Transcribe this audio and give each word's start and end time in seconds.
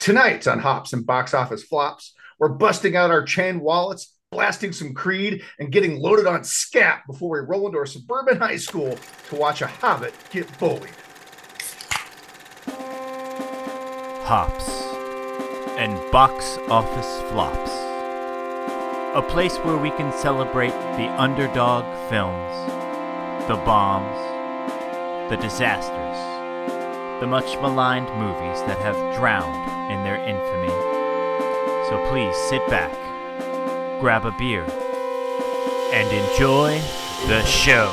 Tonight 0.00 0.48
on 0.48 0.60
Hops 0.60 0.94
and 0.94 1.04
Box 1.04 1.34
Office 1.34 1.62
Flops, 1.62 2.14
we're 2.38 2.48
busting 2.48 2.96
out 2.96 3.10
our 3.10 3.22
chain 3.22 3.60
wallets, 3.60 4.14
blasting 4.32 4.72
some 4.72 4.94
Creed, 4.94 5.42
and 5.58 5.70
getting 5.70 6.00
loaded 6.00 6.26
on 6.26 6.42
scat 6.42 7.02
before 7.06 7.28
we 7.38 7.46
roll 7.46 7.66
into 7.66 7.76
our 7.76 7.84
suburban 7.84 8.38
high 8.38 8.56
school 8.56 8.96
to 9.28 9.36
watch 9.36 9.60
a 9.60 9.66
hobbit 9.66 10.14
get 10.30 10.58
bullied. 10.58 10.88
Hops 14.24 14.70
and 15.76 15.92
Box 16.10 16.56
Office 16.70 17.20
Flops. 17.30 17.70
A 19.14 19.22
place 19.28 19.58
where 19.58 19.76
we 19.76 19.90
can 19.90 20.10
celebrate 20.14 20.72
the 20.96 21.10
underdog 21.20 21.84
films, 22.08 23.48
the 23.48 23.56
bombs, 23.66 24.16
the 25.28 25.36
disasters, 25.36 26.29
the 27.20 27.26
much 27.26 27.54
maligned 27.60 28.08
movies 28.18 28.62
that 28.62 28.78
have 28.78 28.96
drowned 29.14 29.92
in 29.92 30.02
their 30.02 30.16
infamy. 30.26 30.68
So 31.90 32.02
please 32.08 32.34
sit 32.48 32.66
back, 32.70 32.90
grab 34.00 34.24
a 34.24 34.34
beer, 34.38 34.64
and 35.92 36.10
enjoy 36.10 36.80
the 37.28 37.44
show. 37.44 37.92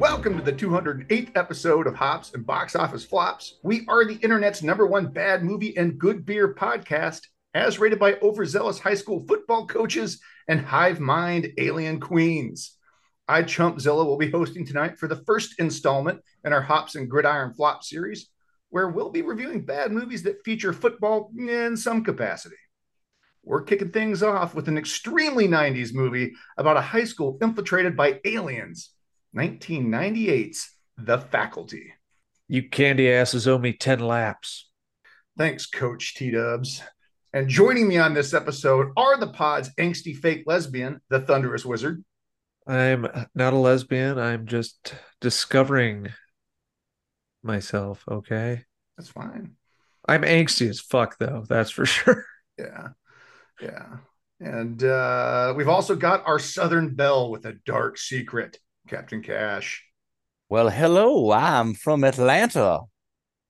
Welcome 0.00 0.36
to 0.38 0.42
the 0.42 0.52
208th 0.52 1.30
episode 1.36 1.86
of 1.86 1.94
Hops 1.94 2.34
and 2.34 2.44
Box 2.44 2.74
Office 2.74 3.04
Flops. 3.04 3.60
We 3.62 3.84
are 3.86 4.04
the 4.04 4.16
internet's 4.16 4.64
number 4.64 4.84
one 4.84 5.12
bad 5.12 5.44
movie 5.44 5.76
and 5.76 5.96
good 5.96 6.26
beer 6.26 6.52
podcast, 6.54 7.20
as 7.54 7.78
rated 7.78 8.00
by 8.00 8.14
overzealous 8.14 8.80
high 8.80 8.94
school 8.94 9.24
football 9.28 9.68
coaches 9.68 10.20
and 10.48 10.60
hive 10.60 10.98
mind 10.98 11.52
alien 11.56 12.00
queens. 12.00 12.72
I, 13.28 13.42
Chumpzilla, 13.42 14.06
will 14.06 14.16
be 14.16 14.30
hosting 14.30 14.64
tonight 14.64 14.98
for 14.98 15.08
the 15.08 15.22
first 15.26 15.58
installment 15.58 16.20
in 16.44 16.52
our 16.52 16.60
Hops 16.60 16.94
and 16.94 17.10
Gridiron 17.10 17.54
Flop 17.54 17.82
series, 17.82 18.28
where 18.70 18.88
we'll 18.88 19.10
be 19.10 19.22
reviewing 19.22 19.64
bad 19.64 19.90
movies 19.90 20.22
that 20.22 20.44
feature 20.44 20.72
football 20.72 21.30
in 21.36 21.76
some 21.76 22.04
capacity. 22.04 22.56
We're 23.42 23.62
kicking 23.62 23.90
things 23.90 24.22
off 24.22 24.54
with 24.54 24.68
an 24.68 24.78
extremely 24.78 25.46
90s 25.46 25.94
movie 25.94 26.34
about 26.56 26.76
a 26.76 26.80
high 26.80 27.04
school 27.04 27.38
infiltrated 27.40 27.96
by 27.96 28.20
aliens. 28.24 28.90
1998's 29.36 30.70
The 30.98 31.18
Faculty. 31.18 31.94
You 32.48 32.68
candy 32.68 33.10
asses 33.10 33.46
owe 33.46 33.58
me 33.58 33.72
10 33.72 34.00
laps. 34.00 34.68
Thanks, 35.36 35.66
Coach 35.66 36.14
T 36.14 36.30
Dubs. 36.30 36.82
And 37.32 37.48
joining 37.48 37.86
me 37.86 37.98
on 37.98 38.14
this 38.14 38.32
episode 38.32 38.88
are 38.96 39.18
the 39.18 39.26
pod's 39.26 39.68
angsty 39.74 40.16
fake 40.16 40.44
lesbian, 40.46 41.00
the 41.10 41.20
Thunderous 41.20 41.66
Wizard. 41.66 42.04
I'm 42.66 43.06
not 43.34 43.52
a 43.52 43.56
lesbian. 43.56 44.18
I'm 44.18 44.46
just 44.46 44.94
discovering 45.20 46.12
myself, 47.42 48.04
okay? 48.10 48.64
That's 48.96 49.08
fine. 49.10 49.52
I'm 50.08 50.22
angsty 50.22 50.68
as 50.68 50.80
fuck, 50.80 51.18
though. 51.18 51.44
That's 51.48 51.70
for 51.70 51.86
sure. 51.86 52.24
Yeah. 52.58 52.88
Yeah. 53.60 53.98
And 54.40 54.82
uh, 54.82 55.54
we've 55.56 55.68
also 55.68 55.96
got 55.96 56.26
our 56.26 56.38
Southern 56.38 56.94
Belle 56.94 57.30
with 57.30 57.46
a 57.46 57.54
dark 57.64 57.98
secret, 57.98 58.58
Captain 58.88 59.22
Cash. 59.22 59.84
Well, 60.48 60.68
hello. 60.68 61.32
I'm 61.32 61.74
from 61.74 62.04
Atlanta. 62.04 62.80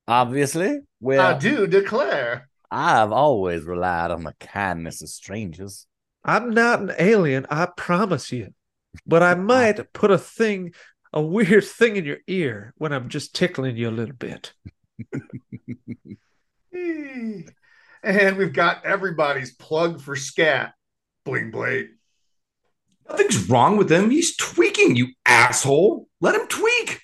Obviously, 0.07 0.79
where 0.99 1.21
I 1.21 1.37
do 1.37 1.67
declare. 1.67 2.49
I've 2.71 3.11
always 3.11 3.63
relied 3.63 4.11
on 4.11 4.23
the 4.23 4.33
kindness 4.39 5.01
of 5.01 5.09
strangers. 5.09 5.85
I'm 6.23 6.51
not 6.51 6.79
an 6.81 6.93
alien, 6.97 7.45
I 7.49 7.67
promise 7.77 8.31
you. 8.31 8.53
But 9.05 9.23
I 9.23 9.35
might 9.35 9.93
put 9.93 10.11
a 10.11 10.17
thing, 10.17 10.73
a 11.13 11.21
weird 11.21 11.63
thing 11.65 11.95
in 11.95 12.05
your 12.05 12.19
ear 12.27 12.73
when 12.77 12.93
I'm 12.93 13.09
just 13.09 13.35
tickling 13.35 13.77
you 13.77 13.89
a 13.89 13.91
little 13.91 14.15
bit. 14.15 14.53
And 18.03 18.37
we've 18.37 18.53
got 18.53 18.85
everybody's 18.85 19.53
plug 19.53 20.01
for 20.01 20.15
scat, 20.15 20.73
Bling 21.25 21.51
Blake. 21.51 21.89
Nothing's 23.09 23.49
wrong 23.49 23.77
with 23.77 23.91
him. 23.91 24.09
He's 24.09 24.35
tweaking, 24.35 24.95
you 24.95 25.07
asshole. 25.25 26.07
Let 26.21 26.35
him 26.35 26.47
tweak. 26.47 27.01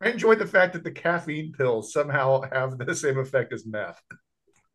I 0.00 0.10
enjoy 0.10 0.36
the 0.36 0.46
fact 0.46 0.74
that 0.74 0.84
the 0.84 0.92
caffeine 0.92 1.52
pills 1.52 1.92
somehow 1.92 2.42
have 2.52 2.78
the 2.78 2.94
same 2.94 3.18
effect 3.18 3.52
as 3.52 3.66
meth. 3.66 4.00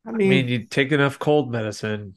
I 0.06 0.10
I 0.10 0.12
mean, 0.12 0.30
mean, 0.30 0.48
you 0.50 0.66
take 0.66 0.92
enough 0.92 1.18
cold 1.18 1.52
medicine. 1.52 2.16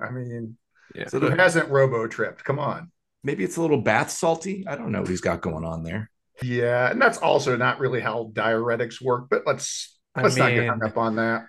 I 0.00 0.10
mean, 0.10 0.56
Yeah. 0.94 1.08
so 1.08 1.18
who 1.20 1.30
hasn't 1.30 1.68
robo 1.70 2.06
tripped? 2.06 2.44
Come 2.44 2.58
on. 2.58 2.90
maybe 3.22 3.42
it's 3.44 3.56
a 3.56 3.62
little 3.62 3.80
bath 3.80 4.10
salty. 4.10 4.64
I 4.66 4.76
don't 4.76 4.92
know 4.92 5.00
what 5.00 5.08
he's 5.08 5.20
got 5.20 5.40
going 5.40 5.64
on 5.64 5.82
there. 5.82 6.10
Yeah, 6.42 6.90
and 6.90 7.00
that's 7.00 7.18
also 7.18 7.56
not 7.56 7.78
really 7.80 8.00
how 8.00 8.30
diuretics 8.32 9.00
work, 9.02 9.28
but 9.30 9.42
let's 9.46 9.96
let's 10.16 10.36
not 10.36 10.50
get 10.50 10.68
hung 10.68 10.82
up 10.84 10.96
on 10.98 11.16
that. 11.16 11.46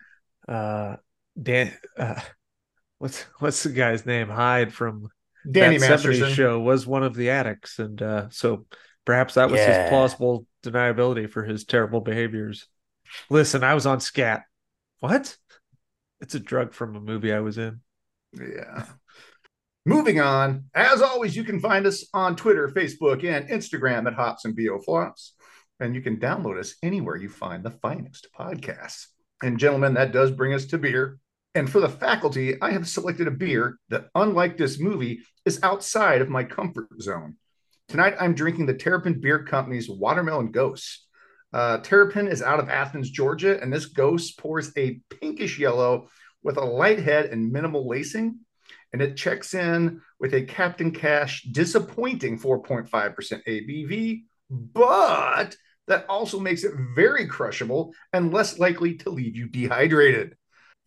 uh, 0.47 0.95
Dan, 1.41 1.73
uh, 1.97 2.19
what's 2.99 3.21
what's 3.39 3.63
the 3.63 3.69
guy's 3.69 4.05
name? 4.05 4.29
Hyde 4.29 4.73
from 4.73 5.07
Danny 5.49 5.77
that 5.77 5.89
Masterson. 5.89 6.31
show 6.33 6.59
was 6.59 6.85
one 6.87 7.03
of 7.03 7.15
the 7.15 7.29
addicts, 7.31 7.79
and 7.79 8.01
uh, 8.01 8.29
so 8.29 8.65
perhaps 9.05 9.33
that 9.35 9.49
was 9.51 9.59
Yeah. 9.59 9.83
his 9.83 9.89
plausible 9.89 10.45
deniability 10.63 11.29
for 11.29 11.43
his 11.43 11.65
terrible 11.65 12.01
behaviors. 12.01 12.67
Listen, 13.29 13.63
I 13.63 13.73
was 13.75 13.85
on 13.85 13.99
scat. 13.99 14.43
What? 14.99 15.35
It's 16.21 16.33
a 16.35 16.39
drug 16.39 16.73
from 16.73 16.95
a 16.95 17.01
movie 17.01 17.33
I 17.33 17.39
was 17.41 17.57
in. 17.57 17.81
Yeah. 18.33 18.85
Moving 19.87 20.19
on, 20.19 20.65
as 20.73 21.03
always, 21.03 21.35
you 21.35 21.43
can 21.43 21.59
find 21.59 21.85
us 21.85 22.07
on 22.11 22.35
Twitter, 22.35 22.69
Facebook, 22.69 23.23
and 23.23 23.47
Instagram 23.49 24.07
at 24.07 24.15
Hops 24.15 24.43
and 24.43 24.55
Bo 24.55 24.79
Flops. 24.79 25.35
And 25.79 25.93
you 25.93 26.01
can 26.01 26.17
download 26.17 26.59
us 26.59 26.73
anywhere 26.81 27.17
you 27.17 27.29
find 27.29 27.63
the 27.63 27.69
finest 27.69 28.27
podcasts. 28.35 29.05
And 29.43 29.59
gentlemen, 29.59 29.93
that 29.93 30.11
does 30.11 30.31
bring 30.31 30.55
us 30.55 30.65
to 30.67 30.79
beer. 30.79 31.19
And 31.53 31.69
for 31.69 31.79
the 31.79 31.89
faculty, 31.89 32.59
I 32.59 32.71
have 32.71 32.87
selected 32.87 33.27
a 33.27 33.31
beer 33.31 33.77
that, 33.89 34.07
unlike 34.15 34.57
this 34.57 34.79
movie, 34.79 35.19
is 35.45 35.61
outside 35.61 36.21
of 36.21 36.29
my 36.29 36.43
comfort 36.43 36.87
zone. 36.99 37.35
Tonight, 37.87 38.15
I'm 38.19 38.33
drinking 38.33 38.65
the 38.65 38.73
Terrapin 38.73 39.21
Beer 39.21 39.43
Company's 39.43 39.87
Watermelon 39.87 40.51
Gose. 40.51 40.97
Uh, 41.53 41.77
Terrapin 41.77 42.27
is 42.27 42.41
out 42.41 42.59
of 42.59 42.69
Athens, 42.69 43.11
Georgia, 43.11 43.61
and 43.61 43.71
this 43.71 43.93
gose 43.93 44.35
pours 44.35 44.71
a 44.77 44.99
pinkish 45.21 45.59
yellow 45.59 46.09
with 46.41 46.57
a 46.57 46.65
light 46.65 46.99
head 46.99 47.27
and 47.27 47.51
minimal 47.51 47.87
lacing 47.87 48.39
and 48.95 49.01
it 49.01 49.17
checks 49.17 49.53
in 49.53 49.99
with 50.21 50.33
a 50.33 50.41
Captain 50.41 50.89
Cash 50.89 51.43
disappointing 51.51 52.39
4.5% 52.39 52.87
ABV, 53.45 54.23
but 54.49 55.57
that 55.87 56.05
also 56.07 56.39
makes 56.39 56.63
it 56.63 56.71
very 56.95 57.27
crushable 57.27 57.93
and 58.13 58.33
less 58.33 58.57
likely 58.57 58.93
to 58.99 59.09
leave 59.09 59.35
you 59.35 59.49
dehydrated. 59.49 60.37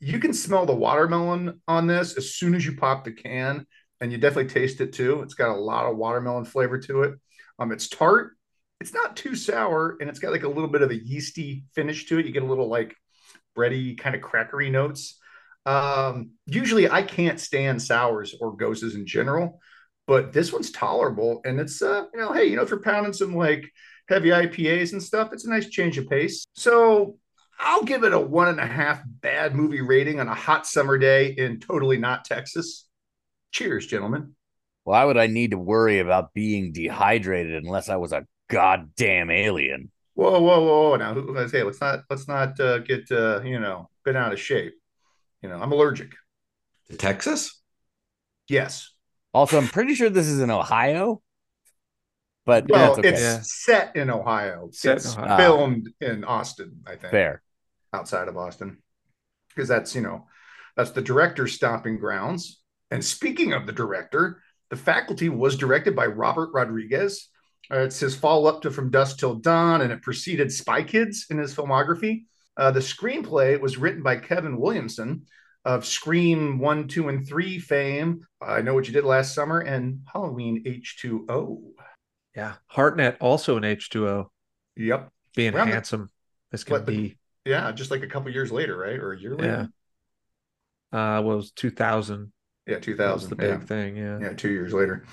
You 0.00 0.20
can 0.20 0.32
smell 0.32 0.64
the 0.64 0.74
watermelon 0.74 1.60
on 1.68 1.86
this 1.86 2.16
as 2.16 2.34
soon 2.34 2.54
as 2.54 2.64
you 2.64 2.76
pop 2.76 3.04
the 3.04 3.12
can, 3.12 3.66
and 4.00 4.10
you 4.10 4.16
definitely 4.16 4.54
taste 4.54 4.80
it 4.80 4.94
too. 4.94 5.20
It's 5.20 5.34
got 5.34 5.54
a 5.54 5.60
lot 5.60 5.84
of 5.84 5.98
watermelon 5.98 6.46
flavor 6.46 6.78
to 6.78 7.02
it. 7.02 7.14
Um, 7.58 7.72
it's 7.72 7.90
tart, 7.90 8.38
it's 8.80 8.94
not 8.94 9.18
too 9.18 9.34
sour, 9.34 9.98
and 10.00 10.08
it's 10.08 10.18
got 10.18 10.32
like 10.32 10.44
a 10.44 10.48
little 10.48 10.70
bit 10.70 10.80
of 10.80 10.90
a 10.90 10.96
yeasty 10.96 11.64
finish 11.74 12.06
to 12.06 12.18
it. 12.18 12.24
You 12.24 12.32
get 12.32 12.42
a 12.42 12.46
little 12.46 12.70
like 12.70 12.96
bready, 13.54 13.98
kind 13.98 14.16
of 14.16 14.22
crackery 14.22 14.70
notes. 14.70 15.18
Um, 15.66 16.30
usually 16.46 16.90
I 16.90 17.02
can't 17.02 17.40
stand 17.40 17.82
sours 17.82 18.34
or 18.40 18.56
goses 18.56 18.94
in 18.94 19.06
general, 19.06 19.60
but 20.06 20.32
this 20.32 20.52
one's 20.52 20.70
tolerable. 20.70 21.40
And 21.44 21.60
it's 21.60 21.82
uh, 21.82 22.04
you 22.12 22.20
know, 22.20 22.32
hey, 22.32 22.46
you 22.46 22.56
know, 22.56 22.62
if 22.62 22.70
you're 22.70 22.80
pounding 22.80 23.12
some 23.12 23.34
like 23.34 23.70
heavy 24.08 24.30
IPAs 24.30 24.92
and 24.92 25.02
stuff, 25.02 25.32
it's 25.32 25.44
a 25.44 25.50
nice 25.50 25.68
change 25.68 25.98
of 25.98 26.08
pace. 26.08 26.46
So 26.54 27.16
I'll 27.58 27.84
give 27.84 28.04
it 28.04 28.12
a 28.12 28.20
one 28.20 28.48
and 28.48 28.60
a 28.60 28.66
half 28.66 29.02
bad 29.06 29.54
movie 29.54 29.80
rating 29.80 30.20
on 30.20 30.28
a 30.28 30.34
hot 30.34 30.66
summer 30.66 30.96
day 30.96 31.30
in 31.30 31.60
totally 31.60 31.98
not 31.98 32.24
Texas. 32.24 32.86
Cheers, 33.50 33.86
gentlemen. 33.86 34.34
Why 34.84 35.04
would 35.04 35.18
I 35.18 35.26
need 35.26 35.50
to 35.50 35.58
worry 35.58 35.98
about 35.98 36.32
being 36.32 36.72
dehydrated 36.72 37.62
unless 37.62 37.88
I 37.88 37.96
was 37.96 38.12
a 38.12 38.26
goddamn 38.48 39.30
alien? 39.30 39.90
Whoa, 40.14 40.40
whoa, 40.40 40.64
whoa! 40.64 40.96
Now, 40.96 41.12
let's 41.12 41.52
hey, 41.52 41.62
let's 41.62 41.80
not 41.80 42.00
let's 42.10 42.26
not 42.26 42.58
uh, 42.58 42.78
get 42.78 43.10
uh, 43.10 43.40
you 43.44 43.60
know 43.60 43.88
bent 44.04 44.16
out 44.16 44.32
of 44.32 44.40
shape. 44.40 44.74
You 45.42 45.48
know, 45.48 45.56
I'm 45.60 45.72
allergic. 45.72 46.12
To 46.90 46.96
Texas? 46.96 47.60
Yes. 48.48 48.92
Also, 49.34 49.58
I'm 49.58 49.68
pretty 49.68 49.94
sure 49.94 50.08
this 50.10 50.26
is 50.26 50.40
in 50.40 50.50
Ohio, 50.50 51.22
but 52.46 52.66
Well, 52.68 52.86
that's 52.94 52.98
okay. 52.98 53.08
it's 53.10 53.20
Yeah. 53.20 53.40
set 53.42 53.96
in 53.96 54.10
Ohio. 54.10 54.70
Set 54.72 54.92
in 54.92 54.96
it's 54.96 55.16
Ohio. 55.16 55.36
filmed 55.36 55.88
in 56.00 56.24
Austin, 56.24 56.82
I 56.86 56.96
think. 56.96 57.10
Fair. 57.10 57.42
outside 57.92 58.28
of 58.28 58.36
Austin, 58.36 58.82
because 59.48 59.66
that's 59.68 59.94
you 59.94 60.00
know 60.02 60.26
that's 60.76 60.90
the 60.90 61.00
director's 61.02 61.54
stomping 61.54 61.98
grounds. 61.98 62.60
And 62.90 63.04
speaking 63.04 63.52
of 63.54 63.66
the 63.66 63.72
director, 63.72 64.42
the 64.70 64.76
faculty 64.76 65.28
was 65.28 65.56
directed 65.56 65.94
by 65.96 66.06
Robert 66.06 66.50
Rodriguez. 66.52 67.28
Uh, 67.70 67.78
it's 67.80 68.00
his 68.00 68.14
follow 68.14 68.48
up 68.48 68.62
to 68.62 68.70
From 68.70 68.90
Dusk 68.90 69.18
Till 69.18 69.34
Dawn, 69.36 69.80
and 69.82 69.92
it 69.92 70.02
preceded 70.02 70.50
Spy 70.52 70.82
Kids 70.82 71.26
in 71.30 71.38
his 71.38 71.54
filmography. 71.54 72.24
Uh, 72.58 72.70
the 72.72 72.80
screenplay 72.80 73.58
was 73.60 73.78
written 73.78 74.02
by 74.02 74.16
Kevin 74.16 74.58
Williamson 74.58 75.22
of 75.64 75.86
Scream 75.86 76.58
1, 76.58 76.88
2, 76.88 77.08
and 77.08 77.26
3 77.26 77.58
fame. 77.60 78.20
I 78.42 78.60
Know 78.62 78.74
What 78.74 78.86
You 78.88 78.92
Did 78.92 79.04
Last 79.04 79.32
Summer 79.34 79.60
and 79.60 80.00
Halloween 80.12 80.64
H2O. 80.66 81.60
Yeah. 82.34 82.54
Hartnett 82.66 83.16
also 83.20 83.56
an 83.56 83.62
H2O, 83.64 84.26
Yep. 84.76 85.08
being 85.36 85.54
Around 85.54 85.68
the- 85.68 85.72
handsome 85.74 86.10
as 86.52 86.64
can 86.64 86.72
what 86.72 86.86
the- 86.86 86.92
be. 87.10 87.18
Yeah, 87.44 87.70
just 87.72 87.90
like 87.90 88.02
a 88.02 88.06
couple 88.08 88.30
years 88.32 88.50
later, 88.52 88.76
right? 88.76 88.98
Or 88.98 89.12
a 89.12 89.18
year 89.18 89.34
later. 89.36 89.68
Uh, 90.92 91.22
what 91.22 91.36
was 91.36 91.50
2000? 91.52 92.32
Yeah, 92.66 92.78
2000. 92.80 92.96
That 92.98 93.12
was 93.14 93.22
thousand. 93.22 93.38
the 93.38 93.46
yeah. 93.46 93.56
big 93.56 93.66
thing. 93.66 93.96
Yeah. 93.96 94.18
yeah, 94.20 94.32
two 94.34 94.50
years 94.50 94.72
later. 94.74 95.04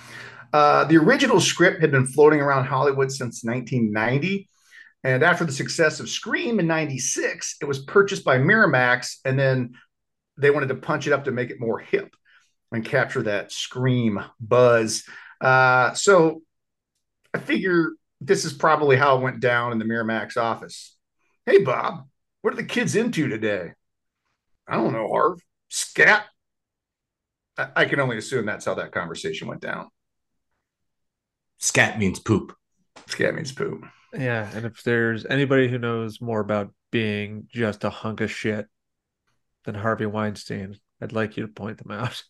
Uh, 0.52 0.84
the 0.86 0.98
original 0.98 1.40
script 1.40 1.80
had 1.82 1.92
been 1.92 2.06
floating 2.08 2.42
around 2.42 2.66
Hollywood 2.66 3.12
since 3.12 3.44
1990. 3.44 4.50
And 5.06 5.22
after 5.22 5.46
the 5.46 5.52
success 5.52 6.00
of 6.00 6.10
Scream 6.10 6.60
in 6.60 6.66
96, 6.66 7.57
it 7.62 7.66
was 7.66 7.78
purchased 7.78 8.25
by 8.25 8.40
Miramax. 8.40 9.18
And 9.24 9.38
then 9.38 9.75
they 10.36 10.50
wanted 10.50 10.69
to 10.69 10.75
punch 10.75 11.06
it 11.06 11.13
up 11.13 11.25
to 11.25 11.31
make 11.31 11.52
it 11.52 11.60
more 11.60 11.78
hip 11.78 12.16
and 12.72 12.84
capture 12.84 13.22
that 13.22 13.52
Scream 13.52 14.19
buzz. 14.40 15.04
Uh, 15.40 15.94
so 15.94 16.42
I 17.36 17.38
figure 17.38 17.92
this 18.19 18.46
is 18.46 18.54
probably 18.54 18.96
how 18.96 19.18
it 19.18 19.22
went 19.22 19.42
down 19.42 19.72
in 19.72 19.78
the 19.78 19.86
Miramax 19.86 20.38
office. 20.38 20.98
Hey, 21.46 21.60
Bob, 21.60 22.08
what 22.42 22.54
are 22.54 22.58
the 22.58 22.63
kids 22.63 22.96
into 22.96 23.28
today? 23.28 23.74
I 24.68 24.74
don't 24.74 24.92
know, 24.92 25.08
Harv. 25.08 25.40
Scat. 25.69 26.25
I, 27.60 27.68
I 27.75 27.86
can 27.86 28.00
only 28.00 28.18
assume 28.18 28.48
that's 28.48 28.66
how 28.66 28.74
that 28.74 28.92
conversation 28.92 29.48
went 29.48 29.62
down. 29.62 29.88
Scat 31.60 32.00
means 32.00 32.18
poop. 32.18 32.56
Scat 33.06 33.36
means 33.36 33.51
poop. 33.51 33.86
Yeah. 34.18 34.50
And 34.54 34.66
if 34.66 34.84
there's 34.84 35.26
anybody 35.26 35.68
who 35.68 35.78
knows 35.78 36.22
more 36.22 36.40
about 36.40 36.72
being 36.92 37.48
just 37.50 37.84
a 37.84 37.90
hunk 37.90 38.22
of 38.22 38.32
shit 38.32 38.68
than 39.66 39.76
Harvey 39.76 40.06
Weinstein, 40.06 40.78
I'd 41.02 41.12
like 41.12 41.38
you 41.38 41.46
to 41.46 41.52
point 41.52 41.78
them 41.80 41.92
out. 41.92 42.24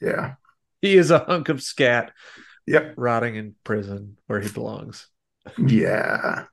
Yeah. 0.00 0.34
He 0.80 0.96
is 0.96 1.10
a 1.10 1.20
hunk 1.20 1.48
of 1.48 1.62
scat 1.62 2.12
Yep. 2.66 2.94
rotting 2.96 3.36
in 3.36 3.54
prison 3.64 4.18
where 4.26 4.40
he 4.40 4.48
belongs. 4.50 5.08
Yeah. 5.58 6.44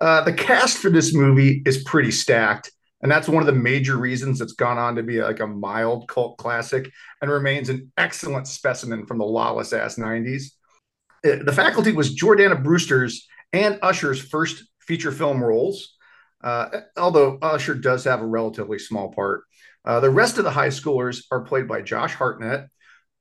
Uh, 0.00 0.22
the 0.24 0.32
cast 0.32 0.78
for 0.78 0.90
this 0.90 1.14
movie 1.14 1.62
is 1.64 1.82
pretty 1.84 2.10
stacked. 2.10 2.70
And 3.00 3.10
that's 3.10 3.28
one 3.28 3.42
of 3.42 3.46
the 3.46 3.52
major 3.60 3.96
reasons 3.96 4.40
it's 4.40 4.52
gone 4.52 4.76
on 4.78 4.96
to 4.96 5.02
be 5.02 5.22
like 5.22 5.40
a 5.40 5.46
mild 5.46 6.08
cult 6.08 6.36
classic 6.38 6.90
and 7.22 7.30
remains 7.30 7.68
an 7.68 7.92
excellent 7.96 8.48
specimen 8.48 9.06
from 9.06 9.18
the 9.18 9.24
lawless 9.24 9.72
ass 9.72 9.96
90s. 9.96 10.52
Uh, 11.24 11.42
The 11.44 11.52
faculty 11.52 11.92
was 11.92 12.14
Jordana 12.16 12.62
Brewster's 12.62 13.26
and 13.52 13.78
Usher's 13.82 14.20
first 14.20 14.64
feature 14.80 15.12
film 15.12 15.42
roles, 15.42 15.96
uh, 16.42 16.68
although 16.96 17.38
Usher 17.40 17.74
does 17.74 18.04
have 18.04 18.20
a 18.20 18.26
relatively 18.26 18.78
small 18.78 19.12
part. 19.12 19.44
Uh, 19.84 20.00
the 20.00 20.10
rest 20.10 20.38
of 20.38 20.44
the 20.44 20.50
high 20.50 20.68
schoolers 20.68 21.24
are 21.30 21.42
played 21.42 21.68
by 21.68 21.82
Josh 21.82 22.14
Hartnett, 22.14 22.66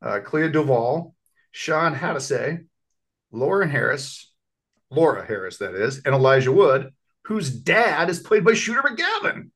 uh, 0.02 0.20
Clea 0.24 0.50
Duvall, 0.50 1.16
Shawn 1.52 1.96
Hatosy, 1.96 2.66
Lauren 3.32 3.70
Harris, 3.70 4.32
Laura 4.90 5.26
Harris, 5.26 5.58
that 5.58 5.74
is, 5.76 6.02
and 6.06 6.14
Elijah 6.14 6.52
Wood, 6.52 6.94
whose 7.24 7.50
dad 7.50 8.10
is 8.10 8.20
played 8.20 8.46
by 8.46 8.54
Shooter 8.54 8.82
McGavin. 8.82 9.50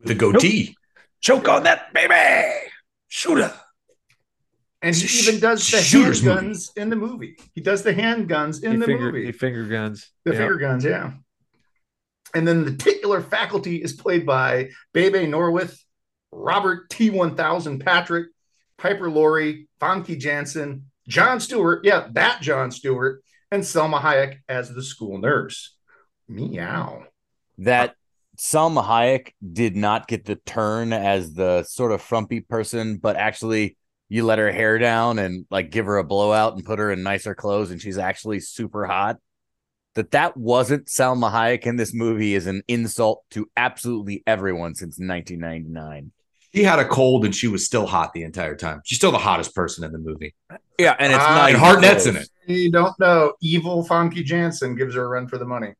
The 0.00 0.14
goatee. 0.14 0.76
Choke 1.20 1.48
on 1.48 1.64
that 1.64 1.92
baby. 1.92 2.70
Shooter. 3.08 3.52
And 4.82 4.94
he 4.94 5.06
Sh- 5.06 5.28
even 5.28 5.40
does 5.40 5.68
the 5.70 5.78
Shooter's 5.78 6.22
handguns 6.22 6.76
in 6.76 6.90
the 6.90 6.96
movie. 6.96 7.36
He 7.54 7.60
does 7.60 7.82
the 7.82 7.94
handguns 7.94 8.62
in 8.62 8.72
he 8.72 8.76
the 8.78 8.86
finger, 8.86 9.06
movie. 9.12 9.26
He 9.26 9.32
finger 9.32 9.64
guns. 9.66 10.10
The 10.24 10.32
Yep. 10.32 10.38
finger 10.38 10.56
guns, 10.58 10.84
yeah. 10.84 11.12
And 12.34 12.46
then 12.46 12.64
the 12.64 12.76
titular 12.76 13.20
faculty 13.22 13.76
is 13.82 13.92
played 13.94 14.26
by 14.26 14.70
Bebe 14.92 15.20
Neuwirth, 15.26 15.78
Robert 16.32 16.90
T1000 16.90 17.82
Patrick, 17.84 18.28
Piper 18.76 19.08
Laurie, 19.08 19.68
Famke 19.80 20.18
Janssen, 20.18 20.90
Jon 21.08 21.40
Stewart, 21.40 21.84
yeah, 21.84 22.08
that 22.12 22.42
Jon 22.42 22.70
Stewart, 22.70 23.22
and 23.50 23.62
Salma 23.62 24.00
Hayek 24.00 24.38
as 24.48 24.74
the 24.74 24.82
school 24.82 25.18
nurse. 25.18 25.76
Meow. 26.28 27.04
that 27.58 27.94
Salma 28.36 28.84
Hayek 28.84 29.32
did 29.52 29.76
not 29.76 30.08
get 30.08 30.24
the 30.26 30.34
turn 30.36 30.92
as 30.92 31.32
the 31.32 31.62
sort 31.62 31.92
of 31.92 32.02
frumpy 32.02 32.40
person, 32.40 32.98
but 32.98 33.16
actually 33.16 33.78
you 34.08 34.24
let 34.24 34.38
her 34.38 34.52
hair 34.52 34.78
down 34.78 35.18
and 35.18 35.46
like 35.50 35.70
give 35.70 35.86
her 35.86 35.98
a 35.98 36.04
blowout 36.04 36.54
and 36.54 36.64
put 36.64 36.78
her 36.78 36.90
in 36.92 37.02
nicer 37.02 37.34
clothes 37.34 37.70
and 37.70 37.80
she's 37.80 37.98
actually 37.98 38.40
super 38.40 38.86
hot. 38.86 39.18
That 39.94 40.10
that 40.10 40.36
wasn't 40.36 40.86
Salma 40.88 41.32
Hayek 41.32 41.64
in 41.64 41.76
this 41.76 41.94
movie 41.94 42.34
is 42.34 42.46
an 42.46 42.62
insult 42.68 43.24
to 43.30 43.48
absolutely 43.56 44.22
everyone 44.26 44.74
since 44.74 44.98
1999. 44.98 46.12
She 46.54 46.62
had 46.62 46.78
a 46.78 46.84
cold 46.86 47.24
and 47.24 47.34
she 47.34 47.48
was 47.48 47.64
still 47.64 47.86
hot 47.86 48.12
the 48.12 48.22
entire 48.22 48.56
time. 48.56 48.80
She's 48.84 48.98
still 48.98 49.10
the 49.12 49.18
hottest 49.18 49.54
person 49.54 49.84
in 49.84 49.92
the 49.92 49.98
movie. 49.98 50.34
Yeah, 50.78 50.94
and 50.98 51.12
it's 51.12 51.22
Ah, 51.24 51.34
not 51.34 51.48
And 51.50 51.56
even 51.56 51.60
Hartnett's 51.60 52.06
in 52.06 52.16
it. 52.16 52.28
You 52.46 52.70
don't 52.70 52.98
know. 53.00 53.32
Evil 53.40 53.86
Famke 53.86 54.22
Janssen 54.24 54.74
gives 54.76 54.94
her 54.94 55.04
a 55.04 55.08
run 55.08 55.28
for 55.28 55.38
the 55.38 55.44
money. 55.46 55.72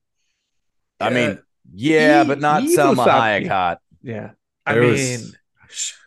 I 0.99 1.11
mean, 1.11 1.39
yeah, 1.75 2.25
E- 2.25 2.27
but 2.27 2.41
not 2.41 2.63
evil 2.63 2.95
Salma 2.95 3.07
Famke. 3.07 3.43
Hayek 3.45 3.49
hot. 3.49 3.79
Yeah. 4.03 4.31
I 4.65 4.73
There 4.75 4.83
mean, 4.83 4.93
was- 4.93 5.37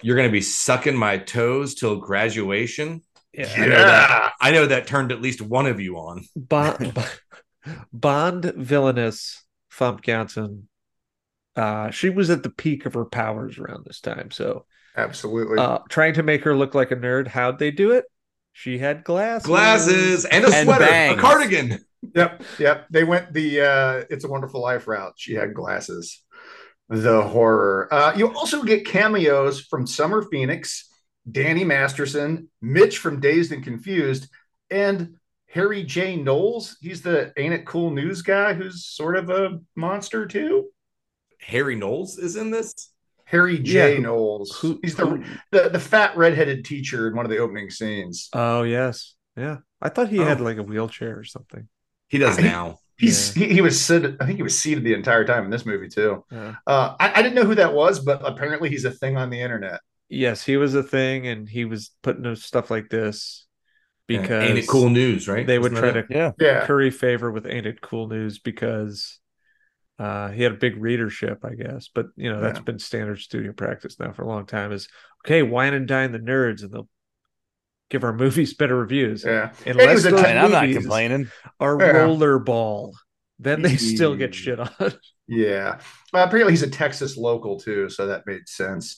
you're 0.02 0.16
gonna 0.16 0.30
be 0.30 0.42
sucking 0.42 0.96
my 0.96 1.18
toes 1.18 1.76
till 1.76 1.98
graduation. 1.98 3.02
yeah. 3.34 3.48
I 3.56 3.66
know 3.68 3.76
that. 3.86 4.34
I 4.42 4.52
know 4.52 4.66
that 4.68 4.88
turned 4.88 5.12
at 5.12 5.22
least 5.22 5.42
one 5.42 5.66
of 5.68 5.80
you 5.80 5.98
on. 5.98 6.26
Bond, 6.36 6.98
Bond 7.94 8.46
villainous 8.56 9.44
Famke 9.72 10.02
Janssen. 10.04 10.68
Uh, 11.56 11.90
she 11.92 12.10
was 12.10 12.30
at 12.30 12.44
the 12.44 12.50
peak 12.50 12.86
of 12.86 12.94
her 12.94 13.06
powers 13.06 13.58
around 13.58 13.86
this 13.86 14.00
time. 14.00 14.32
So, 14.32 14.66
Absolutely. 14.96 15.58
uh, 15.60 15.80
trying 15.90 16.14
to 16.14 16.24
make 16.24 16.44
her 16.46 16.56
look 16.56 16.74
like 16.74 16.92
a 16.92 16.96
nerd, 16.96 17.28
how'd 17.28 17.60
they 17.60 17.72
do 17.72 17.92
it? 17.92 18.06
She 18.54 18.78
had 18.78 19.04
glasses. 19.04 19.46
Glasses 19.46 20.26
and 20.26 20.46
a 20.46 20.54
And 20.56 20.66
sweater, 20.68 20.86
bangs. 20.86 21.18
a 21.18 21.22
cardigan. 21.22 21.80
Yep, 22.16 22.44
yep. 22.60 22.88
They 22.90 23.04
went 23.04 23.34
the 23.34 23.62
uh 23.62 24.04
It's 24.10 24.24
a 24.24 24.30
Wonderful 24.30 24.62
Life 24.62 24.88
route. 24.88 25.14
She 25.18 25.34
had 25.34 25.54
glasses. 25.54 26.24
The 26.90 27.22
horror. 27.22 27.88
Uh 27.94 28.14
you 28.18 28.34
also 28.34 28.64
get 28.64 28.86
cameos 28.86 29.62
from 29.62 29.86
Summer 29.88 30.24
Phoenix, 30.32 30.90
Danny 31.30 31.64
Masterson, 31.64 32.50
Mitch 32.62 32.98
from 32.98 33.20
Dazed 33.20 33.52
and 33.52 33.64
Confused, 33.64 34.28
and 34.72 35.16
Harry 35.52 35.84
J. 35.84 36.16
Knowles. 36.16 36.78
He's 36.82 37.02
the 37.02 37.32
Ain't 37.38 37.54
It 37.54 37.66
Cool 37.66 37.92
News 37.92 38.22
guy 38.22 38.54
who's 38.54 38.86
sort 38.86 39.16
of 39.18 39.30
a 39.30 39.60
monster 39.76 40.26
too. 40.26 40.70
Harry 41.42 41.76
Knowles 41.76 42.18
is 42.18 42.36
in 42.36 42.52
this. 42.52 42.74
Harry 43.26 43.60
J. 43.60 43.94
Yeah. 43.94 44.00
Knowles. 44.00 44.58
Who, 44.60 44.80
He's 44.82 44.96
the, 44.96 45.06
who- 45.06 45.24
the 45.52 45.70
the 45.70 45.80
fat 45.80 46.18
redheaded 46.18 46.66
teacher 46.66 47.08
in 47.08 47.16
one 47.16 47.26
of 47.26 47.30
the 47.32 47.38
opening 47.38 47.70
scenes. 47.70 48.30
Oh, 48.34 48.64
yes. 48.64 49.16
Yeah. 49.38 49.58
I 49.82 49.90
thought 49.90 50.10
he 50.10 50.20
Oh. 50.20 50.26
had 50.26 50.42
like 50.42 50.58
a 50.58 50.64
wheelchair 50.64 51.18
or 51.20 51.24
something. 51.24 51.68
He 52.08 52.18
does 52.18 52.40
now. 52.40 52.80
He's 53.00 53.34
he, 53.34 53.48
he 53.54 53.62
was 53.62 53.80
seated, 53.80 54.18
I 54.22 54.26
think 54.26 54.38
he 54.38 54.44
was 54.44 54.60
seated 54.60 54.84
the 54.84 54.94
entire 54.94 55.26
time 55.26 55.46
in 55.46 55.50
this 55.50 55.66
movie 55.66 55.88
too. 55.90 56.26
Yeah. 56.32 56.56
Uh, 56.68 56.96
I, 57.00 57.20
I 57.20 57.22
didn't 57.22 57.36
know 57.36 57.46
who 57.46 57.56
that 57.56 57.74
was, 57.74 58.00
but 58.00 58.22
apparently 58.26 58.70
he's 58.70 58.86
a 58.86 58.92
thing 58.92 59.18
on 59.18 59.30
the 59.30 59.42
internet. 59.42 59.80
Yes, 60.10 60.44
he 60.44 60.58
was 60.58 60.74
a 60.74 60.84
thing, 60.84 61.28
and 61.28 61.48
he 61.48 61.66
was 61.66 61.92
putting 62.02 62.26
out 62.26 62.40
stuff 62.40 62.72
like 62.72 62.90
this 62.90 63.46
Yeah, 64.12 64.22
because 64.22 64.34
ain't 64.40 64.58
it 64.58 64.68
cool 64.68 64.90
news, 64.90 65.28
right? 65.28 65.46
they 65.46 65.60
would 65.60 65.72
Isn't 65.72 65.76
try 65.76 65.92
that 65.92 66.08
to? 66.08 66.08
Yeah. 66.10 66.32
Yeah, 66.40 66.66
curry 66.66 66.92
favor 66.92 67.32
with 67.32 67.46
Ain't 67.46 67.68
It 67.68 67.82
Cool 67.82 68.08
News 68.08 68.40
because 68.40 69.20
uh, 70.00 70.30
he 70.30 70.44
had 70.44 70.54
a 70.54 70.58
big 70.58 70.78
readership, 70.78 71.46
I 71.46 71.56
guess. 71.56 71.90
But 71.94 72.08
you 72.16 72.32
know, 72.32 72.42
that's 72.42 72.60
Yeah. 72.60 72.66
been 72.66 72.80
standard 72.80 73.20
studio 73.20 73.54
practice 73.54 74.00
now 74.00 74.14
for 74.14 74.24
a 74.24 74.28
long 74.28 74.46
time. 74.46 74.72
Is 74.72 74.88
okay, 75.26 75.44
wine 75.44 75.74
and 75.74 75.88
dine 75.88 76.12
the 76.12 76.20
nerds, 76.20 76.64
and 76.64 76.72
they'll 76.72 76.90
give 77.90 78.04
our 78.04 78.14
movies 78.24 78.54
better 78.54 78.76
reviews. 78.76 79.24
yeah. 79.26 79.52
Unless 79.66 79.94
was 79.96 80.06
a 80.06 80.10
those 80.12 80.22
tech- 80.22 80.30
And 80.30 80.40
I'm 80.40 80.52
not 80.52 80.72
complaining. 80.72 81.30
are 81.60 81.78
Yeah. 81.80 81.94
rollerball, 81.94 82.94
then 83.40 83.62
they 83.62 83.78
still 83.78 84.16
get 84.16 84.34
shit 84.36 84.60
on. 84.60 84.70
Yeah. 85.32 85.80
Uh, 86.12 86.22
apparently, 86.24 86.54
he's 86.54 86.64
a 86.64 86.70
Texas 86.72 87.16
local 87.16 87.60
too, 87.60 87.88
so 87.88 88.08
that 88.08 88.26
made 88.26 88.48
sense. 88.50 88.98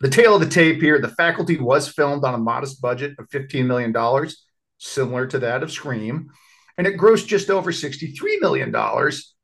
The 0.00 0.08
tale 0.08 0.36
of 0.36 0.40
the 0.40 0.48
tape 0.48 0.80
here 0.80 1.00
the 1.00 1.08
faculty 1.08 1.56
was 1.58 1.88
filmed 1.88 2.22
on 2.24 2.34
a 2.34 2.38
modest 2.38 2.80
budget 2.80 3.14
of 3.18 3.28
$15 3.30 3.66
million, 3.66 3.92
similar 4.78 5.26
to 5.26 5.40
that 5.40 5.64
of 5.64 5.72
Scream, 5.72 6.30
and 6.78 6.86
it 6.86 6.96
grossed 6.96 7.26
just 7.26 7.50
over 7.50 7.72
$63 7.72 8.14
million. 8.40 8.72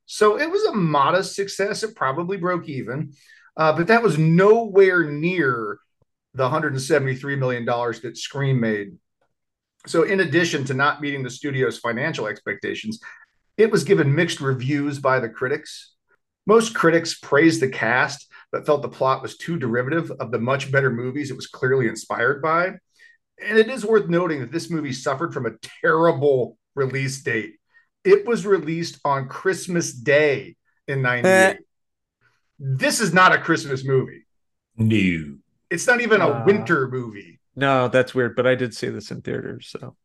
So 0.07 0.39
it 0.39 0.49
was 0.49 0.63
a 0.67 0.73
modest 0.75 1.35
success. 1.35 1.83
It 1.83 1.97
probably 1.97 2.37
broke 2.37 2.69
even, 2.69 3.15
uh, 3.57 3.73
but 3.77 3.89
that 3.89 4.05
was 4.05 4.17
nowhere 4.17 5.11
near 5.11 5.79
the 6.35 6.49
$173 6.49 7.39
million 7.39 7.65
that 7.65 8.17
Scream 8.17 8.61
made. 8.61 8.97
So, 9.87 10.05
in 10.05 10.21
addition 10.21 10.65
to 10.67 10.75
not 10.75 11.01
meeting 11.01 11.23
the 11.23 11.31
studio's 11.31 11.79
financial 11.79 12.27
expectations, 12.27 13.01
it 13.57 13.71
was 13.71 13.85
given 13.85 14.15
mixed 14.15 14.41
reviews 14.41 14.99
by 14.99 15.19
the 15.19 15.29
critics. 15.29 15.95
Most 16.47 16.75
critics 16.75 17.19
praised 17.19 17.61
the 17.61 17.69
cast, 17.69 18.29
but 18.51 18.67
felt 18.67 18.83
the 18.83 18.89
plot 18.89 19.23
was 19.23 19.37
too 19.37 19.59
derivative 19.59 20.11
of 20.13 20.31
the 20.31 20.39
much 20.39 20.71
better 20.71 20.91
movies 20.91 21.31
it 21.31 21.37
was 21.37 21.47
clearly 21.47 21.89
inspired 21.89 22.41
by. 22.43 22.67
And 23.45 23.59
it 23.59 23.69
is 23.69 23.85
worth 23.85 24.09
noting 24.09 24.41
that 24.41 24.53
this 24.53 24.71
movie 24.71 24.93
suffered 24.93 25.35
from 25.35 25.47
a 25.47 25.57
terrible 25.83 26.59
release 26.75 27.23
date. 27.23 27.55
It 28.05 28.27
was 28.27 28.47
released 28.47 29.01
on 29.05 29.29
Christmas 29.29 29.93
Day 29.93 30.57
in 30.89 31.03
98. 31.03 31.31
Eh. 31.31 31.55
This 32.59 33.01
is 33.01 33.13
not 33.13 33.33
a 33.33 33.39
Christmas 33.39 33.85
movie. 33.85 34.27
No. 34.77 35.37
It's 35.73 35.87
not 35.87 36.01
even 36.01 36.21
a 36.21 36.29
Uh, 36.29 36.45
winter 36.47 36.89
movie. 36.89 37.41
no, 37.57 37.89
that's 37.89 38.15
weird. 38.15 38.37
But 38.37 38.47
I 38.47 38.55
did 38.55 38.75
see 38.75 38.89
this 38.89 39.11
in 39.11 39.23
theaters, 39.23 39.69
so 39.69 39.97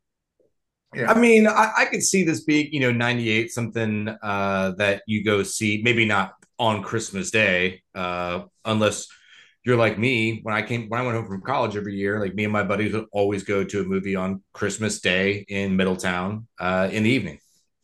Yeah. 0.95 1.11
I 1.11 1.19
mean, 1.19 1.47
I, 1.47 1.71
I 1.79 1.85
could 1.85 2.01
see 2.01 2.23
this 2.23 2.43
being, 2.45 2.71
you 2.71 2.79
know, 2.79 2.91
98, 2.91 3.51
something 3.51 4.07
uh, 4.23 4.71
that 4.77 5.03
you 5.05 5.23
go 5.23 5.43
see, 5.43 5.81
maybe 5.83 6.05
not 6.05 6.33
on 6.57 6.81
Christmas 6.81 7.29
Day, 7.29 7.83
uh, 7.93 8.43
unless 8.63 9.07
you're 9.65 9.75
like 9.75 9.99
me. 9.99 10.39
When 10.43 10.55
I 10.55 10.61
came, 10.61 10.87
when 10.87 10.99
I 11.01 11.03
went 11.03 11.17
home 11.17 11.27
from 11.27 11.41
college 11.41 11.75
every 11.75 11.95
year, 11.95 12.19
like 12.21 12.33
me 12.35 12.45
and 12.45 12.53
my 12.53 12.63
buddies 12.63 12.93
would 12.93 13.05
always 13.11 13.43
go 13.43 13.63
to 13.65 13.81
a 13.81 13.83
movie 13.83 14.15
on 14.15 14.41
Christmas 14.53 15.01
Day 15.01 15.45
in 15.49 15.75
Middletown 15.75 16.47
uh, 16.59 16.87
in 16.91 17.03
the 17.03 17.09
evening. 17.09 17.39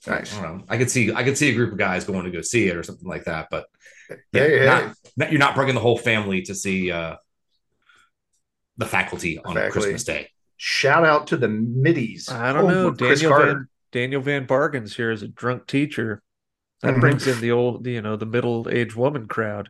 Nice. 0.08 0.38
I 0.38 0.42
don't 0.42 0.58
know. 0.60 0.64
I 0.70 0.78
could 0.78 0.90
see, 0.90 1.14
I 1.14 1.24
could 1.24 1.38
see 1.38 1.50
a 1.50 1.54
group 1.54 1.74
of 1.74 1.78
guys 1.78 2.06
going 2.06 2.24
to 2.26 2.32
go 2.32 2.42
see 2.42 2.68
it 2.70 2.76
or 2.78 2.84
something 2.84 3.08
like 3.08 3.26
that. 3.26 3.48
But 3.52 3.66
yeah, 4.10 4.18
Hey, 4.42 4.60
hey. 4.60 4.66
not- 4.66 4.96
not- 5.18 5.32
you're 5.32 5.40
not 5.40 5.56
bringing 5.56 5.76
the 5.76 5.82
whole 5.82 5.98
family 5.98 6.42
to 6.44 6.56
see 6.56 6.90
uh, 6.92 7.16
the 8.78 8.86
faculty 8.86 9.40
on 9.40 9.56
Faculty. 9.56 9.72
Christmas 9.72 10.04
Day. 10.04 10.30
Shout 10.58 11.06
out 11.06 11.28
to 11.28 11.38
the 11.38 11.48
middies. 11.48 12.30
I 12.30 12.54
don't 12.54 12.66
Oh, 12.66 12.70
know. 12.70 12.92
Daniel 12.92 13.38
Van 13.38 13.68
Daniel 13.92 14.22
von 14.22 14.46
Bargen's 14.46 14.96
here 14.96 15.12
is 15.12 15.22
a 15.22 15.28
drunk 15.28 15.68
teacher. 15.68 16.22
That 16.82 16.96
Mhm. 16.96 17.00
brings 17.02 17.28
in 17.28 17.40
the 17.42 17.52
old, 17.52 17.86
you 17.86 18.02
know, 18.02 18.16
the 18.16 18.26
middle 18.26 18.68
aged 18.70 18.96
woman 18.96 19.28
crowd. 19.28 19.70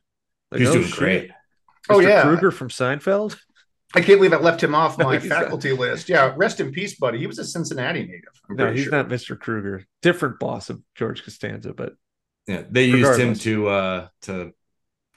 Like, 0.52 0.60
He's 0.62 0.70
oh, 0.70 0.74
doing 0.74 0.86
shit. 0.88 0.98
great. 0.98 1.32
Oh, 1.90 1.98
Mr. 2.00 2.04
yeah. 2.08 2.22
Kruger 2.24 2.52
from 2.52 2.70
Seinfeld. 2.70 3.38
I 3.94 4.00
can't 4.02 4.18
believe 4.20 4.34
I 4.34 4.38
left 4.38 4.64
him 4.64 4.74
off 4.74 4.98
No, 4.98 5.06
my 5.06 5.20
he's 5.20 5.30
not. 5.30 5.44
faculty 5.44 5.72
list. 5.74 6.10
Yeah, 6.10 6.34
rest 6.36 6.60
in 6.60 6.72
peace, 6.72 6.96
buddy. 6.96 7.20
He 7.20 7.28
was 7.28 7.38
a 7.38 7.46
Cincinnati 7.46 8.04
native. 8.04 8.24
I'm 8.50 8.56
No, 8.56 8.72
he's 8.72 8.84
sure. 8.86 8.92
not 8.94 9.10
Mr. 9.10 9.38
Kruger. 9.40 9.86
Different 10.02 10.40
boss 10.40 10.70
of 10.72 10.82
George 10.96 11.24
Costanza, 11.24 11.74
but 11.74 11.94
Yeah, 12.48 12.64
they 12.70 12.86
used 12.86 13.20
him 13.20 13.36
to 13.36 13.68
uh 13.68 14.08
to 14.24 14.54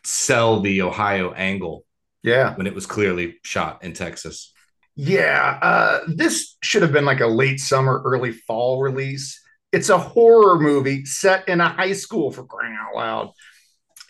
sell 0.04 0.60
the 0.60 0.82
Ohio 0.82 1.32
angle 1.32 1.85
Yeah, 2.26 2.56
when 2.56 2.66
it 2.66 2.74
was 2.74 2.86
clearly 2.86 3.36
shot 3.42 3.82
in 3.84 3.94
Texas. 3.94 4.52
yeah. 4.94 5.58
Uh, 5.62 6.00
this 6.08 6.56
should 6.62 6.82
have 6.82 6.92
been 6.92 7.04
like 7.04 7.20
a 7.20 7.26
late 7.26 7.60
summer, 7.60 8.02
early 8.04 8.32
fall 8.32 8.80
release. 8.82 9.40
It's 9.72 9.88
a 9.90 9.98
horror 9.98 10.58
movie 10.58 11.04
set 11.04 11.48
in 11.48 11.60
a 11.60 11.68
high 11.68 11.92
school 11.92 12.30
for 12.30 12.44
crying 12.44 12.76
out 12.80 12.94
loud, 12.96 13.30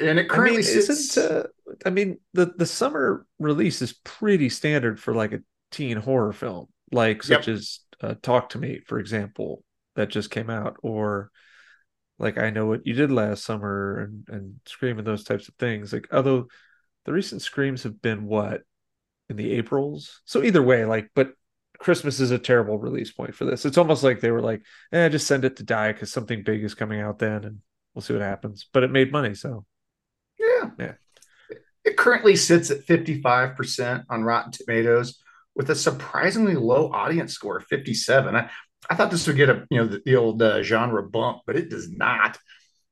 and 0.00 0.18
it 0.18 0.28
I 0.30 0.34
currently 0.34 0.62
mean, 0.62 0.64
sits. 0.64 0.88
isn't 0.90 1.18
uh, 1.18 1.44
I 1.84 1.90
mean 1.90 2.18
the 2.34 2.46
the 2.56 2.66
summer 2.66 3.26
release 3.38 3.82
is 3.82 3.92
pretty 4.04 4.48
standard 4.48 5.00
for 5.00 5.14
like 5.14 5.32
a 5.32 5.42
teen 5.70 5.96
horror 5.96 6.32
film, 6.32 6.68
like 6.92 7.22
such 7.22 7.48
as 7.48 7.80
uh, 8.02 8.14
Talk 8.22 8.50
to 8.50 8.58
Me, 8.58 8.80
for 8.86 8.98
example, 8.98 9.64
that 9.94 10.08
just 10.10 10.30
came 10.30 10.50
out, 10.50 10.76
or 10.82 11.30
like 12.18 12.38
I 12.38 12.50
know 12.50 12.66
what 12.66 12.86
you 12.86 12.94
did 12.94 13.12
last 13.12 13.44
summer 13.44 14.00
and 14.00 14.28
and 14.28 14.60
Scream 14.66 14.98
and 14.98 15.06
those 15.06 15.24
types 15.24 15.48
of 15.48 15.54
things. 15.56 15.92
Like 15.92 16.08
although 16.12 16.48
the 17.06 17.12
recent 17.12 17.40
Screams 17.42 17.84
have 17.84 18.02
been 18.02 18.26
what 18.26 18.62
in 19.30 19.36
the 19.36 19.52
Aprils, 19.52 20.20
so 20.24 20.42
either 20.42 20.62
way, 20.62 20.84
like 20.84 21.10
but. 21.14 21.32
Christmas 21.78 22.20
is 22.20 22.30
a 22.30 22.38
terrible 22.38 22.78
release 22.78 23.12
point 23.12 23.34
for 23.34 23.44
this. 23.44 23.66
It's 23.66 23.76
almost 23.76 24.02
like 24.02 24.20
they 24.20 24.30
were 24.30 24.40
like, 24.40 24.62
"Eh, 24.92 25.10
just 25.10 25.26
send 25.26 25.44
it 25.44 25.56
to 25.56 25.62
die 25.62 25.92
because 25.92 26.10
something 26.10 26.42
big 26.42 26.64
is 26.64 26.74
coming 26.74 27.02
out 27.02 27.18
then, 27.18 27.44
and 27.44 27.58
we'll 27.94 28.00
see 28.00 28.14
what 28.14 28.22
happens." 28.22 28.66
But 28.72 28.82
it 28.82 28.90
made 28.90 29.12
money, 29.12 29.34
so 29.34 29.66
Yeah. 30.38 30.70
Yeah. 30.78 30.92
It 31.84 31.96
currently 31.96 32.34
sits 32.36 32.70
at 32.70 32.84
55% 32.86 34.04
on 34.08 34.24
Rotten 34.24 34.52
Tomatoes 34.52 35.22
with 35.54 35.70
a 35.70 35.74
surprisingly 35.74 36.54
low 36.54 36.90
audience 36.92 37.32
score 37.32 37.60
57. 37.60 38.34
I, 38.34 38.50
I 38.90 38.94
thought 38.94 39.10
this 39.10 39.26
would 39.26 39.36
get 39.36 39.50
a, 39.50 39.66
you 39.70 39.78
know, 39.78 39.86
the, 39.86 40.02
the 40.04 40.16
old 40.16 40.42
uh, 40.42 40.62
genre 40.62 41.02
bump, 41.08 41.42
but 41.46 41.56
it 41.56 41.70
does 41.70 41.90
not. 41.90 42.38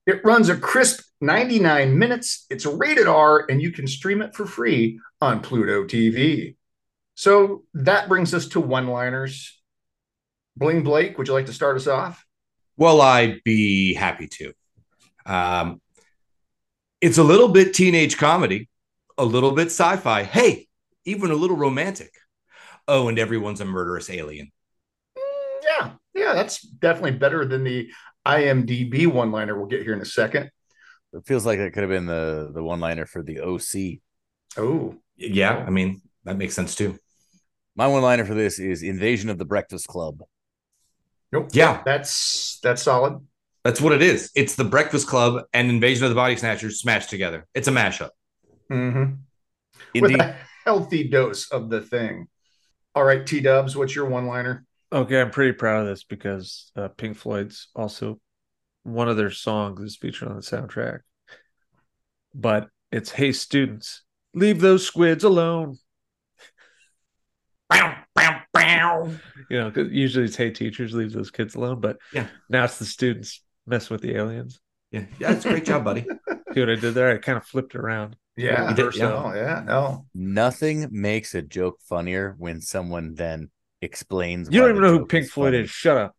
It 0.06 0.24
runs 0.24 0.48
a 0.48 0.56
crisp 0.56 1.04
99 1.20 1.98
minutes. 1.98 2.46
It's 2.50 2.66
rated 2.66 3.06
R 3.06 3.46
and 3.48 3.62
you 3.62 3.72
can 3.72 3.86
stream 3.86 4.20
it 4.20 4.34
for 4.34 4.46
free 4.46 5.00
on 5.20 5.40
Pluto 5.40 5.84
TV. 5.84 6.56
So 7.14 7.64
that 7.74 8.08
brings 8.08 8.34
us 8.34 8.48
to 8.48 8.60
one-liners. 8.60 9.60
Bling 10.56 10.82
Blake, 10.82 11.16
would 11.16 11.28
you 11.28 11.34
like 11.34 11.46
to 11.46 11.52
start 11.52 11.76
us 11.76 11.86
off? 11.86 12.24
Well, 12.76 13.00
I'd 13.00 13.42
be 13.44 13.94
happy 13.94 14.26
to. 14.26 14.52
Um, 15.26 15.80
it's 17.00 17.18
a 17.18 17.24
little 17.24 17.48
bit 17.48 17.74
teenage 17.74 18.16
comedy, 18.18 18.68
a 19.16 19.24
little 19.24 19.52
bit 19.52 19.66
sci-fi. 19.66 20.24
Hey, 20.24 20.68
even 21.04 21.30
a 21.30 21.34
little 21.34 21.56
romantic. 21.56 22.12
Oh, 22.86 23.08
and 23.08 23.18
everyone's 23.18 23.60
a 23.60 23.64
murderous 23.64 24.10
alien. 24.10 24.52
Mm, 25.16 25.62
yeah, 25.62 25.90
yeah, 26.14 26.34
that's 26.34 26.60
definitely 26.60 27.12
better 27.12 27.44
than 27.44 27.64
the 27.64 27.90
IMDb 28.26 29.06
one-liner 29.06 29.56
we'll 29.56 29.66
get 29.66 29.82
here 29.82 29.92
in 29.92 30.00
a 30.00 30.04
second. 30.06 30.50
It 31.12 31.26
feels 31.26 31.46
like 31.46 31.58
it 31.58 31.72
could 31.72 31.82
have 31.82 31.90
been 31.90 32.06
the 32.06 32.50
the 32.52 32.62
one 32.62 32.80
liner 32.80 33.06
for 33.06 33.22
the 33.22 33.40
OC. 33.40 34.00
Oh, 34.56 34.96
Yeah, 35.16 35.56
I 35.66 35.70
mean 35.70 36.02
that 36.24 36.36
makes 36.36 36.54
sense 36.54 36.74
too. 36.74 36.98
My 37.76 37.86
one 37.86 38.02
liner 38.02 38.24
for 38.24 38.34
this 38.34 38.58
is 38.58 38.82
Invasion 38.82 39.30
of 39.30 39.38
the 39.38 39.44
Breakfast 39.44 39.86
Club. 39.88 40.22
nope. 41.32 41.48
Yeah. 41.52 41.82
that's 41.84 42.58
that's 42.62 42.82
solid. 42.82 43.20
That's 43.64 43.80
what 43.80 43.92
it 43.92 44.02
is. 44.02 44.30
It's 44.34 44.56
the 44.56 44.64
Breakfast 44.64 45.06
Club 45.08 45.44
and 45.52 45.70
Invasion 45.70 46.04
of 46.04 46.10
the 46.10 46.16
Body 46.16 46.36
Snatchers 46.36 46.80
smashed 46.80 47.10
together. 47.10 47.46
It's 47.54 47.66
a 47.68 47.70
mashup. 47.72 48.10
Mm-hmm. 48.70 49.14
With 50.00 50.10
Indeed. 50.10 50.20
a 50.20 50.36
healthy 50.64 51.08
dose 51.08 51.50
of 51.50 51.70
the 51.70 51.80
thing. 51.80 52.28
All 52.94 53.04
right, 53.04 53.26
T 53.26 53.40
Dubs, 53.40 53.76
what's 53.76 53.94
your 53.94 54.06
one-liner? 54.06 54.64
Okay, 54.94 55.20
I'm 55.20 55.32
pretty 55.32 55.52
proud 55.52 55.80
of 55.80 55.86
this 55.88 56.04
because 56.04 56.70
uh, 56.76 56.86
Pink 56.86 57.16
Floyd's 57.16 57.66
also 57.74 58.20
one 58.84 59.08
of 59.08 59.16
their 59.16 59.32
songs 59.32 59.80
is 59.80 59.96
featured 59.96 60.28
on 60.28 60.36
the 60.36 60.40
soundtrack. 60.42 61.00
But 62.32 62.68
it's 62.92 63.10
"Hey 63.10 63.32
students, 63.32 64.04
leave 64.34 64.60
those 64.60 64.86
squids 64.86 65.24
alone." 65.24 65.78
Bow, 67.68 67.96
bow, 68.14 68.40
bow. 68.52 69.16
You 69.50 69.58
know, 69.58 69.70
'cause 69.72 69.88
usually 69.90 70.26
it's 70.26 70.36
"Hey 70.36 70.50
teachers, 70.52 70.94
leave 70.94 71.12
those 71.12 71.32
kids 71.32 71.56
alone," 71.56 71.80
but 71.80 71.98
Yeah. 72.12 72.28
now 72.48 72.62
it's 72.64 72.78
the 72.78 72.84
students 72.84 73.42
messing 73.66 73.94
with 73.96 74.02
the 74.02 74.14
aliens. 74.14 74.60
Yeah, 74.92 75.06
yeah, 75.18 75.32
that's 75.32 75.44
a 75.44 75.48
great 75.48 75.64
job, 75.64 75.84
buddy. 75.84 76.02
See 76.54 76.60
what 76.60 76.70
I 76.70 76.76
did 76.76 76.94
there? 76.94 77.10
I 77.10 77.18
kind 77.18 77.36
of 77.36 77.44
flipped 77.44 77.74
around. 77.74 78.14
Yeah, 78.36 78.68
You 78.70 78.76
did, 78.76 78.94
yeah. 78.94 79.08
no, 79.08 79.34
yeah, 79.34 79.62
no. 79.66 80.06
Nothing 80.14 80.88
makes 80.92 81.34
a 81.34 81.42
joke 81.42 81.80
funnier 81.82 82.36
when 82.38 82.60
someone 82.60 83.14
then 83.14 83.50
explains. 83.84 84.48
You 84.50 84.60
why 84.60 84.68
don't 84.68 84.76
even 84.76 84.82
know 84.82 84.92
who 84.92 84.98
joke 85.00 85.08
Pink 85.10 85.24
is 85.26 85.30
Floyd 85.32 85.52
funny. 85.52 85.64
is. 85.64 85.70
Shut 85.70 85.96
up. 85.96 86.16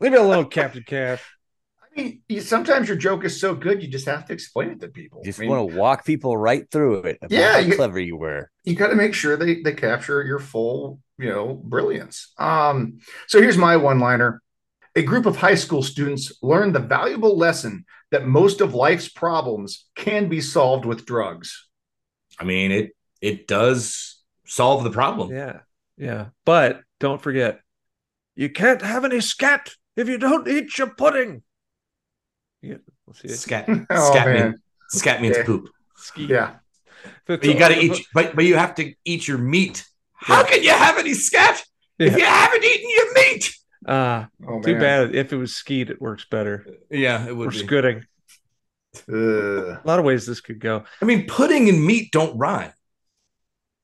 Leave 0.00 0.14
it 0.14 0.20
alone, 0.20 0.46
Captain 0.46 0.82
Cash. 0.86 1.22
I 1.96 2.00
mean, 2.02 2.22
you, 2.28 2.40
sometimes 2.40 2.88
your 2.88 2.96
joke 2.96 3.24
is 3.24 3.38
so 3.40 3.54
good 3.54 3.80
you 3.80 3.88
just 3.88 4.06
have 4.06 4.24
to 4.26 4.32
explain 4.32 4.70
it 4.70 4.80
to 4.80 4.88
people. 4.88 5.20
You 5.20 5.26
just 5.26 5.38
I 5.38 5.42
mean, 5.42 5.50
want 5.50 5.70
to 5.70 5.76
walk 5.76 6.04
people 6.04 6.36
right 6.36 6.68
through 6.70 7.02
it. 7.02 7.18
Yeah, 7.28 7.52
how 7.52 7.58
you- 7.60 7.76
clever 7.76 8.00
you 8.00 8.16
were. 8.16 8.50
you 8.64 8.74
got 8.74 8.88
to 8.88 8.96
make 8.96 9.14
sure 9.14 9.36
they 9.36 9.62
they 9.62 9.72
capture 9.74 10.22
your 10.24 10.40
full 10.40 10.98
you 11.18 11.28
know 11.30 11.54
brilliance 11.54 12.32
um 12.38 12.98
so 13.28 13.40
here's 13.40 13.56
my 13.56 13.76
one 13.76 14.00
liner 14.00 14.42
a 14.96 15.02
group 15.02 15.26
of 15.26 15.36
high 15.36 15.54
school 15.54 15.80
students 15.80 16.32
learn 16.42 16.72
the 16.72 16.80
valuable 16.80 17.38
lesson 17.38 17.84
that 18.10 18.26
most 18.26 18.60
of 18.60 18.74
life's 18.74 19.08
problems 19.08 19.86
can 19.94 20.28
be 20.28 20.40
solved 20.40 20.84
with 20.84 21.06
drugs 21.06 21.68
I 22.40 22.42
mean, 22.42 22.72
it 22.72 22.96
it 23.20 23.46
does 23.46 24.20
solve 24.44 24.82
the 24.82 24.90
problem. 24.90 25.30
Yeah, 25.30 25.60
yeah. 25.96 26.26
But 26.44 26.82
don't 27.00 27.20
forget, 27.20 27.60
you 28.34 28.48
can't 28.50 28.82
have 28.82 29.04
any 29.04 29.20
scat 29.20 29.70
if 29.96 30.08
you 30.08 30.18
don't 30.18 30.48
eat 30.48 30.76
your 30.78 30.88
pudding. 30.94 31.42
Yeah, 32.62 32.76
we'll 33.06 33.14
see. 33.14 33.28
it. 33.28 33.36
Scat, 33.38 33.66
oh 33.90 34.10
scat, 34.12 34.26
man 34.26 34.50
mean, 34.50 34.60
scat 34.88 35.20
means 35.22 35.36
Yeah. 35.36 35.44
poop. 35.44 35.68
Ski. 35.96 36.24
yeah 36.26 36.56
But 37.26 37.44
you 37.44 37.58
got 37.58 37.68
to 37.68 37.78
eat, 37.78 38.06
but 38.14 38.34
but 38.34 38.44
you 38.44 38.56
have 38.56 38.74
to 38.76 38.92
eat 39.04 39.28
your 39.28 39.38
meat. 39.38 39.84
How 40.14 40.40
Yeah. 40.42 40.48
can 40.48 40.62
you 40.62 40.70
have 40.70 40.98
any 40.98 41.14
scat 41.14 41.62
if 41.98 42.16
you 42.16 42.24
haven't 42.24 42.64
eaten 42.64 42.90
your 42.90 43.14
meat? 43.14 43.54
Ah, 43.86 44.28
oh 44.48 44.60
too 44.62 44.72
man 44.72 44.80
bad. 44.80 45.14
If 45.14 45.32
it 45.32 45.36
was 45.36 45.54
skied, 45.54 45.90
it 45.90 46.00
works 46.00 46.24
better. 46.30 46.64
Yeah, 46.90 47.26
it 47.26 47.32
Or 47.32 47.34
would. 47.34 47.50
Be. 47.50 47.58
scooting. 47.58 48.04
Ugh. 49.08 49.14
A 49.14 49.82
lot 49.84 49.98
of 49.98 50.04
ways 50.04 50.24
this 50.24 50.40
could 50.40 50.58
go. 50.60 50.84
I 51.02 51.04
mean, 51.04 51.26
pudding 51.26 51.68
and 51.68 51.84
meat 51.84 52.10
don't 52.12 52.38
rhyme. 52.38 52.72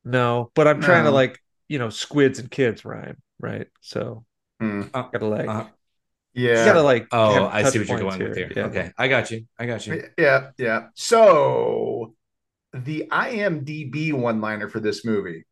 No, 0.04 0.50
but 0.54 0.66
I'm 0.66 0.80
trying 0.80 1.04
to 1.04 1.10
like, 1.10 1.38
you 1.70 1.80
know, 1.80 1.90
squids 1.90 2.40
and 2.40 2.50
kids 2.52 2.84
rhyme, 2.84 3.18
right? 3.40 3.68
So 3.82 4.26
Hmm. 4.60 4.82
gotta 5.12 5.26
like, 5.26 5.48
Uh-huh. 5.48 5.66
you 6.54 6.64
yeah 6.64 6.64
gotta 6.64 6.82
like. 6.82 7.08
Oh, 7.12 7.46
I 7.46 7.64
see 7.64 7.78
what 7.78 7.90
you're 7.90 7.98
points 7.98 8.00
going 8.00 8.22
with 8.22 8.36
here. 8.36 8.52
Yeah. 8.56 8.66
Okay, 8.66 8.92
I 8.98 9.08
got 9.08 9.30
you. 9.30 9.46
I 9.58 9.66
got 9.66 9.86
you. 9.86 10.00
yeah 10.18 10.50
yeah 10.58 10.86
so 10.94 12.14
the 12.74 13.06
imdb 13.12 14.12
one 14.12 14.40
liner 14.40 14.68
for 14.68 14.80
this 14.80 15.04
movie 15.04 15.44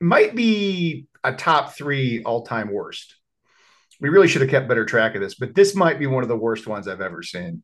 might 0.00 0.34
be 0.34 1.06
a 1.24 1.32
top 1.32 1.74
three 1.74 2.22
all-time 2.24 2.72
worst 2.72 3.16
we 4.00 4.08
really 4.10 4.28
should 4.28 4.42
have 4.42 4.50
kept 4.50 4.68
better 4.68 4.84
track 4.86 5.14
of 5.14 5.22
this 5.22 5.36
but 5.36 5.54
this 5.54 5.74
might 5.74 5.98
be 5.98 6.06
one 6.06 6.22
of 6.22 6.28
the 6.28 6.36
worst 6.36 6.66
ones 6.66 6.88
i've 6.88 7.00
ever 7.00 7.22
seen 7.22 7.62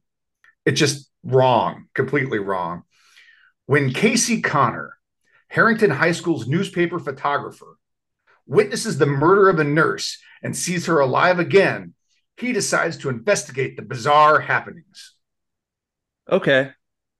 it's 0.67 0.81
just 0.81 1.11
wrong 1.25 1.87
completely 1.95 2.39
wrong 2.41 2.83
when 3.67 3.93
casey 3.93 4.43
connor 4.43 4.96
herrington 5.57 5.91
high 5.91 6.13
school's 6.13 6.47
newspaper 6.47 6.99
photographer 6.99 7.77
witnesses 8.47 8.99
the 8.99 9.07
murder 9.07 9.49
of 9.49 9.59
a 9.59 9.65
nurse 9.65 10.19
and 10.43 10.57
sees 10.57 10.87
her 10.87 11.01
alive 11.01 11.39
again 11.39 11.95
he 12.37 12.53
decides 12.53 12.97
to 12.99 13.09
investigate 13.09 13.77
the 13.77 13.83
bizarre 13.83 14.41
happenings 14.41 15.15
Okay, 16.29 16.71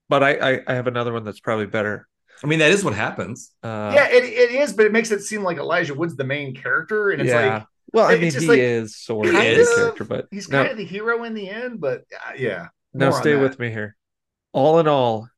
but 0.09 0.21
I, 0.21 0.31
I 0.35 0.61
I 0.67 0.73
have 0.73 0.87
another 0.87 1.13
one 1.13 1.23
that's 1.23 1.39
probably 1.39 1.65
better. 1.65 2.09
I 2.43 2.47
mean, 2.47 2.59
that 2.59 2.71
is 2.71 2.83
what 2.83 2.93
happens. 2.93 3.51
Uh, 3.63 3.91
yeah, 3.95 4.07
it, 4.09 4.23
it 4.25 4.51
is, 4.51 4.73
but 4.73 4.85
it 4.85 4.91
makes 4.91 5.11
it 5.11 5.21
seem 5.21 5.43
like 5.43 5.57
Elijah 5.57 5.93
Wood's 5.93 6.17
the 6.17 6.25
main 6.25 6.53
character, 6.53 7.11
and 7.11 7.21
it's 7.21 7.31
yeah. 7.31 7.53
like 7.53 7.65
Well, 7.93 8.05
I 8.07 8.15
It's 8.15 8.35
mean, 8.35 8.41
he 8.43 8.47
like- 8.49 8.59
is 8.59 8.97
sort 8.97 9.27
of 9.27 9.33
Kind 9.33 9.47
a 9.47 9.61
of. 9.61 9.67
character, 9.75 10.03
but 10.03 10.27
He's 10.29 10.49
no, 10.49 10.59
kind 10.59 10.71
of 10.73 10.77
the 10.77 10.83
hero 10.83 11.23
in 11.23 11.33
the 11.33 11.49
end, 11.49 11.79
but 11.79 12.01
uh, 12.27 12.33
yeah. 12.37 12.67
no, 12.93 13.05
more 13.07 13.15
on 13.15 13.21
stay 13.21 13.35
with 13.37 13.57
me 13.59 13.69
here. 13.69 13.95
All 14.51 14.79
in 14.79 14.89
all, 14.89 15.29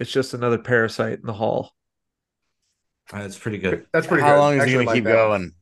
it's 0.00 0.10
just 0.10 0.32
another 0.32 0.56
parasite 0.58 1.18
in 1.20 1.26
the 1.26 1.34
hall. 1.34 1.74
That's 3.12 3.38
pretty 3.38 3.58
good. 3.58 3.86
That's 3.92 4.06
pretty 4.06 4.22
How 4.22 4.28
good. 4.30 4.34
How 4.34 4.40
long 4.40 4.52
is 4.54 4.56
he 4.56 4.60
Actually 4.62 4.74
gonna 4.74 4.86
like 4.86 4.94
keep 4.96 5.04
that. 5.04 5.12
going? 5.12 5.52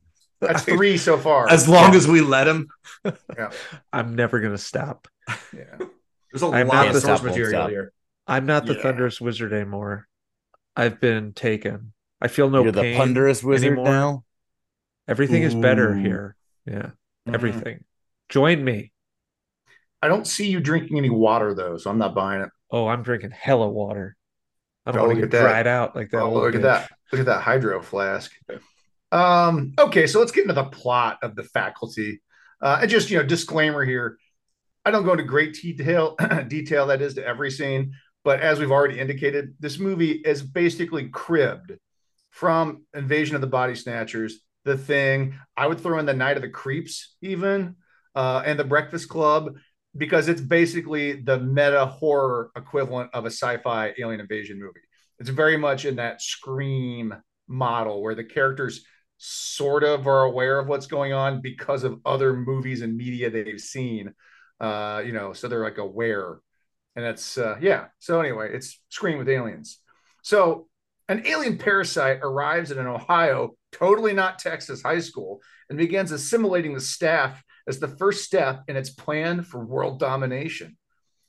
That's 0.41 0.63
three 0.63 0.97
so 0.97 1.17
far. 1.17 1.49
As 1.49 1.67
long 1.69 1.91
Yeah. 1.91 1.97
as 1.97 2.07
we 2.07 2.21
let 2.21 2.47
him. 2.47 2.67
Yeah. 3.37 3.51
I'm 3.91 4.15
never 4.15 4.39
gonna 4.39 4.57
stop. 4.57 5.07
yeah. 5.53 5.77
There's 6.31 6.41
a 6.43 6.47
I'm 6.47 6.67
lot 6.67 6.87
of 6.87 6.95
source 7.01 7.21
material 7.21 7.67
here. 7.67 7.91
I'm 8.27 8.45
not 8.45 8.65
the 8.65 8.75
Yeah. 8.75 8.81
thunderous 8.81 9.19
wizard 9.21 9.51
anymore. 9.53 10.07
I've 10.75 10.99
been 11.01 11.33
taken. 11.33 11.93
I 12.21 12.29
feel 12.29 12.49
no 12.49 12.63
You're 12.63 12.71
the 12.71 12.81
pain. 12.81 12.97
ponderous 12.97 13.43
wizard 13.43 13.67
anymore. 13.67 13.85
now. 13.85 14.23
Everything 15.07 15.43
is 15.43 15.53
better 15.53 15.93
here. 15.95 16.35
Yeah, 16.65 16.91
Mhm. 17.27 17.33
everything. 17.35 17.83
Join 18.29 18.63
me. 18.63 18.93
I 20.01 20.07
don't 20.07 20.25
see 20.25 20.47
you 20.49 20.59
drinking 20.61 20.97
any 20.97 21.09
water 21.09 21.53
though, 21.53 21.77
so 21.77 21.89
I'm 21.89 21.97
not 21.97 22.15
buying 22.15 22.41
it. 22.41 22.49
Oh, 22.71 22.87
I'm 22.87 23.03
drinking 23.03 23.31
hella 23.31 23.67
water. 23.69 24.15
I 24.85 24.91
don't 24.91 25.01
Oh, 25.01 25.05
want 25.07 25.15
to 25.19 25.21
get 25.21 25.25
at 25.25 25.31
that. 25.31 25.41
dried 25.49 25.67
out 25.67 25.95
like 25.95 26.09
that. 26.11 26.21
oh, 26.21 26.25
old 26.25 26.33
look 26.43 26.55
at 26.55 26.61
that. 26.63 26.89
Look 27.13 27.19
at 27.19 27.27
that 27.27 27.43
hydro 27.43 27.79
flask. 27.79 28.31
Um, 29.11 29.75
okay, 29.77 30.07
so 30.07 30.17
let's 30.17 30.31
get 30.31 30.45
into 30.45 30.55
the 30.55 30.63
plot 30.63 31.19
of 31.21 31.35
the 31.35 31.43
faculty. 31.43 32.23
Uh, 32.59 32.79
and 32.81 32.89
just 32.89 33.11
you 33.11 33.19
know, 33.19 33.23
disclaimer 33.23 33.85
here. 33.85 34.17
I 34.83 34.89
don't 34.89 35.05
go 35.05 35.11
into 35.11 35.23
great 35.23 35.53
detail 35.53 36.17
detail 36.47 36.87
that 36.87 37.03
is 37.03 37.13
to 37.13 37.23
every 37.23 37.51
scene, 37.51 37.93
but 38.23 38.39
as 38.39 38.59
we've 38.59 38.71
already 38.71 38.99
indicated, 38.99 39.53
this 39.59 39.77
movie 39.77 40.13
is 40.13 40.41
basically 40.41 41.09
cribbed 41.09 41.73
from 42.31 42.83
Invasion 42.95 43.35
of 43.35 43.41
the 43.41 43.47
Body 43.47 43.75
Snatchers, 43.75 44.39
The 44.65 44.75
Thing. 44.75 45.35
I 45.55 45.67
would 45.67 45.79
throw 45.79 45.99
in 45.99 46.07
the 46.07 46.15
Night 46.15 46.37
of 46.37 46.41
the 46.41 46.49
Creeps, 46.49 47.15
even, 47.21 47.75
uh, 48.15 48.41
and 48.43 48.57
the 48.57 48.63
Breakfast 48.63 49.07
Club, 49.07 49.53
because 49.95 50.29
it's 50.29 50.41
basically 50.41 51.21
the 51.21 51.39
meta 51.39 51.85
horror 51.85 52.49
equivalent 52.55 53.11
of 53.13 53.25
a 53.25 53.29
sci-fi 53.29 53.93
alien 53.99 54.19
invasion 54.19 54.59
movie. 54.59 54.79
It's 55.23 55.29
very 55.29 55.55
much 55.55 55.85
in 55.85 55.95
that 55.95 56.21
scream 56.21 57.15
model 57.47 58.03
where 58.03 58.13
the 58.13 58.25
characters 58.25 58.83
sort 59.17 59.85
of 59.85 60.05
are 60.05 60.23
aware 60.23 60.59
of 60.59 60.67
what's 60.67 60.85
going 60.85 61.13
on 61.13 61.39
because 61.39 61.85
of 61.85 62.01
other 62.05 62.33
movies 62.33 62.81
and 62.81 62.97
media 62.97 63.29
they've 63.29 63.57
seen. 63.57 64.13
Uh, 64.59 65.01
you 65.05 65.13
know, 65.13 65.31
so 65.31 65.47
they're 65.47 65.63
like 65.63 65.77
aware. 65.77 66.39
And 66.97 67.05
that's 67.05 67.37
uh 67.37 67.55
yeah. 67.61 67.85
So 67.99 68.19
anyway, 68.19 68.49
it's 68.53 68.81
Scream 68.89 69.17
with 69.17 69.29
aliens. 69.29 69.79
So 70.23 70.67
an 71.07 71.25
alien 71.25 71.57
parasite 71.57 72.19
arrives 72.21 72.69
at 72.69 72.77
an 72.77 72.87
Ohio, 72.87 73.55
totally 73.71 74.11
not 74.11 74.39
Texas 74.39 74.81
high 74.81 74.99
school, 74.99 75.39
and 75.69 75.77
begins 75.77 76.11
assimilating 76.11 76.73
the 76.73 76.81
staff 76.81 77.41
as 77.65 77.79
the 77.79 77.87
first 77.87 78.25
step 78.25 78.63
in 78.67 78.75
its 78.75 78.89
plan 78.89 79.41
for 79.41 79.63
world 79.63 80.01
domination. 80.01 80.77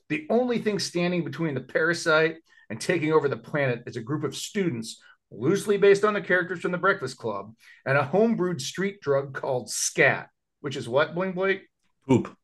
The 0.09 0.27
only 0.31 0.59
thing 0.59 0.81
standing 0.81 1.23
between 1.23 1.55
the 1.55 1.61
parasite 1.61 2.39
and 2.71 2.81
taking 2.81 3.13
over 3.13 3.29
the 3.29 3.37
planet 3.37 3.83
is 3.87 3.97
a 3.97 4.03
group 4.03 4.25
of 4.25 4.37
students, 4.37 5.01
loosely 5.31 5.77
based 5.77 6.05
on 6.05 6.15
the 6.15 6.21
characters 6.21 6.61
from 6.61 6.73
the 6.73 6.79
Breakfast 6.79 7.17
Club, 7.17 7.53
and 7.87 7.99
a 7.99 8.11
homebrewed 8.13 8.61
street 8.61 9.01
drug 9.01 9.35
called 9.35 9.71
scat, 9.71 10.29
which 10.61 10.77
is 10.77 10.89
what, 10.89 11.15
Bling 11.15 11.33
Blake? 11.33 11.63
Poop. 12.07 12.37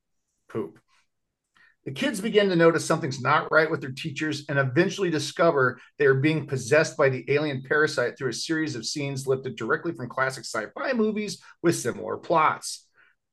Poop. 0.48 0.78
The 1.86 1.92
kids 1.92 2.20
begin 2.20 2.50
to 2.50 2.56
notice 2.56 2.84
something's 2.84 3.22
not 3.22 3.50
right 3.50 3.70
with 3.70 3.80
their 3.80 3.92
teachers 3.92 4.44
and 4.50 4.58
eventually 4.58 5.08
discover 5.08 5.80
they 5.98 6.04
are 6.04 6.14
being 6.14 6.46
possessed 6.46 6.96
by 6.96 7.08
the 7.08 7.24
alien 7.28 7.62
parasite 7.66 8.18
through 8.18 8.28
a 8.28 8.34
series 8.34 8.76
of 8.76 8.84
scenes 8.84 9.26
lifted 9.26 9.56
directly 9.56 9.92
from 9.92 10.08
classic 10.08 10.44
sci 10.44 10.66
fi 10.74 10.92
movies 10.92 11.42
with 11.62 11.74
similar 11.74 12.18
plots. 12.18 12.86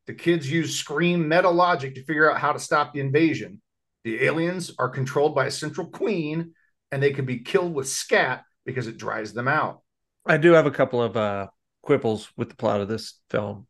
The 0.06 0.14
kids 0.14 0.50
use 0.50 0.76
Scream 0.76 1.28
meta 1.28 1.50
logic 1.50 1.96
to 1.96 2.06
figure 2.06 2.32
out 2.32 2.40
how 2.40 2.54
to 2.54 2.60
stop 2.60 2.94
the 2.94 3.02
invasion. 3.02 3.62
The 4.06 4.24
aliens 4.24 4.72
are 4.80 4.88
controlled 4.88 5.36
by 5.36 5.48
a 5.48 5.52
central 5.52 5.88
queen 5.88 6.54
and 6.92 7.02
they 7.02 7.12
can 7.12 7.26
be 7.26 7.40
killed 7.40 7.74
with 7.74 7.88
scat 7.88 8.44
because 8.66 8.88
it 8.88 8.98
dries 8.98 9.34
them 9.34 9.48
out. 9.48 9.82
I 10.26 10.38
do 10.38 10.54
have 10.54 10.66
a 10.66 10.72
couple 10.72 11.02
of 11.02 11.16
uh, 11.16 11.48
quibbles 11.82 12.30
with 12.36 12.50
the 12.50 12.56
plot 12.56 12.82
of 12.82 12.88
this 12.88 13.20
film. 13.30 13.68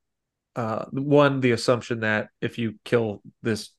Uh, 0.56 0.86
one, 0.92 1.40
the 1.40 1.52
assumption 1.52 2.00
that 2.00 2.30
if 2.42 2.58
you 2.58 2.76
kill 2.84 3.22
this 3.44 3.70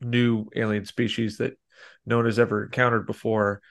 new 0.00 0.46
alien 0.54 0.84
species 0.84 1.38
that 1.38 1.58
no 2.04 2.16
one 2.16 2.26
has 2.26 2.38
ever 2.38 2.64
encountered 2.64 3.06
before, 3.06 3.62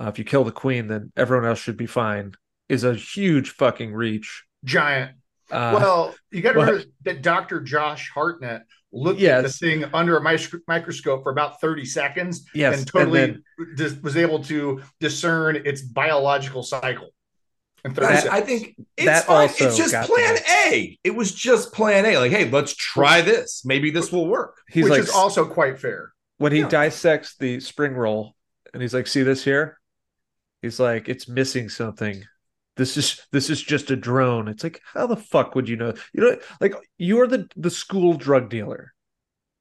uh, 0.00 0.08
if 0.08 0.18
you 0.18 0.24
kill 0.24 0.42
the 0.42 0.50
queen, 0.50 0.88
then 0.88 1.12
everyone 1.16 1.46
else 1.46 1.60
should 1.60 1.76
be 1.76 1.86
fine, 1.86 2.32
is 2.68 2.82
a 2.82 2.94
huge 2.94 3.50
fucking 3.50 3.92
reach. 3.92 4.44
Giant. 4.64 5.12
Uh, 5.50 5.76
well, 5.78 6.14
you 6.30 6.40
got 6.40 6.52
to 6.52 6.60
remember 6.60 6.84
that 7.04 7.22
Dr. 7.22 7.60
Josh 7.60 8.10
Hartnett 8.12 8.62
looked 8.92 9.18
at 9.18 9.42
Yes. 9.42 9.58
the 9.58 9.66
thing 9.66 9.84
under 9.94 10.16
a 10.16 10.20
microscope 10.68 11.22
for 11.22 11.32
about 11.32 11.60
30 11.60 11.84
seconds 11.84 12.44
yes, 12.54 12.78
and 12.78 12.86
totally 12.86 13.20
then- 13.20 13.44
dis- 13.76 13.96
was 14.02 14.16
able 14.16 14.42
to 14.44 14.82
discern 15.00 15.56
its 15.56 15.80
biological 15.82 16.62
cycle. 16.62 17.08
In 17.84 17.94
30 17.94 18.06
Guys. 18.14 18.26
I 18.26 18.40
think 18.42 18.76
it's 18.96 19.06
That 19.06 19.24
fine. 19.24 19.48
also 19.48 19.66
It's 19.66 19.76
just 19.76 20.08
plan 20.08 20.36
to 20.36 20.42
A. 20.68 20.98
It 21.02 21.16
was 21.16 21.32
just 21.34 21.72
plan 21.72 22.06
A. 22.06 22.16
Like, 22.18 22.30
hey, 22.30 22.48
let's 22.48 22.76
try 22.76 23.22
this. 23.22 23.64
Maybe 23.64 23.90
this 23.90 24.12
will 24.12 24.28
work. 24.28 24.60
he's 24.68 24.84
which 24.84 24.90
like 24.92 25.00
is 25.00 25.10
also 25.10 25.44
quite 25.46 25.80
fair. 25.80 26.12
when 26.38 26.52
he 26.52 26.60
Yeah. 26.60 26.68
dissects 26.68 27.34
the 27.38 27.58
spring 27.60 27.94
roll 27.94 28.34
and 28.72 28.82
he's 28.82 28.94
like 28.94 29.06
see 29.06 29.22
this 29.22 29.42
here 29.44 29.78
he's 30.60 30.78
like 30.80 31.08
it's 31.08 31.26
missing 31.28 31.68
something 31.68 32.24
this 32.76 32.96
is 32.96 33.20
this 33.32 33.50
is 33.50 33.62
just 33.62 33.90
a 33.90 33.96
drone 33.96 34.48
it's 34.48 34.64
like 34.64 34.80
how 34.94 35.06
the 35.06 35.16
fuck 35.16 35.54
would 35.54 35.68
you 35.68 35.76
know 35.76 35.92
you 36.12 36.22
know 36.22 36.36
like 36.60 36.74
you're 36.98 37.26
the 37.26 37.48
the 37.56 37.70
school 37.70 38.14
drug 38.14 38.48
dealer 38.48 38.92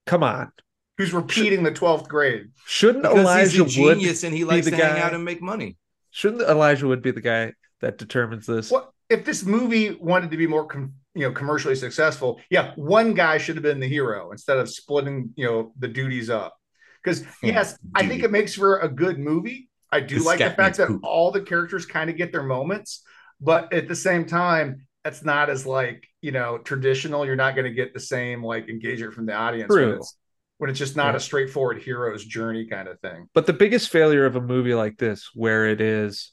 come 0.05 0.23
on 0.23 0.51
Who's 0.97 1.13
repeating 1.13 1.63
the 1.63 1.71
12th 1.71 2.07
grade? 2.07 2.51
shouldn't 2.65 3.03
Because 3.03 3.19
elijah 3.19 3.63
he's 3.63 3.77
a 3.77 3.81
wood 3.81 3.97
genius 3.97 4.23
and 4.23 4.35
he 4.35 4.43
likes 4.43 4.65
the 4.65 4.71
to 4.71 4.77
hang 4.77 5.01
out 5.01 5.13
and 5.13 5.25
make 5.25 5.41
money. 5.41 5.77
shouldn't 6.11 6.41
elijah 6.41 6.87
wood 6.87 7.01
be 7.01 7.11
the 7.11 7.21
guy 7.21 7.53
that 7.81 7.97
determines 7.97 8.45
this 8.45 8.69
What 8.69 8.91
if 9.09 9.25
this 9.25 9.43
movie 9.43 9.91
wanted 9.99 10.31
to 10.31 10.37
be 10.37 10.47
more 10.47 10.65
com- 10.65 10.93
you 11.13 11.27
know 11.27 11.31
commercially 11.31 11.75
successful? 11.75 12.39
Yeah, 12.49 12.73
one 12.75 13.13
guy 13.13 13.37
should 13.37 13.55
have 13.55 13.63
been 13.63 13.79
the 13.79 13.87
hero 13.87 14.31
instead 14.31 14.57
of 14.57 14.69
splitting 14.69 15.31
you 15.35 15.45
know 15.45 15.73
the 15.77 15.87
duties 15.87 16.29
up. 16.29 16.55
Because 17.03 17.23
hmm. 17.41 17.47
yes, 17.47 17.77
I 17.95 18.07
think 18.07 18.23
it 18.23 18.31
makes 18.31 18.55
for 18.55 18.79
a 18.79 18.87
good 18.87 19.19
movie. 19.19 19.69
I 19.91 19.99
do 19.99 20.19
The 20.19 20.23
like 20.23 20.39
the 20.39 20.51
fact 20.51 20.77
that 20.77 20.87
poop. 20.87 21.01
all 21.03 21.31
the 21.31 21.41
characters 21.41 21.85
kind 21.85 22.09
of 22.09 22.17
get 22.17 22.31
their 22.31 22.43
moments, 22.43 23.03
but 23.39 23.71
at 23.73 23.87
the 23.87 23.95
same 23.95 24.25
time, 24.25 24.87
that's 25.03 25.23
not 25.23 25.49
as 25.49 25.65
like 25.65 26.07
you 26.21 26.31
know 26.31 26.57
traditional. 26.59 27.25
You're 27.25 27.35
not 27.35 27.55
going 27.55 27.65
to 27.65 27.73
get 27.73 27.93
the 27.93 27.99
same 27.99 28.43
like 28.43 28.69
engagement 28.69 29.13
from 29.13 29.25
the 29.25 29.33
audience 29.33 29.79
when 29.79 29.89
it's 29.89 30.17
when 30.59 30.69
it's 30.69 30.79
just 30.79 30.95
not 30.95 31.11
Yeah. 31.11 31.17
a 31.17 31.19
straightforward 31.19 31.81
hero's 31.81 32.23
journey 32.23 32.67
kind 32.67 32.87
of 32.87 32.99
thing. 33.01 33.27
but 33.33 33.45
the 33.47 33.53
biggest 33.53 33.89
failure 33.89 34.25
of 34.25 34.35
a 34.35 34.41
movie 34.41 34.75
like 34.75 34.97
this 34.97 35.29
where 35.33 35.65
it 35.67 35.81
is 35.81 36.31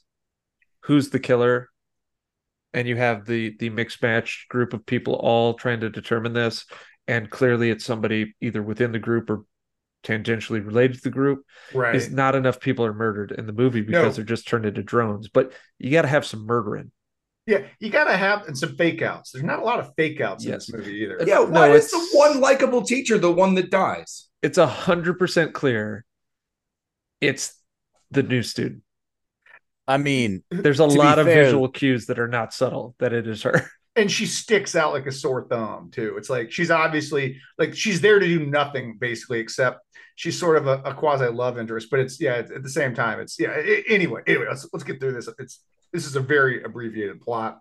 who's 0.83 1.09
the 1.09 1.19
killer 1.19 1.67
and 2.73 2.87
you 2.87 2.95
have 2.95 3.25
the 3.25 3.55
the 3.57 3.69
mixed 3.69 4.01
match 4.01 4.45
group 4.49 4.73
of 4.73 4.85
people 4.85 5.15
all 5.15 5.53
trying 5.55 5.79
to 5.79 5.89
determine 5.89 6.33
this 6.33 6.65
and 7.07 7.29
clearly 7.29 7.71
it's 7.71 7.85
somebody 7.85 8.35
either 8.41 8.61
within 8.61 8.91
the 8.91 8.99
group 8.99 9.29
or 9.29 9.43
tangentially 10.03 10.65
related 10.65 10.97
to 10.97 11.03
the 11.03 11.09
group 11.09 11.43
Right. 11.73 11.95
is 11.95 12.09
not 12.09 12.35
enough 12.35 12.59
people 12.59 12.85
are 12.85 12.93
murdered 12.93 13.31
in 13.31 13.45
the 13.45 13.53
movie 13.53 13.81
because 13.81 14.03
No. 14.03 14.11
they're 14.11 14.23
just 14.35 14.47
turned 14.47 14.65
into 14.65 14.81
drones 14.81 15.27
but 15.27 15.51
you 15.77 15.91
got 15.91 16.03
to 16.03 16.07
have 16.07 16.25
some 16.25 16.45
murdering 16.45 16.91
yeah, 17.47 17.63
you 17.79 17.89
got 17.89 18.03
to 18.03 18.15
have 18.15 18.45
and 18.47 18.55
some 18.55 18.75
fake 18.75 19.01
outs. 19.01 19.31
There's 19.31 19.43
not 19.43 19.57
a 19.57 19.63
lot 19.63 19.79
of 19.79 19.91
fake 19.97 20.21
outs 20.21 20.45
in 20.45 20.51
this 20.51 20.71
movie 20.71 20.91
either. 21.01 21.17
Yeah, 21.25 21.35
No, 21.35 21.45
why 21.45 21.71
is 21.71 21.89
the 21.89 22.07
one 22.13 22.39
likable 22.39 22.83
teacher 22.83 23.17
the 23.17 23.31
one 23.31 23.55
that 23.55 23.71
dies? 23.71 24.27
it's 24.43 24.59
a 24.59 24.67
hundred 24.67 25.17
percent 25.17 25.53
clear 25.53 26.05
it's 27.21 27.55
the 28.11 28.23
new 28.23 28.43
student 28.43 28.83
I 29.87 29.97
mean, 29.97 30.43
there's 30.51 30.79
a 30.79 30.85
lot 30.85 31.17
of 31.17 31.25
fair- 31.25 31.45
visual 31.45 31.67
cues 31.69 32.05
that 32.05 32.19
are 32.19 32.27
not 32.27 32.53
subtle 32.53 32.93
that 32.99 33.11
it 33.13 33.27
is 33.27 33.41
her 33.43 33.69
and 33.99 34.11
she 34.11 34.25
sticks 34.25 34.75
out 34.75 34.93
like 34.93 35.05
a 35.05 35.11
sore 35.11 35.45
thumb 35.47 35.91
too. 35.91 36.15
It's 36.17 36.29
like 36.29 36.51
she's 36.51 36.71
obviously 36.71 37.39
like 37.57 37.75
she's 37.75 38.01
there 38.01 38.19
to 38.19 38.25
do 38.25 38.45
nothing 38.45 38.97
basically 38.99 39.39
except 39.39 39.81
she's 40.15 40.39
sort 40.39 40.57
of 40.57 40.67
a, 40.67 40.81
a 40.83 40.93
quasi 40.93 41.27
love 41.27 41.59
interest. 41.59 41.89
But 41.91 41.99
it's 41.99 42.19
yeah, 42.19 42.35
it's, 42.35 42.51
at 42.51 42.63
the 42.63 42.69
same 42.69 42.95
time, 42.95 43.19
it's 43.19 43.39
yeah. 43.39 43.51
a- 43.55 43.83
anyway, 43.89 44.21
anyway, 44.25 44.45
let's 44.49 44.67
let's 44.71 44.83
get 44.83 44.99
through 44.99 45.13
this. 45.13 45.29
It's 45.37 45.61
this 45.91 46.05
is 46.05 46.15
a 46.15 46.21
very 46.21 46.63
abbreviated 46.63 47.21
plot 47.21 47.59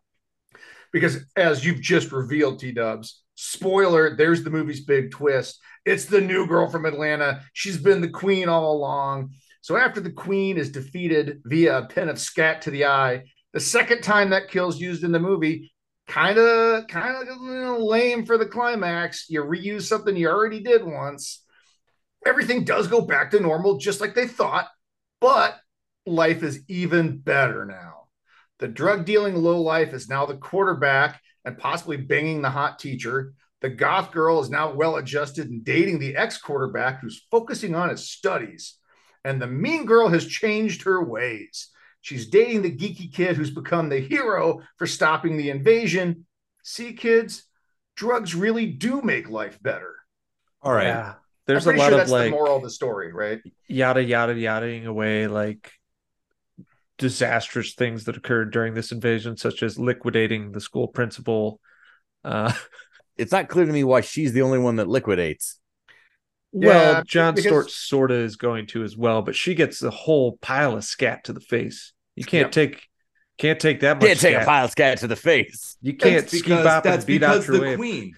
because 0.92 1.24
as 1.36 1.64
you've 1.64 1.80
just 1.80 2.12
revealed, 2.12 2.58
T 2.58 2.72
Dubs. 2.72 3.24
Spoiler: 3.34 4.16
There's 4.16 4.42
the 4.42 4.50
movie's 4.50 4.84
big 4.84 5.10
twist. 5.10 5.60
It's 5.84 6.04
the 6.04 6.20
new 6.20 6.46
girl 6.46 6.68
from 6.68 6.86
Atlanta. 6.86 7.42
She's 7.52 7.78
been 7.78 8.00
the 8.00 8.10
queen 8.10 8.48
all 8.48 8.72
along. 8.72 9.30
So 9.60 9.76
after 9.76 10.00
the 10.00 10.10
queen 10.12 10.56
is 10.56 10.70
defeated 10.70 11.40
via 11.44 11.78
a 11.78 11.86
pin 11.86 12.08
of 12.08 12.18
scat 12.18 12.62
to 12.62 12.70
the 12.70 12.86
eye, 12.86 13.24
the 13.52 13.60
second 13.60 14.02
time 14.02 14.30
that 14.30 14.50
kill's 14.50 14.80
used 14.80 15.04
in 15.04 15.12
the 15.12 15.18
movie, 15.18 15.72
kind 16.08 16.38
of 16.38 16.86
kind 16.88 17.28
of 17.28 17.80
lame 17.80 18.24
for 18.26 18.38
the 18.38 18.46
climax. 18.46 19.26
You 19.28 19.44
reuse 19.44 19.82
something 19.82 20.16
you 20.16 20.28
already 20.28 20.60
did 20.60 20.82
once. 20.82 21.44
Everything 22.26 22.64
does 22.64 22.88
go 22.88 23.00
back 23.00 23.30
to 23.30 23.40
normal, 23.40 23.78
just 23.78 24.00
like 24.00 24.14
they 24.14 24.26
thought, 24.26 24.66
but 25.20 25.56
life 26.06 26.42
is 26.42 26.64
even 26.66 27.18
better 27.18 27.64
now. 27.64 28.08
The 28.58 28.68
drug 28.68 29.04
dealing 29.04 29.36
low 29.36 29.60
life 29.60 29.92
is 29.92 30.08
now 30.08 30.26
the 30.26 30.36
quarterback, 30.36 31.20
and 31.44 31.56
possibly 31.56 31.96
banging 31.96 32.42
the 32.42 32.50
hot 32.50 32.78
teacher. 32.78 33.34
The 33.60 33.70
goth 33.70 34.10
girl 34.10 34.40
is 34.40 34.50
now 34.50 34.72
well 34.72 34.96
adjusted 34.96 35.48
and 35.48 35.64
dating 35.64 35.98
the 35.98 36.16
ex 36.16 36.38
quarterback 36.38 37.00
who's 37.00 37.26
focusing 37.30 37.74
on 37.74 37.88
his 37.88 38.10
studies. 38.10 38.74
And 39.24 39.40
the 39.40 39.46
mean 39.46 39.84
girl 39.84 40.08
has 40.08 40.26
changed 40.26 40.82
her 40.82 41.04
ways. 41.04 41.70
She's 42.00 42.28
dating 42.28 42.62
the 42.62 42.74
geeky 42.74 43.12
kid 43.12 43.36
who's 43.36 43.50
become 43.50 43.88
the 43.88 44.00
hero 44.00 44.62
for 44.76 44.86
stopping 44.86 45.36
the 45.36 45.50
invasion. 45.50 46.26
See, 46.62 46.92
kids, 46.92 47.44
drugs 47.96 48.34
really 48.34 48.66
do 48.66 49.02
make 49.02 49.28
life 49.28 49.60
better. 49.62 49.94
All 50.62 50.72
right. 50.72 50.86
Yeah. 50.86 51.14
There's 51.46 51.66
I'm 51.66 51.76
a 51.76 51.78
lot 51.78 51.84
sure 51.86 51.92
of 51.94 51.98
that's 51.98 52.10
like 52.10 52.24
the 52.26 52.30
moral 52.30 52.56
of 52.56 52.62
the 52.62 52.70
story, 52.70 53.12
right? 53.12 53.40
yada 53.66 54.02
yada 54.02 54.34
yadaing 54.34 54.84
away 54.84 55.26
like 55.26 55.72
disastrous 56.98 57.74
things 57.74 58.04
that 58.04 58.16
occurred 58.16 58.52
during 58.52 58.74
this 58.74 58.92
invasion, 58.92 59.36
such 59.36 59.62
as 59.62 59.78
liquidating 59.78 60.52
the 60.52 60.60
school 60.60 60.88
principal. 60.88 61.60
Uh, 62.24 62.52
It's 63.18 63.32
not 63.32 63.48
clear 63.48 63.66
to 63.66 63.72
me 63.72 63.82
why 63.82 64.00
she's 64.00 64.32
the 64.32 64.42
only 64.42 64.60
one 64.60 64.76
that 64.76 64.88
liquidates. 64.88 65.58
Well, 66.52 66.94
Yeah, 66.94 67.02
John 67.06 67.34
because- 67.34 67.52
Stort 67.66 67.70
sorta 67.70 68.14
is 68.14 68.36
going 68.36 68.66
to 68.68 68.82
as 68.82 68.96
well, 68.96 69.22
but 69.22 69.34
she 69.36 69.54
gets 69.54 69.82
a 69.82 69.90
whole 69.90 70.38
pile 70.40 70.76
of 70.76 70.84
scat 70.84 71.24
to 71.24 71.32
the 71.32 71.40
face. 71.40 71.92
You 72.16 72.24
can't 72.24 72.46
Yep. 72.46 72.52
take 72.52 72.84
can't 73.38 73.60
take 73.60 73.78
that 73.80 73.98
much. 73.98 74.06
Can't 74.08 74.18
take 74.18 74.34
a 74.36 74.44
pile 74.44 74.64
of 74.64 74.72
scat 74.72 74.98
to 74.98 75.06
the 75.06 75.14
face. 75.14 75.76
You 75.80 75.94
can't 75.94 76.22
That's 76.22 76.32
ski 76.32 76.42
because 76.42 76.64
bop 76.64 76.82
that's 76.82 77.04
and 77.04 77.06
beat 77.06 77.22
out 77.22 77.34
because 77.40 77.46
the 77.46 77.60
way. 77.60 77.76
queen. 77.76 78.12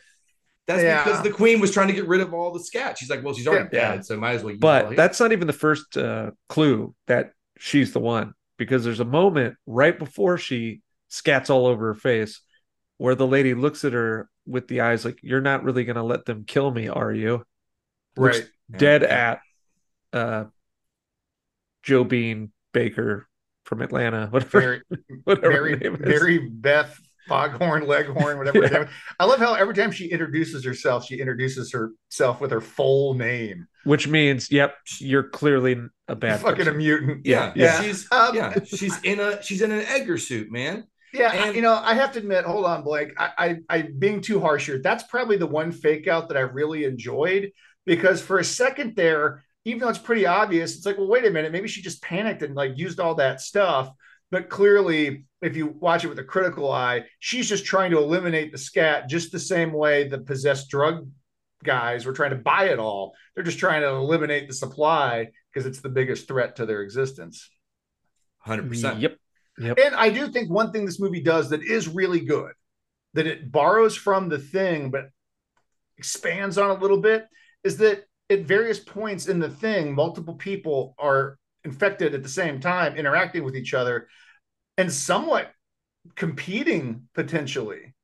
That's 0.66 0.82
Yeah. 0.82 1.04
because 1.04 1.22
the 1.22 1.28
queen 1.30 1.60
was 1.60 1.72
trying 1.72 1.88
to 1.88 1.92
get 1.92 2.08
rid 2.08 2.22
of 2.22 2.32
all 2.32 2.52
the 2.52 2.60
scat. 2.60 2.96
She's 2.96 3.10
like, 3.10 3.22
well, 3.22 3.34
she's 3.34 3.46
already 3.46 3.68
Yeah. 3.70 3.96
dead, 3.96 4.06
so 4.06 4.16
might 4.16 4.36
as 4.36 4.42
well. 4.44 4.52
use 4.54 4.62
it 4.62 4.64
all 4.64 4.82
But 4.84 4.96
that's 4.96 5.20
not 5.20 5.32
even 5.32 5.46
the 5.46 5.52
first 5.52 5.94
uh, 5.98 6.30
clue 6.48 6.94
that 7.06 7.32
she's 7.58 7.92
the 7.92 8.00
one, 8.00 8.32
because 8.56 8.82
there's 8.82 9.00
a 9.00 9.04
moment 9.04 9.56
right 9.66 9.98
before 9.98 10.38
she 10.38 10.80
scats 11.10 11.50
all 11.50 11.66
over 11.66 11.88
her 11.88 11.94
face 11.94 12.40
where 12.96 13.14
the 13.14 13.26
lady 13.26 13.52
looks 13.52 13.84
at 13.84 13.92
her 13.92 14.30
with 14.46 14.68
the 14.68 14.80
eyes 14.80 15.04
like, 15.04 15.18
"You're 15.22 15.42
not 15.42 15.64
really 15.64 15.84
going 15.84 15.96
to 15.96 16.02
let 16.02 16.24
them 16.24 16.44
kill 16.46 16.70
me, 16.70 16.88
are 16.88 17.12
you?" 17.12 17.44
Looks 18.20 18.38
Right. 18.40 18.48
dead 18.78 19.02
Yeah. 19.02 19.38
at 20.12 20.18
uh, 20.18 20.44
Joe 21.82 22.04
Bean 22.04 22.52
Baker 22.72 23.26
from 23.64 23.82
Atlanta, 23.82 24.26
whatever, 24.30 24.58
Mary, 24.60 24.82
whatever 25.24 25.50
Mary, 25.52 25.76
name 25.76 25.94
is. 25.96 26.00
Mary 26.00 26.38
Beth 26.38 26.98
Foghorn, 27.28 27.86
Leghorn, 27.86 28.38
whatever. 28.38 28.60
Yeah. 28.72 28.88
I 29.18 29.24
love 29.24 29.38
how 29.38 29.54
every 29.54 29.74
time 29.74 29.92
she 29.92 30.06
introduces 30.10 30.64
herself, 30.64 31.04
she 31.06 31.16
introduces 31.20 31.72
herself 31.72 32.40
with 32.40 32.50
her 32.50 32.60
full 32.60 33.14
name. 33.14 33.66
which 33.84 34.08
means, 34.08 34.50
yep, 34.50 34.74
you're 34.98 35.22
clearly 35.22 35.80
a 36.08 36.16
bad 36.16 36.40
Fucking 36.40 36.62
a 36.62 36.64
person. 36.64 36.78
mutant. 36.78 37.26
yeah, 37.26 37.52
Yeah. 37.54 37.80
she's 37.82 38.10
Um, 38.12 38.34
yeah, 38.34 38.58
she's 38.64 39.00
in 39.02 39.20
a 39.20 39.40
she's 39.42 39.62
in 39.62 39.70
an 39.72 39.84
Edgar 39.86 40.18
suit, 40.18 40.50
man. 40.50 40.84
Yeah, 41.12 41.32
And- 41.32 41.56
you 41.56 41.62
know, 41.62 41.74
I 41.74 41.94
have 41.94 42.12
to 42.12 42.18
admit, 42.20 42.44
hold 42.44 42.64
on, 42.66 42.82
Blake. 42.84 43.12
I, 43.18 43.30
I, 43.38 43.56
I 43.78 43.82
being 43.82 44.20
too 44.20 44.38
harsh 44.40 44.66
here. 44.66 44.80
That's 44.82 45.04
probably 45.04 45.36
the 45.36 45.46
one 45.46 45.72
fake 45.72 46.06
out 46.08 46.28
that 46.28 46.36
I 46.36 46.40
really 46.42 46.84
enjoyed 46.84 47.50
because 47.86 48.20
for 48.20 48.38
a 48.38 48.44
second 48.44 48.96
there, 48.96 49.44
even 49.64 49.80
though 49.80 49.88
it's 49.88 49.98
pretty 49.98 50.26
obvious, 50.26 50.76
it's 50.76 50.86
like, 50.86 50.98
well, 50.98 51.08
wait 51.08 51.26
a 51.26 51.30
minute, 51.30 51.52
maybe 51.52 51.68
she 51.68 51.82
just 51.82 52.02
panicked 52.02 52.42
and 52.42 52.54
like 52.54 52.78
used 52.78 53.00
all 53.00 53.14
that 53.16 53.40
stuff. 53.40 53.90
But 54.30 54.48
clearly, 54.48 55.26
if 55.42 55.56
you 55.56 55.66
watch 55.66 56.04
it 56.04 56.08
with 56.08 56.18
a 56.18 56.24
critical 56.24 56.70
eye, 56.70 57.04
she's 57.18 57.48
just 57.48 57.64
trying 57.64 57.90
to 57.90 57.98
eliminate 57.98 58.52
the 58.52 58.58
scat 58.58 59.08
just 59.08 59.32
the 59.32 59.40
same 59.40 59.72
way 59.72 60.06
the 60.08 60.18
possessed 60.18 60.70
drug 60.70 61.08
guys 61.64 62.06
were 62.06 62.12
trying 62.12 62.30
to 62.30 62.36
buy 62.36 62.68
it 62.68 62.78
all. 62.78 63.14
They're 63.34 63.44
just 63.44 63.58
trying 63.58 63.82
to 63.82 63.88
eliminate 63.88 64.48
the 64.48 64.54
supply 64.54 65.28
because 65.52 65.66
it's 65.66 65.80
the 65.80 65.88
biggest 65.88 66.28
threat 66.28 66.56
to 66.56 66.66
their 66.66 66.82
existence. 66.82 67.50
Hundred 68.38 68.68
percent. 68.68 68.98
Mm, 68.98 69.02
yep. 69.02 69.16
Yep. 69.58 69.78
And 69.84 69.94
I 69.94 70.08
do 70.08 70.28
think 70.28 70.50
one 70.50 70.72
thing 70.72 70.86
this 70.86 71.00
movie 71.00 71.22
does 71.22 71.50
that 71.50 71.62
is 71.62 71.86
really 71.86 72.20
good, 72.20 72.52
that 73.14 73.26
it 73.26 73.52
borrows 73.52 73.94
from 73.94 74.28
the 74.28 74.38
thing, 74.38 74.90
but 74.90 75.10
expands 75.98 76.56
on 76.56 76.70
a 76.70 76.80
little 76.80 77.00
bit, 77.00 77.26
is 77.64 77.78
that 77.78 78.04
at 78.28 78.40
various 78.40 78.78
points 78.78 79.26
in 79.26 79.38
the 79.38 79.48
thing, 79.48 79.94
multiple 79.94 80.34
people 80.34 80.94
are 80.98 81.38
infected 81.64 82.14
at 82.14 82.22
the 82.22 82.28
same 82.28 82.60
time, 82.60 82.96
interacting 82.96 83.44
with 83.44 83.56
each 83.56 83.74
other, 83.74 84.08
and 84.78 84.92
somewhat 84.92 85.52
competing 86.14 87.08
potentially. 87.14 87.94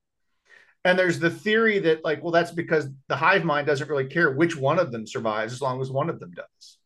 And 0.85 0.97
there's 0.97 1.19
the 1.19 1.29
theory 1.29 1.79
that, 1.79 2.05
like, 2.05 2.21
well, 2.21 2.31
that's 2.31 2.51
because 2.51 2.87
the 3.07 3.15
hive 3.15 3.43
mind 3.43 3.67
doesn't 3.67 3.89
really 3.89 4.05
care 4.05 4.31
which 4.31 4.55
one 4.55 4.79
of 4.79 4.91
them 4.91 5.07
survives 5.07 5.53
as 5.53 5.61
long 5.61 5.81
as 5.81 5.91
one 5.91 6.09
of 6.09 6.19
them 6.19 6.31
does. 6.31 6.77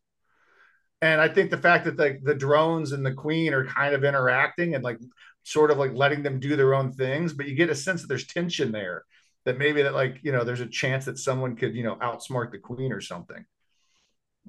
And 1.02 1.20
I 1.20 1.28
think 1.28 1.50
the 1.50 1.58
fact 1.58 1.84
that 1.84 1.98
like 1.98 2.22
the 2.22 2.34
drones 2.34 2.92
and 2.92 3.04
the 3.04 3.12
queen 3.12 3.52
are 3.54 3.66
kind 3.66 3.94
of 3.94 4.04
interacting 4.04 4.74
and 4.74 4.84
like 4.84 4.98
sort 5.42 5.72
of 5.72 5.78
like 5.78 5.92
letting 5.94 6.22
them 6.22 6.38
do 6.38 6.56
their 6.56 6.74
own 6.74 6.92
things, 6.92 7.32
but 7.32 7.46
you 7.46 7.56
get 7.56 7.70
a 7.70 7.74
sense 7.74 8.00
that 8.00 8.06
there's 8.06 8.26
tension 8.26 8.70
there. 8.70 9.04
That 9.44 9.58
maybe 9.58 9.82
that 9.82 9.94
like 9.94 10.20
you 10.22 10.32
know 10.32 10.44
there's 10.44 10.60
a 10.60 10.66
chance 10.66 11.04
that 11.06 11.18
someone 11.18 11.56
could 11.56 11.74
you 11.74 11.82
know 11.82 11.96
outsmart 11.96 12.52
the 12.52 12.58
queen 12.58 12.92
or 12.92 13.00
something. 13.00 13.44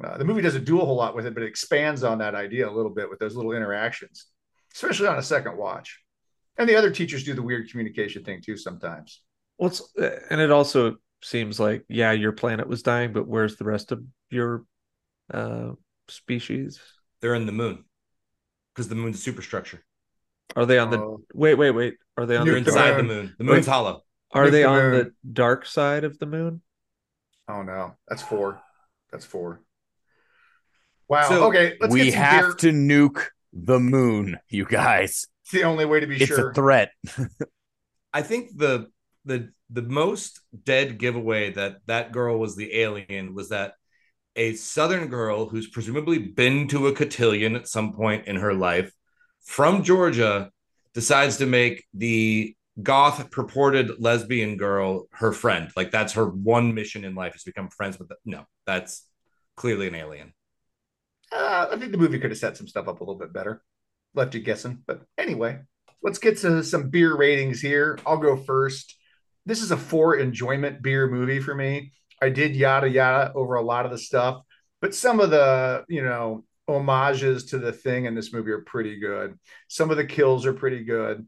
Uh, 0.03 0.17
the 0.17 0.25
movie 0.25 0.41
doesn't 0.41 0.65
do 0.65 0.81
a 0.81 0.85
whole 0.85 0.95
lot 0.95 1.15
with 1.15 1.25
it, 1.25 1.33
but 1.33 1.43
it 1.43 1.47
expands 1.47 2.03
on 2.03 2.17
that 2.19 2.35
idea 2.35 2.67
a 2.67 2.71
little 2.71 2.91
bit 2.91 3.09
with 3.09 3.19
those 3.19 3.35
little 3.35 3.53
interactions, 3.53 4.27
especially 4.73 5.07
on 5.07 5.19
a 5.19 5.23
second 5.23 5.57
watch. 5.57 5.99
And 6.57 6.67
the 6.67 6.75
other 6.75 6.91
teachers 6.91 7.23
do 7.23 7.33
the 7.33 7.41
weird 7.41 7.69
communication 7.69 8.23
thing 8.23 8.41
too 8.41 8.57
sometimes. 8.57 9.21
Well, 9.57 9.69
it's, 9.69 9.81
and 10.29 10.41
it 10.41 10.51
also 10.51 10.97
seems 11.23 11.59
like, 11.59 11.85
yeah, 11.87 12.11
your 12.11 12.31
planet 12.31 12.67
was 12.67 12.83
dying, 12.83 13.13
but 13.13 13.27
where's 13.27 13.55
the 13.55 13.65
rest 13.65 13.91
of 13.91 14.03
your 14.29 14.65
uh, 15.33 15.71
species? 16.07 16.79
They're 17.21 17.35
in 17.35 17.45
the 17.45 17.51
moon 17.51 17.85
because 18.73 18.89
the 18.89 18.95
moon's 18.95 19.21
superstructure. 19.23 19.83
Are 20.55 20.65
they 20.65 20.77
on 20.77 20.91
the? 20.91 20.99
Oh. 20.99 21.21
Wait, 21.33 21.55
wait, 21.55 21.71
wait. 21.71 21.95
Are 22.17 22.25
they 22.25 22.35
on 22.35 22.45
the? 22.45 22.51
the 22.51 22.57
inside 22.57 22.91
the 22.91 23.03
moon. 23.03 23.07
moon. 23.07 23.35
The 23.37 23.43
moon's 23.43 23.67
Wait. 23.67 23.71
hollow. 23.71 24.01
Are 24.33 24.49
they 24.49 24.63
on 24.63 24.91
the 24.91 25.13
dark 25.31 25.65
side 25.65 26.03
of 26.03 26.17
the 26.19 26.25
moon? 26.25 26.61
Oh 27.47 27.61
no, 27.61 27.95
that's 28.07 28.21
four. 28.21 28.61
That's 29.11 29.25
four. 29.25 29.61
Wow. 31.07 31.29
So, 31.29 31.47
okay, 31.47 31.75
let's 31.79 31.93
we 31.93 32.05
get 32.05 32.13
some 32.13 32.21
have 32.21 32.45
beer. 32.45 32.53
to 32.55 32.71
nuke 32.71 33.25
the 33.51 33.79
moon, 33.79 34.39
you 34.49 34.65
guys. 34.65 35.27
It's 35.43 35.51
the 35.51 35.63
only 35.63 35.85
way 35.85 35.99
to 35.99 36.07
be 36.07 36.15
It's 36.15 36.25
sure. 36.25 36.49
It's 36.49 36.57
a 36.57 36.61
threat. 36.61 36.91
I 38.13 38.21
think 38.21 38.57
the 38.57 38.87
the 39.25 39.51
the 39.69 39.81
most 39.81 40.39
dead 40.63 40.97
giveaway 40.97 41.51
that 41.51 41.77
that 41.87 42.11
girl 42.11 42.37
was 42.39 42.55
the 42.55 42.75
alien 42.75 43.33
was 43.33 43.49
that 43.49 43.73
a 44.35 44.53
southern 44.53 45.07
girl 45.07 45.47
who's 45.47 45.67
presumably 45.67 46.17
been 46.17 46.67
to 46.69 46.87
a 46.87 46.93
cotillion 46.93 47.55
at 47.55 47.67
some 47.67 47.93
point 47.93 48.27
in 48.27 48.37
her 48.37 48.53
life 48.53 48.91
from 49.43 49.83
Georgia 49.83 50.51
decides 50.93 51.37
to 51.37 51.45
make 51.45 51.85
the 51.93 52.55
goth 52.81 53.29
purported 53.29 53.99
lesbian 53.99 54.57
girl 54.57 55.07
her 55.11 55.31
friend. 55.31 55.71
Like 55.75 55.91
that's 55.91 56.13
her 56.13 56.27
one 56.27 56.73
mission 56.73 57.03
in 57.03 57.15
life 57.15 57.35
is 57.35 57.43
become 57.43 57.69
friends 57.69 57.99
with 57.99 58.09
the, 58.09 58.15
no, 58.25 58.45
that's 58.65 59.07
clearly 59.55 59.87
an 59.87 59.95
alien. 59.95 60.33
Uh, 61.31 61.67
I 61.71 61.77
think 61.77 61.91
the 61.91 61.97
movie 61.97 62.19
could 62.19 62.31
have 62.31 62.37
set 62.37 62.57
some 62.57 62.67
stuff 62.67 62.87
up 62.87 62.99
a 62.99 63.03
little 63.03 63.19
bit 63.19 63.33
better. 63.33 63.61
Left 64.13 64.33
you 64.33 64.41
guessing. 64.41 64.83
But 64.85 65.01
anyway, 65.17 65.59
let's 66.01 66.19
get 66.19 66.37
to 66.39 66.63
some 66.63 66.89
beer 66.89 67.15
ratings 67.15 67.61
here. 67.61 67.97
I'll 68.05 68.17
go 68.17 68.37
first. 68.37 68.95
This 69.45 69.61
is 69.61 69.71
a 69.71 69.77
four 69.77 70.15
enjoyment 70.15 70.81
beer 70.81 71.07
movie 71.07 71.39
for 71.39 71.53
me. 71.53 71.91
I 72.21 72.29
did 72.29 72.55
yada 72.55 72.87
yada 72.87 73.33
over 73.33 73.55
a 73.55 73.61
lot 73.61 73.85
of 73.85 73.91
the 73.91 73.97
stuff, 73.97 74.41
but 74.81 74.95
some 74.95 75.19
of 75.19 75.29
the, 75.29 75.83
you 75.89 76.03
know, 76.03 76.45
homages 76.67 77.45
to 77.45 77.57
the 77.57 77.73
thing 77.73 78.05
in 78.05 78.15
this 78.15 78.31
movie 78.31 78.51
are 78.51 78.61
pretty 78.61 78.99
good. 78.99 79.37
Some 79.67 79.91
of 79.91 79.97
the 79.97 80.05
kills 80.05 80.45
are 80.45 80.53
pretty 80.53 80.83
good. 80.85 81.27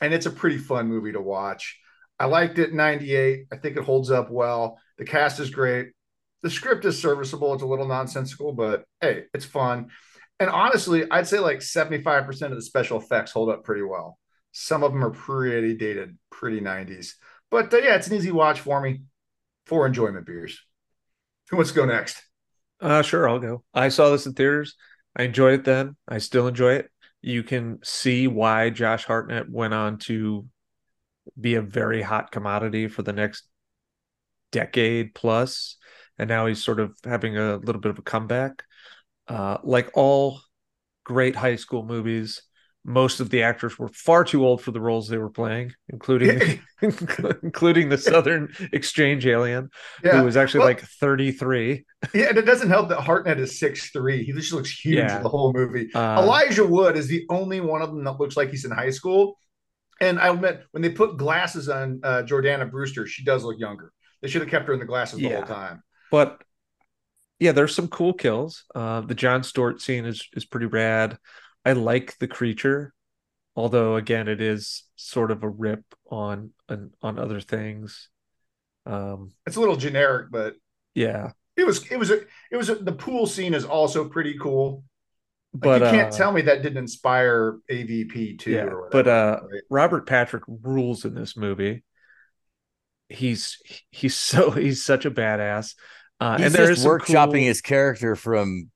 And 0.00 0.12
it's 0.12 0.26
a 0.26 0.30
pretty 0.30 0.58
fun 0.58 0.88
movie 0.88 1.12
to 1.12 1.20
watch. 1.20 1.78
I 2.18 2.26
liked 2.26 2.58
it 2.58 2.70
in 2.70 2.76
98. 2.76 3.46
I 3.52 3.56
think 3.56 3.76
it 3.76 3.84
holds 3.84 4.10
up 4.10 4.30
well. 4.30 4.78
The 4.98 5.04
cast 5.04 5.40
is 5.40 5.50
great 5.50 5.88
the 6.44 6.50
script 6.50 6.84
is 6.84 7.00
serviceable. 7.00 7.54
It's 7.54 7.62
a 7.62 7.66
little 7.66 7.88
nonsensical, 7.88 8.52
but 8.52 8.84
hey, 9.00 9.24
it's 9.32 9.46
fun. 9.46 9.86
And 10.38 10.50
honestly, 10.50 11.10
I'd 11.10 11.26
say 11.26 11.38
like 11.38 11.60
75% 11.60 12.42
of 12.42 12.54
the 12.54 12.62
special 12.62 13.00
effects 13.00 13.32
hold 13.32 13.48
up 13.48 13.64
pretty 13.64 13.80
well. 13.80 14.18
Some 14.52 14.82
of 14.82 14.92
them 14.92 15.02
are 15.02 15.10
pretty 15.10 15.74
dated, 15.74 16.18
pretty 16.30 16.60
90s. 16.60 17.12
But 17.50 17.72
uh, 17.72 17.78
yeah, 17.78 17.94
it's 17.94 18.08
an 18.08 18.16
easy 18.16 18.30
watch 18.30 18.60
for 18.60 18.78
me. 18.78 19.04
Four 19.64 19.86
enjoyment 19.86 20.26
beers. 20.26 20.60
Who 21.48 21.56
wants 21.56 21.72
to 21.72 21.76
go 21.76 21.86
next? 21.86 22.22
Uh, 22.78 23.00
sure, 23.00 23.26
I'll 23.26 23.38
go. 23.38 23.64
I 23.72 23.88
saw 23.88 24.10
this 24.10 24.26
in 24.26 24.34
theaters. 24.34 24.76
I 25.16 25.22
enjoyed 25.22 25.54
it 25.54 25.64
then. 25.64 25.96
I 26.06 26.18
still 26.18 26.46
enjoy 26.46 26.74
it. 26.74 26.90
You 27.26 27.42
can 27.42 27.78
see 27.82 28.26
why 28.28 28.68
Josh 28.68 29.06
Hartnett 29.06 29.50
went 29.50 29.72
on 29.72 29.96
to 30.00 30.46
be 31.40 31.54
a 31.54 31.62
very 31.62 32.02
hot 32.02 32.30
commodity 32.30 32.86
for 32.86 33.02
the 33.02 33.14
next 33.14 33.44
decade 34.52 35.14
plus, 35.14 35.78
and 36.18 36.28
now 36.28 36.44
he's 36.44 36.62
sort 36.62 36.80
of 36.80 36.94
having 37.02 37.38
a 37.38 37.56
little 37.56 37.80
bit 37.80 37.88
of 37.88 37.98
a 37.98 38.02
comeback. 38.02 38.62
Uh, 39.26 39.56
like 39.62 39.90
all 39.94 40.38
great 41.02 41.34
high 41.34 41.56
school 41.56 41.82
movies, 41.82 42.42
most 42.84 43.20
of 43.20 43.30
the 43.30 43.42
actors 43.42 43.78
were 43.78 43.88
far 43.88 44.24
too 44.24 44.44
old 44.44 44.60
for 44.60 44.70
the 44.70 44.80
roles 44.80 45.08
they 45.08 45.16
were 45.18 45.30
playing, 45.30 45.72
including 45.88 46.60
including 47.42 47.88
the 47.88 47.96
Southern 47.98 48.52
exchange 48.72 49.26
alien, 49.26 49.70
Yeah. 50.04 50.18
who 50.18 50.24
was 50.24 50.36
actually 50.36 50.60
Well- 50.60 50.68
like 50.68 50.80
33. 50.82 51.84
Yeah, 52.12 52.28
and 52.28 52.36
it 52.38 52.42
doesn't 52.44 52.68
help 52.68 52.90
that 52.90 53.00
Hartnett 53.00 53.40
is 53.40 53.58
six 53.58 53.90
three. 53.90 54.24
He 54.24 54.32
just 54.32 54.52
looks 54.52 54.70
huge 54.70 54.98
Yeah. 54.98 55.16
in 55.16 55.22
the 55.22 55.28
whole 55.30 55.52
movie. 55.54 55.88
Uh, 55.94 56.22
Elijah 56.22 56.66
Wood 56.66 56.96
is 56.96 57.08
the 57.08 57.24
only 57.30 57.60
one 57.60 57.80
of 57.80 57.88
them 57.90 58.04
that 58.04 58.20
looks 58.20 58.36
like 58.36 58.50
he's 58.50 58.64
in 58.66 58.70
high 58.70 58.90
school. 58.90 59.38
And 60.00 60.18
I 60.18 60.28
admit, 60.28 60.62
when 60.72 60.82
they 60.82 60.90
put 60.90 61.16
glasses 61.16 61.68
on 61.68 62.00
uh, 62.02 62.22
Jordana 62.26 62.70
Brewster, 62.70 63.06
she 63.06 63.24
does 63.24 63.44
look 63.44 63.58
younger. 63.58 63.92
They 64.20 64.28
should 64.28 64.42
have 64.42 64.50
kept 64.50 64.66
her 64.66 64.74
in 64.74 64.80
the 64.80 64.84
glasses 64.86 65.18
the 65.20 65.28
Yeah. 65.28 65.36
whole 65.36 65.46
time. 65.46 65.82
but 66.10 66.42
yeah, 67.40 67.52
there's 67.52 67.74
some 67.74 67.88
cool 67.88 68.12
kills. 68.12 68.64
Uh, 68.74 69.00
the 69.00 69.14
Jon 69.14 69.42
Stewart 69.42 69.80
scene 69.80 70.04
is 70.04 70.28
is 70.34 70.44
pretty 70.44 70.66
rad. 70.66 71.16
I 71.64 71.72
like 71.72 72.18
the 72.18 72.28
creature, 72.28 72.92
although 73.56 73.96
again, 73.96 74.28
it 74.28 74.40
is 74.40 74.84
sort 74.96 75.30
of 75.30 75.42
a 75.42 75.48
rip 75.48 75.84
on 76.10 76.50
on, 76.68 76.90
on 77.02 77.18
other 77.18 77.40
things. 77.40 78.08
Um, 78.86 79.32
It's 79.46 79.56
a 79.56 79.60
little 79.60 79.76
generic, 79.76 80.30
but 80.30 80.54
yeah, 80.94 81.30
it 81.56 81.64
was 81.64 81.90
it 81.90 81.98
was 81.98 82.10
a, 82.10 82.20
it 82.50 82.56
was 82.56 82.68
a, 82.68 82.74
the 82.76 82.92
pool 82.92 83.26
scene 83.26 83.54
is 83.54 83.64
also 83.64 84.08
pretty 84.08 84.36
cool. 84.38 84.84
Like, 85.54 85.62
but 85.62 85.82
you 85.82 85.98
can't 85.98 86.12
uh, 86.12 86.16
tell 86.16 86.32
me 86.32 86.42
that 86.42 86.62
didn't 86.62 86.78
inspire 86.78 87.58
AVP 87.70 88.38
too. 88.40 88.50
yeah, 88.50 88.64
or 88.64 88.88
but 88.90 89.06
uh, 89.08 89.40
right? 89.50 89.62
Robert 89.70 90.06
Patrick 90.06 90.42
rules 90.48 91.04
in 91.04 91.14
this 91.14 91.36
movie. 91.36 91.84
He's 93.08 93.58
he's 93.90 94.16
so 94.16 94.50
he's 94.52 94.84
such 94.84 95.04
a 95.04 95.10
badass. 95.10 95.74
Uh, 96.20 96.36
He's 96.38 96.46
and 96.46 96.54
there 96.54 96.68
just 96.68 96.80
is 96.80 96.86
workshopping 96.86 97.32
cool- 97.32 97.40
his 97.40 97.60
character 97.60 98.16
from 98.16 98.70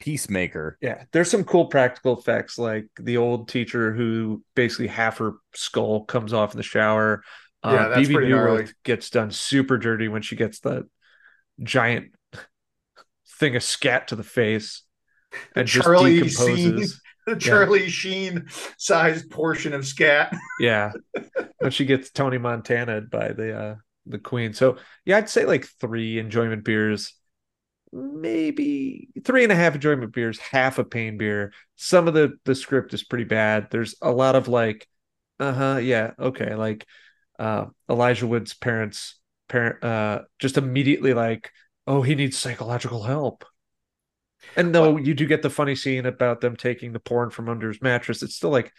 Peacemaker. 0.00 0.78
Yeah, 0.80 1.04
there's 1.12 1.30
some 1.30 1.44
cool 1.44 1.66
practical 1.66 2.18
effects, 2.18 2.58
like 2.58 2.86
the 2.98 3.18
old 3.18 3.48
teacher 3.48 3.92
who 3.92 4.42
basically 4.54 4.88
half 4.88 5.18
her 5.18 5.34
skull 5.54 6.04
comes 6.04 6.32
off 6.32 6.52
in 6.52 6.56
the 6.56 6.62
shower. 6.62 7.22
Uh, 7.62 7.72
Yeah, 7.74 7.88
that's 7.88 8.08
BB 8.08 8.12
pretty 8.14 8.30
gnarly. 8.30 8.68
Gets 8.84 9.10
done 9.10 9.30
super 9.30 9.78
dirty 9.78 10.08
when 10.08 10.22
she 10.22 10.36
gets 10.36 10.60
the 10.60 10.88
giant 11.62 12.12
thing 13.38 13.56
of 13.56 13.62
scat 13.62 14.08
to 14.08 14.16
the 14.16 14.22
face 14.22 14.82
and 15.54 15.66
just 15.66 15.84
Charlie 15.84 16.16
decomposes. 16.20 17.00
the 17.26 17.36
Charlie 17.36 17.88
Sheen 17.88 18.46
sized 18.78 19.30
portion 19.30 19.72
of 19.74 19.86
scat. 19.86 20.34
Yeah, 20.60 20.92
when 21.58 21.70
she 21.70 21.84
gets 21.84 22.10
Tony 22.10 22.38
Montana 22.38 23.00
by 23.02 23.28
the 23.32 23.58
uh, 23.58 23.74
the 24.06 24.18
queen. 24.18 24.52
So 24.52 24.76
yeah, 25.04 25.18
I'd 25.18 25.28
say 25.28 25.44
like 25.44 25.66
three 25.80 26.18
enjoyment 26.18 26.64
beers, 26.64 27.14
maybe 27.92 29.08
three 29.24 29.42
and 29.42 29.52
a 29.52 29.56
half 29.56 29.74
enjoyment 29.74 30.12
beers, 30.12 30.38
half 30.38 30.78
a 30.78 30.84
pain 30.84 31.18
beer. 31.18 31.52
Some 31.76 32.08
of 32.08 32.14
the 32.14 32.38
the 32.44 32.54
script 32.54 32.94
is 32.94 33.02
pretty 33.02 33.24
bad. 33.24 33.68
There's 33.70 33.94
a 34.02 34.10
lot 34.10 34.36
of 34.36 34.48
like, 34.48 34.86
uh 35.38 35.52
huh, 35.52 35.76
yeah, 35.82 36.12
okay, 36.18 36.54
like 36.54 36.86
uh, 37.38 37.66
Elijah 37.88 38.26
Wood's 38.26 38.54
parents 38.54 39.16
parent 39.48 39.82
uh 39.82 40.22
just 40.38 40.56
immediately 40.56 41.12
like, 41.14 41.50
oh, 41.86 42.02
he 42.02 42.14
needs 42.14 42.38
psychological 42.38 43.02
help. 43.02 43.44
And 44.56 44.74
though 44.74 44.96
you 44.96 45.14
do 45.14 45.26
get 45.26 45.42
the 45.42 45.50
funny 45.50 45.74
scene 45.74 46.06
about 46.06 46.40
them 46.40 46.56
taking 46.56 46.92
the 46.92 47.00
porn 47.00 47.30
from 47.30 47.48
under 47.48 47.68
his 47.68 47.82
mattress, 47.82 48.22
it's 48.22 48.36
still 48.36 48.50
like, 48.50 48.72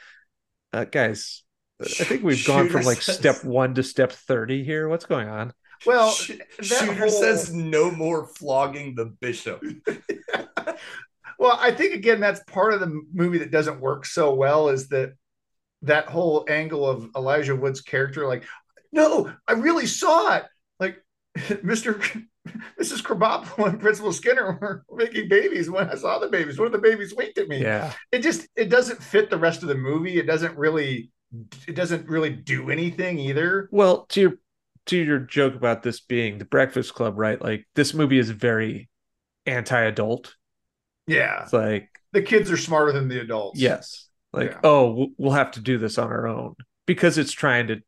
uh, 0.74 0.86
guys, 0.86 1.44
I 1.82 1.86
think 1.86 2.24
we've 2.24 2.46
gone 2.46 2.70
from 2.70 2.84
like 2.84 3.02
says- 3.02 3.18
step 3.18 3.44
one 3.44 3.76
to 3.76 3.84
step 3.84 4.12
30 4.12 4.64
here. 4.64 4.88
What's 4.88 5.06
going 5.06 5.28
on? 5.28 5.54
Well, 5.86 6.12
Sh- 6.12 6.32
Shooter 6.62 6.94
whole- 6.94 7.10
says 7.10 7.54
no 7.54 7.92
more 7.92 8.26
flogging 8.26 8.96
the 8.96 9.06
bishop. 9.06 9.64
well, 11.40 11.58
I 11.60 11.72
think 11.72 11.94
again 11.94 12.20
that's 12.20 12.44
part 12.44 12.74
of 12.74 12.80
the 12.80 13.02
movie 13.14 13.40
that 13.40 13.52
doesn't 13.52 13.82
work 13.82 14.06
so 14.06 14.34
well 14.34 14.70
is 14.70 14.90
that 14.90 15.14
that 15.84 16.08
whole 16.08 16.46
angle 16.48 16.88
of 16.88 17.10
Elijah 17.16 17.56
Wood's 17.56 17.82
character, 17.82 18.28
like, 18.28 18.44
no, 18.92 19.34
I 19.48 19.54
really 19.54 19.88
saw 19.88 20.38
it. 20.38 20.44
Like, 20.80 21.04
Mr. 21.38 22.00
Mrs. 22.80 23.02
Krabappel 23.04 23.68
and 23.68 23.80
Principal 23.80 24.14
Skinner 24.14 24.58
were 24.62 24.84
making 24.96 25.30
babies 25.30 25.70
when 25.70 25.90
I 25.90 25.96
saw 25.96 26.20
the 26.20 26.28
babies. 26.28 26.60
One 26.60 26.68
of 26.68 26.72
the 26.72 26.80
babies 26.80 27.14
winked 27.16 27.38
at 27.38 27.48
me. 27.48 27.62
Yeah. 27.62 27.94
It 28.12 28.20
just 28.20 28.48
it 28.56 28.70
doesn't 28.70 29.02
fit 29.02 29.30
the 29.30 29.38
rest 29.38 29.62
of 29.64 29.70
the 29.70 29.76
movie. 29.76 30.20
It 30.20 30.28
doesn't 30.28 30.58
really 30.58 31.12
it 31.68 31.76
doesn't 31.76 32.08
really 32.08 32.30
do 32.30 32.70
anything 32.70 33.18
either. 33.20 33.70
Well, 33.72 34.06
to 34.10 34.22
your 34.22 34.34
to 34.92 34.98
your 35.04 35.20
joke 35.20 35.56
about 35.56 35.84
this 35.84 36.00
being 36.00 36.38
the 36.38 36.46
Breakfast 36.46 36.94
Club, 36.94 37.18
right? 37.18 37.42
Like 37.42 37.66
this 37.76 37.94
movie 37.94 38.20
is 38.20 38.30
very 38.30 38.90
anti-adult. 39.46 40.36
Yeah. 41.08 41.44
It's 41.44 41.54
like, 41.54 41.90
The 42.14 42.22
kids 42.22 42.52
are 42.52 42.58
smarter 42.58 42.92
than 42.92 43.08
the 43.08 43.20
adults. 43.20 43.60
yes, 43.60 44.08
like 44.34 44.52
Yeah. 44.52 44.60
oh, 44.64 45.12
we'll- 45.18 45.34
have 45.34 45.52
to 45.52 45.60
do 45.62 45.78
this 45.78 45.98
on 45.98 46.08
our 46.08 46.28
own 46.28 46.56
because 46.86 47.18
it's 47.18 47.32
trying 47.32 47.68
to 47.68 47.82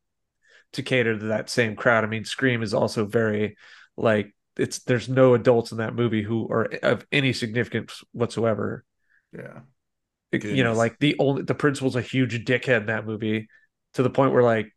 to 0.74 0.82
cater 0.82 1.18
to 1.20 1.26
that 1.28 1.50
same 1.52 1.76
crowd. 1.76 2.04
I 2.04 2.08
mean, 2.08 2.26
Scream 2.26 2.64
is 2.64 2.74
also 2.74 3.06
very 3.06 3.56
like 3.96 4.34
it's 4.58 4.80
there's 4.80 5.08
no 5.08 5.36
adults 5.36 5.72
in 5.72 5.78
that 5.80 5.94
movie 5.96 6.24
who 6.24 6.48
are 6.50 6.66
of 6.82 7.06
any 7.12 7.32
significance 7.34 8.04
whatsoever. 8.12 8.84
Yeah. 9.32 9.60
you 10.32 10.64
know 10.64 10.74
like 10.74 10.98
the 11.00 11.16
only 11.20 11.44
the 11.44 11.54
principal's 11.54 11.96
a 11.96 12.02
huge 12.02 12.44
dickhead 12.46 12.82
in 12.82 12.86
that 12.88 13.06
movie 13.06 13.48
to 13.94 14.02
the 14.04 14.10
point 14.10 14.32
where 14.34 14.42
like 14.44 14.74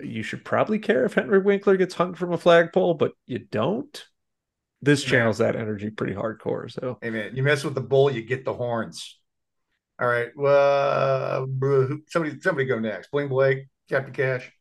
you 0.00 0.22
should 0.22 0.44
probably 0.44 0.78
care 0.78 1.04
if 1.04 1.14
henry 1.14 1.38
winkler 1.38 1.76
gets 1.76 1.94
hung 1.94 2.14
from 2.14 2.32
a 2.32 2.38
flagpole 2.38 2.94
but 2.94 3.12
you 3.26 3.38
don't 3.38 4.06
this 4.82 5.02
channels 5.02 5.38
that 5.38 5.56
energy 5.56 5.90
pretty 5.90 6.14
hardcore 6.14 6.70
so 6.70 6.98
Hey 7.00 7.10
man, 7.10 7.34
you 7.36 7.42
mess 7.42 7.64
with 7.64 7.74
the 7.74 7.80
bull, 7.80 8.10
you 8.10 8.22
get 8.22 8.44
the 8.44 8.52
horns. 8.54 9.18
All 9.98 10.06
right. 10.06 10.28
Well, 10.36 11.46
somebody, 12.08 12.38
somebody 12.40 12.66
go 12.66 12.78
next. 12.78 13.10
Bling 13.10 13.28
Blake, 13.28 13.68
Captain 13.88 14.12
Cash. 14.12 14.52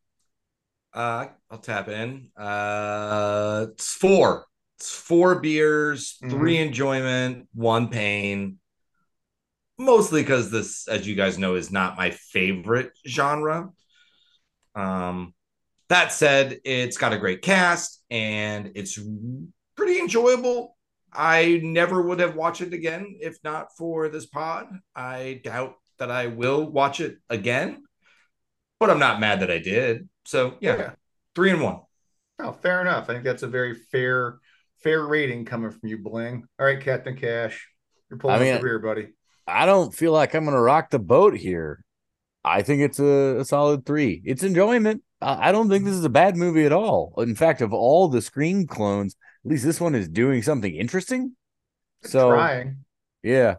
Uh, 0.94 1.28
I'll 1.52 1.58
tap 1.58 1.90
in. 1.90 2.30
Uh, 2.38 3.68
it's 3.74 3.94
four. 3.94 4.46
It's 4.80 4.96
four 4.96 5.42
beers, 5.42 6.18
Mhm. 6.24 6.30
three 6.30 6.58
enjoyment, 6.58 7.50
one 7.54 7.90
pain. 7.90 8.60
Mostly 9.78 10.22
because 10.22 10.52
this, 10.52 10.88
as 10.88 11.06
you 11.06 11.16
guys 11.16 11.38
know, 11.38 11.56
is 11.56 11.70
not 11.70 11.98
my 11.98 12.12
favorite 12.12 12.92
genre. 13.06 13.72
Um, 14.76 15.34
that 15.90 16.12
said, 16.12 16.60
it's 16.64 16.98
got 16.98 17.14
a 17.14 17.18
great 17.18 17.42
cast 17.42 18.04
and 18.10 18.72
it's 18.76 19.00
pretty 19.76 20.00
enjoyable. 20.00 20.76
I 21.14 21.62
never 21.64 22.02
would 22.02 22.20
have 22.20 22.36
watched 22.36 22.62
it 22.62 22.74
again 22.74 23.18
if 23.22 23.38
not 23.44 23.76
for 23.78 24.10
this 24.10 24.26
pod. 24.26 24.68
I 24.96 25.42
doubt 25.44 25.76
that 26.00 26.12
I 26.12 26.28
will 26.28 26.70
watch 26.70 27.00
it 27.00 27.18
again, 27.30 27.84
but 28.80 28.90
I'm 28.90 29.00
not 29.00 29.20
mad 29.20 29.40
that 29.40 29.52
I 29.52 29.60
did. 29.60 30.10
So 30.26 30.56
yeah, 30.60 30.92
three 31.36 31.52
and 31.52 31.62
one. 31.62 31.80
Oh, 32.40 32.52
fair 32.52 32.82
enough. 32.82 33.10
I 33.10 33.14
think 33.14 33.24
that's 33.24 33.44
a 33.44 33.48
very 33.48 33.76
fair, 33.76 34.40
fair 34.84 35.06
rating 35.06 35.46
coming 35.46 35.72
from 35.72 35.88
you, 35.88 36.00
Bling. 36.00 36.46
All 36.60 36.66
right, 36.66 36.82
Captain 36.82 37.16
Cash. 37.16 37.70
You're 38.10 38.20
pulling 38.20 38.36
I 38.36 38.40
mean, 38.40 38.54
up 38.56 38.60
the 38.60 38.66
rear, 38.66 38.80
buddy. 38.80 39.08
I 39.48 39.66
don't 39.66 39.94
feel 39.94 40.12
like 40.12 40.34
I'm 40.34 40.44
going 40.44 40.56
to 40.56 40.62
rock 40.62 40.90
the 40.90 41.00
boat 41.00 41.38
here. 41.38 41.85
I 42.46 42.62
think 42.62 42.82
it's 42.82 43.00
a, 43.00 43.40
a 43.40 43.46
solid 43.46 43.86
three. 43.86 44.22
It's 44.24 44.44
enjoyment. 44.44 45.02
I, 45.20 45.50
I 45.50 45.52
don't 45.52 45.68
think 45.68 45.84
this 45.84 45.96
is 45.96 46.06
a 46.06 46.10
bad 46.10 46.38
movie 46.38 46.66
at 46.66 46.72
all. 46.72 47.14
In 47.18 47.34
fact, 47.34 47.62
of 47.62 47.74
all 47.74 48.08
the 48.08 48.22
Scream 48.22 48.68
clones, 48.68 49.16
at 49.44 49.52
least 49.52 49.66
this 49.66 49.82
one 49.82 49.96
is 49.96 50.08
doing 50.08 50.44
something 50.44 50.74
interesting. 50.74 51.36
So 52.04 52.30
Trying. 52.30 52.86
yeah, 53.24 53.56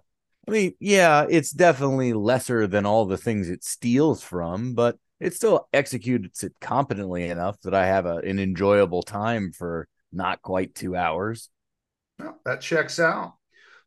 I 0.47 0.51
mean, 0.51 0.75
yeah, 0.79 1.27
it's 1.29 1.51
definitely 1.51 2.13
lesser 2.13 2.69
than 2.69 2.87
all 2.87 3.07
the 3.07 3.19
things 3.19 3.49
it 3.49 3.65
steals 3.65 4.23
from, 4.23 4.75
but 4.75 4.97
it 5.19 5.35
still 5.35 5.69
executes 5.73 6.45
it 6.45 6.55
competently 6.61 7.29
enough 7.29 7.61
that 7.63 7.75
I 7.75 7.87
have 7.87 8.07
a, 8.07 8.19
an 8.19 8.39
enjoyable 8.39 9.03
time 9.03 9.51
for 9.51 9.89
not 10.13 10.43
quite 10.43 10.75
two 10.75 10.95
hours. 10.95 11.49
Well, 12.21 12.39
that 12.45 12.61
checks 12.61 13.01
out. 13.01 13.35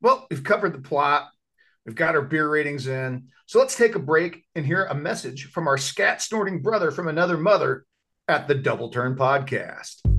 Well, 0.01 0.27
we've 0.29 0.43
covered 0.43 0.73
the 0.73 0.79
plot. 0.79 1.29
We've 1.89 1.95
got 1.95 2.13
our 2.13 2.21
beer 2.21 2.47
ratings 2.47 2.86
in. 2.86 3.30
So 3.47 3.58
let's 3.58 3.75
take 3.75 3.95
a 3.95 3.99
break 3.99 4.43
and 4.54 4.63
hear 4.63 4.86
a 4.86 4.93
message 4.93 5.45
from 5.45 5.67
our 5.67 5.75
scat 5.75 6.21
snorting 6.21 6.62
brother 6.62 6.91
from 6.91 7.08
another 7.08 7.36
mother 7.36 7.84
at 8.28 8.47
the 8.47 8.54
Double 8.54 8.91
Turn 8.91 9.15
Podcast. 9.15 10.18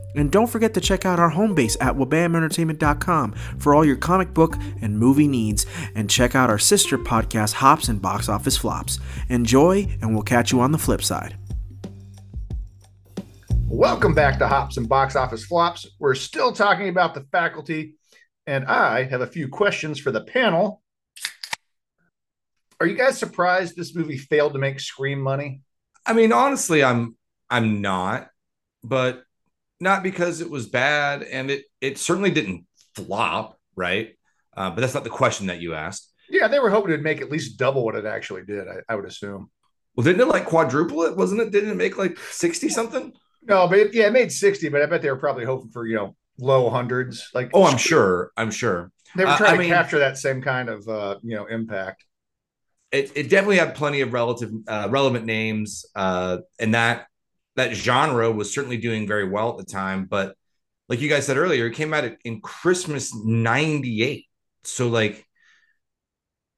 And 0.15 0.31
don't 0.31 0.47
forget 0.47 0.73
to 0.73 0.81
check 0.81 1.05
out 1.05 1.19
our 1.19 1.29
home 1.29 1.55
base 1.55 1.77
at 1.79 1.95
wabamentertainment.com 1.95 3.33
for 3.59 3.73
all 3.73 3.85
your 3.85 3.95
comic 3.95 4.33
book 4.33 4.55
and 4.81 4.97
movie 4.97 5.27
needs. 5.27 5.65
And 5.95 6.09
check 6.09 6.35
out 6.35 6.49
our 6.49 6.59
sister 6.59 6.97
podcast, 6.97 7.53
Hops 7.53 7.87
and 7.87 8.01
Box 8.01 8.29
Office 8.29 8.57
Flops. 8.57 8.99
Enjoy, 9.29 9.87
and 10.01 10.13
we'll 10.13 10.23
catch 10.23 10.51
you 10.51 10.59
on 10.59 10.71
the 10.71 10.77
flip 10.77 11.03
side. 11.03 11.35
Welcome 13.67 14.13
back 14.13 14.37
to 14.39 14.47
Hops 14.47 14.75
and 14.75 14.89
Box 14.89 15.15
Office 15.15 15.45
Flops. 15.45 15.87
We're 15.97 16.13
still 16.13 16.51
talking 16.51 16.89
about 16.89 17.13
the 17.13 17.25
faculty, 17.31 17.95
and 18.45 18.65
I 18.65 19.03
have 19.03 19.21
a 19.21 19.27
few 19.27 19.47
questions 19.47 19.97
for 19.97 20.11
the 20.11 20.25
panel. 20.25 20.81
Are 22.81 22.85
you 22.85 22.97
guys 22.97 23.17
surprised 23.17 23.77
this 23.77 23.95
movie 23.95 24.17
failed 24.17 24.53
to 24.53 24.59
make 24.59 24.79
Scream 24.79 25.21
money? 25.21 25.61
I 26.05 26.13
mean, 26.13 26.33
honestly, 26.33 26.83
I'm 26.83 27.15
I'm 27.49 27.81
not, 27.81 28.29
but 28.83 29.23
not 29.81 30.03
because 30.03 30.41
it 30.41 30.49
was 30.49 30.67
bad, 30.67 31.23
and 31.23 31.51
it 31.51 31.65
it 31.79 31.97
certainly 31.97 32.31
didn't 32.31 32.65
flop, 32.95 33.57
right? 33.75 34.15
Uh, 34.55 34.69
but 34.69 34.81
that's 34.81 34.93
not 34.93 35.03
the 35.03 35.09
question 35.09 35.47
that 35.47 35.61
you 35.61 35.73
asked. 35.73 36.11
Yeah, 36.29 36.47
they 36.47 36.59
were 36.59 36.69
hoping 36.69 36.91
to 36.91 36.97
make 36.97 37.21
at 37.21 37.31
least 37.31 37.57
double 37.57 37.83
what 37.83 37.95
it 37.95 38.05
actually 38.05 38.43
did. 38.43 38.67
I, 38.67 38.75
I 38.87 38.95
would 38.95 39.05
assume. 39.05 39.49
Well, 39.95 40.05
didn't 40.05 40.21
it 40.21 40.27
like 40.27 40.45
quadruple 40.45 41.03
it? 41.03 41.17
Wasn't 41.17 41.41
it? 41.41 41.51
Didn't 41.51 41.71
it 41.71 41.77
make 41.77 41.97
like 41.97 42.17
sixty 42.17 42.69
something? 42.69 43.13
No, 43.43 43.67
but 43.67 43.79
it, 43.79 43.93
yeah, 43.93 44.07
it 44.07 44.13
made 44.13 44.31
sixty. 44.31 44.69
But 44.69 44.81
I 44.81 44.85
bet 44.85 45.01
they 45.01 45.09
were 45.09 45.17
probably 45.17 45.45
hoping 45.45 45.71
for 45.71 45.85
you 45.85 45.95
know 45.95 46.15
low 46.39 46.69
hundreds. 46.69 47.29
Like, 47.33 47.49
oh, 47.53 47.65
I'm 47.65 47.77
sure. 47.77 48.31
I'm 48.37 48.51
sure 48.51 48.91
they 49.15 49.25
were 49.25 49.35
trying 49.35 49.49
uh, 49.49 49.53
to 49.53 49.59
mean, 49.59 49.69
capture 49.69 49.99
that 49.99 50.17
same 50.17 50.41
kind 50.41 50.69
of 50.69 50.87
uh, 50.87 51.17
you 51.23 51.35
know 51.35 51.45
impact. 51.45 52.05
It, 52.91 53.11
it 53.15 53.29
definitely 53.29 53.57
had 53.57 53.75
plenty 53.75 54.01
of 54.01 54.11
relative 54.11 54.51
uh, 54.67 54.87
relevant 54.89 55.25
names, 55.25 55.85
uh, 55.95 56.39
and 56.59 56.75
that 56.75 57.07
that 57.55 57.73
genre 57.73 58.31
was 58.31 58.53
certainly 58.53 58.77
doing 58.77 59.07
very 59.07 59.27
well 59.27 59.51
at 59.51 59.57
the 59.57 59.71
time. 59.71 60.05
But 60.05 60.35
like 60.89 61.01
you 61.01 61.09
guys 61.09 61.25
said 61.25 61.37
earlier, 61.37 61.67
it 61.67 61.75
came 61.75 61.93
out 61.93 62.09
in 62.23 62.41
Christmas 62.41 63.13
'98, 63.15 64.25
so 64.63 64.87
like 64.87 65.25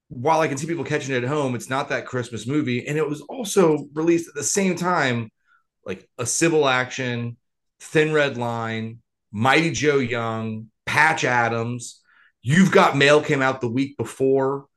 while 0.10 0.41
I 0.41 0.47
can 0.47 0.58
see 0.58 0.67
people 0.67 0.84
catching 0.84 1.15
it 1.15 1.23
at 1.23 1.29
home, 1.29 1.56
it's 1.56 1.69
not 1.69 1.89
that 1.89 2.06
Christmas 2.06 2.45
movie. 2.45 2.86
And 2.88 2.97
it 2.97 3.08
was 3.08 3.21
also 3.21 3.88
released 3.93 4.27
at 4.27 4.36
the 4.36 4.43
same 4.43 4.75
time, 4.75 5.29
like 5.86 6.08
a 6.17 6.25
civil 6.25 6.67
action, 6.67 7.38
Thin 7.79 8.13
Red 8.13 8.38
Line, 8.38 8.99
Mighty 9.32 9.71
Joe 9.71 9.97
Young, 9.97 10.67
Patch 10.86 11.23
Adams. 11.23 12.01
You've 12.41 12.71
Got 12.71 12.97
Mail 12.97 13.21
came 13.21 13.41
out 13.41 13.62
the 13.62 13.69
week 13.69 13.97
before. 13.97 14.67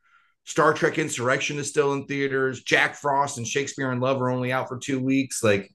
Star 0.44 0.72
Trek 0.72 0.98
Insurrection 0.98 1.58
is 1.58 1.68
still 1.68 1.92
in 1.92 2.06
theaters. 2.06 2.62
Jack 2.62 2.94
Frost 2.94 3.36
and 3.36 3.46
Shakespeare 3.46 3.92
in 3.92 4.00
Love 4.00 4.22
are 4.22 4.30
only 4.30 4.52
out 4.52 4.68
for 4.68 4.78
two 4.78 5.00
weeks. 5.00 5.42
Like, 5.42 5.74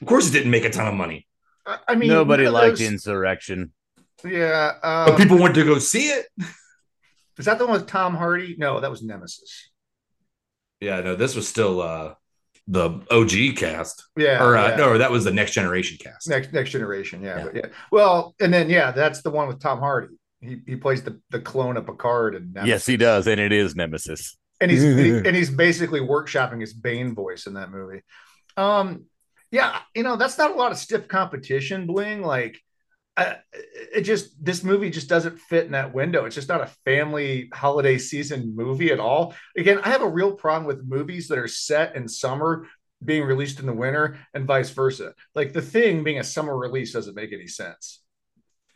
of 0.00 0.06
course, 0.06 0.28
it 0.28 0.32
didn't 0.32 0.50
make 0.50 0.64
a 0.64 0.70
ton 0.70 0.86
of 0.86 0.94
money. 0.94 1.26
I 1.66 1.94
mean, 1.94 2.08
nobody 2.08 2.48
liked 2.48 2.78
those... 2.78 2.88
Insurrection. 2.88 3.72
Yeah, 4.24 4.72
um... 4.82 5.06
but 5.06 5.18
people 5.18 5.38
went 5.38 5.54
to 5.54 5.64
go 5.64 5.78
see 5.78 6.08
it. 6.08 6.26
Is 7.38 7.46
that 7.46 7.58
the 7.58 7.66
one 7.66 7.80
with 7.80 7.86
Tom 7.88 8.14
Hardy? 8.14 8.56
No, 8.58 8.80
that 8.80 8.90
was 8.90 9.02
Nemesis. 9.02 9.70
Yeah, 10.80 11.00
no, 11.00 11.16
this 11.16 11.34
was 11.34 11.48
still 11.48 11.80
uh 11.80 12.14
the 12.68 13.00
OG 13.10 13.56
cast. 13.56 14.06
Yeah. 14.16 14.42
Or 14.42 14.56
uh, 14.56 14.70
yeah. 14.70 14.76
no, 14.76 14.98
that 14.98 15.10
was 15.10 15.24
the 15.24 15.32
next 15.32 15.52
generation 15.52 15.98
cast. 16.00 16.28
Next 16.28 16.52
next 16.52 16.70
generation, 16.70 17.22
yeah, 17.22 17.38
yeah. 17.38 17.44
But 17.44 17.56
yeah. 17.56 17.66
Well, 17.90 18.34
and 18.40 18.52
then 18.52 18.70
yeah, 18.70 18.90
that's 18.92 19.22
the 19.22 19.30
one 19.30 19.48
with 19.48 19.60
Tom 19.60 19.78
Hardy. 19.78 20.14
He 20.40 20.60
he 20.66 20.76
plays 20.76 21.02
the 21.02 21.20
the 21.30 21.40
clone 21.40 21.76
of 21.76 21.86
Picard 21.86 22.34
and 22.34 22.54
Nemesis. 22.54 22.68
Yes, 22.68 22.86
he 22.86 22.96
does, 22.96 23.26
and 23.26 23.40
it 23.40 23.52
is 23.52 23.74
Nemesis. 23.74 24.36
And 24.60 24.70
he's 24.70 24.84
and 25.26 25.34
he's 25.34 25.50
basically 25.50 26.00
workshopping 26.00 26.60
his 26.60 26.72
Bane 26.72 27.14
voice 27.14 27.46
in 27.46 27.54
that 27.54 27.70
movie. 27.70 28.02
Um 28.56 29.06
yeah, 29.50 29.80
you 29.94 30.02
know, 30.02 30.16
that's 30.16 30.38
not 30.38 30.52
a 30.52 30.54
lot 30.54 30.72
of 30.72 30.78
stiff 30.78 31.08
competition, 31.08 31.86
Bling. 31.86 32.22
Like 32.22 32.60
uh, 33.16 33.34
it 33.52 34.02
just 34.02 34.42
this 34.42 34.62
movie 34.62 34.90
just 34.90 35.08
doesn't 35.08 35.38
fit 35.38 35.66
in 35.66 35.72
that 35.72 35.92
window. 35.92 36.24
It's 36.24 36.34
just 36.34 36.48
not 36.48 36.62
a 36.62 36.70
family 36.84 37.50
holiday 37.52 37.98
season 37.98 38.54
movie 38.54 38.92
at 38.92 39.00
all. 39.00 39.34
Again, 39.56 39.80
I 39.82 39.88
have 39.88 40.02
a 40.02 40.08
real 40.08 40.32
problem 40.32 40.66
with 40.66 40.86
movies 40.86 41.28
that 41.28 41.38
are 41.38 41.48
set 41.48 41.96
in 41.96 42.08
summer 42.08 42.66
being 43.04 43.24
released 43.24 43.60
in 43.60 43.66
the 43.66 43.72
winter 43.72 44.18
and 44.34 44.46
vice 44.46 44.70
versa. 44.70 45.14
Like 45.34 45.52
the 45.52 45.62
thing 45.62 46.04
being 46.04 46.18
a 46.18 46.24
summer 46.24 46.56
release 46.56 46.92
doesn't 46.92 47.16
make 47.16 47.32
any 47.32 47.46
sense. 47.46 48.00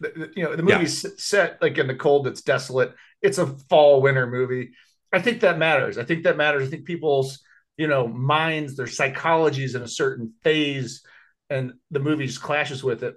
The, 0.00 0.32
you 0.34 0.42
know, 0.42 0.56
the 0.56 0.62
movie's 0.62 1.04
yeah. 1.04 1.10
set 1.16 1.62
like 1.62 1.78
in 1.78 1.86
the 1.86 1.94
cold, 1.94 2.26
it's 2.26 2.42
desolate. 2.42 2.94
It's 3.22 3.38
a 3.38 3.46
fall 3.46 4.02
winter 4.02 4.26
movie. 4.26 4.72
I 5.12 5.20
think 5.20 5.40
that 5.40 5.58
matters. 5.58 5.98
I 5.98 6.04
think 6.04 6.24
that 6.24 6.36
matters. 6.36 6.66
I 6.66 6.70
think 6.70 6.84
people's 6.84 7.40
you 7.76 7.86
know 7.86 8.06
minds, 8.06 8.76
their 8.76 8.86
psychologies 8.86 9.74
in 9.74 9.82
a 9.82 9.88
certain 9.88 10.32
phase, 10.42 11.02
and 11.50 11.74
the 11.90 12.00
movie 12.00 12.26
just 12.26 12.42
clashes 12.42 12.82
with 12.82 13.02
it 13.02 13.16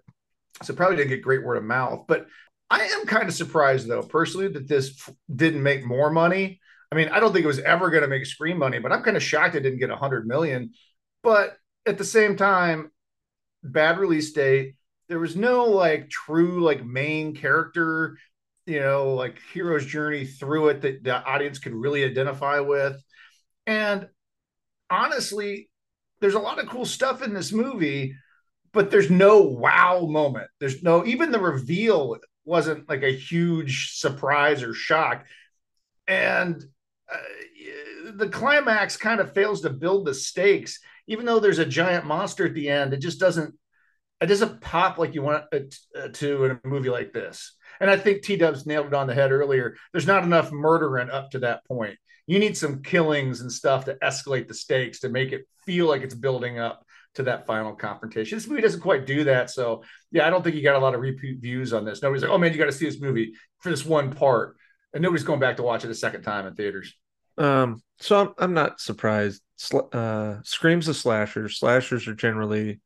so 0.64 0.74
probably 0.74 0.98
didn't 0.98 1.10
get 1.10 1.22
great 1.22 1.44
word 1.44 1.58
of 1.58 1.64
mouth. 1.64 2.06
But 2.08 2.28
I 2.70 2.82
am 2.84 3.06
kind 3.06 3.28
of 3.28 3.34
surprised 3.34 3.88
though, 3.88 4.04
personally, 4.04 4.50
that 4.50 4.68
this 4.68 5.10
didn't 5.34 5.64
make 5.64 5.86
more 5.86 6.10
money. 6.10 6.60
I 6.92 6.96
mean, 6.96 7.10
I 7.10 7.20
don't 7.20 7.34
think 7.34 7.44
it 7.44 7.48
was 7.48 7.60
ever 7.60 7.90
going 7.90 8.04
to 8.04 8.10
make 8.10 8.26
screen 8.26 8.58
money, 8.58 8.80
but 8.80 8.92
I'm 8.92 9.04
kind 9.04 9.18
of 9.18 9.24
shocked 9.24 9.56
it 9.56 9.62
didn't 9.62 9.80
get 9.80 9.90
a 9.90 9.96
hundred 9.96 10.26
million. 10.26 10.72
But 11.22 11.58
at 11.86 11.98
the 11.98 12.06
same 12.06 12.38
time, 12.38 12.92
bad 13.64 14.00
release 14.00 14.32
date. 14.32 14.76
There 15.10 15.20
was 15.20 15.36
no 15.36 15.66
like 15.66 16.10
true 16.10 16.62
like 16.62 16.86
main 16.86 17.36
character, 17.36 18.18
you 18.66 18.80
know, 18.80 19.14
like 19.14 19.40
hero's 19.54 19.86
journey 19.86 20.26
through 20.26 20.70
it 20.70 20.82
that 20.82 21.04
the 21.04 21.24
audience 21.24 21.60
could 21.60 21.74
really 21.74 22.04
identify 22.04 22.60
with. 22.60 23.02
And 23.66 24.08
honestly, 24.90 25.70
there's 26.20 26.34
a 26.34 26.40
lot 26.40 26.60
of 26.60 26.68
cool 26.68 26.86
stuff 26.86 27.22
in 27.22 27.34
this 27.34 27.52
movie 27.52 28.16
but 28.78 28.92
there's 28.92 29.10
no 29.10 29.42
wow 29.42 30.06
moment. 30.08 30.50
There's 30.60 30.84
no 30.84 31.04
even 31.04 31.32
the 31.32 31.40
reveal 31.40 32.18
wasn't 32.46 32.88
like 32.88 33.02
a 33.02 33.10
huge 33.12 33.98
surprise 33.98 34.62
or 34.62 34.74
shock, 34.74 35.26
and 36.08 36.64
uh, 37.12 38.12
the 38.14 38.30
climax 38.30 38.96
kind 38.96 39.20
of 39.20 39.34
fails 39.34 39.62
to 39.62 39.72
build 39.72 40.06
the 40.06 40.14
stakes. 40.14 40.80
Even 41.08 41.26
though 41.26 41.40
there's 41.40 41.58
a 41.58 41.66
giant 41.66 42.06
monster 42.06 42.46
at 42.46 42.54
the 42.54 42.70
end, 42.70 42.94
it 42.94 43.00
just 43.00 43.20
doesn't 43.20 43.56
it 44.22 44.28
doesn't 44.28 44.62
pop 44.62 45.00
like 45.00 45.16
you 45.16 45.24
want 45.24 45.46
it 45.52 45.76
uh, 46.00 46.10
to 46.10 46.46
in 46.46 46.52
a 46.52 46.68
movie 46.68 46.90
like 46.90 47.14
this. 47.14 47.57
And 47.80 47.90
I 47.90 47.98
think 47.98 48.22
T 48.22 48.36
Dubs 48.36 48.66
nailed 48.66 48.88
it 48.88 48.94
on 48.94 49.08
the 49.08 49.14
head 49.14 49.32
earlier. 49.32 49.76
There's 49.92 50.08
not 50.08 50.24
enough 50.24 50.52
murdering 50.52 51.10
up 51.10 51.32
to 51.32 51.40
that 51.40 51.66
point. 51.66 51.98
You 52.26 52.40
need 52.40 52.58
some 52.58 52.82
killings 52.82 53.42
and 53.42 53.52
stuff 53.52 53.86
to 53.86 53.96
escalate 53.96 54.48
the 54.48 54.54
stakes 54.54 55.00
to 55.00 55.10
make 55.10 55.32
it 55.32 55.48
feel 55.66 55.88
like 55.88 56.02
it's 56.02 56.14
building 56.16 56.60
up 56.60 56.86
to 57.16 57.24
that 57.24 57.46
final 57.48 57.74
confrontation. 57.74 58.38
This 58.38 58.48
movie 58.48 58.62
doesn't 58.62 58.82
quite 58.82 59.06
do 59.06 59.24
that. 59.24 59.50
So 59.50 59.84
yeah, 60.12 60.28
I 60.28 60.30
don't 60.30 60.44
think 60.44 60.56
you 60.56 60.62
got 60.62 60.76
a 60.76 60.80
lot 60.80 60.94
of 60.94 61.02
repeat 61.02 61.40
views 61.40 61.74
on 61.74 61.86
this. 61.86 62.02
Nobody's 62.02 62.24
like, 62.24 62.32
oh 62.32 62.38
man, 62.38 62.52
you 62.52 62.60
got 62.60 62.66
to 62.66 62.72
see 62.72 62.86
this 62.86 63.00
movie 63.00 63.34
for 63.60 63.70
this 63.70 63.86
one 63.86 64.14
part. 64.14 64.58
And 64.94 65.02
nobody's 65.02 65.24
going 65.24 65.40
back 65.40 65.58
to 65.58 65.64
watch 65.64 65.84
it 65.84 65.92
a 65.92 65.96
second 65.96 66.24
time 66.24 66.46
in 66.48 66.56
theaters. 66.56 66.94
Um, 67.38 67.82
so 68.00 68.20
I'm, 68.20 68.34
I'm 68.38 68.54
not 68.54 68.80
surprised. 68.80 69.42
Uh, 69.94 70.38
screams 70.44 70.88
of 70.88 70.96
slashers. 70.96 71.60
Slashers 71.60 72.08
are 72.08 72.16
generally 72.16 72.82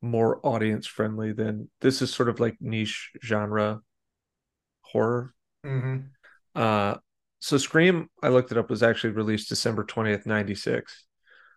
more 0.00 0.40
audience 0.42 0.86
friendly 0.86 1.32
than 1.32 1.68
this 1.80 2.00
is 2.00 2.12
sort 2.12 2.28
of 2.28 2.40
like 2.40 2.56
niche 2.60 3.10
genre 3.24 3.80
horror. 4.90 5.34
Mm-hmm. 5.64 5.98
Uh, 6.54 6.96
so 7.40 7.56
Scream, 7.56 8.08
I 8.22 8.28
looked 8.28 8.50
it 8.50 8.58
up, 8.58 8.70
was 8.70 8.82
actually 8.82 9.10
released 9.10 9.48
December 9.48 9.84
20th, 9.84 10.26
96. 10.26 11.06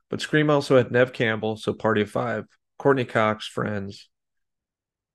But 0.10 0.22
Scream 0.22 0.50
also 0.50 0.78
had 0.78 0.92
Neve 0.92 1.14
Campbell, 1.14 1.56
so 1.56 1.74
Party 1.74 2.02
of 2.02 2.12
Five, 2.12 2.46
Courteney 2.78 3.06
Cox, 3.06 3.48
Friends, 3.48 4.10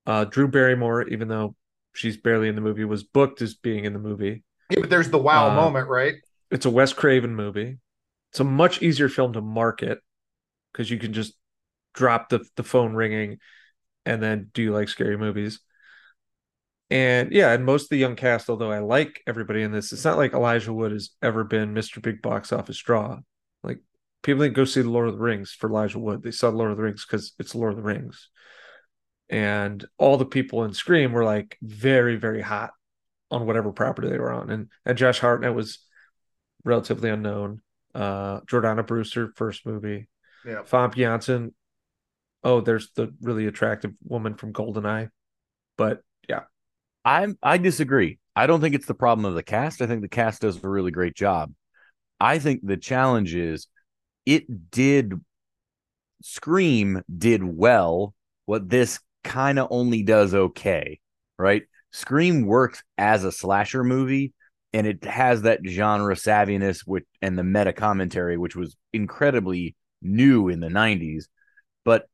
uh, 0.07 0.25
Drew 0.25 0.49
Barrymore, 0.49 1.09
even 1.09 1.29
though 1.29 1.55
she's 1.93 2.17
barely 2.17 2.49
in 2.49 2.55
the 2.55 2.61
movie, 2.61 2.85
was 2.85 3.05
booked 3.05 3.43
as 3.43 3.55
being 3.55 3.85
in 3.85 3.93
the 3.93 3.99
movie. 3.99 4.43
Yeah, 4.71 4.81
but 4.81 4.91
there's 4.91 5.11
the 5.11 5.19
wow 5.19 5.51
uh, 5.51 5.55
moment, 5.55 5.89
right? 5.89 6.15
It's 6.51 6.67
a 6.67 6.71
Wes 6.71 6.93
Craven 6.93 7.35
movie. 7.35 7.79
It's 8.31 8.41
a 8.41 8.45
much 8.45 8.83
easier 8.83 9.09
film 9.09 9.33
to 9.35 9.41
market 9.41 9.99
because 10.73 10.91
you 10.91 10.99
can 10.99 11.13
just 11.13 11.35
drop 11.95 12.29
the, 12.29 12.45
the 12.57 12.63
phone 12.63 12.95
ringing 12.95 13.39
and 14.05 14.23
then 14.23 14.51
do 14.53 14.63
you 14.63 14.73
like 14.73 14.89
scary 14.89 15.17
movies. 15.17 15.61
And 16.89 17.33
yeah, 17.33 17.53
and 17.53 17.65
most 17.65 17.85
of 17.85 17.89
the 17.89 17.97
young 17.97 18.15
cast, 18.15 18.49
although 18.49 18.71
I 18.71 18.79
like 18.79 19.21
everybody 19.27 19.63
in 19.63 19.73
this, 19.73 19.93
it's 19.93 20.05
not 20.05 20.19
like 20.19 20.35
Elijah 20.35 20.73
Wood 20.73 20.93
has 20.93 21.11
ever 21.21 21.43
been 21.43 21.75
Mr. 21.75 22.01
Big 22.01 22.23
Box 22.23 22.53
Office 22.53 22.79
Draw. 22.79 23.19
Like 23.65 23.81
people 24.23 24.43
didn't 24.43 24.55
go 24.55 24.65
see 24.65 24.83
the 24.83 24.91
Lord 24.91 25.09
of 25.09 25.15
the 25.15 25.21
Rings 25.21 25.51
for 25.51 25.69
Elijah 25.69 25.99
Wood. 25.99 26.23
They 26.23 26.31
saw 26.31 26.51
the 26.51 26.57
Lord 26.57 26.71
of 26.71 26.77
the 26.77 26.85
Rings 26.85 27.05
because 27.05 27.33
it's 27.41 27.57
Lord 27.57 27.73
of 27.73 27.79
the 27.79 27.83
Rings. 27.83 28.29
And 29.29 29.85
all 29.99 30.17
the 30.17 30.25
people 30.25 30.63
in 30.63 30.75
Scream 30.75 31.13
were 31.13 31.25
like 31.25 31.59
very, 31.61 32.15
very 32.15 32.41
hot 32.41 32.71
on 33.33 33.47
whatever 33.47 33.73
property 33.73 34.09
they 34.09 34.19
were 34.21 34.33
on. 34.33 34.51
And 34.51 34.69
and 34.85 34.97
Josh 34.97 35.19
Hartnett 35.19 35.55
was 35.55 35.81
relatively 36.65 37.11
unknown. 37.11 37.63
Uh 37.97 38.43
Jordana 38.43 38.87
Brewster, 38.87 39.33
first 39.35 39.67
movie. 39.67 40.09
Yeah. 40.45 40.63
Famke 40.63 40.95
Janssen. 40.95 41.53
Oh, 42.45 42.61
there's 42.61 42.93
the 42.93 43.13
really 43.21 43.47
attractive 43.47 43.91
woman 44.05 44.35
from 44.37 44.53
Goldeneye. 44.53 45.11
But. 45.77 46.03
I'm 47.07 47.39
I 47.41 47.57
disagree. 47.57 48.19
I 48.35 48.49
don't 48.49 48.61
think 48.61 48.75
it's 48.75 48.87
the 48.87 48.95
problem 48.95 49.25
of 49.25 49.35
the 49.35 49.43
cast. 49.43 49.81
I 49.81 49.87
think 49.87 50.03
the 50.03 50.09
cast 50.09 50.43
does 50.43 50.63
a 50.63 50.69
really 50.69 50.91
great 50.91 51.15
job. 51.15 51.55
I 52.21 52.41
think 52.41 52.67
the 52.67 52.77
challenge 52.77 53.35
is 53.35 53.69
it 54.27 54.71
did 54.71 55.15
Scream 56.23 57.03
did 57.17 57.45
well 57.45 58.13
what 58.47 58.69
this 58.69 58.99
kind 59.23 59.59
of 59.59 59.69
only 59.71 60.03
does 60.03 60.35
okay, 60.35 60.99
right? 61.39 61.63
Scream 61.93 62.45
works 62.45 62.83
as 62.99 63.23
a 63.23 63.31
slasher 63.31 63.85
movie 63.85 64.33
and 64.73 64.87
it 64.87 65.05
has 65.05 65.43
that 65.43 65.61
genre 65.65 66.17
savviness 66.17 66.81
which 66.81 67.05
and 67.23 67.39
the 67.39 67.45
meta 67.45 67.73
commentary 67.73 68.37
which 68.37 68.57
was 68.57 68.77
incredibly 68.93 69.77
new 70.03 70.49
in 70.49 70.59
the 70.59 70.69
90s. 70.69 71.27
But 71.85 72.09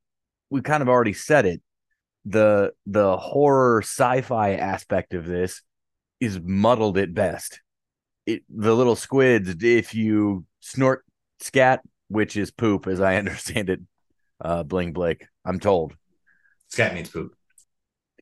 we 0.51 0.61
kind 0.61 0.83
of 0.83 0.91
already 0.91 1.15
said 1.15 1.47
it. 1.47 1.63
The 2.25 2.73
the 2.87 3.17
horror 3.17 3.83
sci-fi 3.83 4.55
aspect 4.55 5.15
of 5.15 5.27
this 5.27 5.63
is 6.21 6.41
muddled 6.41 6.99
at 6.99 7.15
best. 7.15 7.61
it, 8.27 8.43
the 8.49 8.75
little 8.75 8.97
squids, 8.97 9.57
if 9.63 9.95
you 9.95 10.45
snort 10.61 11.05
scat, 11.41 11.81
which 12.09 12.37
is 12.37 12.51
poop, 12.51 12.87
as 12.87 13.01
I 13.01 13.17
understand 13.23 13.71
it, 13.71 13.81
uh, 14.41 14.63
Bling 14.63 14.93
Blake, 14.93 15.27
I'm 15.45 15.61
told. 15.61 15.95
Scat 16.69 16.95
means 16.95 17.11
poop. 17.11 17.35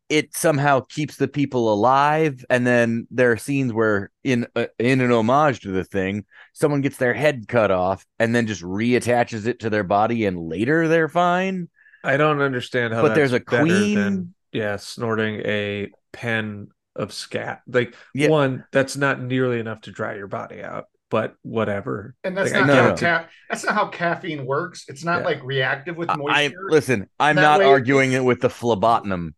It 0.09 0.37
somehow 0.37 0.81
keeps 0.81 1.17
the 1.17 1.29
people 1.29 1.73
alive, 1.73 2.45
and 2.51 2.67
then 2.67 3.07
there 3.13 3.31
are 3.31 3.37
scenes 3.37 3.73
where, 3.73 4.11
in 4.25 4.47
uh, 4.57 4.67
in 4.77 5.01
an 5.01 5.13
homage 5.13 5.61
to 5.61 5.71
the 5.71 5.85
thing, 5.85 6.25
someone 6.53 6.81
gets 6.81 6.97
their 6.97 7.15
head 7.15 7.47
cut 7.47 7.71
off 7.71 8.05
and 8.19 8.35
then 8.35 8.49
just 8.49 8.63
reattaches 8.63 9.47
it 9.47 9.61
to 9.61 9.71
their 9.71 9.85
body, 9.85 10.25
and 10.25 10.49
later 10.49 10.89
they're 10.89 11.09
fine. 11.09 11.69
I 12.05 12.17
don't 12.17 12.41
understand 12.41 12.95
how. 12.95 13.03
But 13.03 13.15
there's 13.15 13.33
a 13.33 13.41
queen? 13.41 13.95
Than, 13.95 14.35
yeah, 14.53 14.77
snorting 14.77 15.41
a 15.45 15.91
pen 16.13 16.69
of 16.97 17.13
scat. 17.13 17.63
Like 17.67 17.95
Yeah. 18.15 18.29
one, 18.29 18.65
that's 18.73 18.97
not 18.97 19.21
nearly 19.23 19.61
enough 19.61 19.83
to 19.83 19.91
dry 19.93 20.17
your 20.17 20.27
body 20.27 20.63
out. 20.63 20.87
But 21.11 21.35
whatever. 21.43 22.15
And 22.23 22.37
that's 22.37 22.53
Like, 22.53 22.61
not 22.61 22.67
know. 22.69 22.83
how 22.83 22.89
No. 22.91 22.97
ca- 22.97 23.27
that's 23.49 23.65
not 23.65 23.75
how 23.75 23.89
caffeine 23.89 24.47
works. 24.47 24.85
It's 24.89 25.03
not 25.05 25.21
Yeah. 25.21 25.25
like 25.25 25.43
reactive 25.43 25.97
with 25.97 26.09
I, 26.09 26.15
I 26.15 26.17
moisture. 26.17 26.67
listen. 26.69 27.09
I'm 27.19 27.35
That 27.37 27.43
not 27.43 27.61
way- 27.61 27.67
arguing 27.67 28.13
it 28.13 28.23
with 28.25 28.41
the 28.41 28.49
phlebotinum. 28.49 29.35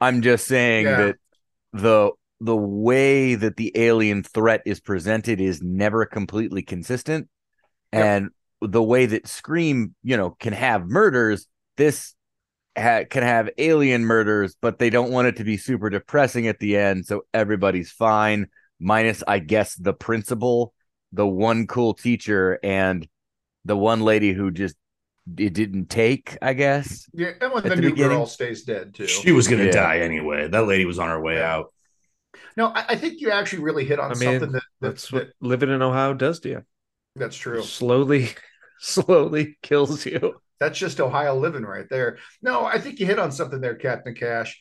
I'm 0.00 0.22
just 0.22 0.46
saying 0.46 0.86
Yeah. 0.86 0.96
that 0.98 1.16
the 1.72 2.10
the 2.38 2.54
way 2.56 3.34
that 3.34 3.56
the 3.56 3.72
alien 3.76 4.22
threat 4.22 4.60
is 4.66 4.78
presented 4.78 5.40
is 5.40 5.62
never 5.62 6.04
completely 6.04 6.60
consistent, 6.62 7.28
Yep. 7.94 8.04
and 8.04 8.28
the 8.60 8.82
way 8.82 9.06
that 9.06 9.26
Scream, 9.26 9.94
you 10.02 10.18
know, 10.18 10.30
can 10.38 10.52
have 10.52 10.86
murders, 10.86 11.46
this 11.76 12.14
ha- 12.76 13.04
can 13.08 13.22
have 13.22 13.50
alien 13.58 14.04
murders, 14.04 14.56
but 14.60 14.78
they 14.78 14.90
don't 14.90 15.10
want 15.12 15.28
it 15.28 15.36
to 15.36 15.44
be 15.44 15.56
super 15.56 15.90
depressing 15.90 16.46
at 16.48 16.58
the 16.58 16.76
end, 16.76 17.06
so 17.06 17.24
everybody's 17.34 17.90
fine. 17.90 18.48
Minus, 18.78 19.22
I 19.26 19.38
guess, 19.38 19.74
the 19.74 19.94
principal, 19.94 20.74
the 21.12 21.26
one 21.26 21.66
cool 21.66 21.94
teacher, 21.94 22.58
and 22.62 23.06
the 23.64 23.76
one 23.76 24.02
lady 24.02 24.32
who 24.32 24.50
just 24.50 24.76
it 25.38 25.54
didn't 25.54 25.86
take. 25.90 26.36
I 26.42 26.52
guess. 26.52 27.08
yeah, 27.12 27.30
and 27.40 27.52
when 27.52 27.62
the, 27.62 27.70
the 27.70 27.76
new 27.76 27.90
beginning- 27.90 28.10
girl 28.18 28.26
stays 28.26 28.62
dead 28.64 28.94
too. 28.94 29.06
She 29.06 29.32
was 29.32 29.48
gonna 29.48 29.64
Yeah. 29.64 29.70
die 29.72 29.98
anyway. 30.00 30.48
That 30.48 30.66
lady 30.66 30.84
was 30.84 30.98
on 30.98 31.08
her 31.08 31.20
way 31.20 31.40
out. 31.42 31.72
no, 32.56 32.66
I, 32.68 32.84
I 32.90 32.96
think 32.96 33.20
you 33.20 33.30
actually 33.30 33.62
really 33.62 33.84
hit 33.86 33.98
on 33.98 34.10
I 34.12 34.14
mean, 34.14 34.22
something 34.40 34.52
that, 34.52 34.62
That's 34.80 35.02
that's 35.02 35.12
what 35.12 35.26
that, 35.28 35.32
living 35.40 35.70
in 35.70 35.80
Ohio 35.82 36.12
does 36.14 36.40
to 36.40 36.48
you. 36.50 36.62
that's 37.16 37.36
true. 37.36 37.62
Slowly, 37.62 38.28
slowly 38.78 39.56
kills 39.62 40.04
you. 40.06 40.40
That's 40.58 40.78
just 40.78 41.00
Ohio 41.00 41.36
living 41.36 41.64
right 41.64 41.88
there. 41.88 42.18
No, 42.42 42.64
I 42.64 42.78
think 42.78 42.98
you 42.98 43.06
hit 43.06 43.18
on 43.18 43.32
something 43.32 43.60
there, 43.60 43.74
Captain 43.74 44.14
Cash. 44.14 44.60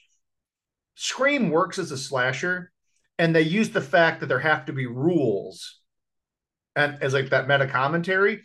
Scream 0.95 1.49
works 1.49 1.77
as 1.77 1.91
a 1.91 1.97
slasher, 1.97 2.71
and 3.17 3.35
they 3.35 3.41
use 3.41 3.69
the 3.69 3.81
fact 3.81 4.19
that 4.19 4.27
there 4.27 4.39
have 4.39 4.65
to 4.65 4.73
be 4.73 4.87
rules 4.87 5.79
and 6.75 7.01
as 7.01 7.13
like 7.13 7.29
that 7.29 7.47
meta 7.47 7.67
commentary. 7.67 8.41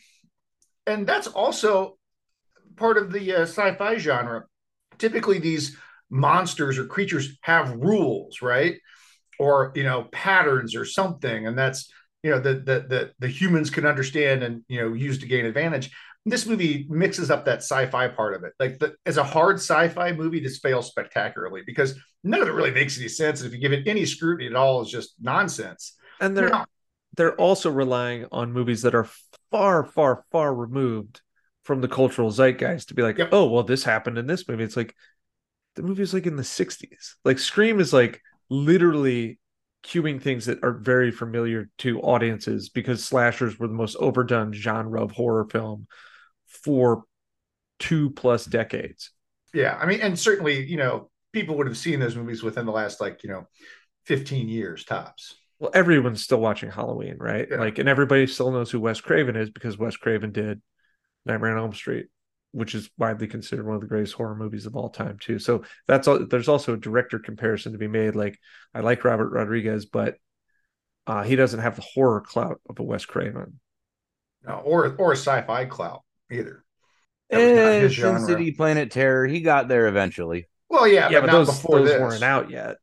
And 0.86 1.06
that's 1.06 1.26
also 1.26 1.98
part 2.76 2.96
of 2.96 3.12
the 3.12 3.34
uh, 3.34 3.42
sci-fi 3.42 3.98
genre. 3.98 4.44
Typically, 4.98 5.38
these 5.38 5.76
monsters 6.10 6.78
or 6.78 6.86
creatures 6.86 7.38
have 7.42 7.76
rules, 7.76 8.42
right? 8.42 8.76
Or 9.38 9.72
you 9.74 9.84
know, 9.84 10.08
patterns 10.12 10.74
or 10.74 10.84
something, 10.84 11.46
and 11.46 11.58
that's 11.58 11.90
you 12.22 12.30
know 12.30 12.40
that 12.40 12.66
the, 12.66 12.80
the 12.88 13.12
the 13.18 13.28
humans 13.28 13.70
can 13.70 13.86
understand 13.86 14.42
and 14.42 14.62
you 14.68 14.80
know 14.80 14.92
use 14.92 15.18
to 15.18 15.26
gain 15.26 15.46
advantage 15.46 15.90
this 16.26 16.46
movie 16.46 16.86
mixes 16.88 17.30
up 17.30 17.44
that 17.46 17.58
sci-fi 17.58 18.08
part 18.08 18.34
of 18.34 18.44
it. 18.44 18.52
Like 18.58 18.78
the, 18.78 18.94
as 19.06 19.16
a 19.16 19.24
hard 19.24 19.56
sci-fi 19.56 20.12
movie, 20.12 20.40
this 20.40 20.58
fails 20.58 20.86
spectacularly 20.86 21.62
because 21.66 21.98
none 22.22 22.42
of 22.42 22.48
it 22.48 22.52
really 22.52 22.70
makes 22.72 22.98
any 22.98 23.08
sense. 23.08 23.40
And 23.40 23.48
if 23.48 23.54
you 23.54 23.60
give 23.60 23.72
it 23.72 23.88
any 23.88 24.04
scrutiny 24.04 24.48
at 24.48 24.56
all, 24.56 24.82
it's 24.82 24.90
just 24.90 25.14
nonsense. 25.20 25.96
And 26.20 26.36
they're 26.36 26.50
Now, 26.50 26.66
they're 27.16 27.34
also 27.36 27.70
relying 27.70 28.26
on 28.30 28.52
movies 28.52 28.82
that 28.82 28.94
are 28.94 29.08
far, 29.50 29.84
far, 29.84 30.24
far 30.30 30.54
removed 30.54 31.20
from 31.64 31.80
the 31.80 31.88
cultural 31.88 32.30
zeitgeist 32.30 32.88
to 32.88 32.94
be 32.94 33.02
like, 33.02 33.18
Yep. 33.18 33.30
oh, 33.32 33.46
well, 33.50 33.62
this 33.62 33.84
happened 33.84 34.18
in 34.18 34.26
this 34.26 34.46
movie. 34.48 34.64
It's 34.64 34.76
like 34.76 34.94
the 35.76 35.82
movie's 35.82 36.14
like 36.14 36.26
in 36.26 36.36
the 36.36 36.44
60s. 36.44 37.16
Like 37.24 37.38
Scream 37.38 37.80
is 37.80 37.92
like 37.92 38.20
literally 38.48 39.38
cueing 39.84 40.20
things 40.20 40.46
that 40.46 40.62
are 40.62 40.72
very 40.72 41.10
familiar 41.10 41.70
to 41.78 42.00
audiences 42.00 42.68
because 42.68 43.04
slashers 43.04 43.58
were 43.58 43.68
the 43.68 43.74
most 43.74 43.96
overdone 43.96 44.52
genre 44.52 45.02
of 45.02 45.10
horror 45.10 45.46
film 45.50 45.86
for 46.50 47.04
two 47.78 48.10
plus 48.10 48.44
decades. 48.44 49.10
yeah, 49.54 49.78
I 49.80 49.86
mean, 49.86 50.00
and 50.00 50.18
certainly, 50.18 50.64
you 50.66 50.76
know, 50.76 51.10
people 51.32 51.56
would 51.56 51.66
have 51.66 51.78
seen 51.78 52.00
those 52.00 52.16
movies 52.16 52.42
within 52.42 52.66
the 52.66 52.72
last 52.72 53.00
like 53.00 53.22
you 53.22 53.30
know, 53.30 53.46
fifteen 54.04 54.48
years 54.48 54.84
tops. 54.84 55.34
Well, 55.58 55.70
everyone's 55.74 56.22
still 56.22 56.40
watching 56.40 56.70
Halloween, 56.70 57.16
right? 57.18 57.46
Yeah. 57.50 57.58
Like, 57.58 57.78
and 57.78 57.88
everybody 57.88 58.26
still 58.26 58.50
knows 58.50 58.70
who 58.70 58.80
Wes 58.80 59.00
Craven 59.00 59.36
is 59.36 59.50
because 59.50 59.76
Wes 59.76 59.96
Craven 59.96 60.32
did 60.32 60.62
Nightmare 61.26 61.52
on 61.52 61.58
Elm 61.58 61.74
Street, 61.74 62.06
which 62.52 62.74
is 62.74 62.88
widely 62.96 63.26
considered 63.26 63.66
one 63.66 63.74
of 63.74 63.82
the 63.82 63.86
greatest 63.86 64.14
horror 64.14 64.34
movies 64.34 64.64
of 64.64 64.74
all 64.74 64.88
time, 64.88 65.18
too. 65.18 65.38
So 65.38 65.64
that's 65.86 66.08
all. 66.08 66.26
There's 66.26 66.48
also 66.48 66.72
a 66.72 66.78
director 66.78 67.18
comparison 67.18 67.72
to 67.72 67.78
be 67.78 67.88
made. 67.88 68.16
Like, 68.16 68.38
I 68.74 68.80
like 68.80 69.04
Robert 69.04 69.30
Rodriguez, 69.30 69.84
but 69.84 70.16
uh, 71.06 71.24
he 71.24 71.36
doesn't 71.36 71.60
have 71.60 71.76
the 71.76 71.82
horror 71.82 72.22
clout 72.22 72.60
of 72.68 72.78
a 72.78 72.82
Wes 72.82 73.04
Craven. 73.04 73.60
No, 74.46 74.54
or 74.64 74.96
or 74.96 75.12
a 75.12 75.16
sci-fi 75.16 75.66
clout 75.66 76.02
either. 76.30 76.64
That 77.30 77.38
was 77.38 77.52
not 77.52 77.58
Eh, 77.60 77.80
Sin 77.80 77.88
genre. 77.90 78.20
City, 78.20 78.52
Planet 78.52 78.90
Terror. 78.90 79.26
He 79.26 79.40
got 79.40 79.68
there 79.68 79.86
eventually. 79.88 80.46
Well, 80.68 80.86
yeah, 80.86 81.08
Yeah, 81.10 81.20
but, 81.20 81.26
but, 81.26 81.32
not 81.32 81.38
those, 81.46 81.46
before 81.48 81.78
those 81.80 81.88
this. 81.88 82.00
weren't 82.00 82.22
out 82.22 82.50
yet. 82.50 82.76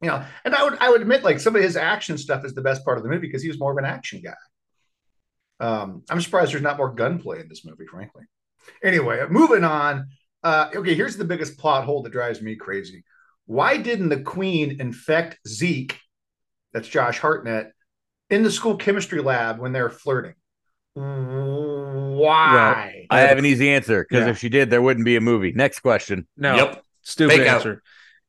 You 0.00 0.08
know, 0.10 0.24
and 0.44 0.54
I 0.54 0.62
would 0.62 0.78
I 0.80 0.90
would 0.90 1.00
admit 1.02 1.24
like 1.24 1.40
some 1.40 1.56
of 1.56 1.62
his 1.62 1.76
action 1.76 2.18
stuff 2.18 2.44
is 2.44 2.54
the 2.54 2.62
best 2.62 2.84
part 2.84 2.98
of 2.98 3.02
the 3.02 3.10
movie 3.10 3.26
because 3.26 3.42
he 3.42 3.48
was 3.48 3.58
more 3.58 3.72
of 3.72 3.78
an 3.78 3.84
action 3.84 4.22
guy. 4.22 4.34
Um, 5.60 6.04
I'm 6.08 6.20
surprised 6.20 6.52
there's 6.52 6.62
not 6.62 6.76
more 6.76 6.92
gunplay 6.92 7.40
in 7.40 7.48
this 7.48 7.64
movie, 7.64 7.86
frankly. 7.86 8.22
Anyway, 8.82 9.24
moving 9.28 9.64
on. 9.64 10.06
Uh, 10.44 10.70
okay, 10.76 10.94
here's 10.94 11.16
the 11.16 11.24
biggest 11.24 11.58
plot 11.58 11.84
hole 11.84 12.02
that 12.04 12.12
drives 12.12 12.40
me 12.40 12.54
crazy. 12.54 13.02
Why 13.46 13.76
didn't 13.76 14.10
the 14.10 14.20
Queen 14.20 14.80
infect 14.80 15.38
Zeke, 15.48 15.98
that's 16.72 16.86
Josh 16.86 17.18
Hartnett, 17.18 17.72
in 18.30 18.44
the 18.44 18.52
school 18.52 18.76
chemistry 18.76 19.20
lab 19.20 19.58
when 19.58 19.72
they're 19.72 19.90
flirting? 19.90 20.34
Why? 22.18 23.06
I 23.10 23.20
have 23.20 23.38
an 23.38 23.46
easy 23.46 23.70
answer 23.70 24.04
because 24.08 24.24
Yeah. 24.26 24.30
if 24.30 24.38
she 24.38 24.48
did, 24.48 24.70
there 24.70 24.82
wouldn't 24.82 25.04
be 25.06 25.16
a 25.16 25.20
movie. 25.20 25.52
Next 25.52 25.80
question. 25.80 26.26
No, 26.36 26.56
Yep. 26.56 26.82
stupid 27.02 27.36
Fake 27.38 27.46
out. 27.48 27.56
answer. 27.56 27.82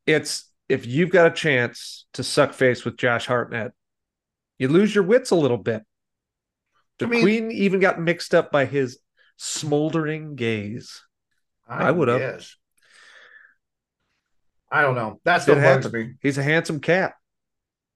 It's 0.05 0.51
if 0.67 0.85
you've 0.85 1.09
got 1.09 1.27
a 1.27 1.31
chance 1.31 2.05
to 2.13 2.23
suck 2.23 2.53
face 2.53 2.85
with 2.85 2.97
Josh 2.97 3.25
Hartnett, 3.25 3.71
you 4.57 4.67
lose 4.67 4.93
your 4.93 5.03
wits 5.03 5.31
a 5.31 5.35
little 5.35 5.57
bit. 5.57 5.83
The 6.99 7.05
I 7.05 7.09
mean- 7.09 7.21
Queen 7.21 7.51
even 7.51 7.79
got 7.79 7.99
mixed 7.99 8.35
up 8.35 8.51
by 8.51 8.65
his 8.65 8.99
smoldering 9.37 10.35
gaze. 10.35 11.01
I 11.67 11.91
would've. 11.91 12.55
I 14.71 14.81
don't 14.81 14.95
know. 14.95 15.19
That's 15.23 15.43
still 15.43 15.55
bugs 15.55 15.91
me. 15.91 16.13
He's 16.21 16.37
a 16.37 16.43
handsome 16.43 16.79
cat. 16.79 17.13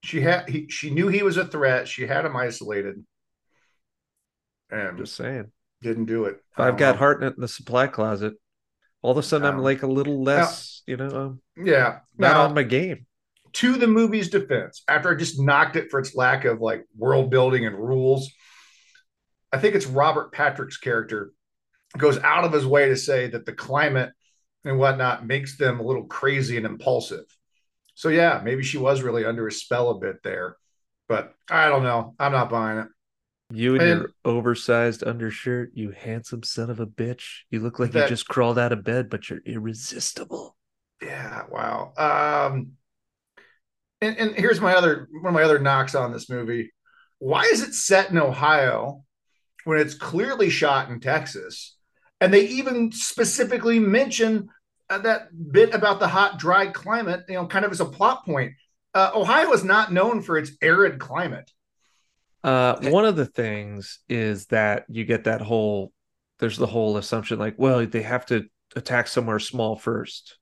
She 0.02 0.20
had 0.20 0.48
he 0.48 0.68
she 0.68 0.90
knew 0.90 1.08
he 1.08 1.22
was 1.22 1.36
a 1.36 1.46
threat. 1.46 1.86
She 1.88 2.06
had 2.06 2.24
him 2.24 2.36
isolated, 2.36 3.04
and 4.74 4.98
Just 4.98 5.16
saying. 5.16 5.50
didn't 5.82 6.06
do 6.06 6.24
it. 6.24 6.36
If 6.52 6.60
I've 6.60 6.76
got 6.76 6.96
Hartnett 6.96 7.34
in 7.36 7.40
the 7.40 7.48
supply 7.48 7.86
closet, 7.86 8.34
all 9.02 9.12
of 9.12 9.18
a 9.18 9.22
sudden 9.22 9.46
I'm 9.46 9.56
Um, 9.56 9.62
like 9.62 9.82
a 9.82 9.86
little 9.86 10.22
less, 10.22 10.82
you 10.86 10.96
know, 10.96 11.08
um, 11.08 11.42
yeah. 11.56 12.00
not 12.18 12.34
Now, 12.34 12.42
on 12.42 12.54
my 12.54 12.62
game. 12.62 13.06
to 13.54 13.74
the 13.76 13.86
movie's 13.86 14.30
defense, 14.30 14.82
after 14.88 15.10
I 15.10 15.14
just 15.14 15.40
knocked 15.40 15.76
it 15.76 15.90
for 15.90 16.00
its 16.00 16.14
lack 16.14 16.44
of 16.44 16.60
like 16.60 16.84
world 16.96 17.30
building 17.30 17.66
and 17.66 17.76
rules, 17.76 18.30
I 19.52 19.58
think 19.58 19.74
it's 19.74 19.86
Robert 19.86 20.32
Patrick's 20.32 20.76
character 20.78 21.32
goes 21.98 22.18
out 22.20 22.44
of 22.44 22.52
his 22.52 22.66
way 22.66 22.88
to 22.90 22.96
say 22.96 23.28
that 23.28 23.46
the 23.46 23.52
climate 23.52 24.12
and 24.64 24.78
whatnot 24.78 25.26
makes 25.26 25.58
them 25.58 25.80
a 25.80 25.84
little 25.84 26.06
crazy 26.06 26.56
and 26.56 26.66
impulsive. 26.66 27.24
So 27.94 28.08
yeah, 28.08 28.40
maybe 28.44 28.64
she 28.64 28.78
was 28.78 29.02
really 29.02 29.24
under 29.24 29.46
a 29.46 29.52
spell 29.52 29.90
a 29.90 29.98
bit 29.98 30.22
there, 30.24 30.56
but 31.08 31.34
I 31.50 31.68
don't 31.68 31.84
know. 31.84 32.14
I'm 32.18 32.32
not 32.32 32.50
buying 32.50 32.78
it. 32.78 32.88
You 33.54 33.74
and, 33.74 33.82
And- 33.82 34.00
your 34.00 34.10
oversized 34.24 35.04
undershirt, 35.04 35.70
you 35.74 35.90
handsome 35.92 36.42
son 36.42 36.70
of 36.70 36.80
a 36.80 36.86
bitch. 36.86 37.42
You 37.50 37.60
look 37.60 37.78
like 37.78 37.92
That- 37.92 38.04
you 38.04 38.08
just 38.08 38.28
crawled 38.28 38.58
out 38.58 38.72
of 38.72 38.84
bed, 38.84 39.08
but 39.08 39.30
you're 39.30 39.42
irresistible. 39.44 40.56
Yeah, 41.02 41.42
wow. 41.50 41.92
Um, 41.96 42.72
and, 44.00 44.16
and 44.18 44.36
here's 44.36 44.60
my 44.60 44.74
other 44.74 45.08
one 45.12 45.26
of 45.26 45.34
my 45.34 45.42
other 45.42 45.58
knocks 45.58 45.94
on 45.94 46.12
this 46.12 46.28
movie. 46.28 46.72
Why 47.18 47.42
is 47.44 47.62
it 47.62 47.74
set 47.74 48.10
in 48.10 48.18
Ohio 48.18 49.04
when 49.64 49.78
it's 49.78 49.94
clearly 49.94 50.50
shot 50.50 50.90
in 50.90 51.00
Texas? 51.00 51.76
And 52.20 52.32
they 52.32 52.46
even 52.46 52.92
specifically 52.92 53.78
mention 53.78 54.48
uh, 54.90 54.98
that 54.98 55.28
bit 55.52 55.74
about 55.74 56.00
the 56.00 56.08
hot, 56.08 56.38
dry 56.38 56.66
climate, 56.66 57.24
you 57.28 57.34
know, 57.34 57.46
kind 57.46 57.64
of 57.64 57.72
as 57.72 57.80
a 57.80 57.86
plot 57.86 58.24
point. 58.24 58.52
Uh, 58.92 59.10
Ohio 59.14 59.52
is 59.52 59.64
not 59.64 59.92
known 59.92 60.22
for 60.22 60.38
its 60.38 60.52
arid 60.62 60.98
climate. 60.98 61.50
Uh, 62.44 62.76
one 62.90 63.04
of 63.06 63.16
the 63.16 63.26
things 63.26 63.98
is 64.08 64.46
that 64.46 64.84
you 64.88 65.04
get 65.04 65.24
that 65.24 65.40
whole 65.40 65.92
there's 66.40 66.56
the 66.58 66.66
whole 66.66 66.96
assumption 66.98 67.38
like, 67.38 67.54
well, 67.58 67.86
they 67.86 68.02
have 68.02 68.26
to 68.26 68.44
attack 68.76 69.08
somewhere 69.08 69.38
small 69.38 69.76
first. 69.76 70.36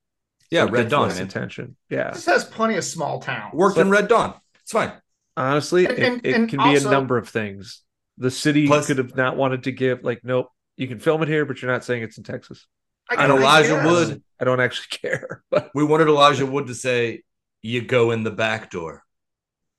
Yeah, 0.51 0.63
Red 0.65 0.73
gets 0.73 0.91
Dawn. 0.91 1.09
less 1.09 1.21
attention. 1.21 1.77
Yeah. 1.89 2.11
This 2.11 2.27
has 2.27 2.45
plenty 2.45 2.77
of 2.77 2.85
small 2.85 3.21
towns. 3.21 3.55
Worked 3.55 3.79
in 3.79 3.89
Red 3.91 4.09
Dawn. 4.09 4.35
It's 4.63 4.73
fine. 4.73 4.93
Honestly, 5.37 5.87
And- 5.87 5.99
it, 5.99 6.03
and- 6.05 6.27
it 6.27 6.35
and 6.35 6.49
can 6.49 6.59
be 6.59 6.77
a 6.77 6.81
number 6.91 7.17
of 7.19 7.29
things. 7.29 7.83
The 8.19 8.31
city 8.31 8.67
Plus- 8.67 8.87
could 8.87 8.99
have 8.99 9.15
not 9.17 9.37
wanted 9.37 9.63
to 9.65 9.73
give 9.73 10.03
like, 10.03 10.21
nope, 10.25 10.49
you 10.77 10.89
can 10.89 10.99
film 10.99 11.23
it 11.23 11.29
here, 11.29 11.45
but 11.47 11.63
you're 11.63 11.71
not 11.71 11.85
saying 11.85 12.03
it's 12.03 12.19
in 12.19 12.25
Texas. 12.25 12.67
I- 13.09 13.23
And 13.23 13.33
Elijah 13.33 13.69
guess. 13.69 13.87
Wood- 13.87 14.23
I 14.41 14.45
don't 14.45 14.61
actually 14.61 14.89
care. 15.03 15.43
But 15.51 15.71
We 15.75 15.85
wanted 15.85 16.09
Elijah 16.09 16.47
Wood 16.47 16.67
to 16.67 16.75
say, 16.75 17.23
"You 17.63 17.83
go 17.83 18.11
in 18.11 18.25
the 18.25 18.31
back 18.31 18.71
door." 18.71 19.05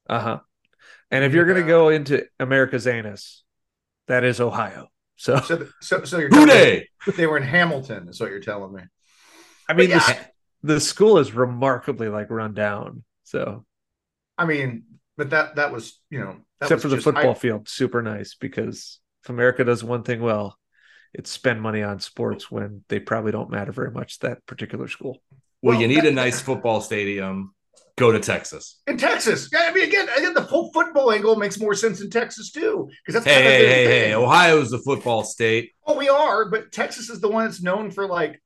uh-huh. 0.09 0.39
And 1.13 1.23
if 1.23 1.33
you're 1.33 1.45
gonna 1.45 1.61
go 1.67 1.89
into 1.89 2.25
America's 2.39 2.87
anus, 2.87 3.43
that 4.07 4.23
is 4.23 4.41
Ohio. 4.41 4.87
So 5.15 5.37
So, 5.41 5.67
so, 5.79 6.03
so 6.05 6.17
you're 6.17 6.29
Who 6.29 6.45
telling 6.47 6.79
me 6.79 6.87
they 7.15 7.27
were 7.27 7.37
in 7.37 7.43
Hamilton, 7.43 8.09
is 8.09 8.19
what 8.19 8.31
you're 8.31 8.39
telling 8.39 8.73
me. 8.73 8.81
I 9.69 9.73
mean 9.73 9.91
But 9.91 10.31
the, 10.63 10.73
the 10.75 10.79
school 10.79 11.19
is 11.19 11.31
remarkably 11.33 12.09
like 12.09 12.29
run 12.31 12.53
down. 12.53 13.03
So 13.23 13.63
I 14.37 14.45
mean, 14.45 14.83
but 15.15 15.29
that 15.29 15.55
that 15.57 15.71
was 15.71 16.01
you 16.09 16.19
know 16.19 16.35
that 16.59 16.65
except 16.65 16.77
was 16.77 16.81
for 16.81 16.87
the 16.89 16.95
just- 16.97 17.03
football 17.05 17.31
I- 17.31 17.35
field, 17.35 17.69
super 17.69 18.01
nice 18.01 18.33
because 18.35 18.99
if 19.23 19.29
America 19.29 19.63
does 19.63 19.83
one 19.83 20.01
thing 20.03 20.19
well, 20.21 20.57
it's 21.13 21.29
spend 21.29 21.61
money 21.61 21.83
on 21.83 21.99
sports 21.99 22.49
when 22.49 22.83
they 22.89 22.99
probably 22.99 23.31
don't 23.31 23.51
matter 23.51 23.71
very 23.71 23.91
much 23.91 24.17
that 24.19 24.43
particular 24.47 24.87
school. 24.87 25.21
Well, 25.61 25.73
Well, 25.73 25.81
you 25.81 25.87
need 25.87 25.97
that- 26.05 26.07
a 26.07 26.11
nice 26.11 26.41
football 26.41 26.81
stadium. 26.81 27.53
Go 27.97 28.11
to 28.11 28.19
Texas. 28.19 28.81
in 28.87 28.97
Texas. 28.97 29.49
I 29.55 29.71
mean, 29.71 29.83
again, 29.87 30.07
again, 30.17 30.33
the 30.33 30.41
whole 30.41 30.71
football 30.73 31.11
angle 31.11 31.35
makes 31.35 31.59
more 31.59 31.75
sense 31.75 32.01
in 32.01 32.09
Texas 32.09 32.51
too, 32.51 32.89
because 33.05 33.13
that's 33.23 33.25
Hey, 33.25 33.33
kind 33.43 33.45
of 33.47 33.51
hey, 33.53 33.59
their 33.59 33.69
hey, 33.75 33.85
thing. 33.85 34.09
hey! 34.09 34.13
Ohio's 34.15 34.71
the 34.71 34.79
football 34.79 35.23
state. 35.23 35.71
Oh, 35.85 35.95
we 35.97 36.09
are, 36.09 36.49
but 36.49 36.71
Texas 36.71 37.09
is 37.09 37.19
the 37.21 37.27
one 37.29 37.45
that's 37.45 37.61
known 37.61 37.91
for 37.91 38.07
like, 38.07 38.41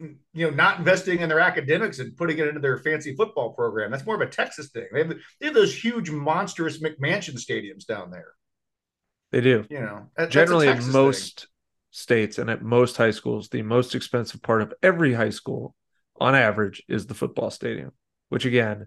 you 0.00 0.16
know, 0.34 0.50
not 0.50 0.78
investing 0.80 1.20
in 1.20 1.28
their 1.28 1.38
academics 1.38 2.00
and 2.00 2.16
putting 2.16 2.38
it 2.38 2.48
into 2.48 2.58
their 2.60 2.78
fancy 2.78 3.14
football 3.14 3.52
program. 3.52 3.92
That's 3.92 4.04
more 4.04 4.16
of 4.16 4.20
a 4.20 4.26
Texas 4.26 4.70
thing. 4.70 4.86
They 4.92 4.98
have 5.04 5.14
they 5.40 5.46
have 5.46 5.54
those 5.54 5.74
huge, 5.74 6.10
monstrous 6.10 6.80
McMansion 6.82 7.34
stadiums 7.38 7.86
down 7.86 8.10
there. 8.10 8.32
They 9.30 9.40
do. 9.42 9.64
You 9.70 9.80
know, 9.80 10.08
That- 10.16 10.24
that's 10.24 10.28
a 10.30 10.32
Generally, 10.32 10.66
in 10.66 10.72
Texas 10.74 10.92
thing. 10.92 11.02
most 11.04 11.48
states 11.92 12.38
and 12.38 12.50
at 12.50 12.62
most 12.62 12.96
high 12.96 13.10
schools, 13.12 13.48
the 13.48 13.62
most 13.62 13.94
expensive 13.94 14.42
part 14.42 14.60
of 14.62 14.74
every 14.82 15.12
high 15.14 15.30
school, 15.30 15.76
on 16.20 16.34
average, 16.34 16.82
is 16.88 17.06
the 17.06 17.14
football 17.14 17.50
stadium, 17.50 17.92
which 18.32 18.46
again 18.46 18.86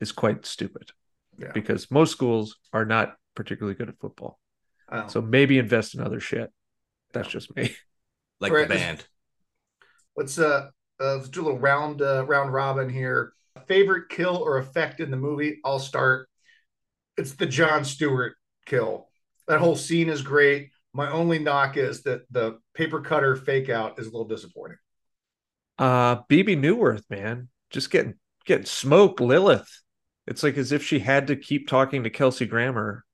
is 0.00 0.10
quite 0.10 0.44
stupid 0.44 0.90
Yeah. 1.38 1.52
because 1.52 1.88
most 1.92 2.10
schools 2.10 2.56
are 2.72 2.84
not 2.84 3.14
particularly 3.36 3.76
good 3.76 3.88
at 3.88 4.00
football. 4.00 4.40
Oh. 4.90 5.06
So 5.06 5.22
maybe 5.22 5.58
invest 5.58 5.94
in 5.94 6.00
other 6.00 6.18
shit. 6.18 6.50
That's 7.12 7.28
just 7.28 7.54
me. 7.54 7.74
Like 8.40 8.52
Right. 8.52 8.66
the 8.66 8.74
band. 8.74 9.04
let's 10.16 10.38
uh, 10.38 10.70
uh 10.98 11.16
let's 11.16 11.28
do 11.28 11.42
a 11.42 11.44
little 11.44 11.58
round 11.58 12.00
uh, 12.00 12.24
round 12.26 12.52
robin 12.54 12.88
here. 12.88 13.34
Favorite 13.66 14.08
kill 14.08 14.36
or 14.38 14.56
effect 14.56 14.98
in 14.98 15.10
the 15.10 15.16
movie? 15.18 15.60
I'll 15.62 15.78
start. 15.78 16.26
It's 17.18 17.34
the 17.34 17.44
Jon 17.46 17.84
Stewart 17.84 18.32
kill. 18.64 19.08
That 19.46 19.60
whole 19.60 19.76
scene 19.76 20.08
is 20.08 20.22
great. 20.22 20.70
My 20.94 21.10
only 21.10 21.38
knock 21.38 21.76
is 21.76 22.02
that 22.04 22.22
the 22.30 22.58
paper 22.74 23.02
cutter 23.02 23.36
fake 23.36 23.68
out 23.68 23.98
is 23.98 24.06
a 24.06 24.10
little 24.10 24.26
disappointing. 24.26 24.78
Uh 25.78 26.22
Bebe 26.28 26.56
Neuwirth, 26.56 27.04
man, 27.10 27.48
just 27.68 27.90
getting 27.90 28.14
getting 28.44 28.66
smoked 28.66 29.20
Lilith. 29.20 29.82
It's 30.26 30.42
like 30.42 30.56
as 30.56 30.72
if 30.72 30.84
she 30.84 30.98
had 31.00 31.26
to 31.28 31.36
keep 31.36 31.68
talking 31.68 32.04
to 32.04 32.10
Kelsey 32.10 32.46
Grammer 32.46 33.04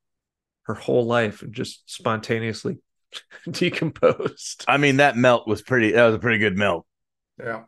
her 0.64 0.74
whole 0.74 1.06
life 1.06 1.42
and 1.42 1.52
just 1.54 1.88
spontaneously 1.90 2.78
decomposed. 3.50 4.64
I 4.68 4.76
mean, 4.76 4.96
that 4.98 5.16
melt 5.16 5.46
was 5.46 5.62
pretty. 5.62 5.92
That 5.92 6.06
was 6.06 6.14
a 6.14 6.18
pretty 6.18 6.38
good 6.38 6.56
melt. 6.56 6.86
Yeah. 7.38 7.64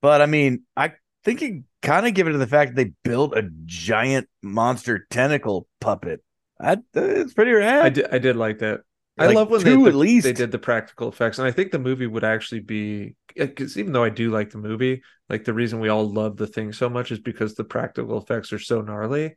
But 0.00 0.20
I 0.20 0.26
mean, 0.26 0.62
I 0.76 0.92
think 1.24 1.40
you 1.42 1.64
kind 1.80 2.06
of 2.06 2.14
give 2.14 2.26
it 2.26 2.32
to 2.32 2.38
the 2.38 2.46
fact 2.46 2.74
that 2.74 2.84
they 2.84 2.92
built 3.04 3.36
a 3.36 3.48
giant 3.64 4.28
monster 4.42 5.06
tentacle 5.10 5.66
puppet. 5.80 6.22
I, 6.60 6.78
it's 6.94 7.34
pretty 7.34 7.52
rad. 7.52 7.84
I 7.84 7.88
did 7.88 8.06
I 8.12 8.18
did 8.18 8.36
like 8.36 8.58
that. 8.58 8.80
I 9.18 9.26
love 9.28 9.50
when 9.50 9.62
they, 9.62 9.70
two 9.70 9.84
the- 9.84 9.90
at 9.90 9.94
least. 9.94 10.24
they 10.24 10.32
did 10.32 10.50
the 10.52 10.58
practical 10.58 11.08
effects, 11.08 11.38
and 11.38 11.46
I 11.46 11.50
think 11.50 11.70
the 11.70 11.78
movie 11.78 12.06
would 12.06 12.24
actually 12.24 12.60
be 12.60 13.14
because 13.36 13.78
even 13.78 13.92
though 13.92 14.04
I 14.04 14.10
do 14.10 14.30
like 14.30 14.50
the 14.50 14.58
movie, 14.58 15.02
like 15.28 15.44
the 15.44 15.54
reason 15.54 15.80
we 15.80 15.88
all 15.88 16.08
love 16.08 16.36
the 16.36 16.46
thing 16.46 16.72
so 16.72 16.88
much 16.88 17.10
is 17.10 17.18
because 17.18 17.54
the 17.54 17.64
practical 17.64 18.18
effects 18.18 18.52
are 18.52 18.58
so 18.58 18.80
gnarly, 18.80 19.36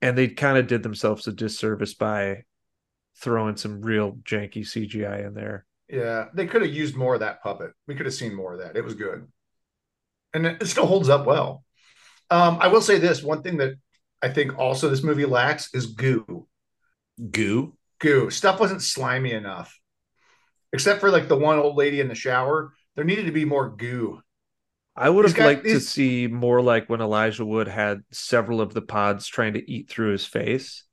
and 0.00 0.16
they 0.16 0.28
kind 0.28 0.58
of 0.58 0.66
did 0.66 0.82
themselves 0.82 1.26
a 1.26 1.32
disservice 1.32 1.94
by 1.94 2.44
throwing 3.18 3.56
some 3.56 3.80
real 3.80 4.12
janky 4.22 4.58
CGI 4.58 5.26
in 5.26 5.34
there. 5.34 5.64
Yeah. 5.88 6.26
They 6.34 6.46
could 6.46 6.62
have 6.62 6.72
used 6.72 6.96
more 6.96 7.14
of 7.14 7.20
that 7.20 7.42
puppet. 7.42 7.72
We 7.86 7.94
could 7.94 8.06
have 8.06 8.14
seen 8.14 8.34
more 8.34 8.54
of 8.54 8.60
that. 8.60 8.76
It 8.76 8.84
was 8.84 8.94
good. 8.94 9.26
And 10.34 10.46
it 10.46 10.60
it 10.60 10.66
still 10.66 10.86
holds 10.86 11.08
up 11.08 11.26
well. 11.26 11.64
Um, 12.30 12.58
I 12.60 12.68
will 12.68 12.82
say 12.82 12.98
this 12.98 13.22
one 13.22 13.42
thing 13.42 13.58
that 13.58 13.74
I 14.20 14.28
think 14.28 14.58
also 14.58 14.88
this 14.88 15.02
movie 15.02 15.24
lacks 15.24 15.72
is 15.72 15.86
goo. 15.86 16.48
Goo. 17.30 17.76
goo. 18.00 18.30
Stuff 18.30 18.60
wasn't 18.60 18.82
slimy 18.82 19.32
enough. 19.32 19.78
Except 20.72 21.00
for 21.00 21.10
like 21.10 21.28
the 21.28 21.38
one 21.38 21.58
old 21.58 21.76
lady 21.76 22.00
in 22.00 22.08
the 22.08 22.14
shower. 22.14 22.72
There 22.96 23.04
needed 23.04 23.26
to 23.26 23.32
be 23.32 23.44
more 23.44 23.68
goo. 23.68 24.20
I 24.96 25.10
would 25.10 25.26
have 25.26 25.38
liked 25.38 25.64
to 25.64 25.80
see 25.80 26.26
more 26.26 26.62
like 26.62 26.88
when 26.88 27.02
Elijah 27.02 27.44
Wood 27.44 27.68
had 27.68 28.02
several 28.10 28.62
of 28.62 28.72
the 28.72 28.80
pods 28.80 29.26
trying 29.26 29.52
to 29.52 29.70
eat 29.70 29.90
through 29.90 30.12
his 30.12 30.24
face. 30.24 30.84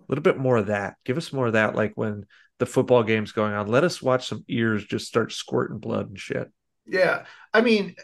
A 0.00 0.02
little 0.08 0.22
bit 0.22 0.36
more 0.36 0.56
of 0.56 0.66
that. 0.66 0.96
Give 1.04 1.16
us 1.16 1.32
more 1.32 1.46
of 1.46 1.52
that, 1.52 1.76
like 1.76 1.92
when 1.94 2.26
the 2.58 2.66
football 2.66 3.04
game's 3.04 3.30
going 3.30 3.52
on. 3.52 3.68
Let 3.68 3.84
us 3.84 4.02
watch 4.02 4.26
some 4.26 4.44
ears 4.48 4.84
just 4.84 5.06
start 5.06 5.32
squirting 5.32 5.78
blood 5.78 6.08
and 6.08 6.18
shit. 6.18 6.50
Yeah. 6.86 7.24
I 7.52 7.60
mean, 7.60 7.94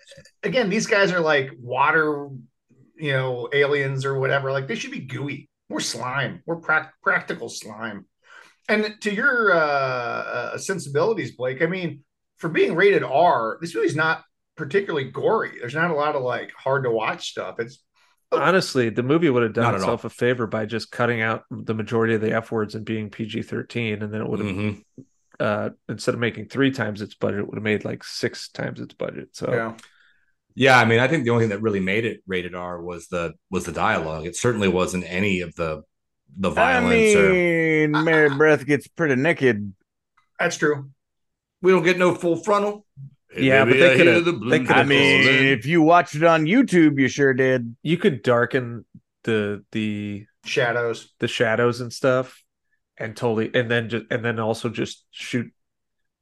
again, 0.45 0.71
these 0.71 0.87
guys 0.87 1.13
are 1.13 1.21
like 1.21 1.51
water, 1.59 2.29
you 2.97 3.13
know, 3.13 3.49
aliens 3.53 4.05
or 4.05 4.19
whatever. 4.19 4.53
Like 4.53 4.69
they 4.69 4.77
should 4.77 4.93
be 4.93 5.01
gooey, 5.01 5.51
more 5.69 5.81
slime, 5.81 6.43
more 6.47 6.61
prac- 6.61 6.95
practical 7.03 7.49
slime. 7.49 8.07
And 8.69 8.97
to 9.01 9.13
your 9.13 9.53
uh, 9.53 9.59
uh, 9.59 10.59
sensibilities, 10.59 11.35
Blake, 11.35 11.61
I 11.61 11.67
mean, 11.67 12.05
for 12.41 12.49
being 12.49 12.75
rated 12.75 13.03
R, 13.05 13.59
this 13.61 13.75
movie's 13.75 13.95
not 13.97 14.25
particularly 14.57 15.11
gory. 15.11 15.53
There's 15.61 15.75
not 15.75 15.91
a 15.91 15.95
lot 15.95 16.17
of 16.17 16.23
like 16.23 16.53
hard 16.53 16.85
to 16.85 16.91
watch 16.91 17.31
stuff. 17.31 17.61
It's 17.61 17.83
Honestly, 18.33 18.91
the 18.91 19.03
movie 19.03 19.29
would 19.29 19.43
have 19.43 19.53
done 19.55 19.65
Not 19.65 19.75
at 19.75 19.81
itself 19.81 20.05
a 20.05 20.11
favor 20.11 20.47
by 20.47 20.65
just 20.65 20.93
cutting 20.93 21.21
out 21.21 21.45
the 21.51 21.75
majority 21.75 22.15
of 22.15 22.21
the 22.21 22.33
F 22.33 22.53
words 22.53 22.75
and 22.77 22.85
being 22.85 23.11
PG 23.11 23.43
13. 23.43 24.03
And 24.03 24.15
then 24.15 24.21
it 24.21 24.29
would 24.29 24.39
have, 24.39 24.49
Mhm. 24.49 24.85
uh, 25.41 25.71
instead 25.89 26.15
of 26.15 26.21
making 26.21 26.47
three 26.47 26.71
times 26.71 27.03
its 27.03 27.15
budget, 27.17 27.41
it 27.41 27.47
would 27.49 27.57
have 27.57 27.65
made 27.65 27.85
like 27.85 28.05
six 28.05 28.49
times 28.49 28.81
its 28.81 28.95
budget. 28.95 29.31
So 29.33 29.53
yeah. 29.53 29.77
Yeah, 30.55 30.79
I 30.79 30.85
mean, 30.85 30.99
I 31.01 31.09
think 31.09 31.25
the 31.25 31.31
only 31.31 31.43
thing 31.45 31.51
that 31.51 31.63
really 31.63 31.81
made 31.81 32.05
it 32.05 32.23
rated 32.27 32.55
R 32.55 32.81
was 32.81 33.09
the 33.09 33.35
was 33.51 33.65
the 33.65 33.73
dialogue. 33.73 34.27
It 34.27 34.37
certainly 34.37 34.69
wasn't 34.69 35.05
any 35.07 35.41
of 35.41 35.55
the 35.57 35.83
the 36.37 36.51
I 36.51 36.55
violence 36.55 37.15
or 37.17 37.33
mean, 37.33 37.93
Marybeth 37.93 38.65
gets 38.67 38.87
pretty 38.87 39.17
naked. 39.17 39.75
That's 40.39 40.57
true. 40.57 40.91
We 41.63 41.73
don't 41.73 41.83
get 41.85 41.99
no 41.99 42.15
full 42.15 42.37
frontal. 42.37 42.85
Hey, 43.31 43.45
Yeah, 43.45 43.65
but 43.65 43.75
they 43.75 43.97
coulda- 43.97 44.21
the 44.23 44.33
they 44.33 44.59
coulda 44.59 44.75
I 44.75 44.85
mean, 44.85 45.27
if 45.47 45.67
you 45.67 45.83
watched 45.83 46.15
it 46.15 46.25
on 46.25 46.45
YouTube, 46.47 46.99
you 46.99 47.09
sure 47.09 47.33
did. 47.35 47.77
you 47.83 47.97
could 47.97 48.23
darken 48.23 48.85
the, 49.25 49.65
the, 49.73 50.27
Shadows. 50.45 51.13
the 51.21 51.29
shadows 51.29 51.81
and 51.83 51.93
stuff 51.93 52.43
and 52.97 53.15
totally 53.17 53.51
and 53.55 53.71
then 53.71 53.89
just 53.91 54.07
and 54.11 54.25
then 54.25 54.41
also 54.41 54.69
just 54.71 55.05
shoot 55.11 55.53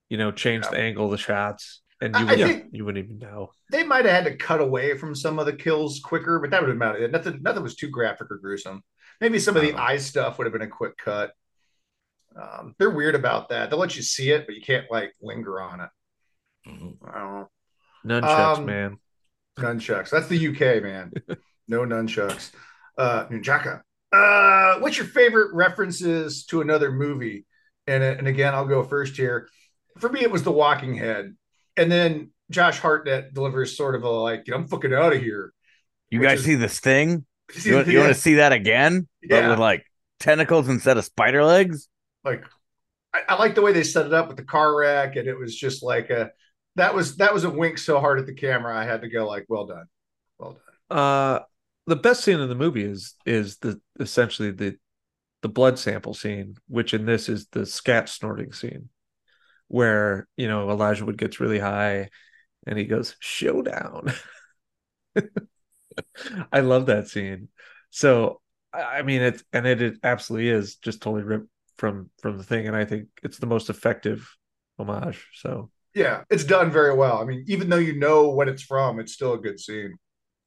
you 0.09 0.17
know 0.19 0.33
change 0.33 0.69
the 0.69 0.77
angle 0.79 1.05
of 1.05 1.13
the 1.13 1.19
shots 1.19 1.83
and 2.01 2.15
you 2.17 2.27
I- 2.27 2.33
I 2.33 2.37
wouldn't 2.37 2.75
you 2.75 2.85
wouldn't 2.85 3.05
even 3.05 3.19
know 3.19 3.51
They 3.71 3.85
might 3.85 4.05
have 4.07 4.15
had 4.15 4.25
to 4.25 4.37
cut 4.37 4.61
away 4.61 4.97
from 4.99 5.15
some 5.15 5.39
of 5.39 5.47
the 5.47 5.53
kills 5.53 6.01
quicker, 6.01 6.41
but 6.41 6.51
that 6.51 6.61
would 6.61 6.69
have 6.69 6.79
been 6.79 6.89
about 6.89 7.01
it. 7.01 7.11
Nothing, 7.13 7.41
nothing 7.43 7.63
was 7.63 7.77
too 7.77 7.89
graphic 7.91 8.29
or 8.31 8.39
gruesome. 8.39 8.83
Maybe 9.21 9.39
some 9.39 9.57
of 9.57 9.63
the 9.63 9.75
eye 9.75 9.99
stuff 9.99 10.37
would 10.39 10.47
have 10.47 10.53
been 10.53 10.63
a 10.63 10.67
quick 10.69 10.97
cut. 10.97 11.33
Um, 12.37 12.75
they're 12.79 12.91
weird 12.91 13.15
about 13.15 13.49
that. 13.49 13.71
They'll 13.71 13.79
let 13.79 13.97
you 13.97 14.03
see 14.03 14.31
it, 14.31 14.47
but 14.47 14.55
you 14.55 14.63
can't 14.63 14.91
like 14.91 15.13
linger 15.21 15.61
on 15.61 15.81
it. 15.81 15.91
Mhm. 16.69 16.97
I 17.09 17.19
don't 17.19 17.33
know. 17.35 17.49
nunchucks 18.07 18.59
Um, 18.59 18.67
man 18.67 18.99
Nunchucks. 19.59 20.11
That's 20.11 20.29
the 20.29 20.49
UK, 20.49 20.81
man. 20.83 21.13
no 21.69 21.81
nunchucks. 21.81 22.53
Uh, 22.97 23.27
Nunchaka. 23.27 23.81
Uh, 24.13 24.79
what's 24.81 24.97
your 24.97 25.07
favorite 25.07 25.53
references 25.53 26.45
to 26.47 26.61
another 26.61 26.93
movie? 26.93 27.45
And 27.87 28.03
and 28.05 28.29
again, 28.29 28.55
I'll 28.55 28.67
go 28.67 28.85
first 28.85 29.17
here. 29.17 29.49
For 29.99 30.09
me, 30.09 30.21
it 30.21 30.31
was 30.31 30.45
The 30.45 30.53
Walking 30.53 30.95
Head, 30.95 31.35
and 31.77 31.91
then 31.91 32.31
Josh 32.51 32.79
Hartnett 32.79 33.35
delivers 33.35 33.77
sort 33.77 33.95
of 33.97 34.05
a 34.05 34.09
like, 34.09 34.47
I'm 34.53 34.67
fucking 34.69 34.95
out 34.95 35.13
of 35.13 35.21
here. 35.21 35.53
You 36.11 36.21
guys 36.21 36.39
is- 36.41 36.45
see 36.45 36.55
this 36.55 36.79
thing? 36.81 37.25
You, 37.65 37.77
want, 37.77 37.89
you 37.89 37.99
want 37.99 38.13
to 38.15 38.21
see 38.21 38.35
that 38.35 38.53
again? 38.53 39.09
But 39.27 39.37
Yeah. 39.37 39.49
with 39.51 39.59
like 39.59 39.83
tentacles 40.21 40.69
instead 40.69 40.99
of 40.99 41.05
spider 41.07 41.43
legs? 41.45 41.89
Like 42.25 42.45
I, 43.15 43.23
I 43.31 43.35
like 43.37 43.55
the 43.55 43.63
way 43.63 43.73
they 43.73 43.85
set 43.85 44.07
it 44.07 44.15
up 44.15 44.29
with 44.29 44.37
the 44.37 44.45
car 44.45 44.77
wreck, 44.77 45.17
and 45.17 45.29
it 45.29 45.39
was 45.39 45.57
just 45.57 45.83
like 45.83 46.11
a 46.11 46.31
that 46.77 46.95
was 46.95 47.17
that 47.17 47.35
was 47.35 47.45
a 47.45 47.51
wink 47.51 47.79
so 47.79 48.01
hard 48.01 48.19
at 48.19 48.27
the 48.27 48.35
camera, 48.35 48.77
I 48.77 48.85
had 48.85 49.03
to 49.03 49.09
go 49.09 49.27
like, 49.27 49.47
well 49.49 49.67
done, 49.67 49.87
well 50.39 50.53
done. 50.91 50.99
uh 50.99 51.41
the 51.87 51.97
best 51.97 52.23
scene 52.23 52.41
in 52.41 52.49
the 52.49 52.55
movie 52.55 52.85
is 52.85 53.15
is 53.27 53.59
the 53.59 53.81
essentially 54.01 54.51
the 54.51 54.77
the 55.43 55.49
blood 55.49 55.79
sample 55.79 56.15
scene 56.15 56.57
which 56.69 56.95
in 56.95 57.07
this 57.07 57.29
is 57.29 57.47
the 57.49 57.65
scat 57.67 58.09
snorting 58.09 58.53
scene 58.53 58.89
where 59.69 60.29
you 60.37 60.49
know 60.49 60.71
elijah 60.71 61.05
wood 61.05 61.19
gets 61.19 61.41
really 61.41 61.59
high 61.59 62.09
and 62.67 62.79
he 62.79 62.85
goes 62.85 63.17
showdown 63.21 64.13
i 66.53 66.61
love 66.61 66.87
that 66.87 67.09
scene 67.09 67.49
so 67.91 68.41
I 68.71 69.01
mean 69.01 69.23
it, 69.23 69.43
and 69.53 69.67
it, 69.67 69.81
it 69.81 69.95
absolutely 70.03 70.51
is 70.51 70.77
just 70.77 71.01
totally 71.01 71.23
ripped 71.23 71.49
from 71.79 72.11
from 72.21 72.37
the 72.37 72.45
thing, 72.45 72.67
and 72.67 72.77
I 72.77 72.85
think 72.85 73.09
it's 73.23 73.39
the 73.39 73.47
most 73.47 73.71
effective 73.71 74.29
homage. 74.79 75.27
So 75.35 75.71
yeah, 75.95 76.25
it's 76.31 76.45
done 76.45 76.71
very 76.71 76.95
well. 76.95 77.19
I 77.19 77.25
mean, 77.25 77.45
even 77.49 77.71
though 77.71 77.77
you 77.77 77.99
know 77.99 78.29
what 78.29 78.49
it's 78.49 78.63
from, 78.63 79.01
it's 79.01 79.13
still 79.13 79.33
a 79.33 79.39
good 79.39 79.59
scene. 79.59 79.97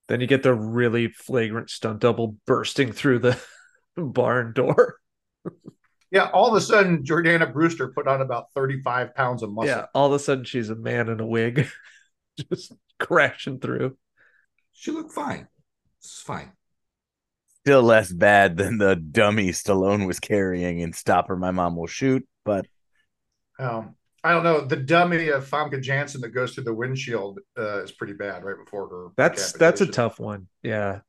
Then 0.07 0.21
you 0.21 0.27
get 0.27 0.43
the 0.43 0.53
really 0.53 1.07
flagrant 1.07 1.69
stunt 1.69 1.99
double 1.99 2.35
bursting 2.45 2.91
through 2.91 3.19
the 3.19 3.41
barn 3.97 4.53
door. 4.53 4.97
yeah, 6.11 6.29
all 6.33 6.49
of 6.49 6.55
a 6.55 6.61
sudden 6.61 7.03
Jordana 7.03 7.51
Brewster 7.51 7.87
put 7.89 8.07
on 8.07 8.21
about 8.21 8.45
35 8.53 9.15
pounds 9.15 9.41
of 9.41 9.51
muscle. 9.51 9.69
Yeah, 9.69 9.85
all 9.95 10.07
of 10.07 10.13
a 10.13 10.19
sudden 10.19 10.43
she's 10.43 10.69
a 10.69 10.75
man 10.75 11.09
in 11.09 11.19
a 11.19 11.25
wig 11.25 11.67
just 12.51 12.73
crashing 12.99 13.59
through. 13.59 13.97
She 14.73 14.91
looked 14.91 15.13
fine. 15.13 15.47
It's 15.99 16.21
fine. 16.21 16.51
Still 17.65 17.83
less 17.83 18.11
bad 18.11 18.57
than 18.57 18.77
the 18.77 18.95
dummy 18.95 19.49
Stallone 19.49 20.07
was 20.07 20.19
carrying 20.19 20.79
in 20.79 20.93
Stop 20.93 21.29
or 21.29 21.35
My 21.35 21.51
Mom 21.51 21.75
Will 21.75 21.87
Shoot, 21.87 22.27
but 22.43 22.65
um, 23.59 23.95
I 24.23 24.31
don't 24.31 24.43
know. 24.43 24.61
The 24.61 24.77
dummy 24.77 25.29
of 25.29 25.47
Famke 25.49 25.81
Janssen 25.81 26.21
that 26.21 26.29
goes 26.29 26.53
through 26.53 26.65
the 26.65 26.73
windshield 26.73 27.39
uh, 27.57 27.83
is 27.83 27.91
pretty 27.91 28.13
bad 28.13 28.43
right 28.43 28.57
before 28.57 28.87
her. 28.87 29.07
That's 29.17 29.51
that's 29.53 29.81
a 29.81 29.87
tough 29.87 30.19
one. 30.19 30.47
Yeah. 30.63 30.99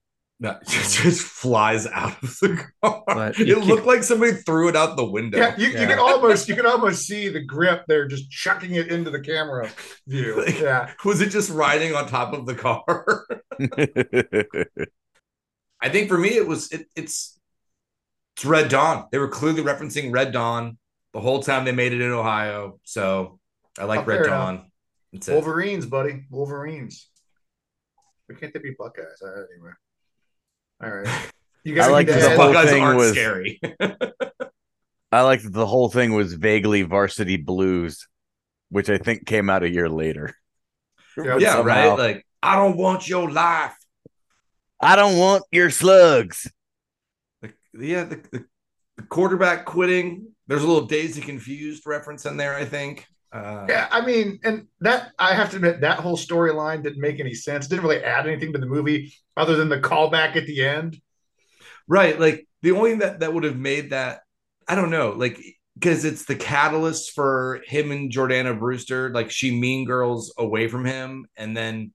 No, 0.40 0.58
just, 0.68 1.00
just 1.00 1.22
flies 1.22 1.86
out 1.86 2.20
of 2.22 2.36
the 2.40 2.66
car. 2.82 3.02
But 3.06 3.38
it 3.38 3.58
looked 3.58 3.86
like 3.86 4.02
somebody 4.02 4.32
threw 4.32 4.68
it 4.68 4.74
out 4.74 4.96
the 4.96 5.04
window. 5.04 5.38
Yeah, 5.38 5.56
you, 5.56 5.68
yeah. 5.68 5.82
you 5.82 5.86
can 5.86 5.98
almost 5.98 6.48
you 6.48 6.56
can 6.56 6.66
almost 6.66 7.06
see 7.06 7.28
the 7.28 7.44
grip 7.44 7.84
there, 7.86 8.08
just 8.08 8.28
chucking 8.30 8.74
it 8.74 8.88
into 8.88 9.10
the 9.10 9.20
camera 9.20 9.70
view. 10.06 10.32
Like, 10.42 10.58
yeah, 10.58 10.90
was 11.04 11.20
it 11.20 11.28
just 11.28 11.50
riding 11.50 11.94
on 11.94 12.08
top 12.08 12.32
of 12.32 12.46
the 12.46 12.54
car? 12.54 13.26
I 15.82 15.88
think 15.88 16.08
for 16.08 16.16
me, 16.16 16.30
it 16.30 16.46
was 16.46 16.70
it, 16.70 16.86
it's 16.96 17.38
it's 18.36 18.44
Red 18.44 18.68
Dawn. 18.68 19.08
They 19.10 19.18
were 19.18 19.28
clearly 19.28 19.62
referencing 19.62 20.12
Red 20.12 20.32
Dawn 20.32 20.78
the 21.12 21.20
whole 21.20 21.42
time 21.42 21.64
they 21.64 21.72
made 21.72 21.92
it 21.92 22.00
in 22.00 22.10
Ohio. 22.10 22.78
So 22.84 23.38
I 23.78 23.84
like 23.84 24.06
Red 24.06 24.24
Dawn. 24.24 24.70
Wolverines, 25.28 25.84
buddy. 25.86 26.24
Wolverines. 26.30 27.08
We 28.28 28.36
can't 28.36 28.54
they 28.54 28.60
be 28.60 28.74
Buckeyes? 28.78 29.20
Uh, 29.22 29.42
anyway. 29.54 29.72
All 30.82 30.90
right. 30.90 31.30
You 31.64 31.76
guys 31.76 31.86
I 31.86 31.92
like 31.92 32.08
the 32.08 32.36
whole 32.36 32.52
thing 32.66 32.96
was 32.96 33.12
scary. 33.12 33.60
I 35.12 35.22
like 35.22 35.42
that 35.42 35.52
the 35.52 35.64
whole 35.64 35.88
thing 35.88 36.12
was 36.12 36.34
vaguely 36.34 36.82
varsity 36.82 37.36
blues, 37.36 38.08
which 38.70 38.90
I 38.90 38.98
think 38.98 39.26
came 39.26 39.48
out 39.48 39.62
a 39.62 39.70
year 39.70 39.88
later. 39.88 40.34
Yeah, 41.16 41.36
yeah 41.38 41.62
right. 41.62 41.96
Like 41.96 42.26
I 42.42 42.56
don't 42.56 42.76
want 42.76 43.08
your 43.08 43.30
life. 43.30 43.76
I 44.82 44.96
don't 44.96 45.16
want 45.16 45.44
your 45.52 45.70
slugs. 45.70 46.50
The, 47.40 47.52
yeah, 47.74 48.04
the, 48.04 48.16
the, 48.30 48.44
the 48.96 49.02
quarterback 49.04 49.64
quitting 49.64 50.32
there's 50.52 50.64
a 50.64 50.66
little 50.66 50.86
Dazed 50.86 51.16
and 51.16 51.24
Confused 51.24 51.86
reference 51.86 52.26
in 52.26 52.36
there, 52.36 52.54
I 52.54 52.64
think. 52.64 53.06
Uh, 53.32 53.64
yeah, 53.68 53.88
I 53.90 54.04
mean, 54.04 54.38
and 54.44 54.66
that 54.80 55.12
I 55.18 55.34
have 55.34 55.50
to 55.50 55.56
admit 55.56 55.80
that 55.80 56.00
whole 56.00 56.18
storyline 56.18 56.82
didn't 56.82 57.00
make 57.00 57.18
any 57.20 57.32
sense. 57.32 57.66
Didn't 57.66 57.84
really 57.84 58.04
add 58.04 58.26
anything 58.26 58.52
to 58.52 58.58
the 58.58 58.66
movie 58.66 59.14
other 59.36 59.56
than 59.56 59.70
the 59.70 59.80
callback 59.80 60.36
at 60.36 60.46
the 60.46 60.62
end. 60.62 61.00
Right, 61.88 62.20
like 62.20 62.46
the 62.60 62.72
only 62.72 62.90
thing 62.90 62.98
that 62.98 63.20
that 63.20 63.32
would 63.32 63.44
have 63.44 63.56
made 63.56 63.90
that 63.90 64.20
I 64.68 64.74
don't 64.74 64.90
know, 64.90 65.12
like 65.12 65.40
because 65.74 66.04
it's 66.04 66.26
the 66.26 66.36
catalyst 66.36 67.12
for 67.12 67.62
him 67.66 67.90
and 67.90 68.12
Jordana 68.12 68.58
Brewster. 68.58 69.10
Like 69.10 69.30
she 69.30 69.58
mean 69.58 69.86
girls 69.86 70.34
away 70.36 70.68
from 70.68 70.84
him, 70.84 71.26
and 71.34 71.56
then 71.56 71.94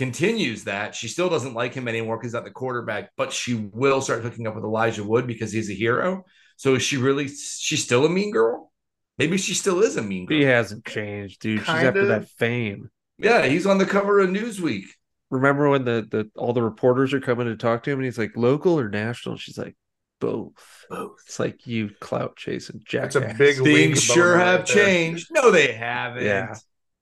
continues 0.00 0.64
that 0.64 0.94
she 0.94 1.08
still 1.08 1.28
doesn't 1.28 1.52
like 1.52 1.74
him 1.74 1.86
anymore 1.86 2.16
because 2.16 2.34
at 2.34 2.42
the 2.42 2.50
quarterback, 2.50 3.10
but 3.18 3.34
she 3.34 3.52
will 3.54 4.00
start 4.00 4.22
hooking 4.22 4.46
up 4.46 4.54
with 4.54 4.64
Elijah 4.64 5.04
Wood 5.04 5.26
because 5.26 5.52
he's 5.52 5.68
a 5.68 5.74
hero. 5.74 6.24
So 6.56 6.74
is 6.74 6.82
she 6.82 6.96
really? 6.96 7.28
She's 7.28 7.84
still 7.84 8.06
a 8.06 8.08
mean 8.08 8.30
girl. 8.32 8.72
Maybe 9.18 9.36
she 9.36 9.52
still 9.52 9.80
is 9.82 9.98
a 9.98 10.02
mean 10.02 10.24
girl. 10.24 10.38
He 10.38 10.44
hasn't 10.44 10.86
changed, 10.86 11.42
dude. 11.42 11.64
Kind 11.64 11.80
She's 11.80 11.88
after 11.88 12.00
of. 12.00 12.08
that 12.08 12.30
fame. 12.30 12.88
Yeah, 13.18 13.44
he's 13.44 13.66
on 13.66 13.76
the 13.76 13.84
cover 13.84 14.20
of 14.20 14.30
Newsweek. 14.30 14.84
Remember 15.28 15.68
when 15.68 15.84
the 15.84 16.08
the 16.10 16.30
all 16.34 16.54
the 16.54 16.62
reporters 16.62 17.12
are 17.12 17.20
coming 17.20 17.46
to 17.48 17.56
talk 17.56 17.82
to 17.82 17.90
him, 17.90 17.98
and 17.98 18.06
he's 18.06 18.16
like, 18.16 18.32
"Local 18.36 18.80
or 18.80 18.88
national?" 18.88 19.36
She's 19.36 19.58
like, 19.58 19.76
"Both." 20.18 20.86
Both. 20.88 21.18
It's 21.26 21.38
like 21.38 21.66
you 21.66 21.90
clout 22.00 22.36
chasing 22.36 22.80
Jack. 22.86 23.08
It's 23.08 23.16
a 23.16 23.34
big 23.36 23.58
things 23.58 24.02
sure 24.02 24.38
have 24.38 24.60
right 24.60 24.66
changed. 24.66 25.28
No, 25.30 25.50
they 25.50 25.74
haven't. 25.74 26.24
Yeah, 26.24 26.54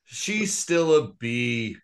she's 0.05 0.53
still 0.53 0.97
a 0.97 1.13
B. 1.13 1.77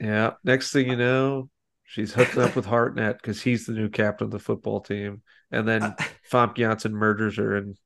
Yeah. 0.00 0.32
Next 0.44 0.72
thing 0.72 0.88
you 0.88 0.96
know, 0.96 1.50
she's 1.84 2.12
hooked 2.12 2.36
up 2.36 2.56
with 2.56 2.66
Hartnett 2.66 3.20
because 3.20 3.42
he's 3.42 3.66
the 3.66 3.72
new 3.72 3.88
captain 3.88 4.26
of 4.26 4.30
the 4.30 4.38
football 4.38 4.80
team 4.80 5.22
and 5.50 5.66
then 5.66 5.82
uh, 5.82 5.94
Famke 6.30 6.56
Janssen 6.56 6.94
murders 6.94 7.36
her 7.36 7.56
and 7.56 7.76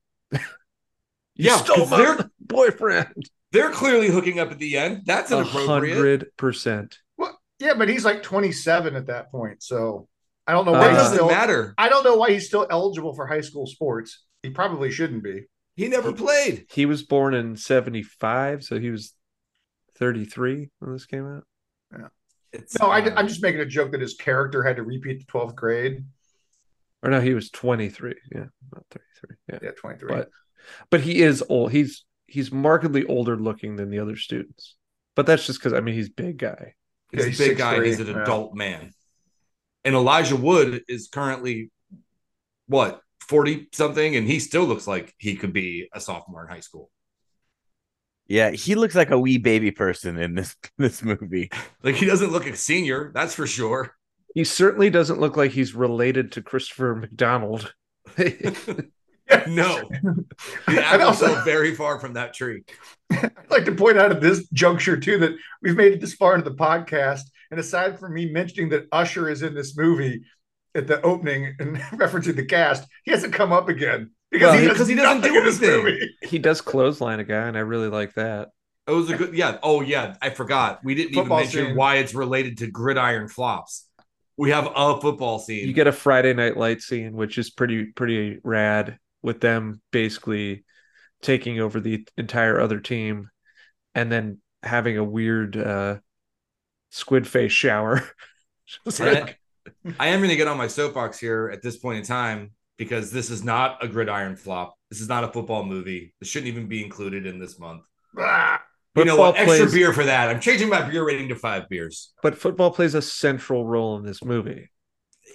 yeah, 1.34 1.56
stole 1.58 1.86
my 1.86 2.24
boyfriend. 2.40 3.30
They're 3.52 3.70
clearly 3.70 4.08
hooking 4.08 4.38
up 4.38 4.50
at 4.50 4.58
the 4.58 4.76
end. 4.76 5.02
That's 5.04 5.30
an 5.30 5.44
hundred 5.44 6.26
percent. 6.36 6.98
Well, 7.16 7.38
yeah, 7.58 7.74
but 7.74 7.88
he's 7.88 8.04
like 8.04 8.22
27 8.22 8.96
at 8.96 9.06
that 9.06 9.30
point, 9.30 9.62
so 9.62 10.08
I 10.46 10.52
don't 10.52 10.64
know 10.64 10.72
why. 10.72 10.90
Uh, 10.90 10.94
doesn't 10.94 11.16
still, 11.16 11.28
matter. 11.28 11.74
I 11.78 11.88
don't 11.88 12.04
know 12.04 12.16
why 12.16 12.32
he's 12.32 12.46
still 12.46 12.66
eligible 12.70 13.14
for 13.14 13.26
high 13.26 13.40
school 13.40 13.66
sports. 13.66 14.24
He 14.42 14.50
probably 14.50 14.90
shouldn't 14.90 15.22
be. 15.22 15.44
He 15.74 15.88
never 15.88 16.08
he, 16.08 16.14
played. 16.14 16.66
He 16.70 16.86
was 16.86 17.02
born 17.02 17.34
in 17.34 17.56
75, 17.56 18.64
so 18.64 18.78
he 18.78 18.90
was 18.90 19.14
33 19.98 20.70
when 20.78 20.92
this 20.92 21.06
came 21.06 21.26
out. 21.26 21.44
Yeah. 22.52 22.60
It's, 22.60 22.78
no, 22.78 22.88
I, 22.88 22.98
I'm 22.98 23.18
um, 23.18 23.28
just 23.28 23.42
making 23.42 23.60
a 23.60 23.66
joke 23.66 23.92
that 23.92 24.00
his 24.00 24.14
character 24.14 24.62
had 24.62 24.76
to 24.76 24.82
repeat 24.82 25.20
the 25.20 25.24
12th 25.26 25.54
grade. 25.54 26.04
Or 27.02 27.10
no, 27.10 27.20
he 27.20 27.34
was 27.34 27.50
23. 27.50 28.14
Yeah, 28.34 28.44
not 28.74 28.84
33. 28.90 29.36
Yeah, 29.48 29.58
yeah 29.62 29.70
23. 29.76 30.08
But 30.08 30.28
but 30.90 31.00
he 31.00 31.20
is 31.20 31.42
old. 31.48 31.72
He's 31.72 32.04
he's 32.26 32.52
markedly 32.52 33.04
older 33.04 33.36
looking 33.36 33.76
than 33.76 33.90
the 33.90 33.98
other 33.98 34.16
students. 34.16 34.76
But 35.16 35.26
that's 35.26 35.46
just 35.46 35.58
because 35.58 35.72
I 35.72 35.80
mean 35.80 35.94
he's 35.94 36.08
big 36.08 36.38
guy. 36.38 36.74
He's 37.10 37.20
yeah, 37.20 37.26
he's 37.26 37.40
a 37.40 37.48
big 37.48 37.58
guy. 37.58 37.84
He's 37.84 38.00
an 38.00 38.06
yeah. 38.06 38.22
adult 38.22 38.54
man. 38.54 38.92
And 39.84 39.94
Elijah 39.94 40.36
Wood 40.36 40.82
is 40.88 41.08
currently 41.08 41.70
what 42.66 43.00
40 43.28 43.68
something, 43.72 44.16
and 44.16 44.26
he 44.26 44.38
still 44.38 44.64
looks 44.64 44.86
like 44.86 45.14
he 45.18 45.34
could 45.36 45.52
be 45.52 45.88
a 45.92 46.00
sophomore 46.00 46.44
in 46.44 46.48
high 46.48 46.60
school. 46.60 46.90
Yeah, 48.32 48.52
he 48.52 48.76
looks 48.76 48.94
like 48.94 49.10
a 49.10 49.18
wee 49.18 49.36
baby 49.36 49.70
person 49.70 50.16
in 50.16 50.34
this 50.34 50.56
this 50.78 51.02
movie. 51.02 51.50
like 51.82 51.96
he 51.96 52.06
doesn't 52.06 52.32
look 52.32 52.46
a 52.46 52.56
senior, 52.56 53.12
that's 53.14 53.34
for 53.34 53.46
sure. 53.46 53.94
He 54.34 54.44
certainly 54.44 54.88
doesn't 54.88 55.20
look 55.20 55.36
like 55.36 55.50
he's 55.50 55.74
related 55.74 56.32
to 56.32 56.42
Christopher 56.42 56.94
McDonald. 56.94 57.74
no, 58.16 59.86
the 60.66 60.82
apples 60.82 61.22
also 61.22 61.44
very 61.44 61.74
far 61.74 61.98
from 61.98 62.14
that 62.14 62.32
tree. 62.32 62.64
I'd 63.10 63.50
like 63.50 63.66
to 63.66 63.74
point 63.74 63.98
out 63.98 64.12
at 64.12 64.22
this 64.22 64.48
juncture 64.48 64.96
too 64.96 65.18
that 65.18 65.32
we've 65.60 65.76
made 65.76 65.92
it 65.92 66.00
this 66.00 66.14
far 66.14 66.34
into 66.34 66.48
the 66.48 66.56
podcast, 66.56 67.24
and 67.50 67.60
aside 67.60 68.00
from 68.00 68.14
me 68.14 68.32
mentioning 68.32 68.70
that 68.70 68.88
Usher 68.92 69.28
is 69.28 69.42
in 69.42 69.54
this 69.54 69.76
movie 69.76 70.22
at 70.74 70.86
the 70.86 71.02
opening 71.02 71.54
and 71.58 71.76
referencing 71.76 72.36
the 72.36 72.46
cast, 72.46 72.88
he 73.04 73.10
hasn't 73.10 73.34
come 73.34 73.52
up 73.52 73.68
again 73.68 74.10
because 74.32 74.52
well, 74.52 74.60
he, 74.60 74.68
because 74.68 74.88
he 74.88 74.94
doesn't 74.94 75.22
do 75.32 75.40
anything. 75.40 76.08
He 76.22 76.38
does 76.38 76.60
clothesline 76.60 77.20
a 77.20 77.24
guy, 77.24 77.46
and 77.46 77.56
I 77.56 77.60
really 77.60 77.88
like 77.88 78.14
that. 78.14 78.48
It 78.88 78.92
was 78.92 79.10
a 79.10 79.16
good, 79.16 79.34
yeah. 79.34 79.58
Oh 79.62 79.80
yeah, 79.80 80.16
I 80.20 80.30
forgot. 80.30 80.80
We 80.82 80.94
didn't 80.94 81.14
Football 81.14 81.40
even 81.40 81.52
mention 81.52 81.66
scene. 81.66 81.76
why 81.76 81.96
it's 81.96 82.14
related 82.14 82.58
to 82.58 82.66
gridiron 82.66 83.28
flops 83.28 83.86
we 84.36 84.50
have 84.50 84.68
a 84.74 85.00
football 85.00 85.38
scene. 85.38 85.66
You 85.66 85.72
get 85.72 85.86
a 85.86 85.92
Friday 85.92 86.32
night 86.34 86.56
light 86.56 86.80
scene, 86.80 87.12
which 87.12 87.38
is 87.38 87.50
pretty 87.50 87.86
pretty 87.86 88.38
rad, 88.42 88.98
with 89.22 89.40
them 89.40 89.80
basically 89.90 90.64
taking 91.20 91.60
over 91.60 91.80
the 91.80 92.06
entire 92.16 92.58
other 92.58 92.80
team, 92.80 93.30
and 93.94 94.10
then 94.10 94.38
having 94.62 94.96
a 94.96 95.04
weird 95.04 95.56
uh, 95.56 95.98
squid 96.90 97.26
face 97.26 97.52
shower. 97.52 98.02
like... 98.98 99.38
I 100.00 100.08
am 100.08 100.18
going 100.18 100.30
to 100.30 100.36
get 100.36 100.48
on 100.48 100.58
my 100.58 100.66
soapbox 100.66 101.20
here 101.20 101.48
at 101.52 101.62
this 101.62 101.76
point 101.76 101.98
in 101.98 102.04
time 102.04 102.50
because 102.82 103.12
this 103.12 103.30
is 103.30 103.44
not 103.44 103.82
a 103.82 103.86
gridiron 103.86 104.34
flop. 104.34 104.74
This 104.90 105.00
is 105.00 105.08
not 105.08 105.22
a 105.22 105.28
football 105.28 105.64
movie. 105.64 106.12
This 106.18 106.28
shouldn't 106.28 106.48
even 106.48 106.66
be 106.66 106.82
included 106.82 107.26
in 107.26 107.38
this 107.38 107.56
month. 107.56 107.82
You 108.96 109.04
know 109.04 109.16
what? 109.16 109.36
Extra 109.36 109.58
plays, 109.58 109.72
beer 109.72 109.92
for 109.92 110.04
that. 110.04 110.28
I'm 110.28 110.40
changing 110.40 110.68
my 110.68 110.82
beer 110.82 111.06
rating 111.06 111.28
to 111.28 111.36
five 111.36 111.68
beers. 111.68 112.12
But 112.24 112.36
football 112.36 112.72
plays 112.72 112.94
a 112.94 113.00
central 113.00 113.64
role 113.64 113.96
in 113.98 114.04
this 114.04 114.24
movie. 114.24 114.68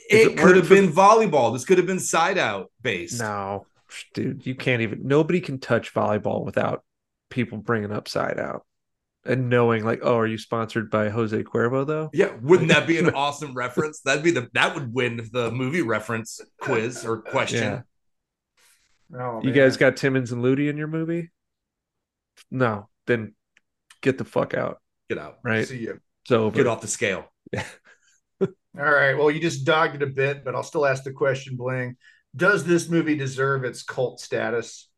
It, 0.09 0.33
it 0.33 0.37
could 0.37 0.57
have 0.57 0.67
for... 0.67 0.75
been 0.75 0.91
volleyball. 0.91 1.53
This 1.53 1.63
could 1.63 1.77
have 1.77 1.87
been 1.87 1.99
side 1.99 2.37
out 2.37 2.69
based. 2.81 3.21
No, 3.21 3.65
dude, 4.13 4.45
you 4.45 4.53
can't 4.53 4.81
even. 4.81 5.07
Nobody 5.07 5.39
can 5.39 5.57
touch 5.57 5.93
volleyball 5.93 6.43
without 6.43 6.83
people 7.29 7.57
bringing 7.59 7.93
up 7.93 8.09
side 8.09 8.39
out 8.39 8.65
and 9.25 9.49
knowing 9.49 9.83
like, 9.83 9.99
oh, 10.03 10.17
are 10.17 10.27
you 10.27 10.37
sponsored 10.37 10.89
by 10.89 11.09
Jose 11.09 11.43
Cuervo 11.43 11.85
though? 11.85 12.09
Yeah, 12.13 12.31
wouldn't 12.41 12.69
that 12.69 12.87
be 12.87 12.97
an 12.97 13.09
awesome 13.15 13.53
reference? 13.53 14.01
That'd 14.01 14.23
be 14.23 14.31
the 14.31 14.49
that 14.53 14.73
would 14.73 14.93
win 14.93 15.27
the 15.31 15.51
movie 15.51 15.81
reference 15.81 16.39
quiz 16.61 17.05
or 17.05 17.21
question. 17.21 17.83
Yeah. 19.11 19.19
Oh, 19.19 19.41
you 19.41 19.51
guys 19.51 19.77
got 19.77 19.95
Timmons 19.95 20.31
and 20.31 20.41
Ludi 20.41 20.67
in 20.67 20.77
your 20.77 20.87
movie? 20.87 21.31
No, 22.51 22.89
then 23.05 23.35
get 24.01 24.17
the 24.17 24.25
fuck 24.25 24.53
out. 24.53 24.81
Get 25.09 25.17
out. 25.17 25.37
Right. 25.43 25.67
See 25.67 25.79
you. 25.79 25.99
So 26.25 26.51
get 26.51 26.67
off 26.67 26.81
the 26.81 26.87
scale. 26.87 27.31
Yeah. 27.51 27.63
All 28.41 28.47
right. 28.75 29.13
Well, 29.13 29.31
you 29.31 29.39
just 29.39 29.65
dogged 29.65 29.95
it 29.95 30.03
a 30.03 30.07
bit, 30.07 30.43
but 30.43 30.55
I'll 30.55 30.63
still 30.63 30.85
ask 30.85 31.03
the 31.03 31.11
question, 31.11 31.55
Bling. 31.55 31.95
Does 32.35 32.65
this 32.65 32.89
movie 32.89 33.15
deserve 33.15 33.63
its 33.63 33.81
cult 33.81 34.19
status? 34.19 34.89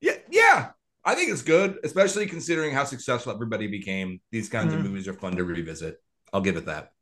Yeah, 0.00 0.16
yeah. 0.30 0.70
I 1.04 1.14
think 1.14 1.30
it's 1.30 1.42
good, 1.42 1.78
especially 1.82 2.26
considering 2.26 2.74
how 2.74 2.84
successful 2.84 3.32
everybody 3.32 3.66
became. 3.66 4.20
These 4.30 4.48
kinds 4.48 4.72
Mhm. 4.72 4.78
of 4.78 4.84
movies 4.84 5.08
are 5.08 5.14
fun 5.14 5.36
to 5.36 5.44
revisit. 5.44 6.02
I'll 6.32 6.42
give 6.42 6.56
it 6.56 6.66
that. 6.66 6.92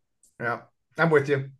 Yeah, 0.41 0.63
I'm 0.97 1.11
with 1.11 1.29
you. 1.29 1.51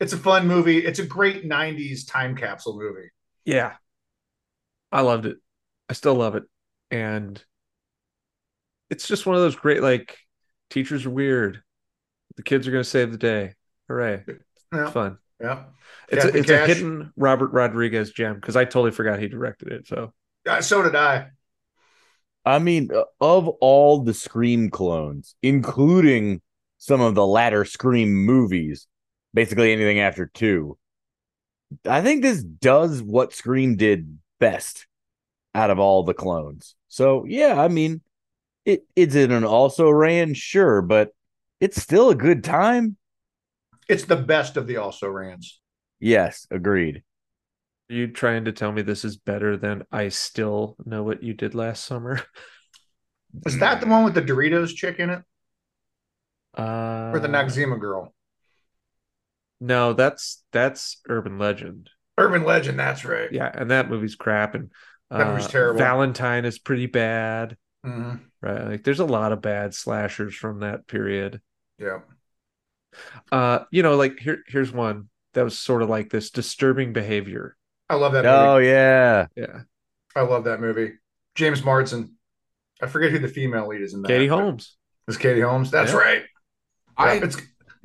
It's 0.00 0.12
a 0.12 0.18
fun 0.18 0.46
movie. 0.48 0.78
It's 0.84 0.98
a 0.98 1.06
great 1.06 1.44
90s 1.44 2.04
time 2.04 2.34
capsule 2.34 2.78
movie. 2.78 3.10
Yeah. 3.44 3.76
I 4.90 5.02
loved 5.02 5.26
it. 5.26 5.36
I 5.88 5.92
still 5.92 6.14
love 6.14 6.34
it. 6.34 6.44
And 6.90 7.42
it's 8.90 9.06
just 9.06 9.26
one 9.26 9.36
of 9.36 9.42
those 9.42 9.56
great 9.56 9.82
like 9.82 10.18
teachers 10.70 11.06
are 11.06 11.10
weird. 11.10 11.62
The 12.36 12.42
kids 12.42 12.66
are 12.66 12.70
going 12.70 12.82
to 12.84 12.88
save 12.88 13.12
the 13.12 13.18
day. 13.18 13.54
Hooray. 13.88 14.24
Yeah. 14.26 14.82
It's 14.84 14.92
fun. 14.92 15.18
Yeah. 15.40 15.64
It's 16.08 16.24
a, 16.24 16.28
Kathy 16.28 16.38
it's 16.40 16.50
a 16.50 16.66
hidden 16.66 17.12
Robert 17.16 17.52
Rodriguez 17.52 18.12
gem 18.12 18.36
because 18.36 18.56
I 18.56 18.64
totally 18.64 18.90
forgot 18.90 19.18
he 19.18 19.28
directed 19.28 19.68
it. 19.68 19.86
So 19.86 20.12
Uh, 20.48 20.60
so 20.62 20.82
did 20.82 20.96
I. 20.96 21.30
I 22.44 22.58
mean, 22.58 22.90
uh, 22.94 23.04
of 23.20 23.48
all 23.48 24.02
the 24.02 24.14
Scream 24.14 24.70
clones, 24.70 25.34
including 25.42 26.40
some 26.78 27.00
of 27.00 27.14
the 27.14 27.26
latter 27.26 27.64
Scream 27.64 28.12
movies, 28.12 28.86
basically 29.32 29.72
anything 29.72 30.00
after 30.00 30.26
two, 30.26 30.76
I 31.88 32.02
think 32.02 32.22
this 32.22 32.42
does 32.42 33.02
what 33.02 33.32
Scream 33.32 33.76
did 33.76 34.18
best 34.40 34.86
out 35.54 35.70
of 35.70 35.78
all 35.78 36.02
the 36.02 36.14
clones. 36.14 36.74
So 36.88 37.24
yeah, 37.26 37.60
I 37.60 37.68
mean, 37.68 38.00
it 38.64 38.84
it's 38.96 39.14
in 39.14 39.30
an 39.30 39.44
also 39.44 39.90
ran, 39.90 40.34
sure, 40.34 40.82
but 40.82 41.10
it's 41.60 41.80
still 41.80 42.10
a 42.10 42.14
good 42.14 42.44
time. 42.44 42.96
It's 43.88 44.04
the 44.04 44.16
best 44.16 44.56
of 44.56 44.66
the 44.66 44.78
also 44.78 45.08
rans. 45.08 45.60
Yes, 46.00 46.46
agreed. 46.50 47.02
Are 47.90 47.94
you 47.94 48.08
trying 48.08 48.44
to 48.46 48.52
tell 48.52 48.72
me 48.72 48.82
this 48.82 49.04
is 49.04 49.16
better 49.16 49.56
than 49.56 49.84
I 49.92 50.08
still 50.08 50.76
know 50.84 51.02
what 51.02 51.22
you 51.22 51.34
did 51.34 51.54
last 51.54 51.84
summer? 51.84 52.20
Is 53.46 53.58
that 53.60 53.80
the 53.80 53.86
one 53.86 54.04
with 54.04 54.14
the 54.14 54.22
Doritos 54.22 54.74
chick 54.74 54.98
in 54.98 55.10
it? 55.10 55.22
Uh, 56.56 57.12
Or 57.14 57.18
the 57.18 57.28
Noxzema 57.28 57.80
girl? 57.80 58.14
No, 59.60 59.92
that's 59.92 60.42
that's 60.52 61.00
urban 61.08 61.38
legend. 61.38 61.88
Urban 62.18 62.44
Legend, 62.44 62.78
that's 62.78 63.06
right. 63.06 63.32
Yeah, 63.32 63.50
and 63.52 63.70
that 63.70 63.88
movie's 63.88 64.16
crap. 64.16 64.54
And 64.54 64.70
uh, 65.10 65.18
That 65.18 65.28
movie's 65.28 65.46
terrible. 65.46 65.78
Valentine 65.78 66.44
is 66.44 66.58
pretty 66.58 66.86
bad, 66.86 67.56
Mhm. 67.86 68.20
right? 68.42 68.64
Like, 68.66 68.84
there's 68.84 69.00
a 69.00 69.06
lot 69.06 69.32
of 69.32 69.40
bad 69.40 69.72
slashers 69.74 70.34
from 70.34 70.60
that 70.60 70.86
period. 70.86 71.40
Yeah. 71.78 72.00
Uh, 73.30 73.60
you 73.70 73.82
know, 73.82 73.96
like 73.96 74.18
here, 74.18 74.42
here's 74.46 74.72
one 74.72 75.08
that 75.32 75.42
was 75.42 75.58
sort 75.58 75.82
of 75.82 75.88
like 75.88 76.10
this 76.10 76.30
disturbing 76.30 76.92
behavior. 76.92 77.56
I 77.92 77.96
love 77.96 78.12
that 78.14 78.24
movie. 78.24 78.34
Oh 78.36 78.54
movie. 78.56 78.66
yeah. 78.68 79.26
Yeah, 79.36 79.60
I 80.16 80.22
love 80.22 80.44
that 80.44 80.60
movie. 80.60 80.92
James 81.34 81.62
Marsden. 81.64 82.16
I 82.82 82.86
forget 82.86 83.10
who 83.12 83.18
the 83.18 83.28
female 83.28 83.68
lead 83.68 83.82
is 83.82 83.94
in 83.94 84.02
that. 84.02 84.08
Katie 84.08 84.26
Holmes. 84.26 84.76
Is 85.08 85.16
Katie 85.16 85.40
Holmes? 85.40 85.70
That's 85.70 85.92
Yeah. 85.92 85.98
right. 85.98 86.22
I 86.96 87.14
it's 87.16 87.36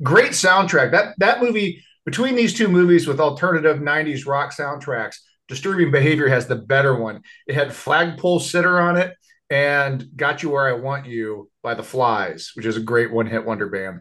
great 0.02 0.30
soundtrack. 0.32 0.92
That 0.92 1.14
that 1.18 1.42
movie 1.42 1.84
between 2.04 2.34
these 2.36 2.54
two 2.54 2.68
movies 2.68 3.06
with 3.06 3.20
alternative 3.20 3.78
'90s 3.78 4.26
rock 4.26 4.52
soundtracks, 4.54 5.16
Disturbing 5.46 5.90
Behavior 5.90 6.28
has 6.28 6.46
the 6.46 6.56
better 6.56 6.96
one. 6.96 7.22
It 7.46 7.54
had 7.54 7.72
Flagpole 7.72 8.40
Sitter 8.40 8.80
on 8.80 8.96
it 8.96 9.14
and 9.50 10.04
Got 10.16 10.42
You 10.42 10.50
Where 10.50 10.68
I 10.68 10.72
Want 10.72 11.06
You 11.06 11.50
by 11.62 11.74
The 11.74 11.82
Flies, 11.82 12.52
which 12.54 12.66
is 12.66 12.76
a 12.76 12.80
great 12.82 13.10
one-hit 13.12 13.44
wonder 13.44 13.68
band. 13.68 14.00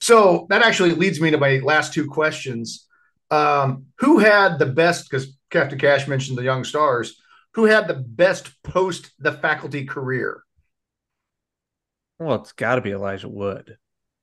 So 0.00 0.46
that 0.50 0.62
actually 0.62 0.92
leads 0.92 1.20
me 1.20 1.30
to 1.30 1.38
my 1.38 1.58
last 1.58 1.92
two 1.92 2.06
questions. 2.06 2.86
Um, 3.30 3.86
who 3.98 4.18
had 4.18 4.58
the 4.60 4.66
best? 4.66 5.10
Because 5.10 5.35
Captain 5.50 5.78
Cash 5.78 6.08
mentioned 6.08 6.38
the 6.38 6.42
young 6.44 6.64
stars. 6.64 7.20
Who 7.54 7.64
had 7.64 7.88
the 7.88 7.94
best 7.94 8.62
post 8.62 9.12
the 9.18 9.32
faculty 9.32 9.84
career? 9.84 10.42
Well, 12.18 12.36
it's 12.36 12.52
got 12.52 12.76
to 12.76 12.80
be 12.80 12.92
Elijah 12.92 13.28
Wood. 13.28 13.76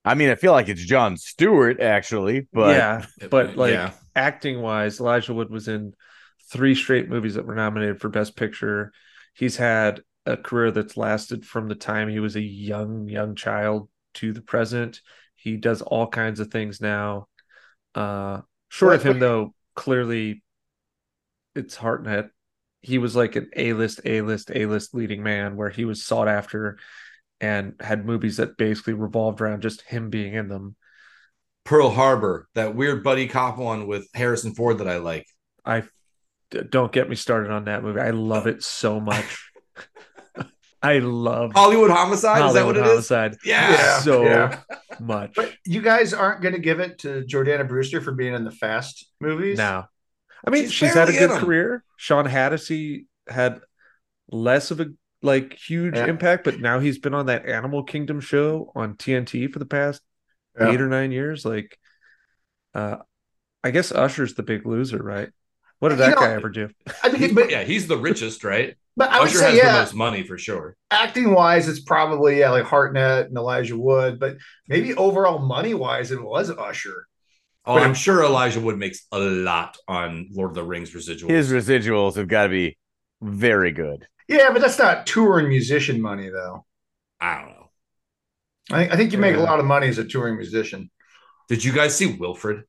I 0.05 0.15
mean, 0.15 0.29
I 0.29 0.35
feel 0.35 0.51
like 0.51 0.67
it's 0.67 0.83
Jon 0.83 1.15
Stewart 1.17 1.79
actually, 1.79 2.47
but 2.51 2.75
yeah, 2.75 3.05
but 3.29 3.55
like 3.55 3.73
yeah. 3.73 3.91
acting 4.15 4.61
wise, 4.61 4.99
Elijah 4.99 5.33
Wood 5.33 5.49
was 5.49 5.67
in 5.67 5.93
three 6.51 6.75
straight 6.75 7.09
movies 7.09 7.35
that 7.35 7.45
were 7.45 7.55
nominated 7.55 8.01
for 8.01 8.09
Best 8.09 8.35
Picture. 8.35 8.91
He's 9.33 9.55
had 9.55 10.01
a 10.25 10.35
career 10.37 10.71
that's 10.71 10.97
lasted 10.97 11.45
from 11.45 11.67
the 11.67 11.75
time 11.75 12.09
he 12.09 12.19
was 12.19 12.35
a 12.35 12.41
young, 12.41 13.07
young 13.07 13.35
child 13.35 13.89
to 14.15 14.33
the 14.33 14.41
present. 14.41 15.01
He 15.35 15.57
does 15.57 15.81
all 15.81 16.07
kinds 16.07 16.39
of 16.39 16.51
things 16.51 16.81
now. 16.81 17.27
Uh 17.95 18.41
short 18.69 18.91
What- 18.91 18.95
of 18.97 19.03
him 19.03 19.19
though, 19.19 19.53
clearly 19.75 20.43
it's 21.55 21.75
Hartnett. 21.75 22.29
He 22.81 22.97
was 22.97 23.15
like 23.15 23.35
an 23.35 23.49
A-list, 23.55 24.01
A-list, 24.05 24.51
A-list 24.53 24.93
leading 24.93 25.23
man 25.23 25.55
where 25.55 25.69
he 25.69 25.85
was 25.85 26.03
sought 26.03 26.27
after 26.27 26.77
and 27.39 27.75
had 27.79 28.05
movies 28.05 28.37
that 28.37 28.57
basically 28.57 28.93
revolved 28.93 29.41
around 29.41 29.61
just 29.61 29.81
him 29.81 30.09
being 30.09 30.33
in 30.33 30.47
them. 30.47 30.75
Pearl 31.65 31.89
Harbor, 31.89 32.47
that 32.55 32.75
weird 32.75 33.03
buddy 33.03 33.27
cop 33.27 33.57
one 33.57 33.87
with 33.87 34.07
Harrison 34.13 34.53
Ford 34.53 34.79
that 34.79 34.87
I 34.87 34.97
like. 34.97 35.25
I 35.65 35.83
don't 36.69 36.91
get 36.91 37.09
me 37.09 37.15
started 37.15 37.51
on 37.51 37.65
that 37.65 37.83
movie. 37.83 38.01
I 38.01 38.11
love 38.11 38.47
it 38.47 38.63
so 38.63 38.99
much. 38.99 39.51
I 40.81 40.99
love 40.99 41.53
Hollywood 41.53 41.91
Homicide, 41.91 42.45
is 42.45 42.53
that 42.53 42.61
Hollywood 42.63 42.75
what 42.75 42.87
it 42.87 42.97
is? 42.97 43.09
Homicide 43.09 43.37
Yeah. 43.45 43.71
Yeah, 43.71 43.99
so 43.99 44.23
yeah. 44.23 44.59
much. 44.99 45.33
But 45.35 45.53
you 45.65 45.81
guys 45.81 46.13
aren't 46.13 46.41
going 46.41 46.53
to 46.53 46.59
give 46.59 46.79
it 46.79 46.99
to 46.99 47.23
Jordana 47.23 47.67
Brewster 47.67 48.01
for 48.01 48.11
being 48.11 48.33
in 48.33 48.43
the 48.43 48.51
Fast 48.51 49.05
movies? 49.21 49.57
now, 49.57 49.87
I 50.45 50.49
mean, 50.49 50.63
She's 50.65 50.73
she's, 50.73 50.93
had 50.93 51.09
a 51.09 51.11
barely 51.11 51.17
in 51.23 51.29
good 51.29 51.31
'em. 51.37 51.45
career. 51.45 51.83
Shawn 51.97 52.25
Hatosy 52.27 53.05
had 53.27 53.61
less 54.29 54.71
of 54.71 54.79
a 54.81 54.87
like 55.21 55.53
huge 55.53 55.95
Yeah. 55.95 56.05
impact, 56.07 56.43
but 56.43 56.59
now 56.59 56.79
he's 56.79 56.99
been 56.99 57.13
on 57.13 57.27
that 57.27 57.45
Animal 57.45 57.83
Kingdom 57.83 58.19
show 58.19 58.71
on 58.75 58.95
TNT 58.95 59.47
for 59.51 59.59
the 59.59 59.65
past 59.65 60.01
Yeah. 60.59 60.71
eight 60.71 60.81
or 60.81 60.87
nine 60.87 61.11
years. 61.11 61.45
Like, 61.45 61.77
uh, 62.75 62.97
I 63.63 63.71
guess 63.71 63.91
Usher's 63.91 64.33
the 64.35 64.43
big 64.43 64.65
loser, 64.65 65.01
right? 65.01 65.29
What 65.79 65.89
did 65.89 65.99
You 65.99 66.05
that 66.05 66.15
know, 66.15 66.21
guy 66.21 66.31
ever 66.33 66.49
do? 66.49 66.69
I 67.03 67.09
mean, 67.09 67.17
He's- 67.19 67.33
but, 67.33 67.49
yeah, 67.49 67.63
he's 67.63 67.87
the 67.87 67.97
richest, 67.97 68.43
right? 68.43 68.75
but 68.95 69.09
I 69.09 69.19
would 69.19 69.29
Usher 69.29 69.39
say, 69.39 69.45
has 69.51 69.57
yeah, 69.57 69.71
the 69.73 69.79
most 69.79 69.93
money 69.95 70.23
for 70.23 70.37
sure. 70.37 70.75
acting 70.91 71.33
wise, 71.33 71.67
it's 71.67 71.79
probably, 71.79 72.39
yeah, 72.39 72.51
like 72.51 72.65
Hartnett 72.65 73.27
and 73.27 73.37
Elijah 73.37 73.77
Wood, 73.77 74.19
but 74.19 74.37
maybe 74.67 74.93
overall 74.95 75.39
money 75.39 75.73
wise, 75.73 76.11
it 76.11 76.21
was 76.21 76.49
Usher. 76.51 77.07
Oh, 77.65 77.77
I'm 77.77 77.93
sure 77.93 78.23
Elijah 78.23 78.59
Wood 78.59 78.77
makes 78.77 79.05
a 79.11 79.19
lot 79.19 79.77
on 79.87 80.27
Lord 80.33 80.51
of 80.51 80.55
the 80.55 80.63
Rings 80.63 80.91
residuals. 80.91 81.29
his 81.29 81.51
residuals 81.51 82.15
have 82.15 82.27
got 82.27 82.43
to 82.43 82.49
be 82.49 82.77
very 83.21 83.71
good. 83.71 84.05
Yeah, 84.27 84.51
but 84.51 84.61
that's 84.61 84.77
not 84.79 85.07
touring 85.07 85.47
musician 85.47 86.01
money, 86.01 86.29
though. 86.29 86.65
I 87.21 87.39
don't 87.39 87.49
know. 87.49 87.69
I 88.71 88.79
think, 88.81 88.93
I 88.93 88.95
think 88.97 89.11
you 89.13 89.17
make 89.17 89.35
a 89.35 89.39
lot 89.39 89.59
of 89.59 89.65
money 89.65 89.87
as 89.87 89.97
a 89.97 90.03
touring 90.05 90.35
musician. 90.37 90.89
Did 91.49 91.63
you 91.63 91.71
guys 91.73 91.95
see 91.97 92.07
Wilfred? 92.15 92.63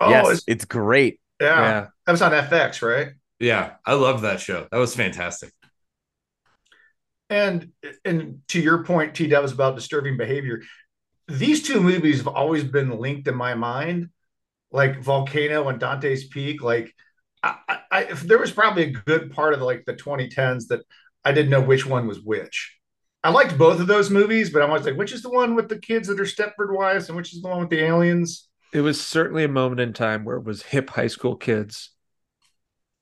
Oh, 0.00 0.10
yes, 0.10 0.24
it's- 0.26 0.44
it's 0.46 0.64
great. 0.64 1.20
yeah. 1.40 1.60
Yeah. 1.60 1.86
That 2.06 2.12
was 2.12 2.22
on 2.22 2.32
FX, 2.32 2.80
right? 2.82 3.08
Yeah, 3.40 3.74
I 3.84 3.94
loved 3.94 4.24
that 4.24 4.40
show. 4.40 4.66
That 4.70 4.78
was 4.78 4.94
fantastic. 4.96 5.52
And 7.30 7.72
and 8.04 8.40
to 8.48 8.60
your 8.60 8.84
point, 8.84 9.14
T 9.14 9.26
Dubs 9.26 9.52
about 9.52 9.76
disturbing 9.76 10.16
behavior, 10.16 10.62
these 11.28 11.62
two 11.62 11.80
movies 11.80 12.18
have 12.18 12.28
always 12.28 12.64
been 12.64 12.98
linked 12.98 13.28
in 13.28 13.36
my 13.36 13.54
mind, 13.54 14.08
like 14.72 15.00
Volcano 15.00 15.68
and 15.68 15.78
Dante's 15.78 16.26
Peak. 16.26 16.62
Like, 16.62 16.94
I, 17.42 17.78
I, 17.90 18.02
if 18.04 18.22
there 18.22 18.38
was 18.38 18.50
probably 18.50 18.84
a 18.84 18.90
good 18.90 19.30
part 19.32 19.54
of 19.54 19.60
like 19.60 19.84
the 19.84 19.94
2010s 19.94 20.68
that 20.68 20.80
I 21.24 21.32
didn't 21.32 21.50
know 21.50 21.60
which 21.60 21.86
one 21.86 22.06
was 22.06 22.20
which. 22.20 22.74
I 23.22 23.30
liked 23.30 23.58
both 23.58 23.80
of 23.80 23.86
those 23.86 24.10
movies, 24.10 24.50
but 24.50 24.62
I'm 24.62 24.70
always 24.70 24.86
like, 24.86 24.96
which 24.96 25.12
is 25.12 25.22
the 25.22 25.30
one 25.30 25.54
with 25.54 25.68
the 25.68 25.78
kids 25.78 26.08
that 26.08 26.20
are 26.20 26.24
Stepford 26.24 26.74
wives, 26.74 27.08
and 27.08 27.16
which 27.16 27.34
is 27.34 27.42
the 27.42 27.48
one 27.48 27.60
with 27.60 27.70
the 27.70 27.84
aliens? 27.84 28.48
It 28.72 28.80
was 28.80 29.00
certainly 29.00 29.44
a 29.44 29.48
moment 29.48 29.80
in 29.80 29.92
time 29.92 30.24
where 30.24 30.36
it 30.36 30.44
was 30.44 30.62
hip 30.62 30.90
high 30.90 31.08
school 31.08 31.36
kids 31.36 31.90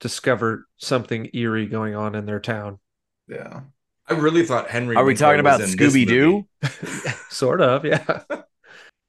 discover 0.00 0.66
something 0.76 1.30
eerie 1.32 1.66
going 1.66 1.94
on 1.94 2.14
in 2.14 2.26
their 2.26 2.40
town. 2.40 2.78
Yeah, 3.28 3.62
I 4.08 4.14
really 4.14 4.44
thought 4.44 4.68
Henry. 4.70 4.96
Are 4.96 5.02
we 5.04 5.10
Winkler 5.10 5.26
talking 5.26 5.40
about 5.40 5.60
was 5.60 5.72
in 5.72 5.78
this 5.78 5.92
Scooby 5.94 6.06
Doo? 6.06 6.46
sort 7.30 7.60
of, 7.60 7.84
yeah. 7.84 8.20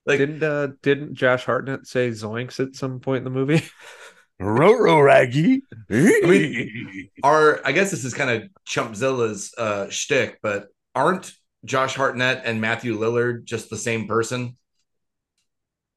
Like, 0.05 0.19
didn't 0.19 0.41
uh 0.41 0.67
didn't 0.81 1.15
Josh 1.15 1.43
Hartnett 1.43 1.85
say 1.85 2.11
zoinks 2.11 2.61
at 2.65 2.75
some 2.77 3.01
point 3.01 3.17
in 3.17 3.23
the 3.25 3.29
movie? 3.29 3.61
Roro 4.41 5.03
Raggy. 5.03 5.63
mean- 5.89 7.09
are 7.23 7.59
I 7.65 7.73
guess 7.73 7.91
this 7.91 8.05
is 8.05 8.13
kind 8.13 8.29
of 8.29 8.49
Chumpzilla's 8.65 9.53
uh, 9.57 9.89
shtick, 9.89 10.39
but 10.41 10.67
aren't 10.95 11.33
Josh 11.65 11.95
Hartnett 11.95 12.43
and 12.45 12.61
Matthew 12.61 12.97
Lillard 12.97 13.43
just 13.43 13.69
the 13.69 13.75
same 13.75 14.07
person? 14.07 14.55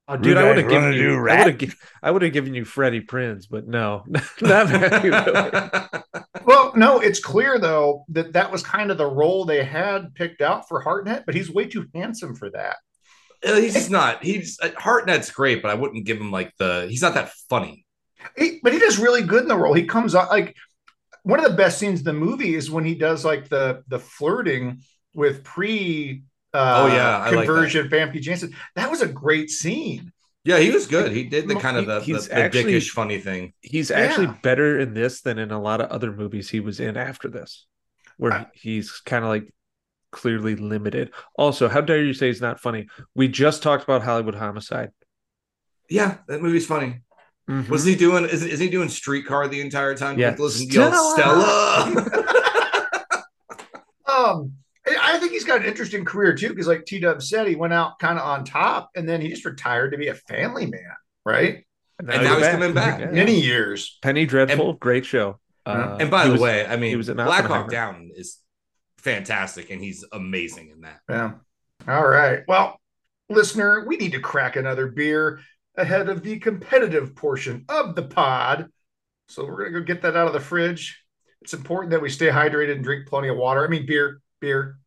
Oh, 0.08 0.16
dude, 0.16 0.36
I 0.36 0.48
would 0.48 0.56
have 0.58 0.68
given 0.68 0.92
you, 0.94 1.14
I 1.14 1.18
rat. 1.18 1.44
would 1.46 1.60
have, 1.60 1.70
gi- 1.70 1.76
I 2.02 2.10
would 2.10 2.22
have 2.22 2.32
given 2.32 2.52
you 2.52 2.64
Freddie 2.64 3.02
Prinze, 3.02 3.46
but 3.48 3.68
no, 3.68 4.02
not 4.40 4.68
Matthew. 4.70 5.12
Lillard. 5.12 6.02
Well, 6.44 6.72
no, 6.74 7.00
it's 7.00 7.20
clear 7.20 7.58
though 7.58 8.04
that 8.08 8.32
that 8.32 8.50
was 8.50 8.62
kind 8.62 8.90
of 8.90 8.98
the 8.98 9.06
role 9.06 9.44
they 9.44 9.64
had 9.64 10.14
picked 10.14 10.40
out 10.40 10.68
for 10.68 10.80
Hartnett, 10.80 11.24
but 11.26 11.34
he's 11.34 11.50
way 11.50 11.66
too 11.66 11.86
handsome 11.94 12.34
for 12.34 12.50
that. 12.50 12.76
uh, 13.46 13.56
he's 13.56 13.74
just 13.74 13.90
not. 13.90 14.22
He's 14.22 14.58
uh, 14.62 14.70
Hartnett's 14.76 15.30
great, 15.30 15.62
but 15.62 15.70
I 15.70 15.74
wouldn't 15.74 16.06
give 16.06 16.18
him 16.18 16.30
like 16.30 16.52
the. 16.58 16.86
He's 16.88 17.02
not 17.02 17.14
that 17.14 17.30
funny. 17.48 17.86
He, 18.36 18.60
but 18.62 18.72
he 18.72 18.78
does 18.78 18.98
really 18.98 19.22
good 19.22 19.42
in 19.42 19.48
the 19.48 19.56
role. 19.56 19.72
He 19.74 19.84
comes 19.84 20.14
out 20.14 20.30
like 20.30 20.56
one 21.22 21.38
of 21.38 21.50
the 21.50 21.56
best 21.56 21.78
scenes 21.78 22.00
in 22.00 22.04
the 22.04 22.12
movie 22.12 22.54
is 22.54 22.70
when 22.70 22.84
he 22.84 22.94
does 22.94 23.24
like 23.24 23.48
the 23.48 23.82
the 23.88 23.98
flirting 23.98 24.80
with 25.14 25.42
pre 25.44 26.22
uh, 26.52 26.84
Oh, 26.84 26.94
yeah, 26.94 27.18
I 27.18 27.30
like 27.30 27.46
conversion 27.46 27.88
Famke 27.88 28.20
Janssen. 28.20 28.54
That 28.76 28.90
was 28.90 29.02
a 29.02 29.08
great 29.08 29.50
scene. 29.50 30.12
Yeah, 30.44 30.58
he 30.58 30.70
was 30.70 30.86
good. 30.86 31.12
He 31.12 31.24
did 31.24 31.48
the 31.48 31.54
kind 31.56 31.76
of 31.76 31.86
the, 31.86 31.98
the, 31.98 32.04
he's 32.04 32.28
the 32.28 32.34
actually- 32.38 32.64
dickish 32.72 32.88
funny 32.90 33.18
thing. 33.18 33.52
He's 33.60 33.90
actually 33.90 34.26
Yeah. 34.26 34.36
better 34.42 34.78
in 34.78 34.94
this 34.94 35.20
than 35.20 35.38
in 35.38 35.50
a 35.50 35.60
lot 35.60 35.80
of 35.82 35.90
other 35.90 36.12
movies 36.12 36.48
he 36.48 36.60
was 36.60 36.80
in 36.80 36.96
after 36.96 37.28
this, 37.28 37.66
where 38.16 38.32
I- 38.32 38.46
he's 38.54 39.00
kind 39.04 39.22
of 39.24 39.28
like 39.28 39.52
clearly 40.12 40.56
limited. 40.56 41.12
Also, 41.36 41.68
how 41.68 41.80
dare 41.82 42.02
you 42.02 42.14
say 42.14 42.28
he's 42.28 42.40
not 42.40 42.58
funny? 42.60 42.88
We 43.14 43.28
just 43.28 43.62
talked 43.62 43.84
about 43.84 44.02
Hollywood 44.02 44.34
Homicide. 44.34 44.90
Yeah, 45.90 46.18
that 46.28 46.40
movie's 46.40 46.66
funny. 46.66 47.00
Mm-hmm. 47.48 47.70
Was 47.70 47.84
he 47.84 47.94
doing? 47.96 48.24
Is, 48.24 48.42
is 48.42 48.60
he 48.60 48.70
doing 48.70 48.88
Streetcar 48.88 49.48
the 49.48 49.60
entire 49.60 49.94
time? 49.96 50.18
Yeah. 50.18 50.30
Nicholas 50.30 50.60
and 50.60 50.72
Stella! 50.72 51.12
Stella. 51.16 52.26
Um, 54.08 54.54
I 54.96 55.16
I 55.16 55.18
think 55.18 55.32
he's 55.32 55.44
got 55.44 55.60
an 55.60 55.66
interesting 55.66 56.04
career 56.04 56.34
too, 56.34 56.48
because 56.48 56.66
like 56.66 56.84
T 56.84 56.98
Dub 57.00 57.22
said, 57.22 57.46
he 57.46 57.56
went 57.56 57.72
out 57.72 57.98
kind 57.98 58.18
of 58.18 58.24
on 58.24 58.44
top, 58.44 58.90
and 58.94 59.08
then 59.08 59.20
he 59.20 59.28
just 59.28 59.44
retired 59.44 59.92
to 59.92 59.98
be 59.98 60.08
a 60.08 60.14
family 60.14 60.66
man, 60.66 60.94
right? 61.24 61.64
And 61.98 62.08
now 62.08 62.38
he's 62.38 62.48
coming 62.48 62.72
back. 62.72 63.00
Yeah. 63.00 63.10
Many 63.10 63.38
years. 63.40 63.98
Penny 64.00 64.24
Dreadful, 64.24 64.74
great 64.74 65.04
show. 65.04 65.38
Uh, 65.66 65.98
and 66.00 66.10
by 66.10 66.26
the 66.26 66.32
was- 66.32 66.40
way, 66.40 66.66
I 66.66 66.76
mean, 66.76 66.90
he 66.90 66.96
was 66.96 67.08
in 67.08 67.16
Black 67.16 67.44
Hawk 67.44 67.70
Down 67.70 68.10
is 68.14 68.38
fantastic, 68.96 69.70
and 69.70 69.82
he's 69.82 70.04
amazing 70.12 70.70
in 70.70 70.80
that. 70.82 71.00
Yeah. 71.08 71.32
All 71.86 72.06
right. 72.06 72.40
Well, 72.48 72.80
listener, 73.28 73.84
we 73.86 73.96
need 73.96 74.12
to 74.12 74.20
crack 74.20 74.56
another 74.56 74.86
beer 74.88 75.40
ahead 75.76 76.08
of 76.08 76.22
the 76.22 76.38
competitive 76.38 77.14
portion 77.14 77.64
of 77.68 77.94
the 77.94 78.02
pod. 78.02 78.68
So 79.28 79.44
we're 79.44 79.58
going 79.58 79.72
to 79.72 79.80
go 79.80 79.86
get 79.86 80.02
that 80.02 80.16
out 80.16 80.26
of 80.26 80.32
the 80.32 80.40
fridge. 80.40 81.02
It's 81.40 81.54
important 81.54 81.92
that 81.92 82.02
we 82.02 82.10
stay 82.10 82.28
hydrated 82.28 82.72
and 82.72 82.84
drink 82.84 83.06
plenty 83.06 83.28
of 83.28 83.36
water. 83.36 83.64
I 83.64 83.68
mean, 83.68 83.86
beer, 83.86 84.20
beer. 84.40 84.78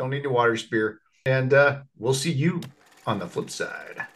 Don't 0.00 0.08
need 0.08 0.20
any 0.20 0.28
water, 0.28 0.56
spear. 0.56 0.98
And 1.26 1.52
uh, 1.52 1.82
we'll 1.98 2.14
see 2.14 2.32
you 2.32 2.62
on 3.06 3.18
the 3.18 3.26
flip 3.26 3.50
side. 3.50 4.06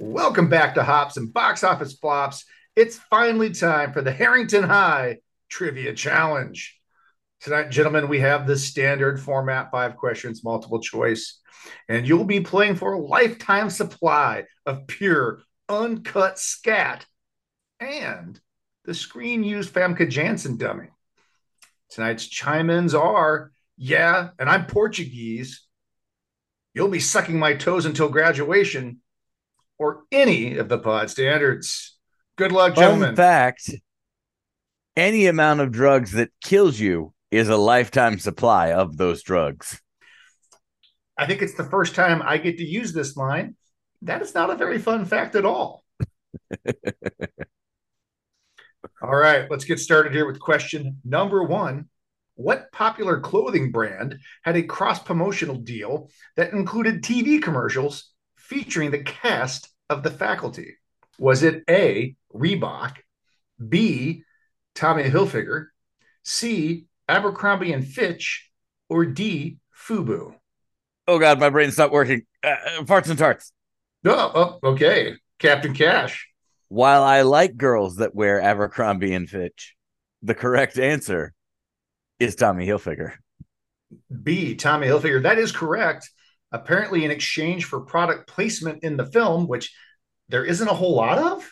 Welcome 0.00 0.48
back 0.48 0.74
to 0.74 0.82
Hops 0.82 1.16
and 1.16 1.32
Box 1.32 1.62
Office 1.62 1.92
Flops. 1.92 2.44
It's 2.74 2.96
finally 2.96 3.52
time 3.52 3.92
for 3.92 4.02
the 4.02 4.10
Herrington 4.10 4.64
High 4.64 5.18
Trivia 5.48 5.94
Challenge. 5.94 6.76
Tonight, 7.40 7.70
gentlemen, 7.70 8.08
we 8.08 8.18
have 8.18 8.48
the 8.48 8.58
standard 8.58 9.20
format 9.20 9.70
five 9.70 9.94
questions, 9.94 10.42
multiple 10.42 10.80
choice, 10.80 11.38
and 11.88 12.04
you'll 12.04 12.24
be 12.24 12.40
playing 12.40 12.74
for 12.74 12.94
a 12.94 13.00
lifetime 13.00 13.70
supply 13.70 14.42
of 14.66 14.88
pure, 14.88 15.42
uncut 15.68 16.36
scat 16.40 17.06
and 17.84 18.40
the 18.84 18.94
screen 18.94 19.44
used 19.44 19.72
Famke 19.72 20.08
Janssen 20.08 20.56
dummy. 20.56 20.88
Tonight's 21.90 22.26
chime 22.26 22.70
ins 22.70 22.94
are 22.94 23.52
yeah, 23.76 24.30
and 24.38 24.48
I'm 24.48 24.66
Portuguese. 24.66 25.62
You'll 26.74 26.88
be 26.88 27.00
sucking 27.00 27.38
my 27.38 27.54
toes 27.54 27.86
until 27.86 28.08
graduation, 28.08 29.00
or 29.78 30.04
any 30.10 30.56
of 30.56 30.68
the 30.68 30.78
pod 30.78 31.10
standards. 31.10 31.96
Good 32.36 32.52
luck, 32.52 32.74
Fun 32.74 32.82
gentlemen. 32.82 33.16
fact 33.16 33.70
any 34.96 35.26
amount 35.26 35.60
of 35.60 35.72
drugs 35.72 36.12
that 36.12 36.30
kills 36.42 36.78
you 36.78 37.12
is 37.30 37.48
a 37.48 37.56
lifetime 37.56 38.18
supply 38.18 38.72
of 38.72 38.96
those 38.96 39.22
drugs. 39.22 39.80
I 41.18 41.26
think 41.26 41.42
it's 41.42 41.54
the 41.54 41.64
first 41.64 41.94
time 41.94 42.22
I 42.24 42.38
get 42.38 42.58
to 42.58 42.64
use 42.64 42.92
this 42.92 43.16
line. 43.16 43.56
That 44.02 44.22
is 44.22 44.34
not 44.34 44.50
a 44.50 44.56
very 44.56 44.78
fun 44.78 45.04
fact 45.04 45.34
at 45.34 45.44
all. 45.44 45.84
all 49.04 49.16
right, 49.16 49.50
let's 49.50 49.64
get 49.64 49.78
started 49.78 50.12
here 50.12 50.26
with 50.26 50.40
question 50.40 50.98
number 51.04 51.42
one. 51.42 51.88
What 52.36 52.72
popular 52.72 53.20
clothing 53.20 53.70
brand 53.70 54.18
had 54.42 54.56
a 54.56 54.62
cross 54.62 54.98
promotional 54.98 55.56
deal 55.56 56.08
that 56.36 56.52
included 56.52 57.02
TV 57.02 57.40
commercials 57.40 58.12
featuring 58.36 58.90
the 58.90 59.02
cast 59.02 59.68
of 59.90 60.02
the 60.02 60.10
faculty? 60.10 60.76
Was 61.18 61.42
it 61.42 61.64
A, 61.68 62.16
Reebok, 62.34 62.96
B, 63.68 64.24
Tommy 64.74 65.04
Hilfiger, 65.04 65.66
C, 66.24 66.86
Abercrombie 67.06 67.74
and 67.74 67.86
Fitch, 67.86 68.50
or 68.88 69.04
D, 69.04 69.58
Fubu? 69.86 70.34
Oh 71.06 71.18
God, 71.18 71.38
my 71.38 71.50
brain's 71.50 71.76
not 71.76 71.92
working. 71.92 72.22
Uh, 72.42 72.48
uh, 72.48 72.82
farts 72.84 73.10
and 73.10 73.18
tarts. 73.18 73.52
Oh, 74.06 74.58
oh, 74.62 74.70
okay. 74.70 75.14
Captain 75.38 75.74
Cash. 75.74 76.26
While 76.74 77.04
I 77.04 77.22
like 77.22 77.56
girls 77.56 77.98
that 77.98 78.16
wear 78.16 78.40
Abercrombie 78.40 79.14
and 79.14 79.30
Fitch, 79.30 79.76
the 80.22 80.34
correct 80.34 80.76
answer 80.76 81.32
is 82.18 82.34
Tommy 82.34 82.66
Hilfiger. 82.66 83.12
B, 84.24 84.56
Tommy 84.56 84.88
Hilfiger. 84.88 85.22
That 85.22 85.38
is 85.38 85.52
correct. 85.52 86.10
Apparently, 86.50 87.04
in 87.04 87.12
exchange 87.12 87.66
for 87.66 87.82
product 87.82 88.26
placement 88.26 88.82
in 88.82 88.96
the 88.96 89.06
film, 89.06 89.46
which 89.46 89.72
there 90.28 90.44
isn't 90.44 90.66
a 90.66 90.74
whole 90.74 90.96
lot 90.96 91.18
of. 91.18 91.48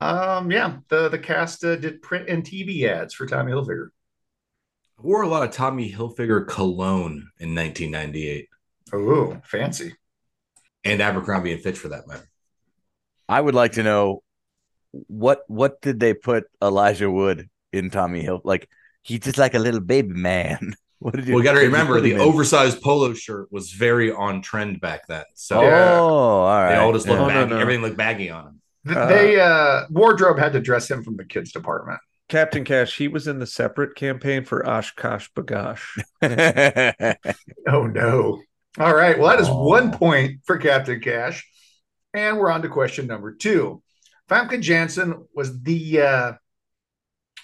Um, 0.00 0.52
yeah, 0.52 0.76
the 0.88 1.08
the 1.08 1.18
cast 1.18 1.64
uh, 1.64 1.74
did 1.74 2.00
print 2.00 2.28
and 2.28 2.44
TV 2.44 2.84
ads 2.84 3.12
for 3.12 3.26
Tommy 3.26 3.50
Hilfiger. 3.50 3.88
I 5.00 5.02
Wore 5.02 5.22
a 5.22 5.28
lot 5.28 5.42
of 5.42 5.50
Tommy 5.50 5.90
Hilfiger 5.92 6.46
cologne 6.46 7.28
in 7.40 7.56
1998, 7.56 8.48
Oh, 8.92 9.40
fancy. 9.42 9.96
and 10.84 11.02
Abercrombie 11.02 11.52
and 11.54 11.60
Fitch 11.60 11.76
for 11.76 11.88
that 11.88 12.06
matter. 12.06 12.28
I 13.28 13.40
would 13.40 13.56
like 13.56 13.72
to 13.72 13.82
know 13.82 14.20
what 15.08 15.42
what 15.48 15.80
did 15.82 16.00
they 16.00 16.14
put 16.14 16.44
Elijah 16.62 17.10
Wood 17.10 17.48
in 17.72 17.90
Tommy 17.90 18.22
Hill? 18.22 18.40
Like 18.44 18.68
he's 19.02 19.20
just 19.20 19.38
like 19.38 19.54
a 19.54 19.58
little 19.58 19.80
baby 19.80 20.14
man. 20.14 20.74
What 21.00 21.16
did 21.16 21.26
you? 21.26 21.34
Well, 21.34 21.42
you 21.42 21.44
got 21.44 21.52
to 21.52 21.56
what 21.56 21.60
did 21.60 21.66
you 21.66 21.72
remember 21.76 22.00
the 22.00 22.16
oversized 22.16 22.80
polo 22.80 23.12
shirt 23.12 23.52
was 23.52 23.72
very 23.72 24.10
on 24.10 24.40
trend 24.40 24.80
back 24.80 25.06
then. 25.06 25.24
So 25.34 25.60
Oh, 25.60 25.62
Yeah. 25.62 25.98
all 25.98 26.48
right. 26.48 26.68
they 26.70 26.76
all 26.78 26.92
just 26.94 27.06
looked 27.06 27.20
Oh, 27.20 27.26
baggy. 27.28 27.50
no. 27.50 27.58
Everything 27.58 27.82
looked 27.82 27.98
baggy 27.98 28.30
on 28.30 28.46
him. 28.46 28.60
Th- 28.86 28.96
Uh, 28.96 29.06
they 29.08 29.38
uh 29.38 29.82
wardrobe 29.90 30.38
had 30.38 30.54
to 30.54 30.60
dress 30.60 30.90
him 30.90 31.02
from 31.04 31.16
the 31.18 31.24
kids 31.26 31.52
department. 31.52 32.00
Captain 32.30 32.64
Cash, 32.64 32.96
he 32.96 33.08
was 33.08 33.26
in 33.28 33.38
the 33.38 33.46
separate 33.46 33.96
campaign 33.96 34.44
for 34.46 34.62
OshKosh 34.62 35.28
B'gosh. 35.36 35.84
Oh 37.68 37.86
no. 37.86 38.40
All 38.78 38.94
right. 38.94 39.18
Well, 39.18 39.28
that 39.30 39.40
is 39.40 39.48
Oh. 39.50 39.68
one 39.68 39.92
point 39.92 40.40
for 40.46 40.56
Captain 40.56 41.00
Cash. 41.00 41.46
And 42.14 42.38
we're 42.38 42.50
on 42.50 42.62
to 42.62 42.68
question 42.68 43.06
number 43.06 43.32
two. 43.34 43.82
Famke 44.28 44.60
Janssen 44.60 45.26
was 45.34 45.62
the 45.62 46.00
uh 46.00 46.32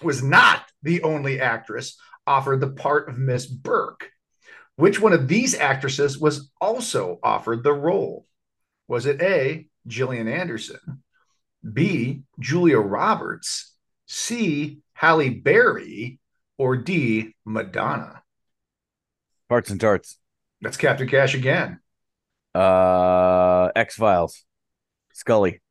was 0.01 0.23
not 0.23 0.65
the 0.81 1.03
only 1.03 1.39
actress 1.39 1.99
offered 2.25 2.59
the 2.59 2.69
part 2.69 3.09
of 3.09 3.17
Miss 3.17 3.45
Burke. 3.45 4.09
Which 4.75 4.99
one 4.99 5.13
of 5.13 5.27
these 5.27 5.53
actresses 5.55 6.17
was 6.17 6.49
also 6.59 7.19
offered 7.21 7.63
the 7.63 7.73
role? 7.73 8.25
Was 8.87 9.05
it 9.05 9.21
A, 9.21 9.67
Gillian 9.85 10.27
Anderson, 10.27 11.03
B, 11.71 12.23
Julia 12.39 12.79
Roberts, 12.79 13.75
C, 14.07 14.79
Halle 14.93 15.29
Berry, 15.29 16.19
or 16.57 16.77
D, 16.77 17.35
Madonna? 17.45 18.23
Parts 19.49 19.69
and 19.69 19.79
tarts. 19.79 20.17
That's 20.61 20.77
Captain 20.77 21.07
Cash 21.07 21.35
again. 21.35 21.79
Uh, 22.55 23.69
X 23.75 23.95
Files. 23.95 24.45
Scully. 25.13 25.61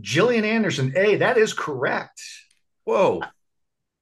Gillian 0.00 0.44
Anderson, 0.44 0.92
A, 0.96 1.16
that 1.16 1.36
is 1.36 1.52
correct. 1.52 2.20
Whoa. 2.84 3.22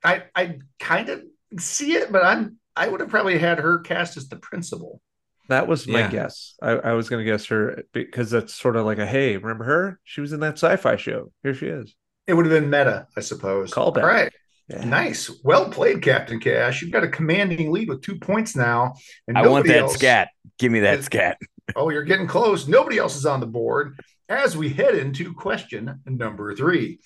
I 0.04 0.24
I 0.34 0.58
kind 0.78 1.08
of 1.08 1.22
see 1.58 1.94
it, 1.94 2.12
but 2.12 2.24
I'm 2.24 2.56
I 2.76 2.88
would 2.88 3.00
have 3.00 3.08
probably 3.10 3.38
had 3.38 3.58
her 3.58 3.78
cast 3.80 4.16
as 4.16 4.28
the 4.28 4.36
principal. 4.36 5.00
That 5.48 5.66
was 5.66 5.88
my 5.88 6.00
Yeah. 6.00 6.10
guess. 6.10 6.54
I, 6.62 6.70
I 6.72 6.92
was 6.92 7.08
going 7.08 7.24
to 7.24 7.30
guess 7.30 7.46
her 7.46 7.82
because 7.92 8.30
that's 8.30 8.54
sort 8.54 8.76
of 8.76 8.84
like 8.84 8.98
a 8.98 9.06
hey, 9.06 9.36
remember 9.36 9.64
her? 9.64 9.98
She 10.04 10.20
was 10.20 10.32
in 10.32 10.40
that 10.40 10.54
sci-fi 10.58 10.96
show. 10.96 11.32
Here 11.42 11.54
she 11.54 11.66
is. 11.66 11.94
It 12.26 12.34
would 12.34 12.44
have 12.46 12.52
been 12.60 12.70
meta, 12.70 13.06
I 13.16 13.20
suppose. 13.20 13.72
Callback. 13.72 14.02
All 14.02 14.08
right. 14.08 14.32
Yeah. 14.68 14.84
Nice. 14.84 15.30
Well 15.42 15.70
played, 15.70 16.02
Captain 16.02 16.38
Cash. 16.38 16.82
You've 16.82 16.92
got 16.92 17.02
a 17.02 17.08
commanding 17.08 17.72
lead 17.72 17.88
with 17.88 18.02
two 18.02 18.18
points 18.18 18.54
now. 18.54 18.94
And 19.26 19.38
I 19.38 19.40
want 19.40 19.64
nobody 19.64 19.68
that 19.70 19.78
else- 19.80 19.94
scat. 19.94 20.28
Give 20.58 20.70
me 20.70 20.80
that 20.80 20.98
is- 20.98 21.06
scat. 21.06 21.38
Oh, 21.74 21.88
you're 21.90 22.02
getting 22.04 22.26
close. 22.26 22.68
Nobody 22.68 22.98
else 22.98 23.16
is 23.16 23.24
on 23.26 23.40
the 23.40 23.46
board 23.46 23.98
as 24.28 24.56
we 24.56 24.68
head 24.70 24.94
into 24.94 25.32
question 25.34 26.00
number 26.06 26.54
three. 26.54 27.00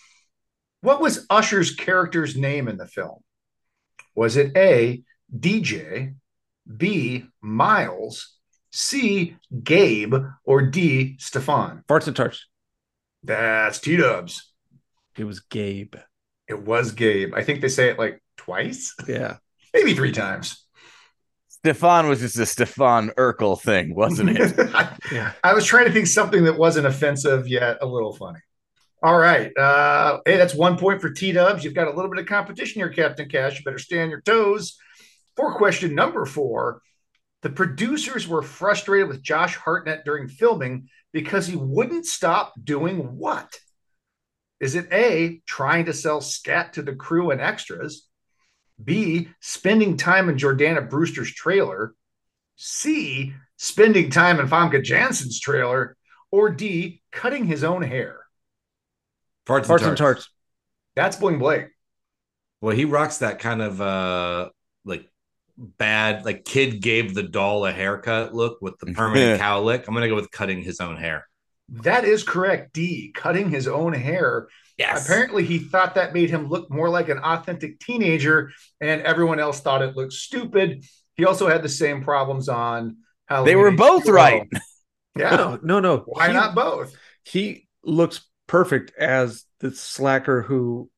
What 0.81 1.01
was 1.01 1.27
Usher's 1.31 1.75
character's 1.75 2.37
name 2.37 2.67
in 2.69 2.77
the 2.77 2.87
film? 2.87 3.21
Was 4.15 4.37
it 4.37 4.57
A, 4.57 5.03
DJ, 5.37 6.15
B, 6.77 7.25
Miles, 7.41 8.37
C, 8.73 9.37
Gabe, 9.63 10.15
or 10.45 10.63
D, 10.63 11.17
Stefan? 11.19 11.85
Farts 11.89 12.07
and 12.09 12.17
tarts. 12.17 12.47
That's 13.23 13.79
T 13.79 13.97
Dubs. 13.97 14.53
It 15.17 15.25
was 15.25 15.41
Gabe. 15.41 15.95
It 16.49 16.65
was 16.65 16.93
Gabe. 16.93 17.35
I 17.35 17.45
think 17.45 17.61
they 17.61 17.69
say 17.69 17.89
it 17.89 17.99
like 17.99 18.21
twice, 18.37 18.95
Yeah. 19.07 19.37
maybe 19.73 19.95
three 19.95 20.13
times. 20.13 20.67
Stefan 21.63 22.09
was 22.09 22.19
just 22.19 22.37
a 22.39 22.45
Stefan 22.45 23.11
Urkel 23.11 23.61
thing, 23.61 23.95
wasn't 23.95 24.31
it? 24.31 24.53
Yeah. 25.13 25.33
I 25.45 25.53
was 25.53 25.65
trying 25.65 25.85
to 25.87 25.93
think 25.93 26.07
something 26.07 26.45
that 26.45 26.59
wasn't 26.59 26.87
offensive 26.87 27.47
yet 27.47 27.79
a 27.83 27.87
little 27.87 28.13
funny. 28.13 28.41
All 29.03 29.17
right. 29.17 29.57
Uh, 29.57 30.21
hey, 30.25 30.39
that's 30.39 30.55
one 30.55 30.79
point 30.79 31.01
for 31.01 31.11
T 31.11 31.33
Dubs. 31.33 31.63
You've 31.63 31.75
got 31.75 31.87
a 31.87 31.93
little 31.93 32.11
bit 32.11 32.19
of 32.19 32.27
competition 32.27 32.81
here, 32.81 32.89
Captain 32.89 33.29
Cash. 33.29 33.59
You 33.59 33.65
better 33.65 33.79
stay 33.79 34.03
on 34.03 34.11
your 34.11 34.23
toes. 34.23 34.77
For 35.37 35.55
question 35.55 35.95
number 35.95 36.25
four, 36.25 36.81
the 37.43 37.51
producers 37.51 38.27
were 38.27 38.43
frustrated 38.43 39.09
with 39.09 39.23
Josh 39.23 39.55
Hartnett 39.55 40.05
during 40.05 40.29
filming 40.29 40.89
because 41.13 41.47
he 41.47 41.57
wouldn't 41.57 42.07
stop 42.07 42.55
doing 42.63 43.19
what? 43.19 43.59
Is 44.61 44.75
it 44.75 44.89
A, 44.93 45.43
trying 45.47 45.85
to 45.87 45.93
sell 45.93 46.21
scat 46.21 46.73
to 46.75 46.83
the 46.83 46.95
crew 46.95 47.31
and 47.31 47.41
extras? 47.41 48.09
B, 48.85 49.29
spending 49.41 49.97
time 49.97 50.29
in 50.29 50.37
Jordana 50.37 50.89
Brewster's 50.89 51.33
trailer? 51.33 51.95
C, 52.57 53.33
spending 53.57 54.11
time 54.11 54.41
in 54.41 54.49
Famke 54.49 54.83
Janssen's 54.83 55.41
trailer? 55.41 55.97
Or 56.31 56.51
D, 56.51 57.03
cutting 57.11 57.45
his 57.45 57.65
own 57.65 57.83
hair? 57.83 58.21
Farts, 59.47 59.67
Hearts 59.67 59.85
and 59.85 59.97
tarts. 59.97 60.31
That's 60.95 61.17
Bling 61.17 61.39
Blake. 61.39 61.67
Well, 62.61 62.77
he 62.77 62.85
rocks 62.85 63.19
that 63.19 63.39
kind 63.41 63.61
of 63.61 63.81
uh 63.81 64.51
like 64.85 65.11
bad, 65.59 66.25
like 66.25 66.45
kid 66.45 66.81
gave 66.81 67.15
the 67.15 67.23
doll 67.23 67.67
a 67.67 67.73
haircut 67.73 68.35
look 68.35 68.63
with 68.63 68.79
the 68.79 68.93
permanent 68.93 69.41
cowlick. 69.41 69.87
I'm 69.87 69.95
gonna 69.95 70.09
go 70.09 70.15
with 70.15 70.31
cutting 70.31 70.63
his 70.63 70.81
own 70.81 70.97
hair. 70.97 71.27
That 71.69 72.05
is 72.05 72.23
correct. 72.23 72.73
D, 72.73 73.13
cutting 73.15 73.51
his 73.51 73.67
own 73.67 73.93
hair. 73.95 74.49
Yes. 74.79 75.05
Apparently, 75.05 75.45
he 75.45 75.59
thought 75.59 75.95
that 75.97 76.15
made 76.15 76.31
him 76.31 76.49
look 76.49 76.71
more 76.71 76.89
like 76.89 77.09
an 77.09 77.19
authentic 77.19 77.79
teenager, 77.81 78.51
and 78.81 79.03
everyone 79.03 79.39
else 79.39 79.61
thought 79.61 79.83
it 79.83 79.97
looked 79.97 80.13
stupid. 80.15 80.85
He 81.15 81.25
also 81.27 81.49
had 81.49 81.63
the 81.63 81.69
same 81.69 82.03
problems 82.03 82.49
on 82.49 82.97
how 83.27 83.45
They 83.45 83.57
were 83.57 83.71
both 83.73 84.09
right. 84.09 84.49
Yeah. 85.15 85.37
No, 85.37 85.59
no, 85.63 85.81
no. 85.81 85.99
Why 86.07 86.29
He- 86.29 86.33
not 86.33 86.55
both? 86.55 86.97
He 87.23 87.69
looks 87.85 88.23
perfect 88.47 88.93
as 88.99 89.45
the 89.61 89.71
slacker 89.71 90.41
who 90.41 90.91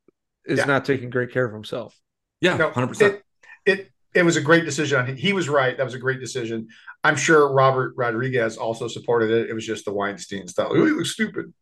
is 0.46 0.58
Yeah. 0.60 0.66
not 0.66 0.84
taking 0.84 1.10
great 1.10 1.32
care 1.32 1.44
of 1.44 1.52
himself. 1.52 1.98
yeah, 2.40 2.56
No, 2.56 2.70
hundred 2.70 2.86
percent. 2.88 3.22
It, 3.66 3.80
it 3.80 3.90
it 4.14 4.22
was 4.24 4.36
a 4.36 4.40
great 4.40 4.64
decision. 4.64 5.16
He 5.16 5.32
was 5.32 5.48
right. 5.48 5.76
That 5.76 5.82
was 5.82 5.94
a 5.94 5.98
great 5.98 6.20
decision. 6.20 6.68
I'm 7.02 7.16
sure 7.16 7.52
Robert 7.52 7.94
Rodriguez 7.96 8.56
also 8.56 8.86
supported 8.86 9.30
it. 9.32 9.50
It 9.50 9.52
was 9.52 9.66
just 9.66 9.84
the 9.84 9.92
Weinstein 9.92 10.46
style. 10.46 10.72
Ooh, 10.76 10.84
he 10.86 10.92
looks 10.92 11.10
stupid. 11.10 11.52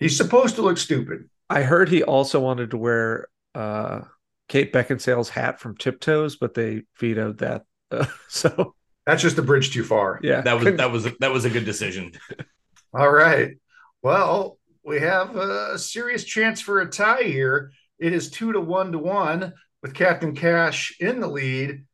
He's 0.00 0.16
supposed 0.16 0.56
to 0.56 0.62
look 0.62 0.78
stupid. 0.78 1.30
I 1.52 1.62
heard 1.62 1.88
he 1.90 2.02
also 2.02 2.40
wanted 2.40 2.70
to 2.70 2.78
wear 2.78 3.28
uh, 3.54 4.02
Kate 4.48 4.72
Beckinsale's 4.72 5.28
hat 5.28 5.60
from 5.60 5.76
Tiptoes, 5.76 6.36
but 6.36 6.54
they 6.54 6.82
vetoed 6.98 7.38
that. 7.38 7.64
Uh, 7.90 8.06
so 8.28 8.74
That's 9.06 9.22
just 9.22 9.38
a 9.38 9.42
bridge 9.42 9.72
too 9.72 9.84
far. 9.84 10.18
yeah, 10.22 10.40
That 10.40 10.58
was 10.58 10.76
that 10.76 10.90
was 10.90 11.04
that 11.20 11.30
was 11.30 11.44
a 11.44 11.50
good 11.50 11.66
decision. 11.66 12.12
All 12.94 13.10
right. 13.10 13.56
Well, 14.02 14.58
we 14.84 15.00
have 15.00 15.36
a 15.36 15.78
serious 15.78 16.24
chance 16.24 16.60
for 16.60 16.80
a 16.80 16.88
tie 16.88 17.22
here. 17.22 17.72
It 17.98 18.12
is 18.12 18.30
two 18.30 18.52
to 18.52 18.60
one 18.60 18.92
to 18.92 18.98
one 18.98 19.52
with 19.82 19.94
Captain 19.94 20.34
Cash 20.34 20.96
in 21.00 21.20
the 21.20 21.28
lead 21.28 21.84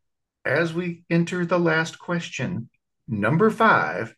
as 0.44 0.72
we 0.72 1.02
enter 1.10 1.44
the 1.44 1.58
last 1.58 1.98
question. 1.98 2.70
Number 3.08 3.50
five 3.50 4.14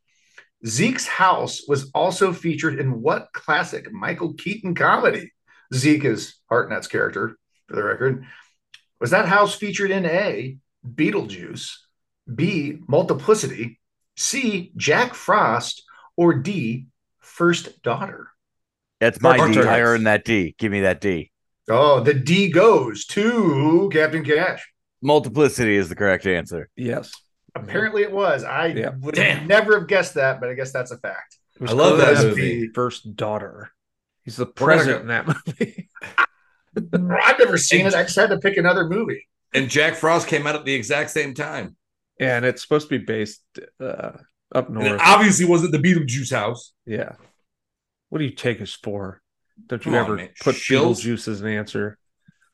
Zeke's 0.66 1.06
house 1.06 1.62
was 1.66 1.90
also 1.94 2.32
featured 2.32 2.78
in 2.78 3.00
what 3.00 3.28
classic 3.32 3.90
Michael 3.92 4.34
Keaton 4.34 4.74
comedy? 4.74 5.32
Zeke 5.72 6.04
is 6.04 6.36
Hartnett's 6.50 6.86
character, 6.86 7.36
for 7.66 7.76
the 7.76 7.82
record. 7.82 8.24
Was 9.00 9.10
that 9.10 9.26
house 9.26 9.54
featured 9.54 9.90
in 9.90 10.04
A, 10.04 10.58
Beetlejuice, 10.86 11.72
B, 12.34 12.78
Multiplicity, 12.86 13.78
C, 14.16 14.72
Jack 14.76 15.14
Frost, 15.14 15.82
or 16.16 16.34
D, 16.34 16.86
First 17.20 17.82
Daughter? 17.82 18.28
That's 19.00 19.20
my 19.22 19.38
Hearts 19.38 19.54
D. 19.54 19.60
and 19.60 19.68
I 19.70 19.78
tarts. 19.78 19.88
earned 19.88 20.06
that 20.06 20.24
D. 20.24 20.54
Give 20.58 20.70
me 20.70 20.80
that 20.80 21.00
D. 21.00 21.30
Oh, 21.70 22.00
the 22.00 22.12
D 22.12 22.50
goes 22.50 23.06
to 23.06 23.88
Captain 23.92 24.24
Cash. 24.24 24.68
Multiplicity 25.00 25.76
is 25.76 25.88
the 25.88 25.96
correct 25.96 26.26
answer. 26.26 26.68
yes. 26.76 27.10
Apparently 27.54 28.02
it 28.02 28.12
was. 28.12 28.44
I 28.44 28.66
Yeah. 28.68 28.90
would 29.00 29.14
Damn. 29.14 29.46
never 29.46 29.78
have 29.78 29.88
guessed 29.88 30.14
that, 30.14 30.40
but 30.40 30.48
I 30.50 30.54
guess 30.54 30.72
that's 30.72 30.90
a 30.90 30.98
fact. 30.98 31.36
I 31.66 31.72
love 31.72 31.98
that 31.98 32.24
movie. 32.24 32.66
the 32.66 32.72
First 32.74 33.16
Daughter. 33.16 33.70
He's 34.24 34.36
the 34.36 34.46
president 34.46 35.02
in 35.02 35.08
that 35.08 35.26
movie. 35.26 35.88
I've 36.76 37.38
never 37.38 37.58
seen 37.58 37.86
it. 37.86 37.94
I 37.94 38.04
just 38.04 38.16
had 38.16 38.30
to 38.30 38.38
pick 38.38 38.56
another 38.56 38.88
movie. 38.88 39.26
And 39.52 39.68
Jack 39.68 39.94
Frost 39.96 40.28
came 40.28 40.46
out 40.46 40.54
at 40.54 40.64
the 40.64 40.72
exact 40.74 41.10
same 41.10 41.34
time. 41.34 41.76
and 42.20 42.44
it's 42.44 42.62
supposed 42.62 42.88
to 42.88 42.98
be 42.98 43.04
based 43.04 43.42
uh, 43.80 44.12
up 44.54 44.68
And 44.68 44.80
it 44.80 44.88
north. 44.90 45.00
obviously 45.04 45.46
wasn't 45.46 45.72
the 45.72 45.78
Beetlejuice 45.78 46.32
house. 46.32 46.72
yeah. 46.86 47.12
What 48.10 48.18
do 48.18 48.24
you 48.24 48.32
take 48.32 48.60
us 48.60 48.72
for? 48.72 49.20
Don't 49.68 49.84
you 49.84 49.92
Come 49.92 50.00
ever 50.04 50.16
man. 50.16 50.30
put 50.40 50.54
Shills? 50.56 51.00
Beetlejuice 51.04 51.28
as 51.28 51.40
an 51.42 51.48
answer? 51.48 51.96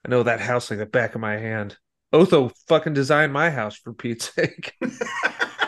I 0.04 0.08
know 0.08 0.22
that 0.22 0.40
house 0.40 0.70
like 0.70 0.78
the 0.80 0.86
back 0.86 1.14
of 1.14 1.20
my 1.20 1.36
hand. 1.38 1.76
Otho 2.16 2.50
fucking 2.68 2.94
designed 2.94 3.32
my 3.32 3.50
house 3.50 3.76
for 3.76 3.92
Pete's 3.92 4.32
sake. 4.34 4.74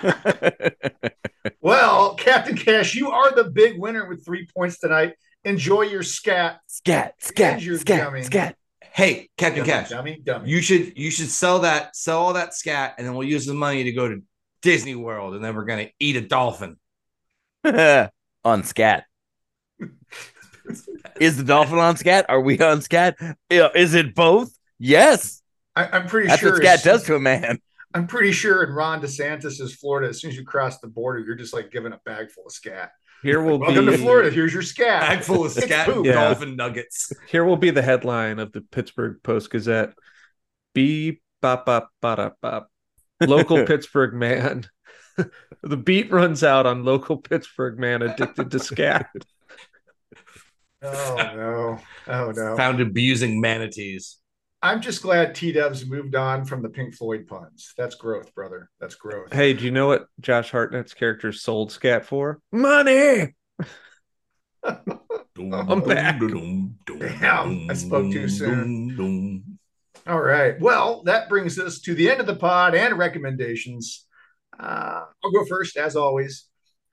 Well, 1.61 2.15
Captain 2.15 2.57
Cash, 2.57 2.95
you 2.95 3.11
are 3.11 3.35
the 3.35 3.45
big 3.45 3.79
winner 3.79 4.09
with 4.09 4.25
three 4.25 4.47
points 4.57 4.79
tonight. 4.79 5.15
Enjoy 5.45 5.83
your 5.83 6.03
scat. 6.03 6.61
scat, 6.67 7.15
scat, 7.19 7.63
You're 7.63 7.79
scat, 7.79 8.05
dummy. 8.05 8.23
scat. 8.23 8.57
Hey, 8.81 9.29
Captain 9.37 9.61
Dummy, 9.61 9.71
Cash, 9.71 9.91
Dummy, 9.91 10.21
dummy. 10.25 10.49
you 10.51 10.61
should 10.63 10.97
you 10.99 11.11
should 11.11 11.29
sell 11.29 11.61
that 11.61 11.95
sell 11.95 12.19
all 12.21 12.33
that 12.35 12.55
scat, 12.55 12.95
and 12.99 13.07
then 13.07 13.15
we'll 13.15 13.29
use 13.29 13.45
the 13.47 13.55
money 13.55 13.85
to 13.85 13.93
go 13.93 14.09
to 14.09 14.23
Disney 14.63 14.95
World, 14.95 15.35
and 15.35 15.45
then 15.45 15.55
we're 15.55 15.65
gonna 15.65 15.89
eat 16.01 16.17
a 16.17 16.21
dolphin. 16.21 16.77
on 17.65 18.65
scat. 18.65 19.05
is 21.21 21.37
the 21.37 21.45
dolphin 21.45 21.79
on 21.79 21.97
scat? 21.97 22.27
Are 22.29 22.41
we 22.41 22.59
on 22.61 22.81
scat? 22.83 23.17
Is 23.51 23.95
it 23.95 24.15
both? 24.15 24.53
Yes. 24.79 25.38
I, 25.79 25.97
I'm 25.97 26.07
pretty 26.09 26.26
That's 26.26 26.41
sure. 26.41 26.53
what 26.53 26.62
scat 26.62 26.83
does 26.83 27.05
to 27.05 27.14
a 27.14 27.20
man. 27.20 27.61
I'm 27.95 28.09
pretty 28.09 28.33
sure 28.33 28.64
in 28.64 28.70
Ron 28.70 29.01
DeSantis' 29.01 29.72
Florida, 29.76 30.09
as 30.09 30.20
soon 30.20 30.31
as 30.31 30.37
you 30.37 30.45
cross 30.45 30.81
the 30.81 30.89
border, 30.89 31.20
you're 31.20 31.37
just 31.37 31.55
like 31.55 31.70
given 31.70 31.93
a 31.93 32.01
bag 32.05 32.31
full 32.33 32.47
of 32.47 32.53
scat. 32.53 32.91
Here 33.22 33.41
will 33.41 33.59
Welcome 33.61 33.87
be 33.87 33.93
to 33.93 33.99
Florida. 33.99 34.31
Here's 34.31 34.53
your 34.53 34.62
scat. 34.62 35.03
Bag 35.03 35.22
full 35.22 35.45
of 35.45 35.53
scat 35.53 35.87
poop. 35.87 36.05
Yeah. 36.05 36.14
dolphin 36.14 36.57
nuggets. 36.57 37.12
here 37.29 37.45
will 37.45 37.57
be 37.57 37.70
the 37.70 37.83
headline 37.83 38.41
of 38.41 38.51
the 38.51 38.61
Pittsburgh 38.61 39.18
Post 39.22 39.51
Gazette. 39.51 39.95
Beep 40.74 41.22
bop 41.41 41.64
bop 41.64 41.91
bop 42.03 42.37
bop. 42.43 42.70
Local 43.20 43.64
Pittsburgh 43.66 44.14
man. 44.14 44.66
the 45.62 45.76
beat 45.76 46.11
runs 46.11 46.43
out 46.43 46.66
on 46.66 46.85
local 46.85 47.18
Pittsburgh 47.18 47.79
man 47.79 48.03
addicted 48.03 48.51
to 48.51 48.59
scat. 48.59 49.07
Oh 50.81 51.16
no. 51.16 51.79
Oh 52.07 52.31
no. 52.31 52.57
Found 52.57 52.81
abusing 52.81 53.41
manatees. 53.41 54.18
I'm 54.61 54.81
just 54.81 55.03
glad 55.03 55.35
T 55.35 55.53
Dubs 55.53 55.87
moved 55.87 56.17
on 56.17 56.45
from 56.45 56.63
the 56.63 56.69
Pink 56.69 56.95
Floyd 56.95 57.27
puns. 57.29 57.75
That's 57.77 57.95
growth, 57.95 58.35
brother. 58.35 58.71
That's 58.81 58.97
growth. 58.97 59.33
Hey, 59.33 59.55
do 59.55 59.65
you 59.65 59.71
know 59.71 59.87
what 59.87 60.07
Josh 60.21 60.51
Hartnett's 60.51 60.95
character 60.95 61.33
sold 61.33 61.71
scat 61.71 62.05
for? 62.05 62.41
Money. 62.51 63.35
I'm 64.65 65.81
back. 65.81 66.21
Damn, 66.21 67.71
I 67.71 67.75
spoke 67.75 68.11
too 68.13 68.29
soon. 68.29 69.59
All 70.07 70.21
right. 70.21 70.59
Well, 70.61 71.03
that 71.05 71.29
brings 71.29 71.59
us 71.59 71.81
to 71.83 71.95
the 71.95 72.11
end 72.11 72.21
of 72.21 72.27
the 72.27 72.35
pod 72.35 72.75
and 72.75 72.99
recommendations. 72.99 74.07
Uh, 74.59 75.05
I'll 75.23 75.31
go 75.31 75.45
first, 75.45 75.77
as 75.77 75.95
always. 75.95 76.47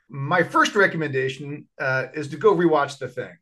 My 0.07 0.43
first 0.43 0.75
recommendation 0.75 1.67
uh, 1.79 2.07
is 2.13 2.27
to 2.29 2.37
go 2.37 2.53
rewatch 2.53 2.99
The 2.99 3.07
Thing 3.07 3.35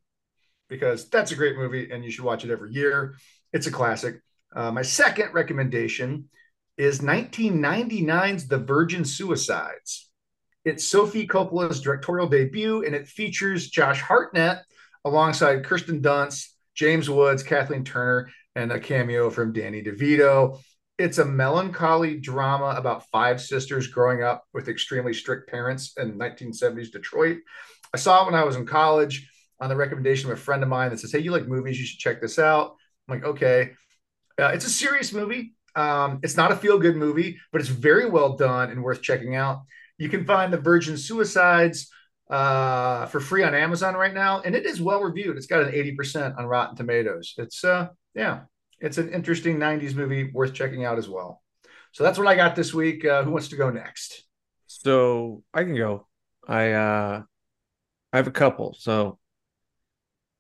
because 0.70 1.10
that's 1.10 1.32
a 1.32 1.36
great 1.36 1.58
movie 1.58 1.92
and 1.92 2.06
you 2.06 2.12
should 2.12 2.24
watch 2.24 2.46
it 2.46 2.52
every 2.52 2.72
year. 2.72 3.16
It's 3.54 3.68
a 3.68 3.72
classic. 3.72 4.20
Uh, 4.56 4.72
my 4.72 4.82
second 4.82 5.34
recommendation 5.34 6.30
is 6.78 7.00
1999's 7.00 8.48
The 8.48 8.58
Virgin 8.58 9.06
Suicides. 9.06 10.10
It's 10.66 10.88
Sofia 10.88 11.28
Coppola's 11.28 11.80
directorial 11.80 12.28
debut 12.28 12.84
and 12.84 12.96
it 12.96 13.08
features 13.08 13.70
Josh 13.70 14.02
Hartnett 14.02 14.64
alongside 15.06 15.66
Kirsten 15.66 16.02
Dunst, 16.02 16.48
James 16.74 17.10
Woods, 17.10 17.44
Kathleen 17.44 17.84
Turner, 17.84 18.30
and 18.56 18.72
a 18.72 18.80
cameo 18.80 19.30
from 19.30 19.54
Danny 19.54 19.84
DeVito. 19.84 20.60
It's 20.98 21.20
a 21.20 21.26
melancholy 21.26 22.20
drama 22.20 22.76
about 22.78 23.08
five 23.10 23.40
sisters 23.42 23.88
growing 23.88 24.24
up 24.24 24.46
with 24.54 24.68
extremely 24.68 25.14
strict 25.14 25.50
parents 25.50 25.94
in 25.98 26.18
1970s 26.18 26.92
Detroit. 26.92 27.38
I 27.94 27.98
saw 27.98 28.24
it 28.24 28.26
when 28.32 28.40
I 28.40 28.44
was 28.44 28.56
in 28.56 28.66
college 28.66 29.30
on 29.60 29.70
the 29.70 29.76
recommendation 29.76 30.32
of 30.32 30.38
a 30.38 30.42
friend 30.42 30.64
of 30.64 30.70
mine 30.70 30.90
that 30.90 31.00
says, 31.00 31.12
Hey, 31.12 31.20
you 31.20 31.32
like 31.32 31.48
movies? 31.48 31.80
You 31.80 31.86
should 31.86 32.00
check 32.00 32.22
this 32.22 32.40
out. 32.40 32.78
I'm 33.08 33.20
like, 33.20 33.26
Okay. 33.26 33.72
Uh, 34.40 34.52
it's 34.54 34.66
a 34.66 34.70
serious 34.70 35.14
movie. 35.14 35.54
Um, 35.76 36.20
it's 36.24 36.38
not 36.38 36.52
a 36.52 36.56
feel 36.56 36.80
good 36.80 36.96
movie, 36.96 37.38
but 37.52 37.62
it's 37.62 37.70
very 37.70 38.10
well 38.10 38.36
done 38.36 38.72
and 38.72 38.84
worth 38.84 39.02
checking 39.02 39.36
out. 39.36 39.64
You 39.98 40.10
can 40.10 40.26
find 40.26 40.52
The 40.52 40.58
Virgin 40.58 40.98
Suicides 40.98 41.90
uh, 42.30 43.06
for 43.08 43.20
free 43.20 43.44
on 43.44 43.54
Amazon 43.54 43.96
right 43.96 44.14
now, 44.14 44.42
and 44.42 44.56
it 44.56 44.66
is 44.66 44.82
well 44.82 45.02
reviewed. 45.02 45.38
It's 45.38 45.46
got 45.46 45.62
an 45.64 45.74
80% 45.74 46.38
on 46.38 46.46
Rotten 46.46 46.76
Tomatoes. 46.76 47.36
It's, 47.38 47.64
uh, 47.64 47.90
yeah, 48.16 48.42
it's 48.80 48.98
an 48.98 49.10
interesting 49.14 49.58
90s 49.60 49.96
movie 49.96 50.32
worth 50.32 50.54
checking 50.54 50.84
out 50.84 50.98
as 50.98 51.08
well. 51.08 51.44
So 51.92 52.04
that's 52.04 52.18
what 52.18 52.28
I 52.28 52.36
got 52.36 52.56
this 52.56 52.74
week. 52.74 53.06
Uh, 53.06 53.24
who 53.24 53.32
wants 53.32 53.50
to 53.50 53.56
go 53.56 53.70
next? 53.70 54.24
So 54.68 55.44
I 55.54 55.64
can 55.64 55.76
go. 55.76 56.08
I 56.48 56.72
uh 56.72 57.24
I 58.12 58.18
have 58.18 58.28
a 58.28 58.32
couple. 58.32 58.76
So 58.80 59.20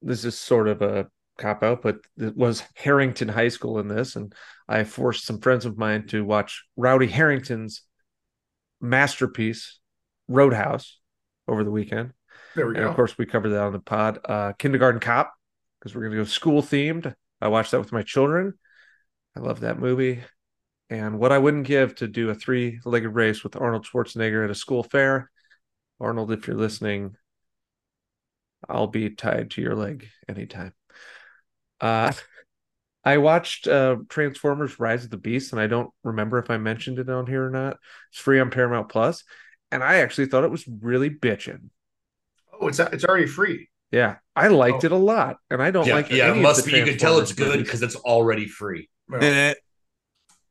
this 0.02 0.26
is 0.26 0.38
sort 0.38 0.68
of 0.68 0.82
a 0.82 1.08
cop 1.38 1.64
out, 1.64 1.82
but 1.82 1.98
it 2.18 2.36
was 2.36 2.64
Herrington 2.76 3.28
High 3.28 3.50
School 3.50 3.80
in 3.80 3.88
this, 3.88 4.16
and 4.16 4.34
I 4.68 4.84
forced 4.84 5.26
some 5.26 5.40
friends 5.40 5.66
of 5.66 5.78
mine 5.78 6.08
to 6.08 6.24
watch 6.24 6.64
Rowdy 6.78 7.08
Herrington's 7.08 7.84
masterpiece, 8.82 9.80
Roadhouse, 10.28 11.00
over 11.48 11.64
the 11.64 11.72
weekend. 11.72 12.14
There 12.56 12.68
we 12.68 12.76
And 12.76 12.84
go. 12.84 12.90
of 12.90 12.96
course, 12.96 13.18
we 13.18 13.26
covered 13.26 13.50
that 13.50 13.64
on 13.64 13.74
the 13.74 13.80
pod. 13.80 14.20
Uh, 14.26 14.54
Kindergarten 14.54 15.00
Cop, 15.00 15.34
because 15.80 15.96
we're 15.96 16.02
going 16.02 16.12
to 16.12 16.18
go 16.18 16.24
school 16.24 16.62
themed. 16.62 17.14
I 17.42 17.48
watched 17.48 17.72
that 17.72 17.80
with 17.80 17.92
my 17.92 18.04
children. 18.04 18.54
I 19.36 19.40
love 19.40 19.62
that 19.62 19.80
movie. 19.80 20.22
And 20.90 21.18
what 21.20 21.32
I 21.32 21.40
wouldn't 21.40 21.66
give 21.66 21.96
to 21.96 22.08
do 22.08 22.30
a 22.30 22.36
three 22.36 22.80
legged 22.86 23.16
race 23.16 23.44
with 23.44 23.56
Arnold 23.56 23.86
Schwarzenegger 23.86 24.44
at 24.44 24.52
a 24.52 24.56
school 24.56 24.84
fair. 24.84 25.32
Arnold, 26.00 26.32
if 26.32 26.48
you're 26.48 26.58
listening, 26.58 27.16
I'll 28.70 28.88
be 28.88 29.10
tied 29.10 29.52
to 29.52 29.62
your 29.62 29.76
leg 29.76 30.08
anytime. 30.28 30.74
Uh, 31.84 32.12
I 33.06 33.18
watched 33.18 33.68
uh, 33.68 33.98
Transformers 34.08 34.80
Rise 34.80 35.04
of 35.04 35.10
the 35.10 35.18
Beast, 35.18 35.52
and 35.52 35.60
I 35.62 35.68
don't 35.68 35.90
remember 36.04 36.40
if 36.40 36.50
I 36.50 36.58
mentioned 36.58 37.00
it 37.00 37.10
on 37.10 37.28
here 37.28 37.46
or 37.46 37.50
not. 37.50 37.78
It's 38.12 38.20
free 38.20 38.40
on 38.40 38.50
Paramount 38.50 38.88
Plus, 38.88 39.26
and 39.72 39.84
I 39.84 39.96
actually 39.96 40.28
thought 40.28 40.46
it 40.46 40.52
was 40.52 40.66
really 40.68 41.10
bitching. 41.10 41.70
Oh, 42.60 42.68
it's 42.70 42.80
it's 42.80 43.04
already 43.04 43.28
free. 43.28 43.70
Yeah, 43.92 44.16
I 44.36 44.48
liked 44.48 44.84
Oh. 44.84 44.88
it 44.88 44.92
a 44.94 44.98
lot, 44.98 45.38
and 45.50 45.62
I 45.62 45.72
don't 45.72 45.86
yeah, 45.86 45.96
like 45.96 46.10
yeah, 46.10 46.24
any 46.26 46.36
it 46.36 46.38
of 46.38 46.44
must 46.44 46.64
the 46.66 46.72
be. 46.72 46.78
You 46.78 46.86
can 46.86 46.98
tell 46.98 47.20
it's 47.20 47.34
good 47.34 47.60
because 47.60 47.82
it's 47.84 47.98
already 47.98 48.48
free. 48.48 48.90
Well, 49.10 49.54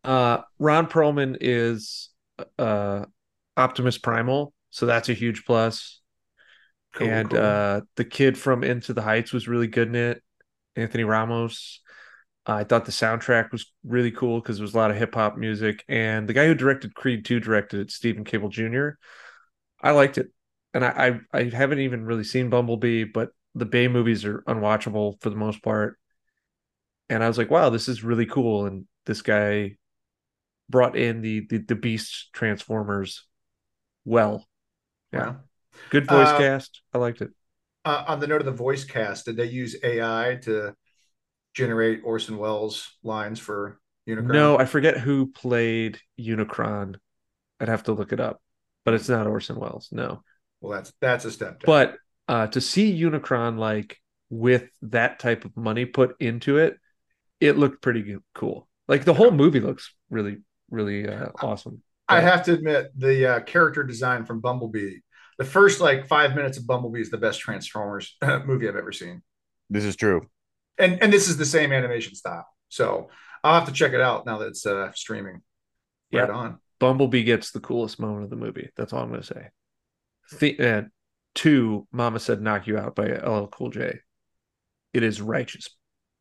Uh, 0.05 0.43
Ron 0.59 0.87
Perlman 0.89 1.39
is 1.41 2.11
uh, 2.59 3.07
Optimus 3.57 3.99
Primal, 3.99 4.53
so 4.70 4.87
that's 4.87 5.09
a 5.09 5.14
huge 5.14 5.45
plus. 5.47 6.01
cool, 6.95 7.09
and 7.09 7.30
cool. 7.30 7.39
uh, 7.41 7.80
the 7.97 8.05
kid 8.05 8.37
from 8.37 8.62
Into 8.62 8.93
the 8.93 9.03
Heights 9.03 9.33
was 9.33 9.49
really 9.49 9.68
good 9.68 9.89
in 9.89 9.95
it. 9.95 10.22
Anthony 10.77 11.05
Ramos. 11.05 11.81
I 12.47 12.64
thought 12.64 12.87
the 12.87 12.93
soundtrack 12.93 13.53
was 13.53 13.73
really 13.85 14.11
cool 14.11 14.41
because 14.41 14.57
there 14.59 14.64
was 14.64 14.75
a 14.75 14.79
lot 14.79 14.91
of 14.91 14.97
hip 14.97 15.14
hop 15.14 15.37
music, 15.37 15.85
and 15.89 16.29
the 16.29 16.33
guy 16.33 16.47
who 16.47 16.55
directed 16.55 16.95
Creed 16.95 17.25
Two 17.25 17.41
directed 17.41 17.81
it, 17.81 17.91
Steven 17.93 18.25
Caple 18.25 18.51
Jr. 18.51 18.99
I 19.83 19.93
liked 19.93 20.18
it, 20.18 20.29
and 20.75 20.85
I, 20.85 21.20
I 21.35 21.39
I 21.41 21.45
haven't 21.45 21.81
even 21.81 22.05
really 22.07 22.25
seen 22.25 22.51
Bumblebee, 22.51 23.05
but 23.05 23.31
the 23.55 23.66
Bay 23.66 23.89
movies 23.89 24.25
are 24.25 24.43
unwatchable 24.43 25.20
for 25.23 25.31
the 25.31 25.37
most 25.37 25.62
part. 25.62 25.99
And 27.09 27.23
I 27.23 27.29
was 27.29 27.39
like, 27.39 27.51
wow, 27.51 27.68
this 27.70 27.89
is 27.89 28.03
really 28.05 28.27
cool, 28.27 28.66
and 28.66 28.87
this 29.07 29.23
guy 29.23 29.77
brought 30.68 30.97
in 30.97 31.23
the 31.23 31.47
the, 31.49 31.59
the 31.59 31.75
Beast 31.77 32.31
Transformers 32.33 33.27
well. 34.05 34.49
Yeah, 35.12 35.27
Wow. 35.27 35.45
good 35.91 36.09
voice 36.09 36.33
Uh, 36.33 36.33
cast. 36.33 36.83
I 36.95 36.99
liked 36.99 37.23
it. 37.23 37.31
Uh, 37.85 38.05
on 38.07 38.20
the 38.20 38.26
note 38.26 38.41
of 38.41 38.45
the 38.47 38.53
voice 38.53 38.85
cast, 38.85 39.24
did 39.24 39.37
they 39.37 39.47
use 39.47 39.76
AI 39.83 40.39
to 40.43 40.74
generate 41.55 42.01
Orson 42.05 42.39
Welles 42.39 42.93
lines 43.03 43.39
for 43.41 43.80
Unicron? 44.09 44.33
No, 44.33 44.59
I 44.59 44.64
forget 44.66 44.99
who 44.99 45.26
played 45.26 45.99
Unicron. 46.18 46.97
I'd 47.61 47.68
have 47.68 47.85
to 47.85 47.93
look 47.93 48.12
it 48.12 48.20
up, 48.20 48.41
but 48.85 48.95
it's 48.95 49.09
not 49.09 49.26
Orson 49.26 49.57
Welles. 49.59 49.89
No, 49.93 50.22
Well, 50.61 50.72
that's 50.72 50.93
that's 51.01 51.24
a 51.24 51.30
step 51.30 51.61
down. 51.61 51.66
but 51.66 51.97
uh, 52.28 52.47
to 52.49 52.61
see 52.61 53.01
Unicron 53.01 53.59
like 53.59 53.99
with 54.30 54.70
that 54.83 55.18
type 55.18 55.45
of 55.45 55.57
money 55.57 55.85
put 55.85 56.16
into 56.20 56.59
it, 56.59 56.78
it 57.41 57.59
looked 57.59 57.83
pretty 57.83 58.03
good- 58.03 58.22
cool. 58.35 58.68
Like 58.89 59.05
the 59.05 59.14
whole 59.14 59.30
movie 59.30 59.61
looks 59.61 59.93
really, 60.11 60.39
really 60.70 61.09
uh, 61.09 61.28
awesome. 61.43 61.83
I 62.09 62.20
have 62.20 62.45
to 62.45 62.53
admit, 62.53 62.93
the 62.97 63.26
uh, 63.26 63.41
character 63.41 63.83
design 63.85 64.24
from 64.24 64.41
Bumblebee, 64.41 64.97
the 65.39 65.45
first 65.45 65.80
like 65.80 66.07
five 66.07 66.35
minutes 66.35 66.59
of 66.59 66.66
Bumblebee 66.66 67.01
is 67.01 67.11
the 67.11 67.18
best 67.18 67.41
Transformers 67.41 68.16
movie 68.45 68.68
I've 68.68 68.76
ever 68.76 68.93
seen. 68.93 69.22
This 69.70 69.85
is 69.85 69.97
true. 69.97 70.28
And 70.78 71.03
and 71.03 71.12
this 71.12 71.28
is 71.28 71.37
the 71.37 71.47
same 71.47 71.72
animation 71.72 72.14
style. 72.14 72.47
So 72.68 73.09
I'll 73.45 73.55
have 73.59 73.68
to 73.68 73.74
check 73.74 73.93
it 73.93 74.01
out 74.01 74.24
now 74.26 74.39
that 74.39 74.49
it's 74.49 74.64
uh, 74.66 74.93
streaming. 74.95 75.43
Right 76.12 76.28
Yeah. 76.28 76.35
on. 76.35 76.59
Bumblebee 76.80 77.22
gets 77.22 77.53
the 77.53 77.61
coolest 77.61 78.01
moment 78.01 78.24
of 78.24 78.30
the 78.30 78.37
movie. 78.37 78.70
That's 78.76 78.93
all 78.93 79.03
I'm 79.03 79.09
going 79.09 79.20
to 79.20 79.26
say. 79.26 79.49
The, 80.39 80.59
uh, 80.59 80.83
two, 81.35 81.87
Mama 81.93 82.18
said 82.18 82.41
"Knock 82.43 82.66
You 82.66 82.78
Out" 82.78 82.95
by 82.97 83.07
LL 83.09 83.47
Cool 83.47 83.70
J. 83.70 84.01
It 84.93 85.03
is 85.03 85.20
righteous. 85.20 85.68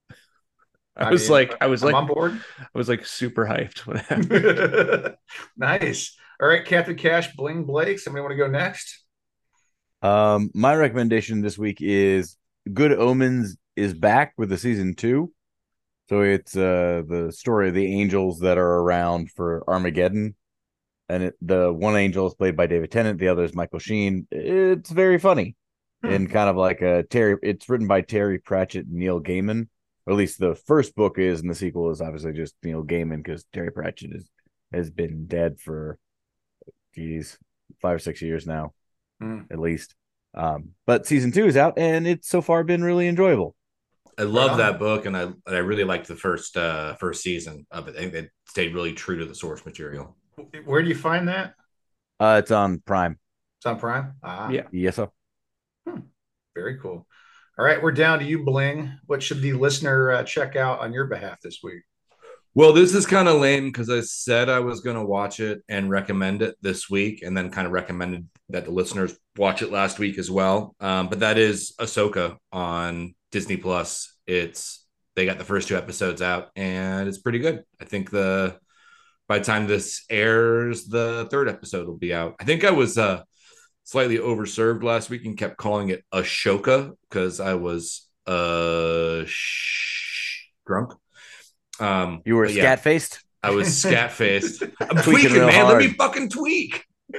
I, 0.95 1.09
was 1.09 1.24
mean, 1.24 1.32
like, 1.32 1.55
I 1.62 1.68
was 1.68 1.82
I'm 1.84 1.88
like, 1.88 1.95
on 1.95 2.07
board. 2.07 2.41
I 2.59 2.78
was 2.78 2.89
like 2.89 3.05
super 3.05 3.45
hyped 3.45 3.80
when 3.88 3.97
it 3.97 4.05
happened. 4.05 5.16
nice. 5.57 6.16
All 6.41 6.47
right, 6.47 6.66
Captain 6.66 6.95
Cash, 6.95 7.36
Bling 7.36 7.66
Blake. 7.66 7.99
Somebody 7.99 8.22
want 8.22 8.32
to 8.34 8.38
go 8.38 8.47
next? 8.47 9.01
Um, 10.02 10.49
my 10.54 10.76
recommendation 10.76 11.41
this 11.41 11.58
week 11.58 11.78
is 11.82 12.38
Good 12.72 12.91
Omens 12.91 13.58
is 13.76 13.93
back 13.93 14.34
with 14.38 14.49
the 14.49 14.58
season 14.58 14.95
two. 14.95 15.32
So 16.10 16.22
it's 16.22 16.58
uh 16.58 17.04
the 17.08 17.32
story 17.32 17.70
of 17.70 17.76
the 17.76 17.86
angels 18.02 18.39
that 18.39 18.58
are 18.58 18.80
around 18.80 19.32
for 19.32 19.64
Armageddon. 19.68 20.36
And 21.08 21.24
it, 21.24 21.36
the 21.41 21.72
one 21.72 21.95
angel 21.95 22.28
is 22.28 22.34
played 22.34 22.56
by 22.56 22.68
David 22.68 22.91
Tennant, 22.91 23.20
the 23.20 23.28
other 23.28 23.43
is 23.43 23.54
Michael 23.54 23.80
Sheen. 23.80 24.28
It's 24.32 24.89
very 24.89 25.20
funny 25.20 25.56
Hmm. 26.04 26.10
and 26.10 26.32
kind 26.32 26.49
of 26.49 26.56
like 26.56 26.82
a 26.82 27.04
Terry. 27.04 27.38
It's 27.43 27.70
written 27.70 27.88
by 27.88 28.02
Terry 28.02 28.39
Pratchett 28.39 28.88
and 28.88 28.95
Neil 28.95 29.22
Gaiman. 29.22 29.68
Or 30.08 30.14
at 30.14 30.18
least 30.18 30.39
the 30.39 30.56
first 30.56 30.95
book 30.95 31.20
is, 31.20 31.41
and 31.41 31.49
the 31.49 31.54
sequel 31.56 31.91
is 31.91 32.02
obviously 32.02 32.34
just 32.34 32.56
Neil 32.64 32.84
Gaiman 32.84 33.18
because 33.18 33.45
Terry 33.54 33.72
Pratchett 33.72 34.16
is 34.16 34.28
has 34.74 34.89
been 34.89 35.28
dead 35.28 35.60
for, 35.60 35.99
geez, 36.95 37.38
five 37.82 37.97
or 37.97 37.99
six 37.99 38.22
years 38.22 38.47
now, 38.47 38.74
Hmm. 39.22 39.41
at 39.51 39.59
least. 39.59 39.93
Um, 40.34 40.69
but 40.88 41.05
season 41.05 41.32
two 41.32 41.45
is 41.45 41.55
out, 41.57 41.78
and 41.78 42.07
it's 42.07 42.28
so 42.28 42.41
far 42.41 42.63
been 42.63 42.84
really 42.84 43.07
enjoyable. 43.07 43.55
I 44.17 44.24
love 44.24 44.57
that 44.57 44.80
book, 44.80 45.05
and 45.05 45.15
I 45.15 45.24
and 45.24 45.38
I 45.47 45.59
really 45.59 45.84
liked 45.84 46.07
the 46.07 46.15
first 46.15 46.57
uh 46.57 46.95
first 46.95 47.22
season 47.22 47.65
of 47.72 47.88
it. 47.88 47.95
I 47.95 47.99
think 47.99 48.13
they 48.13 48.30
stayed 48.47 48.74
really 48.74 48.93
true 48.93 49.17
to 49.19 49.26
the 49.26 49.36
source 49.36 49.65
material. 49.65 50.15
Where 50.65 50.82
do 50.82 50.89
you 50.89 50.95
find 50.95 51.28
that? 51.28 51.53
Uh, 52.19 52.38
it's 52.41 52.51
on 52.51 52.80
Prime. 52.80 53.19
It's 53.59 53.65
on 53.65 53.80
Prime. 53.80 54.13
Ah, 54.24 54.49
Yeah. 54.49 54.63
Yes, 54.72 54.95
sir. 54.95 55.09
very 56.55 56.78
cool. 56.80 57.07
All 57.57 57.65
right, 57.65 57.82
we're 57.82 57.91
down 57.91 58.19
to 58.19 58.26
you, 58.26 58.43
Bling. 58.43 58.91
What 59.05 59.22
should 59.22 59.41
the 59.41 59.53
listener 59.53 60.11
uh, 60.11 60.24
check 60.24 60.55
out 60.55 60.80
on 60.80 60.93
your 60.93 61.05
behalf 61.05 61.39
this 61.41 61.59
week? 61.63 61.84
Well, 62.54 62.74
this 62.74 62.93
is 62.93 63.06
kind 63.06 63.30
of 63.30 63.39
lame 63.39 63.68
because 63.68 63.89
I 63.89 64.02
said 64.02 64.49
I 64.49 64.60
was 64.60 64.82
going 64.82 64.97
to 64.97 65.06
watch 65.06 65.39
it 65.39 65.62
and 65.70 65.89
recommend 65.89 66.41
it 66.41 66.58
this 66.62 66.90
week, 66.90 67.22
and 67.22 67.36
then 67.36 67.49
kind 67.49 67.65
of 67.65 67.72
recommended 67.72 68.28
that 68.49 68.65
the 68.65 68.72
listeners 68.72 69.15
watch 69.38 69.61
it 69.61 69.72
last 69.72 69.99
week 69.99 70.18
as 70.18 70.30
well. 70.30 70.76
Um, 70.82 71.07
but 71.07 71.22
that 71.22 71.38
is 71.38 71.73
Ahsoka 71.80 72.36
on 72.52 73.15
Disney 73.32 73.56
Plus. 73.56 74.18
It's 74.28 74.86
they 75.15 75.26
got 75.26 75.38
the 75.38 75.45
first 75.45 75.69
two 75.69 75.78
episodes 75.78 76.22
out, 76.22 76.49
and 76.57 77.07
it's 77.07 77.19
pretty 77.19 77.40
good. 77.40 77.64
I 77.80 77.86
think 77.86 78.10
the 78.10 78.60
by 79.30 79.40
the 79.40 79.45
time 79.45 79.65
this 79.65 80.03
airs, 80.10 80.88
the 80.88 81.30
third 81.32 81.48
episode 81.48 81.88
will 81.88 81.98
be 81.98 82.14
out. 82.14 82.36
I 82.41 82.44
think 82.44 82.65
I 82.65 82.72
was 82.72 82.98
uh, 82.98 83.23
slightly 83.86 84.18
overserved 84.18 84.84
last 84.84 85.10
week 85.10 85.23
and 85.23 85.38
kept 85.38 85.56
calling 85.56 85.88
it 85.88 86.03
Ashoka 86.14 86.91
because 87.10 87.40
I 87.40 87.53
was 87.53 88.10
uh 88.28 89.23
sh- 89.26 90.49
drunk. 90.68 90.91
Um, 91.82 92.22
You 92.26 92.36
were 92.36 92.45
yeah, 92.45 92.64
scat 92.64 92.80
faced. 92.84 93.24
I 93.44 93.52
was 93.52 93.78
scat 93.82 94.12
faced. 94.12 94.64
I'm 94.80 94.98
Tweaking 95.03 95.34
man. 95.34 95.52
hard. 95.52 95.68
Let 95.68 95.78
me 95.78 95.94
fucking 95.94 96.30
tweak. 96.30 96.86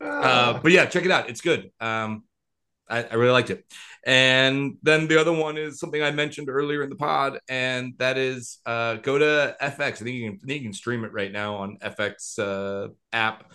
Uh, 0.00 0.58
but 0.62 0.72
yeah, 0.72 0.86
check 0.86 1.04
it 1.04 1.10
out. 1.10 1.28
It's 1.28 1.42
good. 1.42 1.70
Um, 1.78 2.24
I, 2.88 3.02
I 3.04 3.14
really 3.16 3.32
liked 3.32 3.50
it. 3.50 3.64
And 4.06 4.78
then 4.82 5.08
the 5.08 5.20
other 5.20 5.32
one 5.32 5.58
is 5.58 5.78
something 5.78 6.02
I 6.02 6.10
mentioned 6.10 6.48
earlier 6.48 6.82
in 6.82 6.88
the 6.88 6.96
pod, 6.96 7.38
and 7.48 7.92
that 7.98 8.16
is 8.16 8.58
uh, 8.64 8.94
go 8.94 9.18
to 9.18 9.56
FX. 9.60 9.80
I 9.80 9.90
think 9.90 10.08
you 10.16 10.30
can, 10.30 10.38
I 10.42 10.46
think 10.46 10.62
you 10.62 10.68
can 10.68 10.72
stream 10.72 11.04
it 11.04 11.12
right 11.12 11.30
now 11.30 11.56
on 11.56 11.76
FX 11.82 12.38
uh, 12.38 12.88
app, 13.12 13.52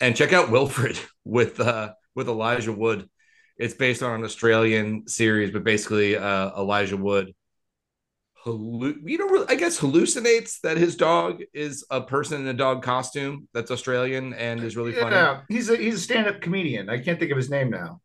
and 0.00 0.14
check 0.14 0.32
out 0.32 0.50
Wilfred 0.50 0.98
with 1.24 1.58
uh, 1.58 1.94
with 2.14 2.28
Elijah 2.28 2.72
Wood. 2.72 3.08
It's 3.56 3.74
based 3.74 4.04
on 4.04 4.14
an 4.14 4.24
Australian 4.24 5.08
series, 5.08 5.50
but 5.50 5.64
basically 5.64 6.16
uh, 6.16 6.50
Elijah 6.56 6.96
Wood 6.96 7.34
hallu- 8.48 8.98
you 9.04 9.18
know 9.18 9.26
really, 9.28 9.46
I 9.48 9.54
guess 9.54 9.78
hallucinates 9.78 10.60
that 10.62 10.76
his 10.76 10.96
dog 10.96 11.42
is 11.52 11.84
a 11.90 12.00
person 12.00 12.40
in 12.40 12.46
a 12.48 12.54
dog 12.54 12.82
costume 12.82 13.48
that's 13.54 13.70
Australian 13.70 14.34
and 14.34 14.62
is 14.62 14.76
really 14.76 14.92
funny. 14.92 15.14
yeah, 15.16 15.40
he's 15.48 15.70
a 15.70 15.76
he's 15.76 15.94
a 15.96 16.00
stand-up 16.00 16.40
comedian. 16.40 16.88
I 16.88 16.98
can't 16.98 17.18
think 17.18 17.30
of 17.30 17.36
his 17.36 17.50
name 17.50 17.70
now. 17.70 18.00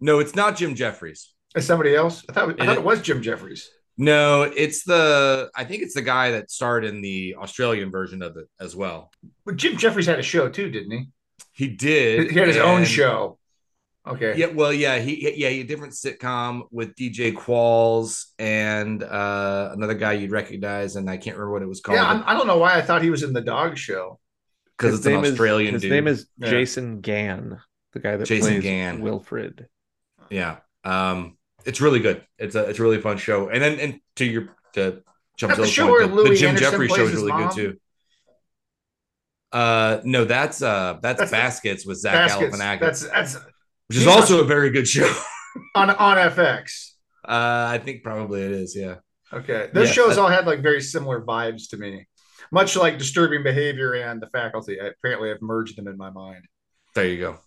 No, 0.00 0.18
it's 0.18 0.34
not 0.34 0.56
Jim 0.56 0.74
Jefferies. 0.74 1.32
Is 1.54 1.66
somebody 1.66 1.94
else? 1.94 2.24
I 2.28 2.32
thought 2.32 2.48
I 2.48 2.52
It- 2.52 2.66
thought 2.66 2.76
it 2.78 2.84
was 2.84 3.00
Jim 3.02 3.22
Jefferies. 3.22 3.70
No, 3.96 4.42
it's 4.42 4.82
the 4.84 5.50
I 5.54 5.64
think 5.64 5.82
it's 5.84 5.94
the 5.94 6.02
guy 6.02 6.32
that 6.32 6.50
starred 6.50 6.84
in 6.84 7.00
the 7.00 7.36
Australian 7.38 7.90
version 7.92 8.22
of 8.22 8.36
it 8.36 8.46
as 8.60 8.74
well. 8.74 9.12
But 9.46 9.56
Jim 9.56 9.76
Jefferies 9.76 10.06
had 10.06 10.18
a 10.18 10.22
show 10.22 10.48
too, 10.48 10.68
didn't 10.70 10.90
he? 10.90 11.08
He 11.52 11.68
did. 11.68 12.30
He 12.32 12.38
had 12.38 12.48
his 12.48 12.56
own 12.56 12.84
show. 12.84 13.38
Okay. 14.06 14.34
Yeah, 14.36 14.46
well, 14.48 14.72
yeah, 14.72 14.98
he 14.98 15.32
yeah, 15.36 15.48
he 15.48 15.60
a 15.60 15.64
different 15.64 15.94
sitcom 15.94 16.62
with 16.70 16.94
DJ 16.94 17.32
Qualls 17.32 18.26
and 18.38 19.02
uh 19.02 19.70
another 19.72 19.94
guy 19.94 20.12
you'd 20.12 20.30
recognize, 20.30 20.96
and 20.96 21.08
I 21.08 21.16
can't 21.16 21.36
remember 21.38 21.52
what 21.52 21.62
it 21.62 21.68
was 21.68 21.80
called. 21.80 21.96
Yeah, 21.96 22.06
I'm, 22.10 22.22
I 22.26 22.34
don't 22.34 22.46
know 22.46 22.58
why 22.58 22.74
I 22.76 22.82
thought 22.82 23.00
he 23.02 23.08
was 23.10 23.22
in 23.22 23.32
the 23.32 23.40
dog 23.40 23.78
show. 23.78 24.18
because 24.76 24.96
it's 24.98 25.06
an 25.06 25.12
name 25.14 25.24
is- 25.24 25.30
Australian 25.32 25.72
his 25.72 25.82
dude. 25.82 25.90
name 25.92 26.06
is 26.06 26.26
Yeah. 26.36 26.50
Jason 26.50 27.00
Gann, 27.00 27.60
the 27.94 28.00
guy 28.00 28.16
that 28.18 28.26
Jason 28.26 28.50
plays 28.52 28.62
Gann. 28.62 29.00
Wilfred. 29.00 29.68
yeah. 30.28 30.56
Um, 30.84 31.38
it's 31.64 31.80
really 31.80 32.00
good. 32.00 32.26
It's 32.38 32.54
a 32.56 32.64
it's 32.68 32.78
a 32.78 32.82
really 32.82 33.00
fun 33.00 33.16
show. 33.16 33.48
And 33.48 33.62
then 33.62 33.80
and 33.80 34.00
to 34.16 34.26
your 34.26 34.48
to 34.74 35.02
jump 35.38 35.54
That 35.54 35.62
the 35.62 35.66
show 35.66 35.88
point, 35.88 36.14
the, 36.14 36.22
the 36.24 36.34
Jim 36.36 36.56
Jeffrey 36.56 36.88
show 36.88 37.04
is 37.06 37.14
really 37.14 37.32
mom? 37.32 37.48
good 37.48 37.54
too. 37.56 37.76
Uh, 39.50 40.00
no, 40.04 40.24
that's 40.24 40.60
uh 40.62 40.98
that's, 41.00 41.20
That's 41.20 41.30
the- 41.30 41.36
Baskets 41.36 41.86
with 41.86 41.98
Zach 41.98 42.28
Baskets. 42.28 42.56
Galifianakis, 42.56 42.80
That's 42.80 43.06
that's 43.08 43.36
which 43.88 43.98
is 43.98 44.06
also 44.06 44.40
a 44.40 44.44
very 44.44 44.70
good 44.70 44.86
show. 44.88 45.12
on 45.74 45.90
on 45.90 46.16
FX. 46.16 46.92
Uh, 47.26 47.66
I 47.70 47.78
think 47.78 48.02
probably 48.02 48.42
it 48.42 48.52
is. 48.52 48.76
Yeah. 48.76 48.96
Okay, 49.32 49.68
those 49.72 49.88
Yeah, 49.88 49.94
shows 49.94 50.18
uh, 50.18 50.22
all 50.22 50.28
had 50.28 50.46
like 50.46 50.62
very 50.62 50.80
similar 50.80 51.22
vibes 51.24 51.70
to 51.70 51.76
me, 51.76 52.06
much 52.52 52.76
like 52.76 52.98
Disturbing 52.98 53.42
Behavior 53.42 53.94
and 53.94 54.20
The 54.20 54.28
Faculty. 54.28 54.80
I, 54.80 54.86
apparently, 54.86 55.30
I've 55.30 55.42
merged 55.42 55.76
them 55.76 55.88
in 55.88 55.96
my 55.96 56.10
mind. 56.10 56.44
There 56.94 57.06
you 57.06 57.18
go. 57.18 57.38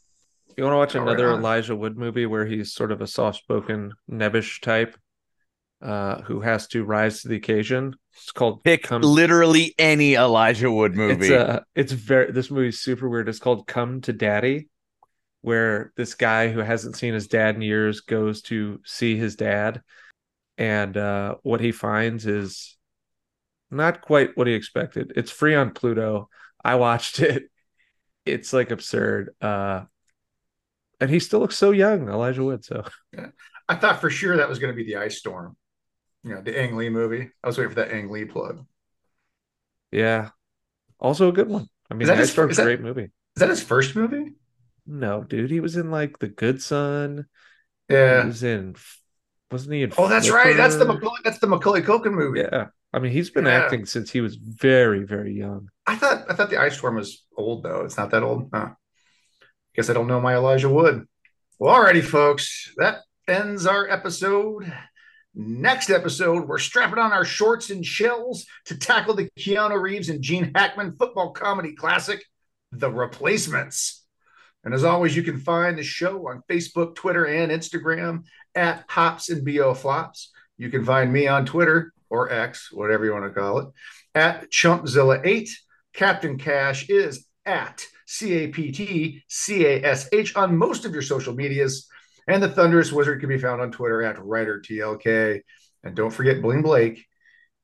You 0.58 0.64
want 0.64 0.74
to 0.74 0.78
watch 0.78 0.96
right 0.96 1.04
another 1.04 1.32
on. 1.32 1.40
Elijah 1.40 1.76
Wood 1.76 1.98
movie 1.98 2.26
where 2.26 2.46
he's 2.46 2.74
sort 2.74 2.92
of 2.92 3.00
a 3.02 3.08
soft-spoken, 3.08 3.94
nebbish 4.12 4.60
type, 4.62 4.98
uh, 5.82 6.22
who 6.24 6.42
has 6.42 6.68
to 6.70 6.84
rise 6.84 7.22
to 7.22 7.28
the 7.28 7.36
occasion? 7.36 7.96
It's 8.14 8.32
called 8.32 8.64
Pick 8.64 8.84
Come. 8.84 9.04
literally 9.04 9.76
any 9.78 10.16
Elijah 10.16 10.72
Wood 10.72 10.96
movie. 10.96 11.28
It's 11.28 11.32
uh, 11.32 11.60
it's 11.76 11.92
very. 11.92 12.32
This 12.32 12.50
movie's 12.50 12.80
super 12.80 13.08
weird. 13.08 13.30
It's 13.30 13.40
called 13.40 13.68
Come 13.68 14.02
to 14.02 14.12
Daddy, 14.14 14.68
where 15.48 15.94
this 15.96 16.14
guy 16.14 16.50
who 16.50 16.60
hasn't 16.60 16.98
seen 16.98 17.14
his 17.14 17.28
dad 17.30 17.56
in 17.56 17.62
years 17.62 18.02
goes 18.02 18.42
to 18.42 18.82
see 18.84 19.16
his 19.16 19.38
dad, 19.38 19.82
and 20.58 20.98
uh, 20.98 21.36
what 21.44 21.62
he 21.62 21.72
finds 21.72 22.26
is 22.26 22.78
not 23.72 24.02
quite 24.02 24.36
what 24.36 24.48
he 24.48 24.54
expected. 24.54 25.14
It's 25.16 25.32
free 25.32 25.56
on 25.56 25.72
Pluto. 25.72 26.28
I 26.66 26.76
watched 26.76 27.20
it. 27.32 27.44
It's 28.26 28.52
like 28.52 28.72
absurd. 28.72 29.30
Uh, 29.42 29.86
and 31.00 31.10
he 31.10 31.20
still 31.20 31.40
looks 31.40 31.56
so 31.56 31.72
young, 31.72 32.10
Elijah 32.10 32.44
Wood. 32.44 32.66
So 32.66 32.84
I 33.70 33.76
thought 33.76 34.02
for 34.02 34.10
sure 34.10 34.36
that 34.36 34.50
was 34.50 34.60
going 34.60 34.74
to 34.74 34.76
be 34.76 34.84
the 34.84 34.98
Ice 34.98 35.18
Storm, 35.18 35.56
you 36.26 36.36
know, 36.36 36.42
the 36.42 36.60
Ang 36.60 36.76
Lee 36.76 36.90
movie. 36.90 37.30
I 37.42 37.48
was 37.48 37.58
waiting 37.58 37.70
for 37.74 37.80
that 37.82 37.92
Ang 37.94 38.10
Lee 38.10 38.26
plug. 38.26 38.66
yeah, 39.94 40.32
also 41.00 41.30
a 41.30 41.32
good 41.32 41.48
one. 41.48 41.68
I 41.90 41.94
mean, 41.94 42.08
that 42.08 42.16
Ice 42.16 42.24
his- 42.24 42.32
Storm's 42.32 42.52
is 42.54 42.60
a 42.60 42.62
that- 42.64 42.66
great 42.68 42.82
movie. 42.82 43.04
Is 43.38 43.40
that 43.40 43.50
his 43.50 43.64
first 43.64 43.96
movie? 43.96 44.34
No, 44.88 45.24
dude, 45.24 45.52
he 45.52 45.60
was 45.60 45.76
in 45.76 45.92
like 45.92 46.20
The 46.20 46.28
Good 46.30 46.62
Son. 46.62 47.26
Yeah, 47.90 48.22
He 48.22 48.28
was 48.28 48.44
in, 48.44 48.76
wasn't 49.52 49.74
he 49.76 49.84
in? 49.84 49.94
Oh, 49.98 50.08
that's 50.08 50.30
right. 50.30 50.56
That's 50.58 50.76
the? 50.78 50.86
Macaulay, 50.86 51.20
that's 51.24 51.40
the 51.40 51.48
Macaulay 51.48 51.82
Culkin 51.82 52.14
movie. 52.14 52.40
Yeah, 52.40 52.68
I 52.94 53.00
mean, 53.00 53.12
he's 53.12 53.30
been 53.30 53.46
Yeah. 53.46 53.52
acting 53.64 53.86
since 53.86 54.10
he 54.12 54.22
was 54.22 54.36
very, 54.36 55.04
very 55.04 55.34
young. 55.34 55.70
I 55.86 55.96
thought 55.96 56.26
I 56.30 56.34
thought 56.34 56.50
the 56.50 56.60
Ice 56.60 56.78
Storm 56.78 56.96
was 56.96 57.26
old 57.36 57.64
though. 57.64 57.82
It's 57.86 57.98
not 57.98 58.12
that 58.12 58.24
old. 58.24 58.50
Huh. 58.54 58.72
Guess 59.76 59.90
I 59.90 59.94
don't 59.94 60.08
know 60.08 60.20
my 60.22 60.36
Elijah 60.36 60.70
Wood. 60.70 61.06
Well, 61.60 61.76
alrighty, 61.76 62.04
folks. 62.04 62.74
That 62.78 63.00
ends 63.28 63.66
our 63.66 63.88
episode. 63.90 64.72
Next 65.36 65.90
episode, 65.92 66.48
we're 66.48 66.58
strapping 66.58 66.98
on 66.98 67.12
our 67.14 67.24
shorts 67.26 67.70
and 67.70 67.86
shells 67.86 68.46
to 68.66 68.78
tackle 68.78 69.14
the 69.16 69.30
Keanu 69.40 69.80
Reeves 69.80 70.10
and 70.10 70.22
Gene 70.22 70.52
Hackman 70.56 70.96
football 70.98 71.32
comedy 71.32 71.74
classic, 71.76 72.24
The 72.72 72.90
Replacements. 72.92 74.04
And 74.68 74.74
as 74.74 74.84
always, 74.84 75.16
you 75.16 75.24
can 75.24 75.40
find 75.40 75.78
the 75.78 75.84
show 75.84 76.28
on 76.28 76.44
Facebook, 76.50 76.94
Twitter, 76.94 77.24
and 77.24 77.54
Instagram 77.54 78.26
at 78.54 78.84
Hops 78.90 79.30
and 79.30 79.46
BO 79.46 79.74
Flops. 79.74 80.32
You 80.58 80.70
can 80.70 80.84
find 80.84 81.10
me 81.14 81.26
on 81.26 81.46
Twitter 81.46 81.94
or 82.10 82.34
X, 82.34 82.70
whatever 82.74 83.06
you 83.06 83.14
want 83.14 83.24
to 83.24 83.30
call 83.30 83.60
it, 83.60 83.68
at 84.14 84.52
Chumpzilla8. 84.52 85.52
Captain 85.94 86.38
Cash 86.38 86.90
is 86.90 87.26
at 87.46 87.86
C 88.08 88.34
A 88.34 88.48
P 88.50 88.74
T 88.74 89.24
C 89.30 89.66
A 89.66 89.86
S 89.86 90.10
H 90.12 90.36
on 90.36 90.58
most 90.58 90.84
of 90.84 90.92
your 90.92 91.02
social 91.02 91.34
medias. 91.34 91.88
And 92.28 92.44
the 92.44 92.50
Thunderous 92.50 92.92
Wizard 92.92 93.22
can 93.22 93.30
be 93.30 93.40
found 93.40 93.62
on 93.62 93.72
Twitter 93.72 94.04
at 94.04 94.18
WriterTLK. 94.18 95.44
And 95.86 95.96
don't 95.96 96.12
forget 96.12 96.42
Bling 96.42 96.62
Blake. 96.62 97.06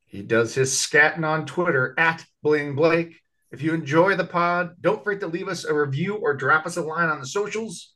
He 0.06 0.22
does 0.22 0.54
his 0.54 0.72
scatting 0.72 1.26
on 1.26 1.44
Twitter 1.44 1.94
at 1.98 2.24
Bling 2.42 2.74
Blake. 2.74 3.20
If 3.54 3.62
you 3.62 3.72
enjoy 3.72 4.16
the 4.16 4.24
pod, 4.24 4.74
don't 4.80 5.04
forget 5.04 5.20
to 5.20 5.28
leave 5.28 5.46
us 5.46 5.64
a 5.64 5.72
review 5.72 6.16
or 6.16 6.34
drop 6.34 6.66
us 6.66 6.76
a 6.76 6.82
line 6.82 7.08
on 7.08 7.20
the 7.20 7.26
socials. 7.26 7.94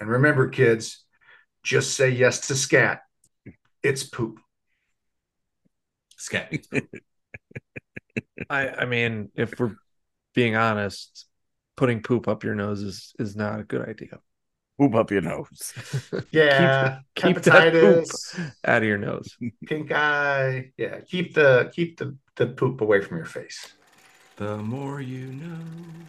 And 0.00 0.10
remember, 0.10 0.48
kids, 0.48 1.04
just 1.62 1.94
say 1.94 2.10
yes 2.10 2.48
to 2.48 2.56
scat. 2.56 3.02
It's 3.84 4.02
poop. 4.02 4.40
Scat. 6.16 6.52
I, 8.50 8.70
I 8.70 8.84
mean, 8.86 9.30
if 9.36 9.54
we're 9.60 9.76
being 10.34 10.56
honest, 10.56 11.26
putting 11.76 12.02
poop 12.02 12.26
up 12.26 12.42
your 12.42 12.56
nose 12.56 12.82
is 12.82 13.12
is 13.20 13.36
not 13.36 13.60
a 13.60 13.62
good 13.62 13.88
idea. 13.88 14.18
Poop 14.80 14.96
up 14.96 15.12
your 15.12 15.20
nose. 15.20 15.74
Yeah, 16.32 16.98
keep 17.14 17.40
that 17.42 17.72
poop 17.72 18.02
hepatitis, 18.02 18.52
out 18.64 18.82
of 18.82 18.88
your 18.88 18.98
nose. 18.98 19.36
pink 19.64 19.92
eye. 19.92 20.72
Yeah, 20.76 21.02
keep 21.02 21.34
the 21.34 21.70
keep 21.72 21.98
the 21.98 22.16
the 22.34 22.48
poop 22.48 22.80
away 22.80 23.00
from 23.00 23.18
your 23.18 23.26
face. 23.26 23.74
The 24.42 24.56
more 24.58 25.00
you 25.00 25.32
know. 25.32 26.08